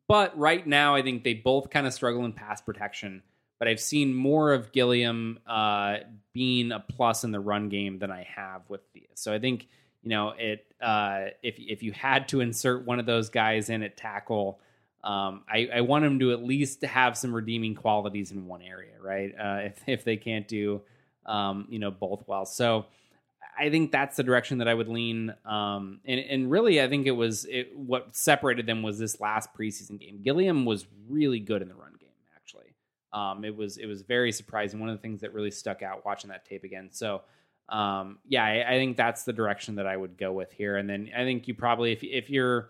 but 0.06 0.38
right 0.38 0.64
now 0.64 0.94
I 0.94 1.02
think 1.02 1.24
they 1.24 1.34
both 1.34 1.70
kind 1.70 1.88
of 1.88 1.92
struggle 1.92 2.24
in 2.24 2.34
pass 2.34 2.60
protection. 2.60 3.24
But 3.58 3.66
I've 3.66 3.80
seen 3.80 4.14
more 4.14 4.52
of 4.52 4.70
Gilliam 4.70 5.40
uh 5.44 5.96
being 6.32 6.70
a 6.70 6.78
plus 6.78 7.24
in 7.24 7.32
the 7.32 7.40
run 7.40 7.70
game 7.70 7.98
than 7.98 8.12
I 8.12 8.28
have 8.36 8.62
with 8.68 8.82
Theus. 8.94 9.16
So 9.16 9.34
I 9.34 9.40
think, 9.40 9.66
you 10.04 10.10
know, 10.10 10.34
it 10.38 10.66
uh 10.80 11.30
if 11.42 11.56
if 11.58 11.82
you 11.82 11.90
had 11.90 12.28
to 12.28 12.40
insert 12.40 12.86
one 12.86 13.00
of 13.00 13.06
those 13.06 13.28
guys 13.28 13.70
in 13.70 13.82
at 13.82 13.96
tackle, 13.96 14.60
um, 15.04 15.42
I, 15.46 15.68
I 15.72 15.80
want 15.82 16.02
them 16.02 16.18
to 16.20 16.32
at 16.32 16.42
least 16.42 16.82
have 16.82 17.16
some 17.16 17.34
redeeming 17.34 17.74
qualities 17.74 18.32
in 18.32 18.46
one 18.46 18.62
area, 18.62 18.94
right? 19.02 19.34
Uh, 19.38 19.66
if 19.66 19.82
if 19.86 20.04
they 20.04 20.16
can't 20.16 20.48
do, 20.48 20.80
um, 21.26 21.66
you 21.68 21.78
know, 21.78 21.90
both 21.90 22.24
well, 22.26 22.46
so 22.46 22.86
I 23.58 23.68
think 23.68 23.92
that's 23.92 24.16
the 24.16 24.22
direction 24.22 24.58
that 24.58 24.68
I 24.68 24.72
would 24.72 24.88
lean. 24.88 25.34
Um, 25.44 26.00
and 26.06 26.18
and 26.18 26.50
really, 26.50 26.80
I 26.80 26.88
think 26.88 27.06
it 27.06 27.10
was 27.12 27.44
it, 27.44 27.76
what 27.76 28.16
separated 28.16 28.66
them 28.66 28.82
was 28.82 28.98
this 28.98 29.20
last 29.20 29.50
preseason 29.52 30.00
game. 30.00 30.22
Gilliam 30.24 30.64
was 30.64 30.86
really 31.08 31.38
good 31.38 31.60
in 31.60 31.68
the 31.68 31.74
run 31.74 31.96
game, 32.00 32.08
actually. 32.34 32.74
Um, 33.12 33.44
it 33.44 33.54
was 33.54 33.76
it 33.76 33.86
was 33.86 34.00
very 34.00 34.32
surprising. 34.32 34.80
One 34.80 34.88
of 34.88 34.96
the 34.96 35.02
things 35.02 35.20
that 35.20 35.34
really 35.34 35.50
stuck 35.50 35.82
out 35.82 36.04
watching 36.06 36.30
that 36.30 36.46
tape 36.46 36.64
again. 36.64 36.88
So. 36.90 37.22
Um, 37.66 38.18
yeah, 38.28 38.44
I, 38.44 38.74
I 38.74 38.76
think 38.76 38.98
that's 38.98 39.22
the 39.22 39.32
direction 39.32 39.76
that 39.76 39.86
I 39.86 39.96
would 39.96 40.18
go 40.18 40.32
with 40.32 40.52
here. 40.52 40.76
And 40.76 40.86
then 40.86 41.08
I 41.16 41.24
think 41.24 41.48
you 41.48 41.54
probably, 41.54 41.92
if 41.92 42.02
if 42.02 42.28
you're 42.28 42.68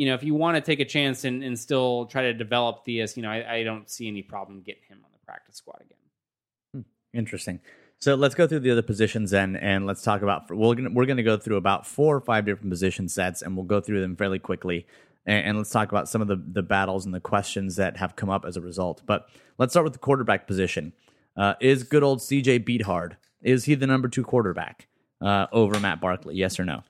you 0.00 0.06
know, 0.06 0.14
if 0.14 0.24
you 0.24 0.34
want 0.34 0.54
to 0.54 0.62
take 0.62 0.80
a 0.80 0.84
chance 0.86 1.24
and, 1.24 1.44
and 1.44 1.58
still 1.58 2.06
try 2.06 2.22
to 2.22 2.32
develop 2.32 2.86
Theus, 2.86 3.18
you 3.18 3.22
know, 3.22 3.28
I, 3.28 3.56
I 3.56 3.62
don't 3.64 3.86
see 3.90 4.08
any 4.08 4.22
problem 4.22 4.62
getting 4.62 4.82
him 4.88 5.00
on 5.04 5.10
the 5.12 5.18
practice 5.26 5.56
squad 5.56 5.82
again. 5.82 6.86
Interesting. 7.12 7.60
So 7.98 8.14
let's 8.14 8.34
go 8.34 8.46
through 8.46 8.60
the 8.60 8.70
other 8.70 8.80
positions 8.80 9.32
then, 9.32 9.56
and 9.56 9.84
let's 9.84 10.00
talk 10.00 10.22
about. 10.22 10.50
We're 10.50 10.74
gonna 10.74 10.88
we're 10.88 11.04
gonna 11.04 11.22
go 11.22 11.36
through 11.36 11.58
about 11.58 11.86
four 11.86 12.16
or 12.16 12.22
five 12.22 12.46
different 12.46 12.70
position 12.70 13.10
sets, 13.10 13.42
and 13.42 13.54
we'll 13.54 13.66
go 13.66 13.78
through 13.82 14.00
them 14.00 14.16
fairly 14.16 14.38
quickly, 14.38 14.86
and, 15.26 15.48
and 15.48 15.58
let's 15.58 15.68
talk 15.68 15.90
about 15.90 16.08
some 16.08 16.22
of 16.22 16.28
the 16.28 16.36
the 16.36 16.62
battles 16.62 17.04
and 17.04 17.12
the 17.12 17.20
questions 17.20 17.76
that 17.76 17.98
have 17.98 18.16
come 18.16 18.30
up 18.30 18.46
as 18.46 18.56
a 18.56 18.62
result. 18.62 19.02
But 19.04 19.28
let's 19.58 19.74
start 19.74 19.84
with 19.84 19.92
the 19.92 19.98
quarterback 19.98 20.46
position. 20.46 20.94
Uh, 21.36 21.56
is 21.60 21.82
good 21.82 22.02
old 22.02 22.20
CJ 22.20 22.64
Beathard? 22.64 23.16
Is 23.42 23.66
he 23.66 23.74
the 23.74 23.86
number 23.86 24.08
two 24.08 24.24
quarterback 24.24 24.88
uh, 25.20 25.48
over 25.52 25.78
Matt 25.78 26.00
Barkley? 26.00 26.36
Yes 26.36 26.58
or 26.58 26.64
no? 26.64 26.84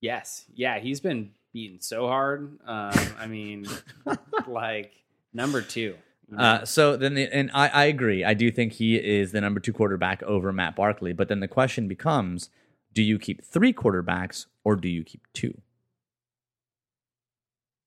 Yes, 0.00 0.46
yeah, 0.54 0.78
he's 0.78 1.00
been 1.00 1.32
beaten 1.52 1.80
so 1.80 2.06
hard. 2.06 2.58
Um, 2.66 2.92
I 3.18 3.26
mean, 3.26 3.66
like 4.46 4.92
number 5.32 5.62
two. 5.62 5.96
you 6.28 6.36
know? 6.36 6.42
Uh, 6.42 6.64
so 6.64 6.96
then, 6.96 7.14
the, 7.14 7.32
and 7.32 7.50
I, 7.52 7.68
I 7.68 7.84
agree. 7.84 8.24
I 8.24 8.34
do 8.34 8.50
think 8.50 8.74
he 8.74 8.96
is 8.96 9.32
the 9.32 9.40
number 9.40 9.60
two 9.60 9.72
quarterback 9.72 10.22
over 10.22 10.52
Matt 10.52 10.76
Barkley. 10.76 11.12
But 11.12 11.28
then 11.28 11.40
the 11.40 11.48
question 11.48 11.88
becomes: 11.88 12.50
Do 12.92 13.02
you 13.02 13.18
keep 13.18 13.44
three 13.44 13.72
quarterbacks 13.72 14.46
or 14.64 14.76
do 14.76 14.88
you 14.88 15.04
keep 15.04 15.26
two? 15.32 15.60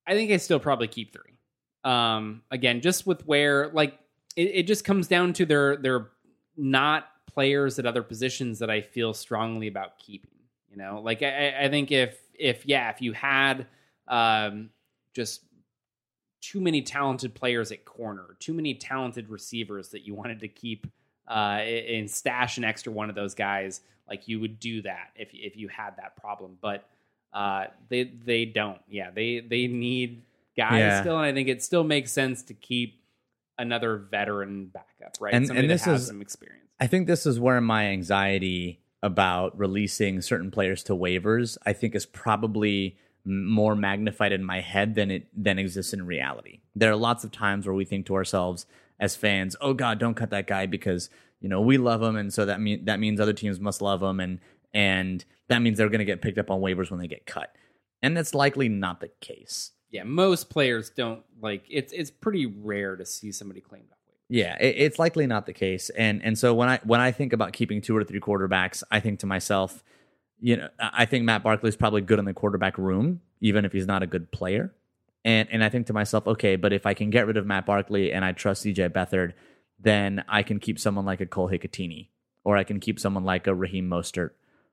I 0.06 0.14
think 0.14 0.32
I 0.32 0.38
still 0.38 0.60
probably 0.60 0.88
keep 0.88 1.14
three. 1.14 1.38
Um, 1.84 2.44
again, 2.52 2.82
just 2.82 3.06
with 3.06 3.26
where 3.26 3.70
like 3.70 3.98
it, 4.36 4.52
it 4.54 4.68
just 4.68 4.86
comes 4.86 5.08
down 5.08 5.34
to 5.34 5.46
they're 5.46 5.78
they're 5.78 6.10
not 6.58 7.08
players 7.34 7.80
at 7.80 7.86
other 7.86 8.04
positions 8.04 8.60
that 8.60 8.70
I 8.70 8.82
feel 8.82 9.14
strongly 9.14 9.68
about 9.68 9.98
keeping. 10.00 10.30
You 10.70 10.78
know, 10.78 11.02
like 11.04 11.22
I, 11.22 11.66
I 11.66 11.70
think 11.70 11.92
if 11.92 12.18
if 12.38 12.66
yeah, 12.66 12.90
if 12.90 13.02
you 13.02 13.14
had 13.14 13.68
um, 14.08 14.70
just 15.14 15.42
too 16.42 16.60
many 16.60 16.82
talented 16.82 17.34
players 17.34 17.72
at 17.72 17.86
corner, 17.86 18.36
too 18.40 18.54
many 18.54 18.74
talented 18.74 19.30
receivers 19.30 19.90
that 19.90 20.06
you 20.06 20.14
wanted 20.14 20.40
to 20.42 20.48
keep 20.48 20.88
uh, 21.30 21.60
and 21.62 22.10
stash 22.10 22.58
an 22.58 22.64
extra 22.64 22.92
one 22.92 23.10
of 23.10 23.16
those 23.16 23.34
guys, 23.34 23.82
like 24.10 24.28
you 24.28 24.40
would 24.40 24.60
do 24.60 24.82
that 24.82 25.10
if 25.16 25.30
if 25.34 25.56
you 25.56 25.68
had 25.70 25.92
that 25.98 26.16
problem. 26.18 26.58
But 26.62 26.86
uh, 27.34 27.66
they 27.90 28.04
they 28.04 28.46
don't. 28.46 28.80
Yeah, 28.90 29.10
they 29.12 29.40
they 29.40 29.68
need 29.68 30.24
guys 30.58 30.80
Yeah. 30.80 31.02
still, 31.02 31.18
and 31.18 31.26
I 31.26 31.34
think 31.34 31.48
it 31.50 31.64
still 31.64 31.84
makes 31.84 32.12
sense 32.12 32.44
to 32.44 32.54
keep 32.54 33.00
another 33.58 33.98
veteran 33.98 34.66
backup, 34.66 35.16
right? 35.22 35.34
And- 35.34 35.48
Somebody 35.48 35.66
and 35.68 35.72
this 35.72 35.84
that 35.86 35.92
has 35.92 36.02
is- 36.02 36.08
some 36.08 36.22
experience. 36.22 36.60
I 36.80 36.88
think 36.88 37.08
this 37.08 37.26
is 37.26 37.40
where 37.40 37.62
my 37.62 37.86
anxiety 37.86 38.82
about 39.04 39.56
releasing 39.60 40.22
certain 40.22 40.50
players 40.50 40.82
to 40.84 40.96
waivers, 40.96 41.58
I 41.66 41.74
think, 41.74 41.94
is 41.94 42.06
probably 42.06 42.98
more 43.26 43.76
magnified 43.76 44.32
in 44.32 44.44
my 44.44 44.62
head 44.62 44.96
than 44.96 45.12
it 45.12 45.28
than 45.36 45.60
exists 45.60 45.94
in 45.94 46.06
reality. 46.06 46.62
There 46.76 46.92
are 46.92 46.96
lots 46.96 47.24
of 47.24 47.32
times 47.32 47.68
where 47.68 47.76
we 47.76 47.86
think 47.86 48.06
to 48.08 48.16
ourselves 48.16 48.66
as 49.00 49.16
fans, 49.16 49.56
"Oh 49.62 49.74
God, 49.74 50.00
don't 50.00 50.16
cut 50.16 50.30
that 50.32 50.48
guy 50.48 50.66
because 50.66 51.10
you 51.42 51.50
know 51.50 51.62
we 51.62 51.78
love 51.78 52.02
him, 52.02 52.16
and 52.16 52.34
so 52.34 52.46
that 52.46 52.62
mean 52.62 52.86
that 52.86 53.00
means 53.00 53.20
other 53.20 53.34
teams 53.34 53.60
must 53.60 53.82
love 53.82 54.02
him, 54.02 54.20
and 54.20 54.40
and 54.74 55.24
that 55.50 55.62
means 55.62 55.78
they're 55.78 55.90
going 55.90 56.00
to 56.00 56.06
get 56.06 56.22
picked 56.22 56.38
up 56.38 56.50
on 56.50 56.62
waivers 56.62 56.90
when 56.90 57.00
they 57.00 57.08
get 57.08 57.26
cut." 57.26 57.56
And 58.02 58.16
that's 58.18 58.34
likely 58.34 58.68
not 58.70 59.00
the 59.02 59.10
case. 59.22 59.72
Yeah, 59.90 60.04
most 60.04 60.50
players 60.50 60.90
don't 60.90 61.24
like 61.42 61.66
it's. 61.70 61.92
It's 61.92 62.12
pretty 62.12 62.46
rare 62.46 62.96
to 62.96 63.06
see 63.06 63.32
somebody 63.34 63.62
claimed 63.62 63.92
off. 63.92 63.98
Yeah, 64.30 64.58
it, 64.60 64.76
it's 64.78 65.00
likely 65.00 65.28
not 65.28 65.46
the 65.46 65.54
case, 65.54 65.90
and 65.92 66.24
and 66.24 66.38
so 66.38 66.54
when 66.54 66.70
I 66.70 66.80
when 66.84 67.00
I 67.00 67.12
think 67.12 67.34
about 67.34 67.54
keeping 67.54 67.82
two 67.82 67.96
or 67.96 68.04
three 68.04 68.20
quarterbacks, 68.20 68.84
I 68.90 69.00
think 69.00 69.20
to 69.20 69.26
myself, 69.26 69.84
you 70.40 70.58
know, 70.58 70.70
I 70.80 71.06
think 71.06 71.26
Matt 71.26 71.44
Barkley 71.44 71.70
is 71.70 71.76
probably 71.76 72.02
good 72.02 72.20
in 72.20 72.26
the 72.26 72.34
quarterback 72.34 72.78
room, 72.78 73.22
even 73.42 73.66
if 73.66 73.74
he's 73.74 73.86
not 73.86 74.02
a 74.02 74.08
good 74.08 74.32
player, 74.32 74.74
and 75.26 75.50
and 75.52 75.64
I 75.64 75.70
think 75.70 75.88
to 75.88 75.94
myself, 75.94 76.26
okay, 76.28 76.56
but 76.56 76.74
if 76.74 76.86
I 76.86 76.94
can 76.94 77.10
get 77.10 77.28
rid 77.28 77.38
of 77.38 77.46
Matt 77.46 77.66
Barkley 77.66 78.12
and 78.14 78.24
I 78.26 78.32
trust 78.32 78.66
CJ 78.66 78.90
Beathard, 78.90 79.34
then 79.80 80.24
I 80.28 80.42
can 80.42 80.60
keep 80.60 80.80
someone 80.80 81.06
like 81.06 81.22
a 81.22 81.26
Cole 81.26 81.50
Hikutini, 81.50 82.08
or 82.44 82.58
I 82.58 82.64
can 82.64 82.80
keep 82.80 83.00
someone 83.00 83.26
like 83.26 83.46
a 83.46 83.54
Raheem 83.54 83.90
Mostert, 83.90 84.32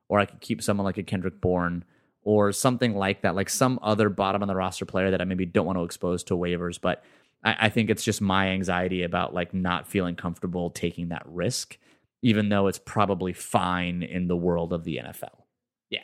or 0.08 0.20
I 0.20 0.26
can 0.26 0.38
keep 0.38 0.62
someone 0.62 0.84
like 0.84 0.98
a 0.98 1.02
Kendrick 1.02 1.40
Bourne, 1.40 1.84
or 2.22 2.52
something 2.52 2.94
like 2.94 3.22
that, 3.22 3.34
like 3.34 3.48
some 3.48 3.78
other 3.82 4.08
bottom 4.08 4.42
of 4.42 4.48
the 4.48 4.54
roster 4.54 4.84
player 4.84 5.10
that 5.10 5.20
I 5.20 5.24
maybe 5.24 5.46
don't 5.46 5.66
want 5.66 5.78
to 5.78 5.84
expose 5.84 6.22
to 6.24 6.34
waivers. 6.34 6.80
But 6.80 7.02
I, 7.44 7.56
I 7.62 7.68
think 7.68 7.90
it's 7.90 8.04
just 8.04 8.20
my 8.20 8.48
anxiety 8.48 9.02
about 9.02 9.34
like 9.34 9.54
not 9.54 9.86
feeling 9.88 10.16
comfortable 10.16 10.70
taking 10.70 11.08
that 11.08 11.22
risk, 11.26 11.78
even 12.22 12.48
though 12.48 12.66
it's 12.66 12.78
probably 12.78 13.32
fine 13.32 14.02
in 14.02 14.28
the 14.28 14.36
world 14.36 14.72
of 14.72 14.84
the 14.84 14.96
NFL. 14.96 15.42
Yeah, 15.88 16.00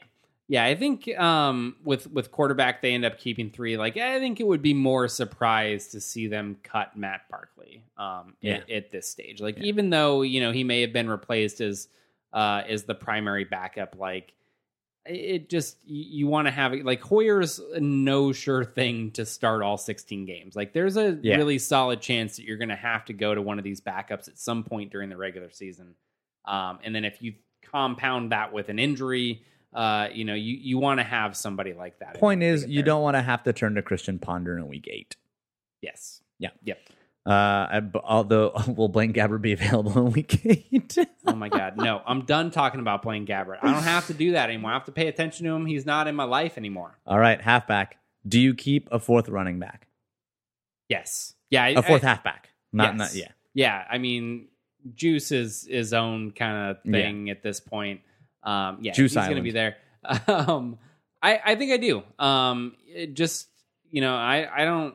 yeah. 0.48 0.64
I 0.64 0.74
think 0.74 1.08
um, 1.18 1.76
with 1.84 2.10
with 2.10 2.30
quarterback, 2.32 2.82
they 2.82 2.92
end 2.94 3.04
up 3.04 3.18
keeping 3.18 3.50
three. 3.50 3.76
Like 3.76 3.96
I 3.96 4.18
think 4.18 4.40
it 4.40 4.46
would 4.46 4.62
be 4.62 4.74
more 4.74 5.08
surprised 5.08 5.92
to 5.92 6.00
see 6.00 6.26
them 6.26 6.56
cut 6.62 6.96
Matt 6.96 7.22
Barkley 7.30 7.84
um, 7.98 8.34
Yeah. 8.40 8.54
at, 8.54 8.70
at 8.70 8.90
this 8.90 9.08
stage. 9.08 9.40
Like 9.40 9.58
Yeah. 9.58 9.64
even 9.64 9.90
though 9.90 10.22
you 10.22 10.40
know 10.40 10.52
he 10.52 10.64
may 10.64 10.80
have 10.80 10.92
been 10.92 11.08
replaced 11.08 11.60
as 11.60 11.88
uh, 12.32 12.62
as 12.68 12.84
the 12.84 12.94
primary 12.94 13.44
backup, 13.44 13.96
like 13.98 14.32
it 15.08 15.48
just 15.48 15.76
you, 15.84 16.04
you 16.20 16.26
want 16.26 16.46
to 16.46 16.52
have 16.52 16.72
it 16.72 16.84
like 16.84 17.00
Hoyer's 17.00 17.60
no 17.78 18.32
sure 18.32 18.64
thing 18.64 19.10
to 19.12 19.24
start 19.26 19.62
all 19.62 19.76
16 19.78 20.24
games. 20.26 20.56
Like 20.56 20.72
there's 20.72 20.96
a 20.96 21.18
Yeah. 21.22 21.36
really 21.36 21.58
solid 21.58 22.00
chance 22.00 22.36
that 22.36 22.44
you're 22.44 22.56
going 22.58 22.68
to 22.70 22.76
have 22.76 23.04
to 23.06 23.12
go 23.12 23.34
to 23.34 23.40
one 23.42 23.58
of 23.58 23.64
these 23.64 23.80
backups 23.80 24.28
at 24.28 24.38
some 24.38 24.64
point 24.64 24.90
during 24.90 25.08
the 25.08 25.16
regular 25.16 25.50
season. 25.50 25.94
Um, 26.44 26.78
and 26.84 26.94
then 26.94 27.04
if 27.04 27.20
you 27.22 27.34
compound 27.62 28.32
that 28.32 28.52
with 28.52 28.68
an 28.68 28.78
injury, 28.78 29.42
uh, 29.74 30.08
you 30.12 30.24
know, 30.24 30.34
you, 30.34 30.54
you 30.54 30.78
want 30.78 31.00
to 31.00 31.04
have 31.04 31.36
somebody 31.36 31.72
like 31.72 31.98
that. 31.98 32.14
in 32.14 32.20
Point 32.20 32.42
is, 32.42 32.64
you 32.66 32.76
there. 32.76 32.84
don't 32.84 33.02
want 33.02 33.16
to 33.16 33.22
have 33.22 33.42
to 33.44 33.52
turn 33.52 33.74
to 33.74 33.82
Christian 33.82 34.18
Ponder 34.18 34.56
in 34.56 34.68
week 34.68 34.88
eight. 34.90 35.16
Yes. 35.82 36.20
Yeah. 36.38 36.50
Yep. 36.64 36.78
Uh, 37.26 37.80
although 38.04 38.52
will 38.76 38.88
Blaine 38.88 39.12
Gabbert 39.12 39.42
be 39.42 39.52
available 39.52 40.06
in 40.06 40.12
week 40.12 40.46
eight? 40.46 40.96
Oh 41.26 41.34
my 41.34 41.48
God. 41.48 41.76
No, 41.76 42.00
I'm 42.06 42.24
done 42.24 42.50
talking 42.52 42.78
about 42.80 43.02
Blaine 43.02 43.26
Gabbert. 43.26 43.58
I 43.62 43.72
don't 43.72 43.82
have 43.82 44.06
to 44.06 44.14
do 44.14 44.32
that 44.32 44.48
anymore. 44.48 44.70
I 44.70 44.74
have 44.74 44.84
to 44.84 44.92
pay 44.92 45.08
attention 45.08 45.44
to 45.46 45.52
him. 45.52 45.66
He's 45.66 45.84
not 45.84 46.06
in 46.06 46.14
my 46.14 46.24
life 46.24 46.56
anymore. 46.56 46.96
All 47.06 47.18
right, 47.18 47.40
halfback. 47.40 47.98
Do 48.28 48.40
you 48.40 48.54
keep 48.54 48.88
a 48.92 49.00
fourth 49.00 49.28
running 49.28 49.58
back? 49.58 49.88
Yes. 50.88 51.34
Yeah. 51.50 51.64
I- 51.64 51.68
A 51.70 51.82
fourth 51.82 52.04
I- 52.04 52.08
halfback? 52.08 52.50
Not, 52.72 52.92
Yes. 52.94 52.98
not 52.98 53.14
yeah. 53.14 53.28
yeah, 53.54 53.84
I 53.90 53.98
mean, 53.98 54.48
Juice 54.94 55.32
is 55.32 55.66
his 55.68 55.92
own 55.94 56.30
kind 56.32 56.70
of 56.70 56.82
thing 56.82 57.30
at 57.30 57.42
this 57.42 57.58
point. 57.58 58.02
Um, 58.42 58.78
yeah, 58.82 58.92
Juice 58.92 59.14
he's 59.14 59.24
going 59.24 59.36
to 59.36 59.42
be 59.42 59.50
there. 59.50 59.76
Um, 60.28 60.78
I, 61.22 61.40
I 61.44 61.54
think 61.56 61.72
I 61.72 61.78
do. 61.78 62.02
Um, 62.18 62.76
it 62.86 63.14
just 63.14 63.48
you 63.90 64.00
know, 64.00 64.14
I, 64.14 64.46
I 64.62 64.64
don't. 64.64 64.94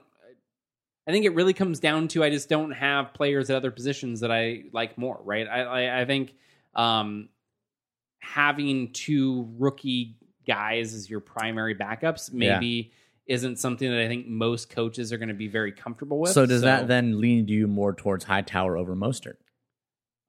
I 1.08 1.12
think 1.12 1.26
it 1.26 1.34
really 1.34 1.54
comes 1.54 1.80
down 1.80 2.08
to 2.10 2.24
I 2.24 2.30
just 2.30 2.50
don't 2.50 2.72
have 2.72 3.14
players 3.14 3.50
at 3.50 3.56
other 3.56 3.72
positions 3.72 4.20
that 4.20 4.32
I 4.32 4.64
like 4.72 4.98
more. 4.98 5.20
Right? 5.24 5.48
I 5.48 5.62
I, 5.62 6.02
I 6.02 6.06
think 6.06 6.36
um, 6.76 7.30
having 8.20 8.94
two 8.94 9.50
rookie 9.58 10.18
guys 10.46 10.94
as 10.94 11.10
your 11.10 11.20
primary 11.20 11.76
backups 11.76 12.32
maybe. 12.32 12.92
Isn't 13.28 13.60
something 13.60 13.90
that 13.90 14.02
I 14.02 14.10
think 14.10 14.28
most 14.28 14.70
coaches 14.72 15.14
are 15.14 15.18
going 15.18 15.30
to 15.30 15.36
be 15.36 15.48
very 15.48 15.72
comfortable 15.72 16.20
with. 16.20 16.32
So 16.32 16.46
does 16.46 16.64
that 16.64 16.88
then 16.90 17.22
lean 17.22 17.48
you 17.48 17.66
more 17.66 17.94
towards 17.94 18.26
Hightower 18.26 18.76
over 18.76 18.94
Mostert? 18.94 19.36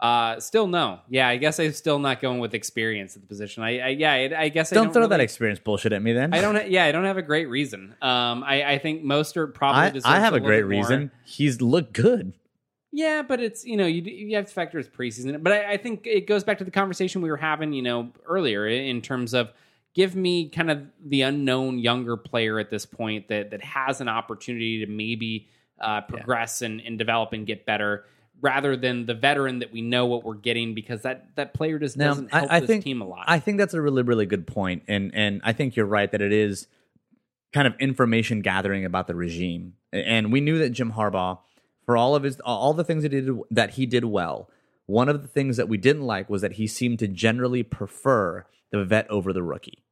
Uh, 0.02 0.40
still 0.40 0.66
no. 0.66 0.98
Yeah, 1.08 1.28
I 1.28 1.36
guess 1.36 1.60
I'm 1.60 1.72
still 1.72 2.00
not 2.00 2.20
going 2.20 2.40
with 2.40 2.54
experience 2.54 3.14
at 3.14 3.22
the 3.22 3.28
position. 3.28 3.62
I, 3.62 3.78
I 3.78 3.88
yeah, 3.90 4.12
I, 4.12 4.32
I 4.36 4.48
guess 4.48 4.70
Don't, 4.70 4.86
don't 4.86 4.92
throw 4.92 5.06
that 5.06 5.20
experience 5.20 5.60
bullshit 5.60 5.92
at 5.92 6.02
me 6.02 6.12
then. 6.12 6.34
I 6.34 6.40
don't. 6.40 6.56
ha- 6.56 6.66
Yeah, 6.66 6.86
I 6.86 6.90
don't 6.90 7.04
have 7.04 7.18
a 7.18 7.22
great 7.22 7.48
reason. 7.48 7.94
Um, 8.02 8.42
I, 8.42 8.64
I 8.64 8.78
think 8.78 9.04
most 9.04 9.36
are 9.36 9.46
probably. 9.46 10.02
I, 10.04 10.16
I 10.16 10.18
have 10.18 10.32
a 10.32 10.36
little 10.36 10.48
great 10.48 10.62
more. 10.62 10.70
reason. 10.70 11.12
He's 11.24 11.62
looked 11.62 11.92
good. 11.92 12.32
Yeah, 12.90 13.22
but 13.22 13.40
it's 13.40 13.64
you 13.64 13.76
know 13.76 13.86
you 13.86 14.02
you 14.02 14.34
have 14.34 14.46
to 14.46 14.52
factor 14.52 14.76
his 14.76 14.88
preseason. 14.88 15.40
But 15.40 15.52
I, 15.52 15.72
I 15.74 15.76
think 15.76 16.04
it 16.04 16.26
goes 16.26 16.42
back 16.42 16.58
to 16.58 16.64
the 16.64 16.72
conversation 16.72 17.22
we 17.22 17.30
were 17.30 17.36
having 17.36 17.72
you 17.72 17.82
know 17.82 18.10
earlier 18.26 18.66
in 18.66 19.02
terms 19.02 19.34
of 19.34 19.52
give 19.94 20.16
me 20.16 20.48
kind 20.48 20.70
of 20.70 20.82
the 21.04 21.22
unknown 21.22 21.78
younger 21.78 22.16
player 22.16 22.58
at 22.58 22.70
this 22.70 22.86
point 22.86 23.28
that 23.28 23.52
that 23.52 23.62
has 23.62 24.00
an 24.00 24.08
opportunity 24.08 24.84
to 24.84 24.90
maybe 24.90 25.48
uh, 25.80 26.00
progress 26.00 26.60
and, 26.60 26.80
and 26.80 26.98
develop 26.98 27.32
and 27.32 27.46
get 27.46 27.64
better. 27.64 28.04
Rather 28.42 28.76
than 28.76 29.06
the 29.06 29.14
veteran 29.14 29.60
that 29.60 29.72
we 29.72 29.80
know 29.80 30.06
what 30.06 30.24
we're 30.24 30.34
getting, 30.34 30.74
because 30.74 31.02
that 31.02 31.34
that 31.36 31.54
player 31.54 31.78
just 31.78 31.96
Now, 31.96 32.08
doesn't 32.08 32.34
I, 32.34 32.38
help 32.40 32.52
I 32.52 32.60
this 32.60 32.66
think 32.66 32.84
team 32.84 33.00
a 33.00 33.06
lot. 33.06 33.24
I 33.28 33.38
think 33.38 33.56
that's 33.56 33.72
a 33.72 33.80
really 33.80 34.02
really 34.02 34.26
good 34.26 34.46
point, 34.46 34.82
and 34.88 35.14
and 35.14 35.40
I 35.44 35.52
think 35.52 35.76
you're 35.76 35.86
right 35.86 36.10
that 36.10 36.20
it 36.20 36.32
is 36.32 36.66
kind 37.52 37.66
of 37.68 37.74
information 37.78 38.40
gathering 38.42 38.84
about 38.84 39.06
the 39.06 39.14
regime, 39.14 39.74
and 39.92 40.32
we 40.32 40.40
knew 40.40 40.58
that 40.58 40.70
Jim 40.70 40.92
Harbaugh, 40.92 41.38
for 41.86 41.96
all 41.96 42.16
of 42.16 42.24
his 42.24 42.40
all 42.40 42.74
the 42.74 42.84
things 42.84 43.04
that 43.04 43.12
he 43.12 43.20
did 43.20 43.38
that 43.50 43.70
he 43.70 43.86
did 43.86 44.04
well, 44.04 44.50
one 44.86 45.08
of 45.08 45.22
the 45.22 45.28
things 45.28 45.56
that 45.56 45.68
we 45.68 45.76
didn't 45.78 46.02
like 46.02 46.28
was 46.28 46.42
that 46.42 46.54
he 46.54 46.66
seemed 46.66 46.98
to 46.98 47.08
generally 47.08 47.62
prefer 47.62 48.44
the 48.72 48.84
vet 48.84 49.08
over 49.08 49.32
the 49.32 49.42
rookie. 49.42 49.84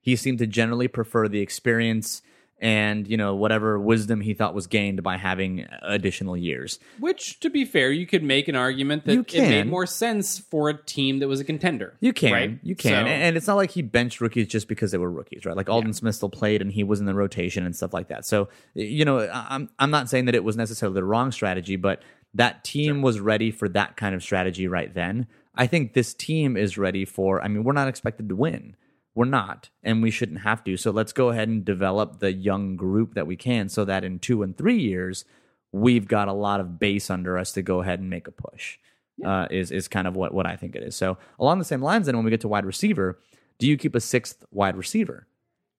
He 0.00 0.14
seemed 0.16 0.38
to 0.38 0.46
generally 0.46 0.88
prefer 0.88 1.26
the 1.28 1.40
experience 1.40 2.22
and 2.60 3.06
you 3.06 3.16
know 3.16 3.34
whatever 3.34 3.78
wisdom 3.78 4.20
he 4.20 4.34
thought 4.34 4.54
was 4.54 4.66
gained 4.66 5.02
by 5.02 5.16
having 5.16 5.66
additional 5.82 6.36
years. 6.36 6.78
Which, 6.98 7.38
to 7.40 7.50
be 7.50 7.64
fair, 7.64 7.90
you 7.90 8.06
could 8.06 8.22
make 8.22 8.48
an 8.48 8.56
argument 8.56 9.04
that 9.06 9.32
it 9.34 9.40
made 9.48 9.66
more 9.68 9.86
sense 9.86 10.38
for 10.38 10.68
a 10.68 10.74
team 10.82 11.20
that 11.20 11.28
was 11.28 11.40
a 11.40 11.44
contender. 11.44 11.94
You 12.00 12.12
can, 12.12 12.32
right? 12.32 12.58
you 12.62 12.74
can, 12.74 13.04
So- 13.06 13.08
and 13.10 13.36
it's 13.36 13.46
not 13.46 13.56
like 13.56 13.70
he 13.70 13.82
benched 13.82 14.20
rookies 14.20 14.48
just 14.48 14.68
because 14.68 14.90
they 14.90 14.98
were 14.98 15.10
rookies, 15.10 15.44
right? 15.44 15.56
Like 15.56 15.68
Aldon 15.68 15.92
Smith 15.92 16.14
still 16.16 16.28
played, 16.30 16.60
and 16.62 16.72
he 16.72 16.82
was 16.84 17.00
in 17.00 17.06
the 17.06 17.14
rotation 17.14 17.64
and 17.64 17.74
stuff 17.76 17.92
like 17.94 18.08
that. 18.08 18.26
So, 18.26 18.48
you 18.74 19.04
know, 19.04 19.28
I'm 19.32 19.68
I'm 19.78 19.90
not 19.90 20.08
saying 20.08 20.24
that 20.26 20.34
it 20.34 20.44
was 20.44 20.56
necessarily 20.56 20.94
the 20.94 21.04
wrong 21.04 21.30
strategy, 21.32 21.76
but 21.76 22.02
that 22.34 22.64
team 22.64 23.02
was 23.02 23.20
ready 23.20 23.50
for 23.50 23.68
that 23.70 23.96
kind 23.96 24.14
of 24.14 24.22
strategy 24.22 24.68
right 24.68 24.92
then. 24.92 25.26
I 25.54 25.66
think 25.66 25.92
this 25.94 26.12
team 26.14 26.56
is 26.56 26.76
ready 26.78 27.04
for. 27.04 27.42
I 27.42 27.48
mean, 27.48 27.64
we're 27.64 27.72
not 27.72 27.88
expected 27.88 28.28
to 28.28 28.36
win. 28.36 28.76
We're 29.18 29.24
not, 29.24 29.70
and 29.82 30.00
we 30.00 30.12
shouldn't 30.12 30.42
have 30.42 30.62
to. 30.62 30.76
So 30.76 30.92
let's 30.92 31.12
go 31.12 31.30
ahead 31.30 31.48
and 31.48 31.64
develop 31.64 32.20
the 32.20 32.32
young 32.32 32.76
group 32.76 33.14
that 33.14 33.26
we 33.26 33.34
can, 33.34 33.68
so 33.68 33.84
that 33.84 34.04
in 34.04 34.20
two 34.20 34.44
and 34.44 34.56
three 34.56 34.78
years, 34.78 35.24
we've 35.72 36.06
got 36.06 36.28
a 36.28 36.32
lot 36.32 36.60
of 36.60 36.78
base 36.78 37.10
under 37.10 37.36
us 37.36 37.50
to 37.54 37.62
go 37.62 37.80
ahead 37.80 37.98
and 37.98 38.08
make 38.08 38.28
a 38.28 38.30
push. 38.30 38.78
Uh, 39.26 39.48
is 39.50 39.72
is 39.72 39.88
kind 39.88 40.06
of 40.06 40.14
what 40.14 40.32
what 40.32 40.46
I 40.46 40.54
think 40.54 40.76
it 40.76 40.84
is. 40.84 40.94
So 40.94 41.18
along 41.40 41.58
the 41.58 41.64
same 41.64 41.82
lines, 41.82 42.06
then 42.06 42.14
when 42.14 42.24
we 42.24 42.30
get 42.30 42.42
to 42.42 42.48
wide 42.48 42.64
receiver, 42.64 43.18
do 43.58 43.66
you 43.66 43.76
keep 43.76 43.96
a 43.96 44.00
sixth 44.00 44.44
wide 44.52 44.76
receiver? 44.76 45.26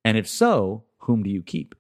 And 0.04 0.18
if 0.18 0.28
so, 0.28 0.84
whom 0.98 1.24
do 1.24 1.30
you 1.30 1.42
keep? 1.42 1.76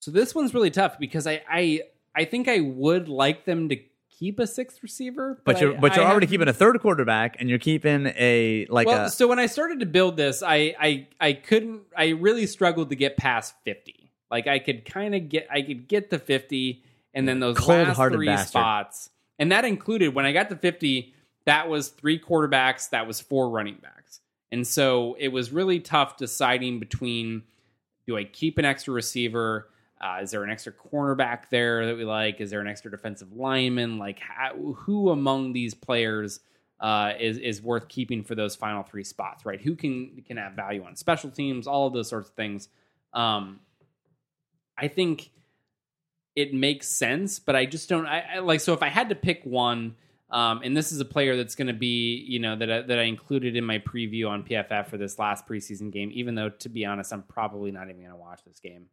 So 0.00 0.10
this 0.10 0.34
one's 0.34 0.52
really 0.52 0.70
tough 0.70 0.98
because 0.98 1.26
I 1.26 1.40
I 1.48 1.84
I 2.14 2.26
think 2.26 2.48
I 2.48 2.60
would 2.60 3.08
like 3.08 3.46
them 3.46 3.70
to 3.70 3.76
keep 4.22 4.38
a 4.38 4.46
sixth 4.46 4.82
receiver, 4.84 5.40
But 5.44 5.60
you're 5.60 5.74
I- 5.74 5.80
but 5.80 5.96
you're 5.96 6.04
I 6.04 6.10
already 6.10 6.28
keeping 6.28 6.46
a 6.46 6.52
third 6.52 6.78
quarterback, 6.80 7.36
and 7.40 7.50
you're 7.50 7.58
keeping 7.58 8.06
a 8.16 8.66
like 8.70 8.86
well, 8.86 9.06
a 9.06 9.10
so 9.10 9.26
when 9.26 9.40
I 9.40 9.46
started 9.46 9.80
to 9.80 9.86
build 9.86 10.16
this, 10.16 10.42
I 10.44 10.74
I 10.78 11.08
I 11.20 11.32
couldn't. 11.32 11.82
I 11.96 12.10
really 12.10 12.46
struggled 12.46 12.90
to 12.90 12.96
get 12.96 13.16
past 13.16 13.54
fifty. 13.64 14.12
Like 14.30 14.46
I 14.46 14.60
could 14.60 14.84
kind 14.84 15.14
of 15.14 15.28
get, 15.28 15.48
I 15.50 15.62
could 15.62 15.88
get 15.88 16.10
the 16.10 16.20
fifty, 16.20 16.84
and 17.12 17.26
then 17.26 17.40
those 17.40 17.58
last 17.66 17.96
three 17.96 18.26
bastard. 18.26 18.48
spots, 18.48 19.10
and 19.40 19.50
that 19.50 19.64
included 19.64 20.14
when 20.14 20.24
I 20.24 20.32
got 20.32 20.48
to 20.50 20.56
fifty. 20.56 21.14
That 21.44 21.68
was 21.68 21.88
three 21.88 22.20
quarterbacks. 22.20 22.90
That 22.90 23.08
was 23.08 23.20
four 23.20 23.50
running 23.50 23.78
backs, 23.82 24.20
and 24.52 24.64
so 24.64 25.16
it 25.18 25.28
was 25.28 25.50
really 25.50 25.80
tough 25.80 26.16
deciding 26.16 26.78
between: 26.78 27.42
do 28.06 28.16
I 28.16 28.22
keep 28.22 28.58
an 28.58 28.64
extra 28.64 28.94
receiver? 28.94 29.68
Uh, 30.02 30.18
is 30.20 30.32
there 30.32 30.42
an 30.42 30.50
extra 30.50 30.72
cornerback 30.72 31.48
there 31.50 31.86
that 31.86 31.96
we 31.96 32.04
like? 32.04 32.40
Is 32.40 32.50
there 32.50 32.60
an 32.60 32.66
extra 32.66 32.90
defensive 32.90 33.32
lineman? 33.32 33.98
Like, 33.98 34.18
how, 34.18 34.54
who 34.56 35.10
among 35.10 35.52
these 35.52 35.74
players 35.74 36.40
uh, 36.80 37.12
is 37.20 37.38
is 37.38 37.62
worth 37.62 37.86
keeping 37.86 38.24
for 38.24 38.34
those 38.34 38.56
final 38.56 38.82
three 38.82 39.04
spots? 39.04 39.46
Right? 39.46 39.60
Who 39.60 39.76
can 39.76 40.24
can 40.26 40.38
have 40.38 40.54
value 40.54 40.84
on 40.84 40.96
special 40.96 41.30
teams? 41.30 41.68
All 41.68 41.86
of 41.86 41.92
those 41.92 42.08
sorts 42.08 42.28
of 42.28 42.34
things. 42.34 42.68
Um, 43.12 43.60
I 44.76 44.88
think 44.88 45.30
it 46.34 46.52
makes 46.52 46.88
sense, 46.88 47.38
but 47.38 47.54
I 47.54 47.66
just 47.66 47.88
don't. 47.88 48.06
I, 48.06 48.24
I 48.34 48.38
like 48.40 48.60
so 48.60 48.72
if 48.72 48.82
I 48.82 48.88
had 48.88 49.08
to 49.10 49.14
pick 49.14 49.42
one. 49.44 49.94
Um, 50.30 50.62
and 50.64 50.74
this 50.74 50.92
is 50.92 50.98
a 50.98 51.04
player 51.04 51.36
that's 51.36 51.54
going 51.54 51.66
to 51.66 51.74
be, 51.74 52.24
you 52.26 52.38
know, 52.38 52.56
that 52.56 52.72
I, 52.72 52.80
that 52.80 52.98
I 52.98 53.02
included 53.02 53.54
in 53.54 53.64
my 53.64 53.78
preview 53.80 54.30
on 54.30 54.42
PFF 54.42 54.86
for 54.86 54.96
this 54.96 55.18
last 55.18 55.46
preseason 55.46 55.92
game. 55.92 56.10
Even 56.14 56.34
though, 56.34 56.48
to 56.48 56.70
be 56.70 56.86
honest, 56.86 57.12
I'm 57.12 57.22
probably 57.22 57.70
not 57.70 57.90
even 57.90 58.00
going 58.00 58.12
to 58.12 58.16
watch 58.16 58.40
this 58.46 58.58
game. 58.58 58.86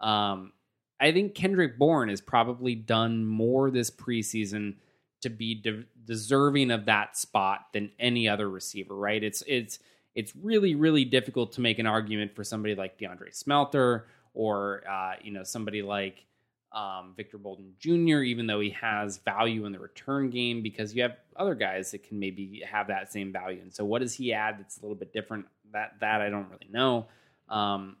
Um, 0.00 0.52
I 1.00 1.12
think 1.12 1.34
Kendrick 1.34 1.78
Bourne 1.78 2.08
has 2.08 2.20
probably 2.20 2.74
done 2.74 3.26
more 3.26 3.70
this 3.70 3.90
preseason 3.90 4.76
to 5.22 5.30
be 5.30 5.54
de- 5.54 5.84
deserving 6.04 6.70
of 6.70 6.86
that 6.86 7.16
spot 7.16 7.66
than 7.72 7.90
any 7.98 8.28
other 8.28 8.48
receiver. 8.48 8.94
Right? 8.94 9.22
It's 9.22 9.42
it's 9.46 9.78
it's 10.14 10.34
really 10.34 10.74
really 10.74 11.04
difficult 11.04 11.52
to 11.52 11.60
make 11.60 11.78
an 11.78 11.86
argument 11.86 12.34
for 12.34 12.44
somebody 12.44 12.74
like 12.74 12.98
DeAndre 12.98 13.34
Smelter 13.34 14.06
or 14.34 14.82
uh, 14.88 15.14
you 15.22 15.32
know 15.32 15.44
somebody 15.44 15.82
like 15.82 16.24
um, 16.72 17.14
Victor 17.16 17.38
Bolden 17.38 17.72
Jr. 17.78 18.22
Even 18.22 18.46
though 18.46 18.60
he 18.60 18.70
has 18.70 19.18
value 19.18 19.64
in 19.64 19.72
the 19.72 19.78
return 19.78 20.30
game, 20.30 20.62
because 20.62 20.94
you 20.94 21.02
have 21.02 21.16
other 21.36 21.54
guys 21.54 21.90
that 21.90 22.02
can 22.02 22.18
maybe 22.18 22.62
have 22.70 22.88
that 22.88 23.12
same 23.12 23.32
value. 23.32 23.60
And 23.62 23.74
so, 23.74 23.84
what 23.84 24.02
does 24.02 24.14
he 24.14 24.32
add 24.32 24.58
that's 24.58 24.78
a 24.78 24.82
little 24.82 24.96
bit 24.96 25.12
different? 25.12 25.46
That 25.72 25.94
that 26.00 26.20
I 26.20 26.28
don't 26.28 26.48
really 26.50 26.68
know. 26.70 27.06
Um, 27.48 27.96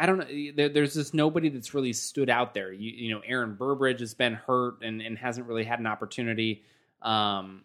I 0.00 0.06
don't 0.06 0.18
know. 0.18 0.52
There, 0.54 0.68
there's 0.68 0.94
just 0.94 1.12
nobody 1.12 1.48
that's 1.48 1.74
really 1.74 1.92
stood 1.92 2.30
out 2.30 2.54
there. 2.54 2.72
You, 2.72 2.90
you 2.90 3.14
know, 3.14 3.20
Aaron 3.26 3.54
Burbridge 3.54 4.00
has 4.00 4.14
been 4.14 4.34
hurt 4.34 4.82
and, 4.82 5.02
and 5.02 5.18
hasn't 5.18 5.46
really 5.46 5.64
had 5.64 5.80
an 5.80 5.86
opportunity. 5.86 6.62
Um, 7.02 7.64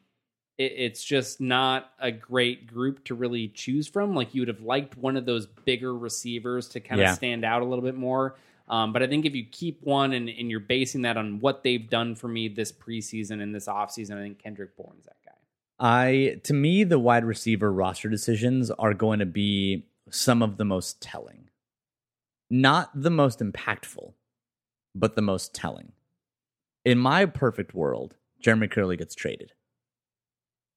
it, 0.58 0.74
it's 0.76 1.04
just 1.04 1.40
not 1.40 1.92
a 2.00 2.12
great 2.12 2.66
group 2.66 3.04
to 3.06 3.16
really 3.16 3.50
choose 3.50 3.88
from. 3.88 4.16
Like 4.16 4.34
you 4.34 4.42
would 4.42 4.48
have 4.48 4.62
liked 4.62 4.98
one 4.98 5.16
of 5.16 5.26
those 5.26 5.46
bigger 5.46 5.96
receivers 5.96 6.68
to 6.70 6.80
kind 6.80 7.00
Yeah. 7.02 7.12
of 7.12 7.16
stand 7.18 7.46
out 7.46 7.62
a 7.62 7.66
little 7.66 7.84
bit 7.84 7.96
more. 7.96 8.36
Um, 8.68 8.94
but 8.94 9.04
I 9.04 9.08
think 9.08 9.26
if 9.26 9.36
you 9.36 9.46
keep 9.52 9.82
one 9.84 10.14
and, 10.14 10.30
and 10.30 10.50
you're 10.50 10.60
basing 10.60 11.04
that 11.04 11.18
on 11.18 11.40
what 11.40 11.64
they've 11.64 11.88
done 11.88 12.16
for 12.16 12.28
me 12.28 12.48
this 12.48 12.72
preseason 12.72 13.42
and 13.42 13.54
this 13.54 13.68
offseason, 13.68 14.18
I 14.18 14.22
think 14.22 14.40
Kendrick 14.40 14.76
Bourne's 14.78 15.06
that 15.06 15.18
guy. 15.24 15.32
I 15.80 16.40
to 16.44 16.54
me 16.54 16.84
the 16.84 16.98
wide 17.00 17.26
receiver 17.26 17.72
roster 17.72 18.10
decisions 18.10 18.72
are 18.72 18.94
going 18.94 19.20
to 19.20 19.26
be 19.26 19.86
some 20.10 20.42
of 20.42 20.58
the 20.58 20.66
most 20.66 21.02
telling. 21.02 21.50
Not 22.54 22.92
the 22.94 23.10
most 23.10 23.40
impactful, 23.40 24.14
but 24.94 25.16
the 25.16 25.24
most 25.24 25.56
telling. 25.56 25.92
In 26.86 27.00
my 27.00 27.26
perfect 27.26 27.74
world, 27.74 28.14
Jeremy 28.40 28.68
Kerley 28.68 28.96
gets 28.96 29.16
traded. 29.16 29.54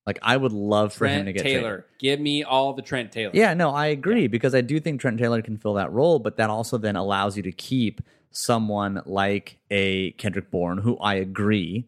Like 0.06 0.18
I 0.22 0.38
would 0.38 0.52
love 0.52 0.94
for 0.94 1.06
him 1.06 1.26
to 1.26 1.34
get 1.34 1.42
Taylor. 1.42 1.80
traded. 1.80 1.98
Give 1.98 2.20
me 2.20 2.42
all 2.42 2.72
the 2.72 2.80
Trent 2.80 3.12
Taylor. 3.12 3.32
Yeah, 3.34 3.52
no, 3.52 3.74
I 3.74 3.88
agree 3.88 4.26
because 4.26 4.54
I 4.54 4.62
do 4.62 4.80
think 4.80 5.02
Trent 5.02 5.18
Taylor 5.18 5.42
can 5.42 5.58
fill 5.58 5.74
that 5.74 5.92
role, 5.92 6.18
but 6.18 6.38
that 6.38 6.48
also 6.48 6.78
then 6.78 6.96
allows 6.96 7.36
you 7.36 7.42
to 7.42 7.52
keep 7.52 8.00
someone 8.30 9.02
like 9.04 9.58
a 9.70 10.12
Kendrick 10.12 10.50
Bourne, 10.50 10.78
who 10.78 10.96
I 10.96 11.16
agree 11.16 11.84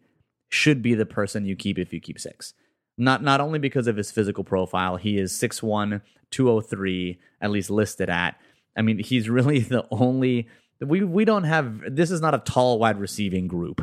should 0.49 0.83
be 0.83 0.93
the 0.93 1.07
person 1.07 1.47
you 1.47 1.55
keep 1.55 1.79
if 1.79 1.91
you 1.91 1.99
keep 1.99 2.19
six. 2.19 2.53
Not 2.95 3.23
not 3.23 3.41
only 3.41 3.57
because 3.57 3.87
of 3.87 3.97
his 3.97 4.11
physical 4.11 4.43
profile, 4.43 4.97
he 4.97 5.17
is 5.17 5.33
6'1, 5.33 6.01
203, 6.29 7.19
at 7.41 7.49
least 7.49 7.71
listed 7.71 8.11
at. 8.11 8.39
I 8.77 8.81
mean, 8.81 8.99
he's 8.99 9.29
really 9.29 9.59
the 9.59 9.85
only 9.91 10.47
we 10.81 11.03
we 11.03 11.25
don't 11.25 11.43
have 11.43 11.95
this 11.95 12.11
is 12.11 12.21
not 12.21 12.33
a 12.33 12.39
tall 12.39 12.79
wide 12.79 12.99
receiving 12.99 13.47
group. 13.47 13.81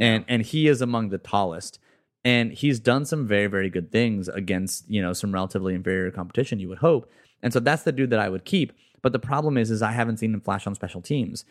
And 0.00 0.24
and 0.26 0.42
he 0.42 0.66
is 0.66 0.80
among 0.80 1.10
the 1.10 1.18
tallest. 1.18 1.78
And 2.24 2.52
he's 2.52 2.80
done 2.80 3.04
some 3.04 3.26
very 3.26 3.46
very 3.46 3.70
good 3.70 3.92
things 3.92 4.28
against 4.28 4.90
you 4.90 5.02
know 5.02 5.12
some 5.12 5.32
relatively 5.32 5.74
inferior 5.74 6.10
competition 6.10 6.58
you 6.58 6.68
would 6.68 6.78
hope. 6.78 7.10
And 7.42 7.52
so 7.52 7.60
that's 7.60 7.82
the 7.82 7.92
dude 7.92 8.10
that 8.10 8.20
i 8.20 8.28
would 8.28 8.44
keep. 8.44 8.72
But 9.02 9.12
the 9.12 9.18
problem 9.18 9.56
is 9.56 9.70
is 9.70 9.82
i 9.82 9.92
haven't 9.92 10.18
seen 10.18 10.34
him 10.34 10.40
flash 10.40 10.66
on 10.66 10.74
special 10.74 11.00
teams. 11.00 11.44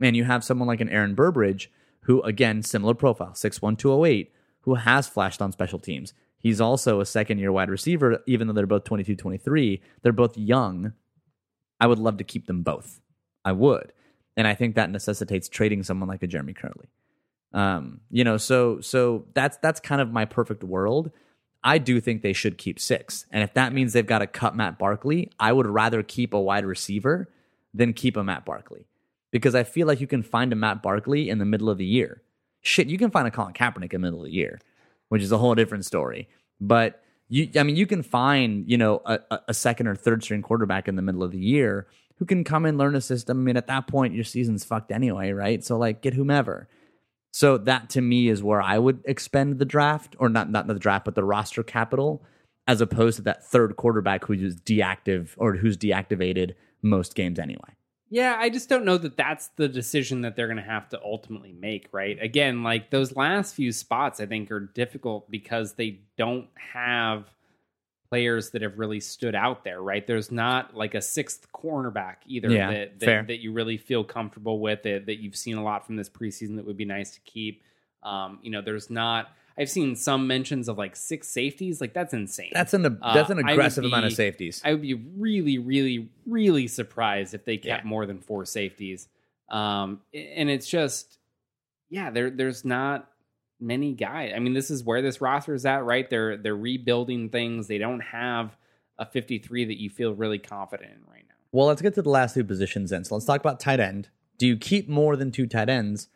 And 0.00 0.16
you 0.16 0.24
have 0.24 0.44
someone 0.44 0.68
like 0.68 0.80
an 0.80 0.88
aaron 0.88 1.14
burbridge 1.14 1.70
who 2.02 2.22
again 2.22 2.62
similar 2.62 2.94
profile 2.94 3.34
six 3.34 3.60
one 3.60 3.76
two 3.76 3.92
oh 3.92 4.04
eight, 4.04 4.32
who 4.62 4.76
has 4.76 5.06
flashed 5.06 5.42
on 5.42 5.52
special 5.52 5.78
teams. 5.78 6.14
He's 6.38 6.60
also 6.60 7.00
a 7.00 7.06
second 7.06 7.38
year 7.38 7.52
wide 7.52 7.68
receiver 7.68 8.22
even 8.26 8.46
though 8.46 8.54
they're 8.54 8.66
both 8.66 8.84
22 8.84 9.16
23 9.16 9.82
they're 10.02 10.12
both 10.12 10.38
young 10.38 10.94
i 11.80 11.86
would 11.86 11.98
love 11.98 12.16
to 12.18 12.24
keep 12.24 12.46
them 12.46 12.62
both 12.62 13.00
i 13.44 13.52
would 13.52 13.92
and 14.36 14.46
i 14.46 14.54
think 14.54 14.74
that 14.74 14.90
necessitates 14.90 15.48
trading 15.48 15.82
someone 15.82 16.08
like 16.08 16.22
a 16.22 16.26
jeremy 16.26 16.54
kerley 16.54 16.86
um, 17.52 18.00
you 18.10 18.24
know, 18.24 18.36
so 18.36 18.80
so 18.80 19.26
that's 19.34 19.56
that's 19.58 19.80
kind 19.80 20.00
of 20.00 20.12
my 20.12 20.24
perfect 20.24 20.62
world. 20.62 21.10
I 21.62 21.78
do 21.78 22.00
think 22.00 22.22
they 22.22 22.32
should 22.32 22.56
keep 22.56 22.78
six, 22.78 23.26
and 23.30 23.42
if 23.42 23.54
that 23.54 23.72
means 23.72 23.92
they've 23.92 24.06
got 24.06 24.20
to 24.20 24.26
cut 24.26 24.56
Matt 24.56 24.78
Barkley, 24.78 25.30
I 25.38 25.52
would 25.52 25.66
rather 25.66 26.02
keep 26.02 26.32
a 26.32 26.40
wide 26.40 26.64
receiver 26.64 27.28
than 27.74 27.92
keep 27.92 28.16
a 28.16 28.24
Matt 28.24 28.44
Barkley 28.44 28.86
because 29.30 29.54
I 29.54 29.64
feel 29.64 29.86
like 29.86 30.00
you 30.00 30.06
can 30.06 30.22
find 30.22 30.52
a 30.52 30.56
Matt 30.56 30.82
Barkley 30.82 31.28
in 31.28 31.38
the 31.38 31.44
middle 31.44 31.68
of 31.68 31.78
the 31.78 31.84
year. 31.84 32.22
Shit, 32.62 32.88
you 32.88 32.98
can 32.98 33.10
find 33.10 33.26
a 33.26 33.30
Colin 33.30 33.52
Kaepernick 33.52 33.92
in 33.92 34.00
the 34.00 34.06
middle 34.06 34.20
of 34.20 34.26
the 34.26 34.32
year, 34.32 34.60
which 35.08 35.22
is 35.22 35.32
a 35.32 35.38
whole 35.38 35.54
different 35.54 35.84
story. 35.84 36.28
But 36.60 37.02
you, 37.30 37.48
I 37.56 37.62
mean, 37.62 37.76
you 37.76 37.86
can 37.86 38.02
find 38.02 38.68
you 38.68 38.76
know 38.76 39.00
a, 39.06 39.20
a- 39.48 39.54
second 39.54 39.86
or 39.86 39.94
third 39.94 40.22
string 40.22 40.42
quarterback 40.42 40.88
in 40.88 40.96
the 40.96 41.02
middle 41.02 41.22
of 41.22 41.30
the 41.30 41.38
year 41.38 41.86
who 42.18 42.26
can 42.26 42.44
come 42.44 42.66
and 42.66 42.76
learn 42.76 42.94
a 42.94 43.00
system. 43.00 43.40
I 43.40 43.42
mean, 43.42 43.56
at 43.56 43.68
that 43.68 43.86
point, 43.86 44.14
your 44.14 44.24
season's 44.24 44.64
fucked 44.64 44.92
anyway, 44.92 45.30
right? 45.30 45.64
So 45.64 45.78
like, 45.78 46.02
get 46.02 46.12
whomever. 46.12 46.68
So 47.32 47.56
that 47.56 47.88
to 47.90 48.02
me 48.02 48.28
is 48.28 48.42
where 48.42 48.60
I 48.60 48.78
would 48.78 49.00
expend 49.06 49.58
the 49.58 49.64
draft, 49.64 50.16
or 50.18 50.28
not 50.28 50.50
not 50.50 50.66
the 50.66 50.74
draft, 50.74 51.04
but 51.06 51.14
the 51.14 51.24
roster 51.24 51.62
capital, 51.62 52.22
as 52.66 52.80
opposed 52.80 53.16
to 53.16 53.22
that 53.22 53.46
third 53.46 53.76
quarterback 53.76 54.24
who's 54.24 54.56
deactive 54.56 55.34
or 55.38 55.56
who's 55.56 55.76
deactivated 55.76 56.54
most 56.82 57.14
games 57.14 57.38
anyway. 57.38 57.74
Yeah, 58.12 58.36
I 58.36 58.50
just 58.50 58.68
don't 58.68 58.84
know 58.84 58.98
that 58.98 59.16
that's 59.16 59.48
the 59.54 59.68
decision 59.68 60.22
that 60.22 60.34
they're 60.34 60.48
going 60.48 60.56
to 60.56 60.62
have 60.64 60.88
to 60.88 61.00
ultimately 61.02 61.52
make, 61.52 61.88
right? 61.92 62.20
Again, 62.20 62.64
like 62.64 62.90
those 62.90 63.14
last 63.14 63.54
few 63.54 63.70
spots, 63.70 64.20
I 64.20 64.26
think 64.26 64.50
are 64.50 64.58
difficult 64.60 65.30
because 65.30 65.74
they 65.74 66.00
don't 66.18 66.48
have 66.56 67.26
players 68.10 68.50
that 68.50 68.62
have 68.62 68.80
really 68.80 68.98
stood 68.98 69.36
out 69.36 69.62
there, 69.62 69.80
right? 69.80 70.04
There's 70.04 70.32
not 70.32 70.74
like 70.74 70.96
a 70.96 71.00
sixth 71.00 71.46
cornerback 71.52 72.16
either 72.26 72.50
Yeah, 72.50 72.72
that, 72.72 72.98
that 72.98 73.26
that 73.28 73.38
you 73.38 73.52
really 73.52 73.76
feel 73.76 74.02
comfortable 74.02 74.58
with 74.58 74.82
that, 74.82 75.06
that 75.06 75.22
you've 75.22 75.36
seen 75.36 75.56
a 75.56 75.62
lot 75.62 75.86
from 75.86 75.94
this 75.94 76.10
preseason 76.10 76.56
that 76.56 76.66
would 76.66 76.76
be 76.76 76.84
nice 76.84 77.12
to 77.12 77.20
keep. 77.20 77.62
Um, 78.02 78.40
you 78.42 78.50
know, 78.50 78.60
there's 78.60 78.90
not 78.90 79.36
I've 79.60 79.68
seen 79.70 79.94
some 79.94 80.26
mentions 80.26 80.68
of 80.68 80.78
like 80.78 80.96
six 80.96 81.28
safeties, 81.28 81.80
like 81.82 81.92
that's 81.92 82.14
insane. 82.14 82.50
That's 82.54 82.72
an 82.72 82.86
Uh, 82.86 83.12
that's 83.14 83.28
an 83.28 83.38
aggressive 83.38 83.84
amount 83.84 84.06
of 84.06 84.12
safeties. 84.14 84.62
I 84.64 84.72
would 84.72 84.80
be 84.82 84.94
really, 84.94 85.58
really, 85.58 86.08
really 86.26 86.66
surprised 86.66 87.34
if 87.34 87.44
they 87.44 87.58
kept 87.58 87.84
Yeah. 87.84 87.88
more 87.88 88.06
than 88.06 88.20
four 88.20 88.46
safeties. 88.46 89.08
Um, 89.50 90.00
and 90.14 90.48
it's 90.48 90.66
just, 90.68 91.18
yeah, 91.90 92.10
there 92.10 92.30
there's 92.30 92.64
not 92.64 93.10
many 93.60 93.92
guys. 93.92 94.32
I 94.34 94.38
mean, 94.38 94.54
this 94.54 94.70
is 94.70 94.82
where 94.82 95.02
this 95.02 95.20
roster 95.20 95.52
is 95.52 95.66
at, 95.66 95.84
right? 95.84 96.08
They're 96.08 96.38
they're 96.38 96.56
rebuilding 96.56 97.28
things. 97.28 97.66
They 97.66 97.76
don't 97.78 98.00
have 98.00 98.56
a 98.98 99.04
53 99.04 99.66
that 99.66 99.78
you 99.80 99.90
feel 99.90 100.14
really 100.14 100.38
confident 100.38 100.90
in 100.92 101.12
right 101.12 101.24
now. 101.28 101.34
Well, 101.52 101.66
let's 101.66 101.82
get 101.82 101.94
to 101.94 102.02
the 102.02 102.08
last 102.10 102.32
two 102.34 102.44
positions 102.44 102.90
then. 102.90 103.04
So 103.04 103.14
let's 103.14 103.26
talk 103.26 103.40
about 103.40 103.60
tight 103.60 103.80
end. 103.80 104.08
Do 104.38 104.46
you 104.46 104.56
keep 104.56 104.88
more 104.88 105.16
than 105.16 105.30
two 105.30 105.46
tight 105.46 105.68
ends 105.68 106.08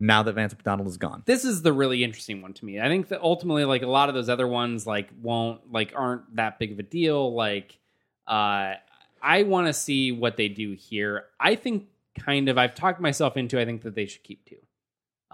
now 0.00 0.22
that 0.22 0.32
Vance 0.32 0.54
McDonald 0.54 0.88
is 0.88 0.96
gone? 0.96 1.22
This 1.26 1.44
is 1.44 1.62
the 1.62 1.72
really 1.72 2.02
interesting 2.02 2.40
one 2.40 2.54
to 2.54 2.64
me. 2.64 2.80
I 2.80 2.88
think 2.88 3.08
that 3.08 3.20
ultimately, 3.20 3.64
like 3.66 3.82
a 3.82 3.86
lot 3.86 4.08
of 4.08 4.14
those 4.14 4.30
other 4.30 4.48
ones, 4.48 4.86
like 4.86 5.10
won't 5.22 5.70
like 5.70 5.92
aren't 5.94 6.36
that 6.36 6.58
big 6.58 6.72
of 6.72 6.78
a 6.78 6.82
deal. 6.82 7.34
Like, 7.34 7.78
uh, 8.26 8.74
I 9.22 9.42
want 9.44 9.66
to 9.66 9.72
see 9.74 10.10
what 10.10 10.36
they 10.38 10.48
do 10.48 10.72
here. 10.72 11.26
I 11.38 11.54
think 11.54 11.88
kind 12.18 12.48
of 12.48 12.56
I've 12.56 12.74
talked 12.74 13.00
myself 13.00 13.36
into. 13.36 13.60
I 13.60 13.66
think 13.66 13.82
that 13.82 13.94
they 13.94 14.06
should 14.06 14.24
keep 14.24 14.44
two. 14.46 14.56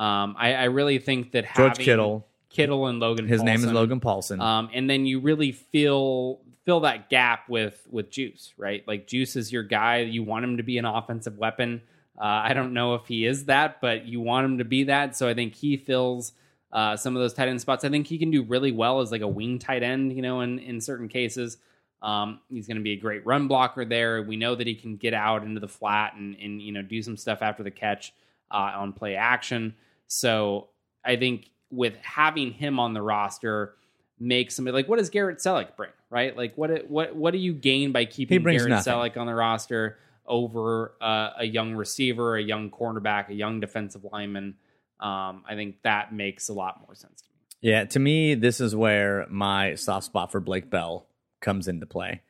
Um, 0.03 0.35
I, 0.39 0.55
I 0.55 0.64
really 0.64 0.99
think 0.99 1.33
that 1.33 1.47
George 1.55 1.79
Kittle. 1.79 2.27
Kittle 2.49 2.87
and 2.87 3.01
Logan. 3.01 3.27
His 3.29 3.43
name 3.43 3.57
is 3.57 3.67
Logan 3.67 4.01
Paulson. 4.01 4.41
Um, 4.41 4.71
and 4.73 4.89
then 4.89 5.05
you 5.05 5.21
really 5.21 5.53
fill 5.53 6.41
fill 6.64 6.81
that 6.81 7.09
gap 7.09 7.49
with 7.49 7.87
with 7.91 8.11
Juice, 8.11 8.53
right? 8.57 8.87
Like 8.87 9.07
Juice 9.07 9.37
is 9.37 9.53
your 9.53 9.62
guy. 9.62 9.99
You 9.99 10.23
want 10.23 10.45
him 10.45 10.57
to 10.57 10.62
be 10.62 10.79
an 10.79 10.85
offensive 10.85 11.37
weapon. 11.37 11.83
Uh, 12.19 12.25
I 12.45 12.55
don't 12.55 12.73
know 12.73 12.95
if 12.95 13.07
he 13.07 13.27
is 13.27 13.45
that, 13.47 13.81
but 13.81 14.07
you 14.07 14.21
want 14.21 14.45
him 14.45 14.59
to 14.59 14.64
be 14.64 14.85
that. 14.85 15.17
So 15.17 15.29
I 15.29 15.35
think 15.35 15.55
he 15.55 15.77
fills 15.77 16.33
uh, 16.73 16.97
some 16.97 17.14
of 17.14 17.23
those 17.23 17.35
tight 17.35 17.49
end 17.49 17.61
spots. 17.61 17.85
I 17.85 17.89
think 17.89 18.07
he 18.07 18.19
can 18.19 18.31
do 18.31 18.43
really 18.43 18.73
well 18.73 19.01
as 19.01 19.12
like 19.12 19.21
a 19.23 19.29
wing 19.29 19.59
tight 19.59 19.83
end, 19.83 20.12
you 20.12 20.23
know, 20.23 20.41
in 20.41 20.59
in 20.59 20.81
certain 20.81 21.09
cases. 21.09 21.59
Um, 22.03 22.41
he's 22.49 22.67
going 22.67 22.77
to 22.77 22.83
be 22.83 22.93
a 22.93 22.97
great 22.97 23.25
run 23.27 23.49
blocker 23.49 23.85
there. 23.85 24.23
We 24.23 24.37
know 24.37 24.55
that 24.55 24.67
he 24.67 24.75
can 24.75 24.97
get 24.97 25.14
out 25.14 25.43
into 25.43 25.61
the 25.61 25.69
flat 25.69 26.14
and 26.14 26.37
and 26.37 26.61
you 26.61 26.73
know 26.73 26.83
do 26.83 27.03
some 27.03 27.17
stuff 27.17 27.43
after 27.43 27.62
the 27.62 27.71
catch 27.71 28.12
uh, 28.51 28.73
on 28.77 28.93
play 28.93 29.17
action. 29.17 29.75
So 30.07 30.69
I 31.05 31.17
think 31.17 31.51
with 31.71 31.97
having 31.97 32.53
him 32.53 32.79
on 32.79 32.95
the 32.95 33.03
roster 33.03 33.75
makes 34.19 34.55
somebody 34.55 34.75
like 34.75 34.89
what 34.89 34.99
does 34.99 35.11
Garrett 35.11 35.39
Celek 35.39 35.77
bring, 35.77 35.91
right? 36.11 36.37
Like 36.37 36.57
what 36.57 36.89
what 36.91 37.14
what 37.14 37.33
do 37.33 37.39
you 37.39 37.53
gain 37.53 37.93
by 37.93 38.05
keeping 38.05 38.43
Garrett 38.43 38.69
nothing. 38.69 38.93
Celek 38.93 39.17
on 39.17 39.27
the 39.27 39.35
roster 39.35 39.99
over 40.29 40.95
uh, 41.01 41.31
a 41.39 41.45
young 41.45 41.74
receiver, 41.74 42.37
a 42.37 42.43
young 42.43 42.70
cornerback, 42.70 43.29
a 43.29 43.35
young 43.35 43.61
defensive 43.61 44.05
lineman? 44.12 44.55
Um, 45.01 45.45
I 45.49 45.55
think 45.55 45.83
that 45.83 46.12
makes 46.12 46.49
a 46.49 46.53
lot 46.55 46.81
more 46.87 46.95
sense 46.95 47.20
to 47.22 47.29
me. 47.29 47.70
yeah, 47.70 47.85
to 47.85 47.99
me, 47.99 48.35
this 48.35 48.61
is 48.61 48.74
where 48.74 49.27
my 49.29 49.74
soft 49.74 50.07
spot 50.07 50.33
for 50.33 50.41
Blake 50.41 50.70
Bell 50.70 51.07
comes 51.41 51.68
into 51.68 51.87
play. 51.87 52.22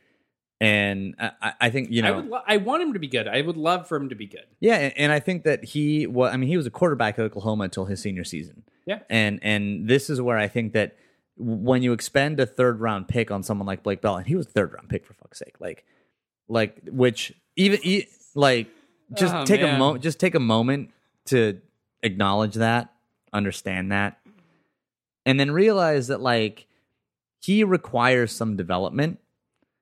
And 0.60 1.14
I, 1.18 1.52
I- 1.60 1.70
think, 1.70 1.90
you 1.90 2.00
know, 2.02 2.08
I 2.08 2.16
would 2.16 2.26
lo- 2.28 2.42
I 2.46 2.56
want 2.56 2.82
him 2.82 2.92
to 2.94 2.98
be 2.98 3.08
good. 3.08 3.28
I 3.28 3.42
would 3.42 3.58
love 3.58 3.86
for 3.88 3.96
him 3.96 4.08
to 4.08 4.14
be 4.14 4.26
good. 4.26 4.46
Yeah, 4.58 4.76
and, 4.76 4.92
and 4.96 5.12
I 5.12 5.20
think 5.20 5.44
that 5.44 5.62
he 5.64 6.06
well, 6.06 6.32
I 6.32 6.36
mean, 6.38 6.48
he 6.48 6.56
was 6.56 6.66
a 6.66 6.70
quarterback 6.70 7.18
at 7.18 7.24
Oklahoma 7.26 7.64
until 7.64 7.84
his 7.84 8.00
senior 8.00 8.24
season. 8.24 8.64
Yeah. 8.86 9.00
And 9.10 9.38
and 9.42 9.86
this 9.86 10.08
is 10.08 10.20
where 10.20 10.38
I 10.38 10.48
think 10.48 10.72
that 10.72 10.96
when 11.36 11.82
you 11.82 11.92
expend 11.92 12.40
a 12.40 12.46
third 12.46 12.80
round 12.80 13.06
pick 13.08 13.30
on 13.30 13.42
someone 13.42 13.66
like 13.66 13.82
Blake 13.82 14.00
Bell, 14.00 14.16
and 14.16 14.26
he 14.26 14.34
was 14.34 14.46
third 14.46 14.72
round 14.72 14.88
pick 14.88 15.04
for 15.04 15.12
fuck's 15.12 15.38
sake, 15.38 15.56
like 15.60 15.84
like 16.48 16.80
which 16.90 17.34
even 17.56 17.80
e- 17.82 18.06
like 18.34 18.68
just 19.14 19.34
Oh, 19.34 19.44
take 19.44 19.60
a 19.60 19.64
man. 19.66 19.78
moment 19.78 20.02
just 20.04 20.20
take 20.20 20.34
a 20.34 20.40
moment 20.40 20.90
to 21.26 21.60
acknowledge 22.02 22.54
that, 22.54 22.92
understand 23.32 23.90
that, 23.92 24.18
and 25.24 25.38
then 25.40 25.50
realize 25.50 26.08
that 26.08 26.20
like 26.20 26.66
he 27.40 27.64
requires 27.64 28.32
some 28.32 28.56
development 28.56 29.18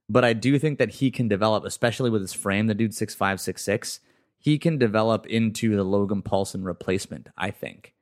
but 0.06 0.22
I 0.22 0.34
do 0.34 0.58
think 0.58 0.78
that 0.80 0.90
he 0.90 1.10
can 1.10 1.28
develop, 1.28 1.64
especially 1.64 2.10
with 2.10 2.20
his 2.20 2.34
frame. 2.34 2.66
The 2.66 2.74
dude 2.74 2.94
six 2.94 3.14
five, 3.14 3.40
six 3.40 3.62
six. 3.64 4.00
He 4.38 4.58
can 4.58 4.76
develop 4.76 5.24
into 5.26 5.74
the 5.74 5.82
Logan 5.82 6.20
Paulson 6.20 6.62
replacement. 6.62 7.28
I 7.38 7.50
think, 7.50 7.94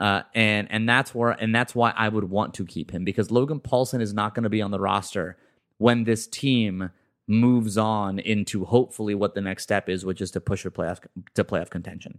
uh, 0.00 0.22
and 0.34 0.66
and 0.72 0.88
that's 0.88 1.14
where 1.14 1.30
and 1.30 1.54
that's 1.54 1.72
why 1.72 1.92
I 1.96 2.08
would 2.08 2.24
want 2.28 2.54
to 2.54 2.66
keep 2.66 2.90
him 2.90 3.04
because 3.04 3.30
Logan 3.30 3.60
Paulson 3.60 4.00
is 4.00 4.12
not 4.12 4.34
going 4.34 4.42
to 4.42 4.50
be 4.50 4.60
on 4.62 4.72
the 4.72 4.80
roster 4.80 5.36
when 5.78 6.02
this 6.02 6.26
team 6.26 6.90
moves 7.26 7.78
on 7.78 8.18
into 8.18 8.64
hopefully 8.64 9.14
what 9.14 9.34
the 9.34 9.40
next 9.40 9.62
step 9.62 9.88
is, 9.88 10.04
which 10.04 10.20
is 10.20 10.30
to 10.32 10.40
push 10.40 10.62
for 10.62 10.70
playoff 10.70 11.00
to 11.34 11.44
playoff 11.44 11.70
contention. 11.70 12.18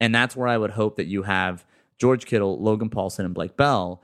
And 0.00 0.14
that's 0.14 0.36
where 0.36 0.48
I 0.48 0.58
would 0.58 0.72
hope 0.72 0.96
that 0.96 1.06
you 1.06 1.22
have 1.22 1.64
George 1.98 2.26
Kittle, 2.26 2.62
Logan 2.62 2.90
Paulson, 2.90 3.24
and 3.24 3.34
Blake 3.34 3.56
Bell. 3.56 4.02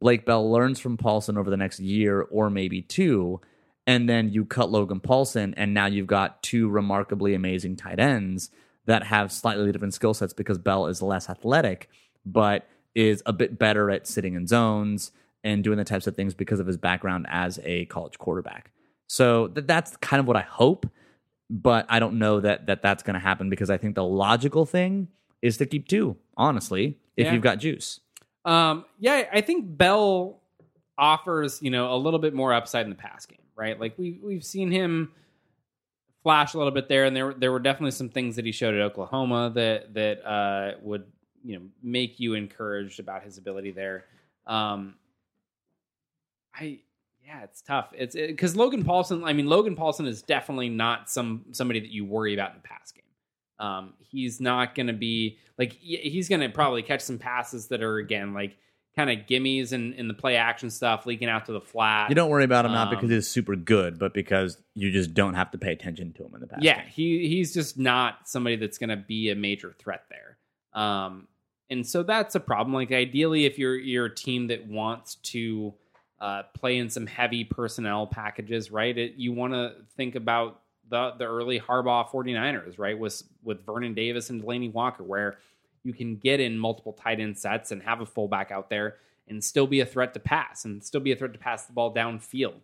Blake 0.00 0.26
Bell 0.26 0.50
learns 0.50 0.80
from 0.80 0.96
Paulson 0.96 1.38
over 1.38 1.48
the 1.48 1.56
next 1.56 1.80
year 1.80 2.22
or 2.22 2.50
maybe 2.50 2.82
two, 2.82 3.40
and 3.86 4.08
then 4.08 4.30
you 4.30 4.44
cut 4.44 4.70
Logan 4.70 5.00
Paulson, 5.00 5.54
and 5.56 5.72
now 5.72 5.86
you've 5.86 6.06
got 6.06 6.42
two 6.42 6.68
remarkably 6.68 7.34
amazing 7.34 7.76
tight 7.76 7.98
ends 7.98 8.50
that 8.86 9.04
have 9.04 9.32
slightly 9.32 9.70
different 9.70 9.94
skill 9.94 10.12
sets 10.12 10.32
because 10.32 10.58
Bell 10.58 10.86
is 10.86 11.02
less 11.02 11.30
athletic, 11.30 11.88
but 12.26 12.66
is 12.94 13.22
a 13.26 13.32
bit 13.32 13.58
better 13.58 13.90
at 13.90 14.06
sitting 14.06 14.34
in 14.34 14.46
zones 14.46 15.12
and 15.44 15.64
doing 15.64 15.78
the 15.78 15.84
types 15.84 16.06
of 16.06 16.16
things 16.16 16.34
because 16.34 16.60
of 16.60 16.66
his 16.66 16.76
background 16.76 17.26
as 17.28 17.60
a 17.64 17.86
college 17.86 18.18
quarterback. 18.18 18.71
So 19.12 19.48
th- 19.48 19.66
that's 19.66 19.94
kind 19.98 20.20
of 20.20 20.26
what 20.26 20.38
I 20.38 20.40
hope, 20.40 20.86
but 21.50 21.84
I 21.90 21.98
don't 21.98 22.18
know 22.18 22.40
that, 22.40 22.64
that 22.64 22.80
that's 22.80 23.02
going 23.02 23.12
to 23.12 23.20
happen 23.20 23.50
because 23.50 23.68
I 23.68 23.76
think 23.76 23.94
the 23.94 24.02
logical 24.04 24.64
thing 24.64 25.08
is 25.42 25.58
to 25.58 25.66
keep 25.66 25.86
two, 25.86 26.16
honestly, 26.34 26.96
if 27.14 27.26
Yeah. 27.26 27.34
you've 27.34 27.42
got 27.42 27.58
juice. 27.58 28.00
Um, 28.46 28.86
yeah, 28.98 29.28
I 29.30 29.42
think 29.42 29.76
Bell 29.76 30.40
offers 30.96 31.60
you 31.60 31.70
know 31.70 31.94
a 31.94 31.98
little 31.98 32.18
bit 32.20 32.32
more 32.32 32.54
upside 32.54 32.84
in 32.86 32.90
the 32.90 32.96
pass 32.96 33.26
game, 33.26 33.42
right? 33.54 33.78
Like 33.78 33.98
we 33.98 34.18
we've 34.22 34.42
seen 34.44 34.70
him 34.70 35.12
flash 36.22 36.54
a 36.54 36.56
little 36.58 36.72
bit 36.72 36.88
there, 36.88 37.04
and 37.04 37.14
there 37.14 37.34
there 37.34 37.52
were 37.52 37.60
definitely 37.60 37.90
some 37.90 38.08
things 38.08 38.36
that 38.36 38.46
he 38.46 38.52
showed 38.52 38.74
at 38.74 38.80
Oklahoma 38.80 39.52
that 39.54 39.92
that 39.92 40.26
uh, 40.26 40.78
would 40.80 41.04
you 41.44 41.58
know 41.58 41.62
make 41.82 42.18
you 42.18 42.32
encouraged 42.32 42.98
about 42.98 43.24
his 43.24 43.36
ability 43.36 43.72
there. 43.72 44.06
Um, 44.46 44.94
I 46.54 46.80
yeah, 47.32 47.44
it's 47.44 47.62
tough. 47.62 47.90
It's 47.96 48.14
because 48.14 48.56
Logan 48.56 48.84
Paulson. 48.84 49.24
I 49.24 49.32
mean, 49.32 49.46
Logan 49.46 49.76
Paulson 49.76 50.06
is 50.06 50.22
definitely 50.22 50.68
not 50.68 51.08
some 51.10 51.46
somebody 51.52 51.80
that 51.80 51.90
you 51.90 52.04
worry 52.04 52.34
about 52.34 52.50
in 52.50 52.56
the 52.56 52.62
pass 52.68 52.92
game. 52.92 53.02
Um, 53.58 53.94
he's 54.00 54.40
not 54.40 54.74
going 54.74 54.88
to 54.88 54.92
be 54.92 55.38
like 55.58 55.72
he's 55.72 56.28
going 56.28 56.40
to 56.40 56.48
probably 56.48 56.82
catch 56.82 57.00
some 57.00 57.18
passes 57.18 57.68
that 57.68 57.82
are 57.82 57.98
again 57.98 58.34
like 58.34 58.56
kind 58.94 59.08
of 59.08 59.26
gimmies 59.26 59.72
and 59.72 59.94
in 59.94 60.06
the 60.06 60.12
play 60.14 60.36
action 60.36 60.68
stuff 60.68 61.06
leaking 61.06 61.28
out 61.28 61.46
to 61.46 61.52
the 61.52 61.60
flat. 61.60 62.10
You 62.10 62.14
don't 62.14 62.28
worry 62.28 62.44
about 62.44 62.66
him 62.66 62.72
not 62.72 62.90
because 62.90 63.04
Um, 63.04 63.10
he's 63.10 63.28
super 63.28 63.56
good, 63.56 63.98
but 63.98 64.12
because 64.12 64.58
you 64.74 64.90
just 64.90 65.14
don't 65.14 65.34
have 65.34 65.50
to 65.52 65.58
pay 65.58 65.72
attention 65.72 66.12
to 66.14 66.24
him 66.24 66.34
in 66.34 66.40
the 66.40 66.46
past. 66.46 66.62
yeah, 66.62 66.82
he 66.84 67.26
he's 67.28 67.54
just 67.54 67.78
not 67.78 68.28
somebody 68.28 68.56
that's 68.56 68.76
going 68.78 68.90
to 68.90 68.96
be 68.96 69.30
a 69.30 69.34
major 69.34 69.72
threat 69.78 70.04
there. 70.10 70.36
Um, 70.74 71.28
and 71.70 71.86
so 71.86 72.02
that's 72.02 72.34
a 72.34 72.40
problem. 72.40 72.74
Like 72.74 72.92
ideally, 72.92 73.46
if 73.46 73.58
you're 73.58 73.76
you're 73.78 74.06
a 74.06 74.14
team 74.14 74.48
that 74.48 74.66
wants 74.66 75.14
to 75.16 75.72
uh, 76.22 76.44
play 76.54 76.78
in 76.78 76.88
some 76.88 77.06
heavy 77.06 77.42
personnel 77.44 78.06
packages, 78.06 78.70
right? 78.70 78.96
It, 78.96 79.14
you 79.16 79.32
want 79.32 79.52
to 79.52 79.74
think 79.96 80.14
about 80.14 80.60
the 80.88 81.12
the 81.18 81.24
early 81.26 81.58
Harbaugh 81.60 82.08
49ers, 82.08 82.78
right? 82.78 82.98
With 82.98 83.22
with 83.42 83.66
Vernon 83.66 83.92
Davis 83.94 84.30
and 84.30 84.42
Delanie 84.42 84.72
Walker, 84.72 85.02
where 85.02 85.38
you 85.82 85.92
can 85.92 86.16
get 86.16 86.38
in 86.38 86.56
multiple 86.58 86.92
tight 86.92 87.18
end 87.18 87.36
sets 87.36 87.72
and 87.72 87.82
have 87.82 88.00
a 88.00 88.06
fullback 88.06 88.50
out 88.52 88.70
there 88.70 88.96
and 89.28 89.42
still 89.42 89.66
be 89.66 89.80
a 89.80 89.86
threat 89.86 90.14
to 90.14 90.20
pass 90.20 90.64
and 90.64 90.82
still 90.84 91.00
be 91.00 91.10
a 91.12 91.16
threat 91.16 91.32
to 91.32 91.38
pass 91.40 91.66
the 91.66 91.72
ball 91.72 91.92
downfield. 91.92 92.60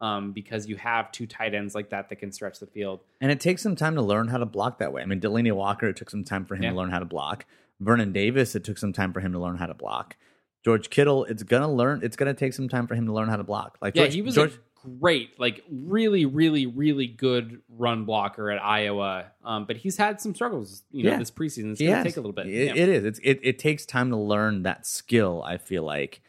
Um, 0.00 0.32
because 0.32 0.66
you 0.66 0.76
have 0.76 1.12
two 1.12 1.26
tight 1.26 1.52
ends 1.52 1.74
like 1.74 1.90
that 1.90 2.08
that 2.08 2.16
can 2.16 2.32
stretch 2.32 2.58
the 2.58 2.66
field. 2.66 3.00
And 3.20 3.30
it 3.30 3.38
takes 3.38 3.60
some 3.60 3.76
time 3.76 3.96
to 3.96 4.02
learn 4.02 4.28
how 4.28 4.38
to 4.38 4.46
block 4.46 4.78
that 4.78 4.94
way. 4.94 5.02
I 5.02 5.04
mean, 5.04 5.20
Delanie 5.20 5.52
Walker, 5.52 5.88
it 5.88 5.96
took 5.96 6.08
some 6.08 6.24
time 6.24 6.46
for 6.46 6.54
him 6.56 6.62
Yeah. 6.62 6.70
to 6.70 6.76
learn 6.76 6.88
how 6.90 7.00
to 7.00 7.04
block. 7.04 7.44
Vernon 7.80 8.10
Davis, 8.10 8.54
it 8.54 8.64
took 8.64 8.78
some 8.78 8.94
time 8.94 9.12
for 9.12 9.20
him 9.20 9.32
to 9.32 9.38
learn 9.38 9.58
how 9.58 9.66
to 9.66 9.74
block. 9.74 10.16
George 10.64 10.90
Kittle, 10.90 11.24
it's 11.24 11.42
gonna 11.42 11.72
learn. 11.72 12.00
It's 12.02 12.16
gonna 12.16 12.34
take 12.34 12.52
some 12.52 12.68
time 12.68 12.86
for 12.86 12.94
him 12.94 13.06
to 13.06 13.12
learn 13.12 13.28
how 13.28 13.36
to 13.36 13.44
block. 13.44 13.78
Like 13.80 13.94
Yeah, 13.96 14.02
George, 14.04 14.14
he 14.14 14.22
was 14.22 14.34
George, 14.34 14.52
a 14.54 14.88
great, 14.98 15.38
like 15.38 15.62
really, 15.70 16.24
really, 16.26 16.66
really 16.66 17.06
good 17.06 17.60
run 17.68 18.04
blocker 18.04 18.50
at 18.50 18.62
Iowa. 18.62 19.26
Um, 19.44 19.64
but 19.66 19.76
he's 19.76 19.96
had 19.96 20.20
some 20.20 20.34
struggles, 20.34 20.82
you 20.90 21.04
know, 21.04 21.10
Yeah. 21.12 21.18
this 21.18 21.30
preseason. 21.30 21.72
It's 21.72 21.80
he 21.80 21.86
going 21.86 21.96
has. 21.96 22.04
to 22.04 22.10
take 22.10 22.16
a 22.16 22.20
little 22.20 22.32
bit. 22.32 22.46
It, 22.46 22.76
Yeah. 22.76 22.82
it 22.82 22.88
is. 22.88 23.04
It's 23.04 23.20
it, 23.22 23.40
it 23.42 23.58
takes 23.58 23.86
time 23.86 24.10
to 24.10 24.16
learn 24.16 24.62
that 24.64 24.86
skill. 24.86 25.42
I 25.46 25.56
feel 25.58 25.82
like, 25.82 26.20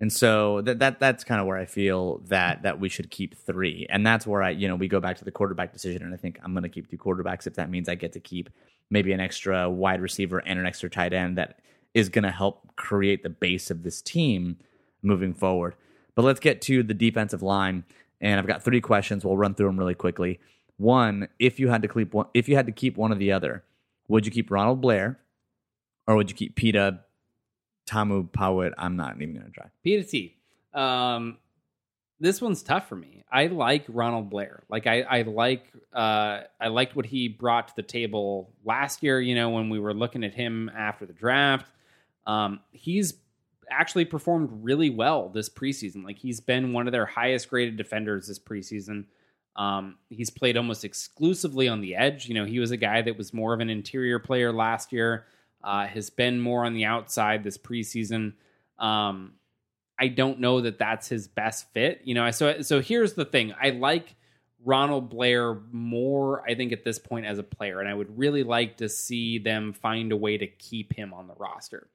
and 0.00 0.12
so 0.12 0.60
that 0.62 0.78
that 0.78 0.98
that's 1.00 1.24
kind 1.24 1.40
of 1.40 1.46
where 1.46 1.56
I 1.58 1.66
feel 1.66 2.18
that 2.28 2.62
that 2.62 2.78
we 2.80 2.88
should 2.88 3.10
keep 3.10 3.36
three, 3.36 3.86
and 3.90 4.06
that's 4.06 4.26
where 4.26 4.42
I 4.42 4.50
you 4.50 4.68
know 4.68 4.76
we 4.76 4.86
go 4.88 5.00
back 5.00 5.18
to 5.18 5.24
the 5.24 5.30
quarterback 5.32 5.72
decision, 5.72 6.02
and 6.04 6.14
I 6.14 6.16
think 6.16 6.38
I'm 6.44 6.52
going 6.52 6.62
to 6.62 6.68
keep 6.68 6.88
two 6.90 6.96
quarterbacks 6.98 7.46
if 7.46 7.54
that 7.54 7.68
means 7.70 7.88
I 7.88 7.96
get 7.96 8.12
to 8.12 8.20
keep 8.20 8.50
maybe 8.88 9.12
an 9.12 9.20
extra 9.20 9.68
wide 9.70 10.00
receiver 10.00 10.38
and 10.38 10.58
an 10.58 10.66
extra 10.66 10.88
tight 10.90 11.12
end 11.12 11.38
that 11.38 11.58
is 11.94 12.08
going 12.08 12.24
to 12.24 12.30
help 12.30 12.76
create 12.76 13.22
the 13.22 13.30
base 13.30 13.70
of 13.70 13.82
this 13.82 14.00
team 14.00 14.58
moving 15.02 15.34
forward. 15.34 15.74
But 16.14 16.24
let's 16.24 16.40
get 16.40 16.60
to 16.62 16.82
the 16.82 16.94
defensive 16.94 17.42
line, 17.42 17.84
and 18.20 18.38
I've 18.38 18.46
got 18.46 18.62
three 18.62 18.80
questions. 18.80 19.24
We'll 19.24 19.36
run 19.36 19.54
through 19.54 19.66
them 19.66 19.78
really 19.78 19.94
quickly. 19.94 20.40
One, 20.76 21.28
if 21.38 21.60
you 21.60 21.68
had 21.68 21.82
to 21.82 21.88
keep 21.88 22.14
one, 22.14 22.26
if 22.34 22.48
you 22.48 22.56
had 22.56 22.66
to 22.66 22.72
keep 22.72 22.96
one 22.96 23.12
or 23.12 23.16
the 23.16 23.32
other, 23.32 23.64
would 24.08 24.26
you 24.26 24.32
keep 24.32 24.50
Ronald 24.50 24.80
Blair, 24.80 25.18
or 26.06 26.16
would 26.16 26.30
you 26.30 26.36
keep 26.36 26.56
Pita 26.56 27.00
Tamu 27.86 28.28
Pawit? 28.28 28.72
I'm 28.78 28.96
not 28.96 29.16
even 29.16 29.34
going 29.34 29.46
to 29.46 29.52
try. 29.52 29.66
P 29.82 29.96
to 29.96 30.04
T. 30.04 30.36
Um, 30.74 31.38
this 32.18 32.40
one's 32.40 32.62
tough 32.62 32.88
for 32.88 32.96
me. 32.96 33.24
I 33.32 33.46
like 33.46 33.84
Ronald 33.88 34.30
Blair. 34.30 34.62
Like 34.68 34.86
I, 34.86 35.02
I 35.02 35.22
like 35.22 35.64
uh, 35.92 36.40
I 36.60 36.68
liked 36.68 36.96
what 36.96 37.06
he 37.06 37.28
brought 37.28 37.68
to 37.68 37.76
the 37.76 37.82
table 37.82 38.50
last 38.64 39.02
year. 39.02 39.20
You 39.20 39.34
know, 39.34 39.50
when 39.50 39.70
we 39.70 39.78
were 39.78 39.94
looking 39.94 40.24
at 40.24 40.34
him 40.34 40.70
after 40.76 41.06
the 41.06 41.12
draft, 41.12 41.66
um, 42.26 42.60
he's 42.72 43.14
actually 43.70 44.04
performed 44.04 44.48
really 44.62 44.90
well 44.90 45.28
this 45.28 45.48
preseason. 45.48 46.04
Like 46.04 46.18
he's 46.18 46.40
been 46.40 46.72
one 46.72 46.86
of 46.86 46.92
their 46.92 47.06
highest 47.06 47.48
graded 47.48 47.76
defenders 47.76 48.26
this 48.28 48.38
preseason. 48.38 49.04
Um, 49.56 49.96
he's 50.08 50.30
played 50.30 50.56
almost 50.56 50.84
exclusively 50.84 51.68
on 51.68 51.80
the 51.80 51.96
edge. 51.96 52.28
You 52.28 52.34
know, 52.34 52.44
he 52.44 52.58
was 52.58 52.70
a 52.70 52.76
guy 52.76 53.02
that 53.02 53.16
was 53.16 53.34
more 53.34 53.52
of 53.52 53.60
an 53.60 53.70
interior 53.70 54.18
player 54.18 54.52
last 54.52 54.92
year. 54.92 55.26
Uh, 55.62 55.86
has 55.86 56.08
been 56.08 56.40
more 56.40 56.64
on 56.64 56.72
the 56.72 56.86
outside 56.86 57.44
this 57.44 57.58
preseason. 57.58 58.32
Um, 58.78 59.34
I 59.98 60.08
don't 60.08 60.40
know 60.40 60.62
that 60.62 60.78
that's 60.78 61.06
his 61.06 61.28
best 61.28 61.70
fit. 61.74 62.00
You 62.04 62.14
know, 62.14 62.30
so 62.30 62.62
so 62.62 62.80
here's 62.80 63.12
the 63.12 63.26
thing. 63.26 63.54
I 63.60 63.70
like 63.70 64.14
Ronald 64.64 65.10
Blair 65.10 65.58
more, 65.70 66.48
I 66.48 66.54
think, 66.54 66.72
at 66.72 66.84
this 66.84 66.98
point 66.98 67.26
as 67.26 67.38
a 67.38 67.42
player, 67.42 67.80
and 67.80 67.88
I 67.88 67.94
would 67.94 68.16
really 68.18 68.42
like 68.42 68.78
to 68.78 68.88
see 68.88 69.38
them 69.38 69.74
find 69.74 70.12
a 70.12 70.16
way 70.16 70.38
to 70.38 70.46
keep 70.46 70.94
him 70.94 71.12
on 71.12 71.26
the 71.26 71.34
roster. 71.34 71.88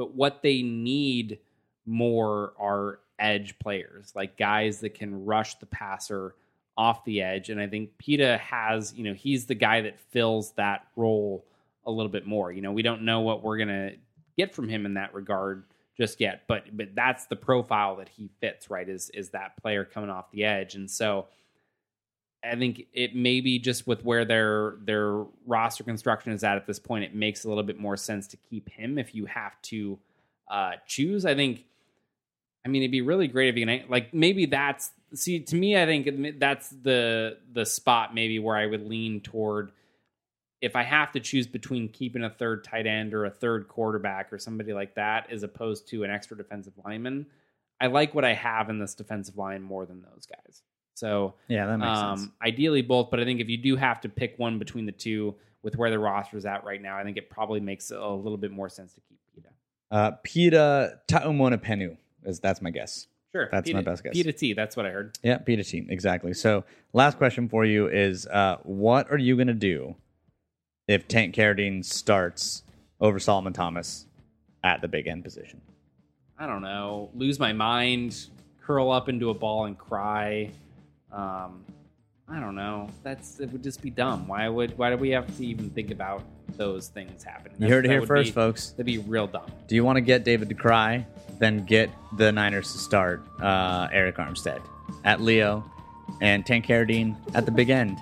But 0.00 0.14
what 0.14 0.40
they 0.42 0.62
need 0.62 1.40
more 1.84 2.54
are 2.58 3.00
edge 3.18 3.58
players, 3.58 4.14
like 4.16 4.38
guys 4.38 4.80
that 4.80 4.94
can 4.94 5.26
rush 5.26 5.56
the 5.56 5.66
passer 5.66 6.34
off 6.74 7.04
the 7.04 7.20
edge. 7.20 7.50
And 7.50 7.60
I 7.60 7.66
think 7.66 7.98
Pita 7.98 8.38
has, 8.38 8.94
you 8.94 9.04
know, 9.04 9.12
he's 9.12 9.44
the 9.44 9.54
guy 9.54 9.82
that 9.82 10.00
fills 10.00 10.52
that 10.52 10.86
role 10.96 11.44
a 11.84 11.90
little 11.90 12.10
bit 12.10 12.26
more. 12.26 12.50
You 12.50 12.62
know, 12.62 12.72
we 12.72 12.80
don't 12.80 13.02
know 13.02 13.20
what 13.20 13.42
we're 13.42 13.58
gonna 13.58 13.90
get 14.38 14.54
from 14.54 14.70
him 14.70 14.86
in 14.86 14.94
that 14.94 15.12
regard 15.12 15.64
just 15.98 16.18
yet, 16.18 16.44
but 16.46 16.74
but 16.74 16.94
that's 16.94 17.26
the 17.26 17.36
profile 17.36 17.96
that 17.96 18.08
he 18.08 18.30
fits, 18.40 18.70
right? 18.70 18.88
Is 18.88 19.10
is 19.10 19.28
that 19.30 19.58
player 19.60 19.84
coming 19.84 20.08
off 20.08 20.30
the 20.30 20.46
edge, 20.46 20.76
and 20.76 20.90
so 20.90 21.26
I 22.42 22.56
think 22.56 22.86
it 22.92 23.14
maybe 23.14 23.58
just 23.58 23.86
with 23.86 24.04
where 24.04 24.24
their 24.24 24.76
their 24.82 25.24
roster 25.46 25.84
construction 25.84 26.32
is 26.32 26.42
at 26.42 26.56
at 26.56 26.66
this 26.66 26.78
point, 26.78 27.04
it 27.04 27.14
makes 27.14 27.44
a 27.44 27.48
little 27.48 27.62
bit 27.62 27.78
more 27.78 27.96
sense 27.96 28.26
to 28.28 28.36
keep 28.36 28.68
him 28.70 28.98
if 28.98 29.14
you 29.14 29.26
have 29.26 29.60
to 29.62 29.98
uh, 30.50 30.72
choose. 30.86 31.24
I 31.24 31.34
think. 31.34 31.64
I 32.62 32.68
mean, 32.68 32.82
it'd 32.82 32.92
be 32.92 33.00
really 33.00 33.26
great 33.26 33.48
if 33.48 33.56
you 33.56 33.64
can 33.64 33.88
like 33.88 34.12
maybe 34.12 34.44
that's 34.44 34.90
see 35.14 35.40
to 35.40 35.56
me. 35.56 35.80
I 35.80 35.86
think 35.86 36.38
that's 36.38 36.68
the 36.68 37.38
the 37.52 37.64
spot 37.64 38.14
maybe 38.14 38.38
where 38.38 38.56
I 38.56 38.66
would 38.66 38.86
lean 38.86 39.20
toward 39.20 39.72
if 40.60 40.76
I 40.76 40.82
have 40.82 41.12
to 41.12 41.20
choose 41.20 41.46
between 41.46 41.88
keeping 41.88 42.22
a 42.22 42.30
third 42.30 42.64
tight 42.64 42.86
end 42.86 43.14
or 43.14 43.24
a 43.24 43.30
third 43.30 43.68
quarterback 43.68 44.32
or 44.32 44.38
somebody 44.38 44.72
like 44.72 44.94
that, 44.94 45.30
as 45.30 45.42
opposed 45.42 45.88
to 45.88 46.04
an 46.04 46.10
extra 46.10 46.36
defensive 46.36 46.74
lineman, 46.84 47.26
I 47.80 47.86
like 47.86 48.14
what 48.14 48.24
I 48.24 48.34
have 48.34 48.68
in 48.68 48.78
this 48.78 48.94
defensive 48.94 49.38
line 49.38 49.62
more 49.62 49.86
than 49.86 50.02
those 50.02 50.26
guys. 50.26 50.62
So 51.00 51.32
Yeah, 51.48 51.64
that 51.64 51.78
makes 51.78 51.98
um, 51.98 52.18
sense. 52.18 52.30
ideally 52.42 52.82
both, 52.82 53.10
but 53.10 53.20
I 53.20 53.24
think 53.24 53.40
if 53.40 53.48
you 53.48 53.56
do 53.56 53.74
have 53.74 54.02
to 54.02 54.08
pick 54.10 54.38
one 54.38 54.58
between 54.58 54.84
the 54.84 54.92
two 54.92 55.34
with 55.62 55.74
where 55.76 55.90
the 55.90 55.98
roster 55.98 56.36
is 56.36 56.44
at 56.44 56.62
right 56.62 56.80
now, 56.80 56.98
I 56.98 57.04
think 57.04 57.16
it 57.16 57.30
probably 57.30 57.58
makes 57.58 57.90
a 57.90 58.08
little 58.08 58.36
bit 58.36 58.50
more 58.50 58.68
sense 58.68 58.92
to 58.92 59.00
keep 59.08 59.18
Pita. 59.34 59.48
Uh, 59.90 60.10
Pita 60.22 61.00
Taumonopenu 61.08 61.96
is 62.24 62.38
that's 62.38 62.60
my 62.60 62.70
guess. 62.70 63.06
Sure, 63.32 63.48
That's 63.50 63.64
Pita, 63.64 63.78
my 63.78 63.82
best 63.82 64.02
guess. 64.02 64.12
Pita 64.12 64.32
T. 64.32 64.52
That's 64.52 64.76
what 64.76 64.84
I 64.84 64.90
heard. 64.90 65.16
Yeah, 65.22 65.38
Pita 65.38 65.64
team 65.64 65.86
exactly. 65.88 66.34
So, 66.34 66.64
last 66.92 67.16
question 67.16 67.48
for 67.48 67.64
you 67.64 67.86
is: 67.86 68.26
uh, 68.26 68.56
What 68.64 69.10
are 69.10 69.18
you 69.18 69.36
going 69.36 69.46
to 69.46 69.54
do 69.54 69.94
if 70.88 71.08
Tank 71.08 71.34
Carradine 71.34 71.84
starts 71.84 72.64
over 73.00 73.18
Solomon 73.20 73.52
Thomas 73.52 74.06
at 74.64 74.82
the 74.82 74.88
big 74.88 75.06
end 75.06 75.22
position? 75.22 75.60
I 76.38 76.46
don't 76.46 76.60
know, 76.62 77.10
lose 77.14 77.38
my 77.38 77.52
mind, 77.52 78.26
curl 78.60 78.90
up 78.90 79.08
into 79.08 79.30
a 79.30 79.34
ball 79.34 79.64
and 79.66 79.78
cry. 79.78 80.50
Um, 81.12 81.64
I 82.28 82.38
don't 82.38 82.54
know. 82.54 82.88
That's 83.02 83.40
it 83.40 83.50
would 83.52 83.62
just 83.62 83.82
be 83.82 83.90
dumb. 83.90 84.28
Why 84.28 84.48
would 84.48 84.76
why 84.78 84.90
do 84.90 84.96
we 84.96 85.10
have 85.10 85.26
to 85.36 85.44
even 85.44 85.68
think 85.70 85.90
about 85.90 86.22
those 86.56 86.88
things 86.88 87.24
happening? 87.24 87.56
You 87.58 87.68
heard 87.68 87.84
it 87.84 87.88
that 87.88 87.94
here 87.94 88.00
would 88.00 88.08
first, 88.08 88.28
be- 88.28 88.32
folks. 88.32 88.70
That'd 88.70 88.86
be 88.86 88.98
real 88.98 89.26
dumb. 89.26 89.50
Do 89.66 89.74
you 89.74 89.84
want 89.84 89.96
to 89.96 90.00
get 90.00 90.24
David 90.24 90.48
to 90.48 90.54
cry? 90.54 91.06
Then 91.38 91.64
get 91.64 91.90
the 92.16 92.30
Niners 92.30 92.70
to 92.72 92.78
start 92.78 93.22
uh, 93.40 93.88
Arik 93.88 94.16
Armstead 94.16 94.60
at 95.04 95.20
Leo 95.20 95.64
and 96.20 96.44
Tank 96.46 96.66
Carradine 96.66 97.16
at 97.34 97.46
the 97.46 97.52
big 97.52 97.70
end. 97.70 97.98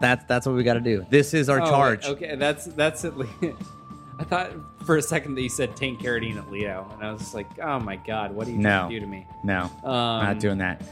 That's 0.00 0.24
that's 0.26 0.46
what 0.46 0.54
we 0.54 0.62
got 0.62 0.74
to 0.74 0.80
do. 0.80 1.04
This 1.10 1.32
is 1.34 1.48
our 1.48 1.60
Oh, 1.60 1.66
charge. 1.66 2.04
Okay, 2.06 2.36
that's 2.36 2.66
that's 2.66 3.04
at 3.04 3.16
least. 3.16 3.32
I 4.18 4.24
thought 4.24 4.52
for 4.86 4.96
a 4.98 5.02
second 5.02 5.34
that 5.36 5.42
you 5.42 5.48
said 5.48 5.74
Tank 5.74 6.00
Carradine 6.00 6.36
at 6.36 6.50
Leo, 6.52 6.88
and 6.94 7.02
I 7.04 7.10
was 7.12 7.22
just 7.22 7.34
like, 7.34 7.46
oh 7.60 7.80
my 7.80 7.96
god, 7.96 8.32
what 8.32 8.46
are 8.46 8.50
you 8.50 8.58
No. 8.58 8.68
trying 8.82 8.90
to 8.90 8.94
do 8.96 9.00
to 9.00 9.10
me? 9.10 9.26
No, 9.42 9.62
Um, 9.82 10.24
not 10.24 10.38
doing 10.38 10.58
that. 10.58 10.82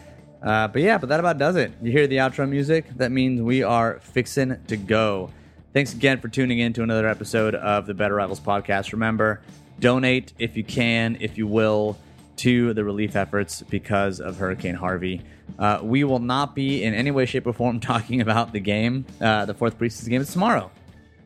Uh, 0.42 0.68
but 0.68 0.82
yeah, 0.82 0.98
but 0.98 1.08
that 1.10 1.20
about 1.20 1.38
does 1.38 1.56
it. 1.56 1.72
You 1.82 1.92
hear 1.92 2.06
the 2.06 2.16
outro 2.16 2.48
music? 2.48 2.86
That 2.96 3.12
means 3.12 3.42
we 3.42 3.62
are 3.62 4.00
fixing 4.00 4.56
to 4.68 4.76
go. 4.76 5.30
Thanks 5.72 5.92
again 5.92 6.18
for 6.18 6.28
tuning 6.28 6.58
in 6.58 6.72
to 6.74 6.82
another 6.82 7.06
episode 7.06 7.54
of 7.54 7.86
the 7.86 7.94
Better 7.94 8.14
Rivals 8.14 8.40
podcast. 8.40 8.92
Remember, 8.92 9.40
donate 9.78 10.32
if 10.38 10.56
you 10.56 10.64
can, 10.64 11.18
if 11.20 11.36
you 11.38 11.46
will, 11.46 11.98
to 12.36 12.72
the 12.72 12.82
relief 12.82 13.16
efforts 13.16 13.62
because 13.62 14.18
of 14.18 14.38
Hurricane 14.38 14.74
Harvey. 14.74 15.22
Uh, 15.58 15.80
we 15.82 16.04
will 16.04 16.18
not 16.18 16.54
be 16.54 16.82
in 16.82 16.94
any 16.94 17.10
way, 17.10 17.26
shape, 17.26 17.46
or 17.46 17.52
form 17.52 17.80
talking 17.92 18.20
about 18.20 18.52
the 18.52 18.60
game, 18.60 19.04
uh, 19.20 19.44
the 19.44 19.54
fourth 19.54 19.78
preseason 19.78 20.08
game. 20.08 20.20
It's 20.22 20.32
tomorrow. 20.32 20.70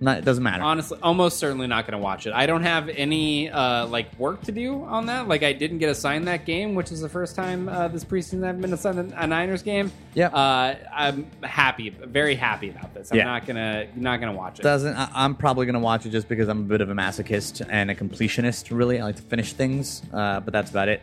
Not, 0.00 0.18
it 0.18 0.24
doesn't 0.24 0.42
matter. 0.42 0.62
honestly 0.62 0.98
almost 1.02 1.38
certainly 1.38 1.66
not 1.66 1.86
going 1.86 1.98
to 1.98 2.02
watch 2.02 2.26
it. 2.26 2.32
I 2.32 2.46
don't 2.46 2.62
have 2.64 2.88
any 2.88 3.48
uh, 3.48 3.86
like 3.86 4.18
work 4.18 4.42
to 4.42 4.52
do 4.52 4.82
on 4.84 5.06
that. 5.06 5.28
Like 5.28 5.42
i 5.42 5.52
didn't 5.52 5.78
get 5.78 5.88
assigned 5.88 6.26
that 6.28 6.44
game 6.44 6.74
which 6.74 6.90
is 6.92 7.00
the 7.00 7.08
first 7.08 7.36
time 7.36 7.68
uh, 7.68 7.88
this 7.88 8.04
preseason 8.04 8.44
i've 8.46 8.60
been 8.60 8.72
assigned 8.72 9.14
a 9.16 9.26
niners 9.26 9.62
game. 9.62 9.90
Yeah. 10.14 10.28
uh, 10.28 10.76
i'm 10.92 11.30
happy 11.42 11.90
very 11.90 12.34
happy 12.34 12.70
about 12.70 12.92
this. 12.92 13.10
I'm 13.12 13.18
Yeah. 13.18 13.24
not 13.24 13.46
gonna 13.46 13.86
not 13.94 14.20
gonna 14.20 14.32
watch 14.32 14.58
it. 14.60 14.62
Doesn't 14.62 14.94
I, 14.96 15.08
i'm 15.14 15.34
probably 15.34 15.66
going 15.66 15.74
to 15.74 15.80
watch 15.80 16.04
it 16.06 16.10
just 16.10 16.28
because 16.28 16.48
i'm 16.48 16.60
a 16.60 16.64
bit 16.64 16.80
of 16.80 16.90
a 16.90 16.94
masochist 16.94 17.64
and 17.70 17.90
a 17.90 17.94
completionist 17.94 18.76
really. 18.76 19.00
I 19.00 19.04
like 19.04 19.16
to 19.16 19.22
finish 19.22 19.52
things 19.52 20.02
uh, 20.12 20.40
but 20.40 20.52
that's 20.52 20.70
about 20.70 20.88
it. 20.88 21.02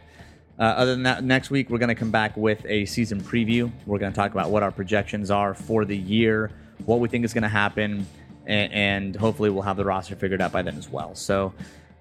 Uh, 0.59 0.63
other 0.63 0.91
than 0.91 1.03
that 1.03 1.23
next 1.23 1.49
week 1.49 1.69
we're 1.69 1.80
going 1.80 1.89
to 1.89 1.95
come 1.95 2.11
back 2.11 2.35
with 2.38 2.63
a 2.65 2.85
season 2.85 3.19
preview. 3.22 3.72
We're 3.88 3.97
going 3.99 4.11
to 4.11 4.15
talk 4.15 4.31
about 4.31 4.51
what 4.51 4.61
our 4.63 4.72
projections 4.72 5.31
are 5.31 5.53
for 5.53 5.85
the 5.85 5.97
year 5.97 6.51
what 6.85 6.99
we 6.99 7.07
think 7.07 7.23
is 7.23 7.34
going 7.34 7.43
to 7.43 7.47
happen 7.49 8.07
and, 8.45 8.73
and 8.73 9.15
hopefully 9.15 9.49
we'll 9.49 9.61
have 9.61 9.77
the 9.77 9.85
roster 9.85 10.15
figured 10.15 10.41
out 10.41 10.51
by 10.51 10.61
then 10.61 10.77
as 10.77 10.89
well 10.89 11.15
so 11.15 11.53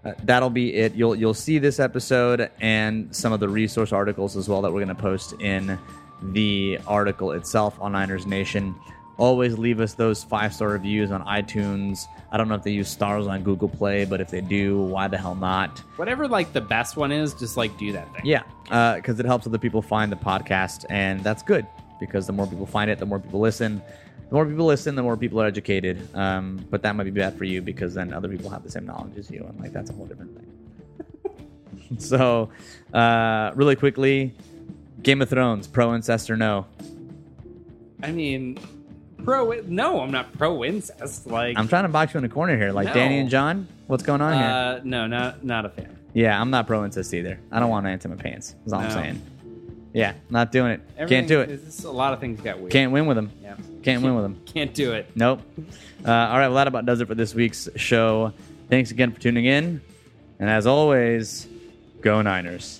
uh, 0.05 0.13
that'll 0.25 0.51
be 0.51 0.75
it 0.75 0.95
you'll 0.95 1.15
you'll 1.15 1.35
see 1.35 1.59
this 1.59 1.79
episode 1.79 2.51
and 2.61 3.15
some 3.15 3.33
of 3.33 3.41
the 3.41 3.49
resource 3.49 3.93
articles 3.93 4.37
as 4.37 4.49
well 4.49 4.63
that 4.63 4.73
we're 4.73 4.85
going 4.85 4.89
to 4.89 4.95
post 4.95 5.35
in 5.41 5.79
the 6.33 6.79
article 6.87 7.33
itself 7.33 7.77
on 7.81 7.93
niners 7.93 8.27
nation 8.27 8.75
always 9.21 9.59
leave 9.59 9.81
us 9.81 9.93
those 9.95 10.25
five 10.25 10.53
star 10.53 10.69
reviews 10.69 11.11
on 11.11 11.23
iTunes. 11.27 12.07
I 12.33 12.39
don't 12.39 12.49
know 12.49 12.55
if 12.55 12.63
they 12.63 12.71
use 12.73 12.89
stars 12.89 13.27
on 13.27 13.43
Google 13.43 13.69
Play, 13.69 14.05
but 14.07 14.21
if 14.21 14.31
they 14.31 14.41
do, 14.41 14.81
why 14.81 15.07
the 15.09 15.19
hell 15.19 15.35
not? 15.35 15.79
whatever 15.97 16.27
like 16.27 16.53
the 16.53 16.61
best 16.61 16.97
one 16.97 17.13
is 17.13 17.35
just 17.35 17.57
like 17.57 17.77
do 17.77 17.93
that 17.93 18.13
thing 18.15 18.23
Yeah, 18.25 18.43
because 18.97 19.21
it 19.21 19.27
helps 19.27 19.47
other 19.47 19.59
people 19.59 19.83
find 19.83 20.11
the 20.11 20.17
podcast, 20.17 20.87
and 20.89 21.23
that's 21.23 21.43
good 21.43 21.67
because 22.01 22.27
the 22.27 22.33
more 22.33 22.47
people 22.47 22.67
find 22.67 22.91
it, 22.91 22.99
the 22.99 23.07
more 23.07 23.21
people 23.21 23.41
listen. 23.41 23.83
The 24.31 24.35
more 24.37 24.47
people 24.47 24.65
listen, 24.67 24.95
the 24.95 25.03
more 25.03 25.17
people 25.17 25.41
are 25.43 25.47
educated. 25.47 26.09
Um, 26.15 26.65
but 26.71 26.83
that 26.83 26.95
might 26.97 27.05
be 27.05 27.11
bad 27.11 27.37
for 27.37 27.45
you 27.45 27.61
because 27.63 27.95
then 27.95 28.13
other 28.13 28.29
people 28.29 28.49
have 28.51 28.63
the 28.63 28.71
same 28.71 28.87
knowledge 28.87 29.19
as 29.19 29.31
you, 29.31 29.45
and 29.45 29.61
like 29.61 29.73
that's 29.73 29.91
a 29.91 29.93
whole 29.93 30.07
different 30.07 30.37
thing. 30.37 31.99
so, 31.99 32.49
uh, 32.95 33.51
really 33.57 33.75
quickly, 33.77 34.33
Game 35.03 35.21
of 35.21 35.29
Thrones, 35.29 35.67
pro 35.67 35.95
incest 35.95 36.31
or 36.31 36.37
no? 36.37 36.67
i 38.03 38.11
mean 38.11 38.57
pro 39.25 39.51
no 39.67 40.01
i'm 40.01 40.11
not 40.11 40.33
pro 40.39 40.65
incest 40.65 41.27
like 41.27 41.59
I'm 41.59 41.69
trying 41.69 41.83
to 41.83 41.91
box 41.91 42.15
you 42.15 42.19
in 42.19 42.25
a 42.25 42.31
corner 42.31 42.57
here, 42.57 42.73
like 42.73 42.87
No. 42.87 42.95
Dany 42.95 43.21
and 43.21 43.29
Jon. 43.29 43.69
What's 43.89 44.03
going 44.03 44.23
on 44.23 44.33
here? 44.33 44.43
uh, 44.43 44.81
no 44.85 45.07
not 45.07 45.45
not 45.45 45.67
a 45.67 45.69
fan 45.69 45.99
Yeah, 46.15 46.41
I'm 46.41 46.49
not 46.51 46.67
pro 46.67 46.83
incest 46.87 47.13
either. 47.13 47.39
I 47.53 47.61
don't 47.61 47.69
want 47.69 47.87
ants 47.87 48.07
in 48.07 48.11
my 48.11 48.17
pants. 48.17 48.55
Is 48.65 48.73
all 48.73 48.81
I'm 48.81 48.91
saying. 48.91 49.21
Yeah, 49.93 50.15
not 50.31 50.51
doing 50.51 50.71
it. 50.73 50.81
Everything 50.97 51.09
Can't 51.09 51.29
do 51.29 51.41
it. 51.41 51.63
just 51.67 51.85
a 51.85 51.91
lot 51.91 52.15
of 52.15 52.21
things 52.21 52.41
got 52.41 52.59
weird 52.59 52.73
Can't 52.73 52.91
win 52.91 53.05
with 53.05 53.17
them. 53.17 53.31
yeah 53.43 53.57
Can't 53.83 54.03
win 54.03 54.15
with 54.15 54.25
them. 54.25 54.43
can't 54.47 54.75
do 54.75 54.93
it 54.93 55.11
Nope. 55.15 55.41
Uh, 56.05 56.11
all 56.11 56.39
right, 56.39 56.49
well, 56.49 56.57
that 56.57 56.67
about 56.69 56.87
does 56.87 57.01
it 57.01 57.09
for 57.09 57.15
this 57.15 57.35
week's 57.35 57.69
show. 57.77 58.33
Thanks 58.69 58.91
again 58.91 59.13
for 59.13 59.21
tuning 59.21 59.45
in. 59.47 59.81
And 60.39 60.49
as 60.49 60.67
always, 60.67 61.47
go 62.01 62.23
Niners. 62.23 62.80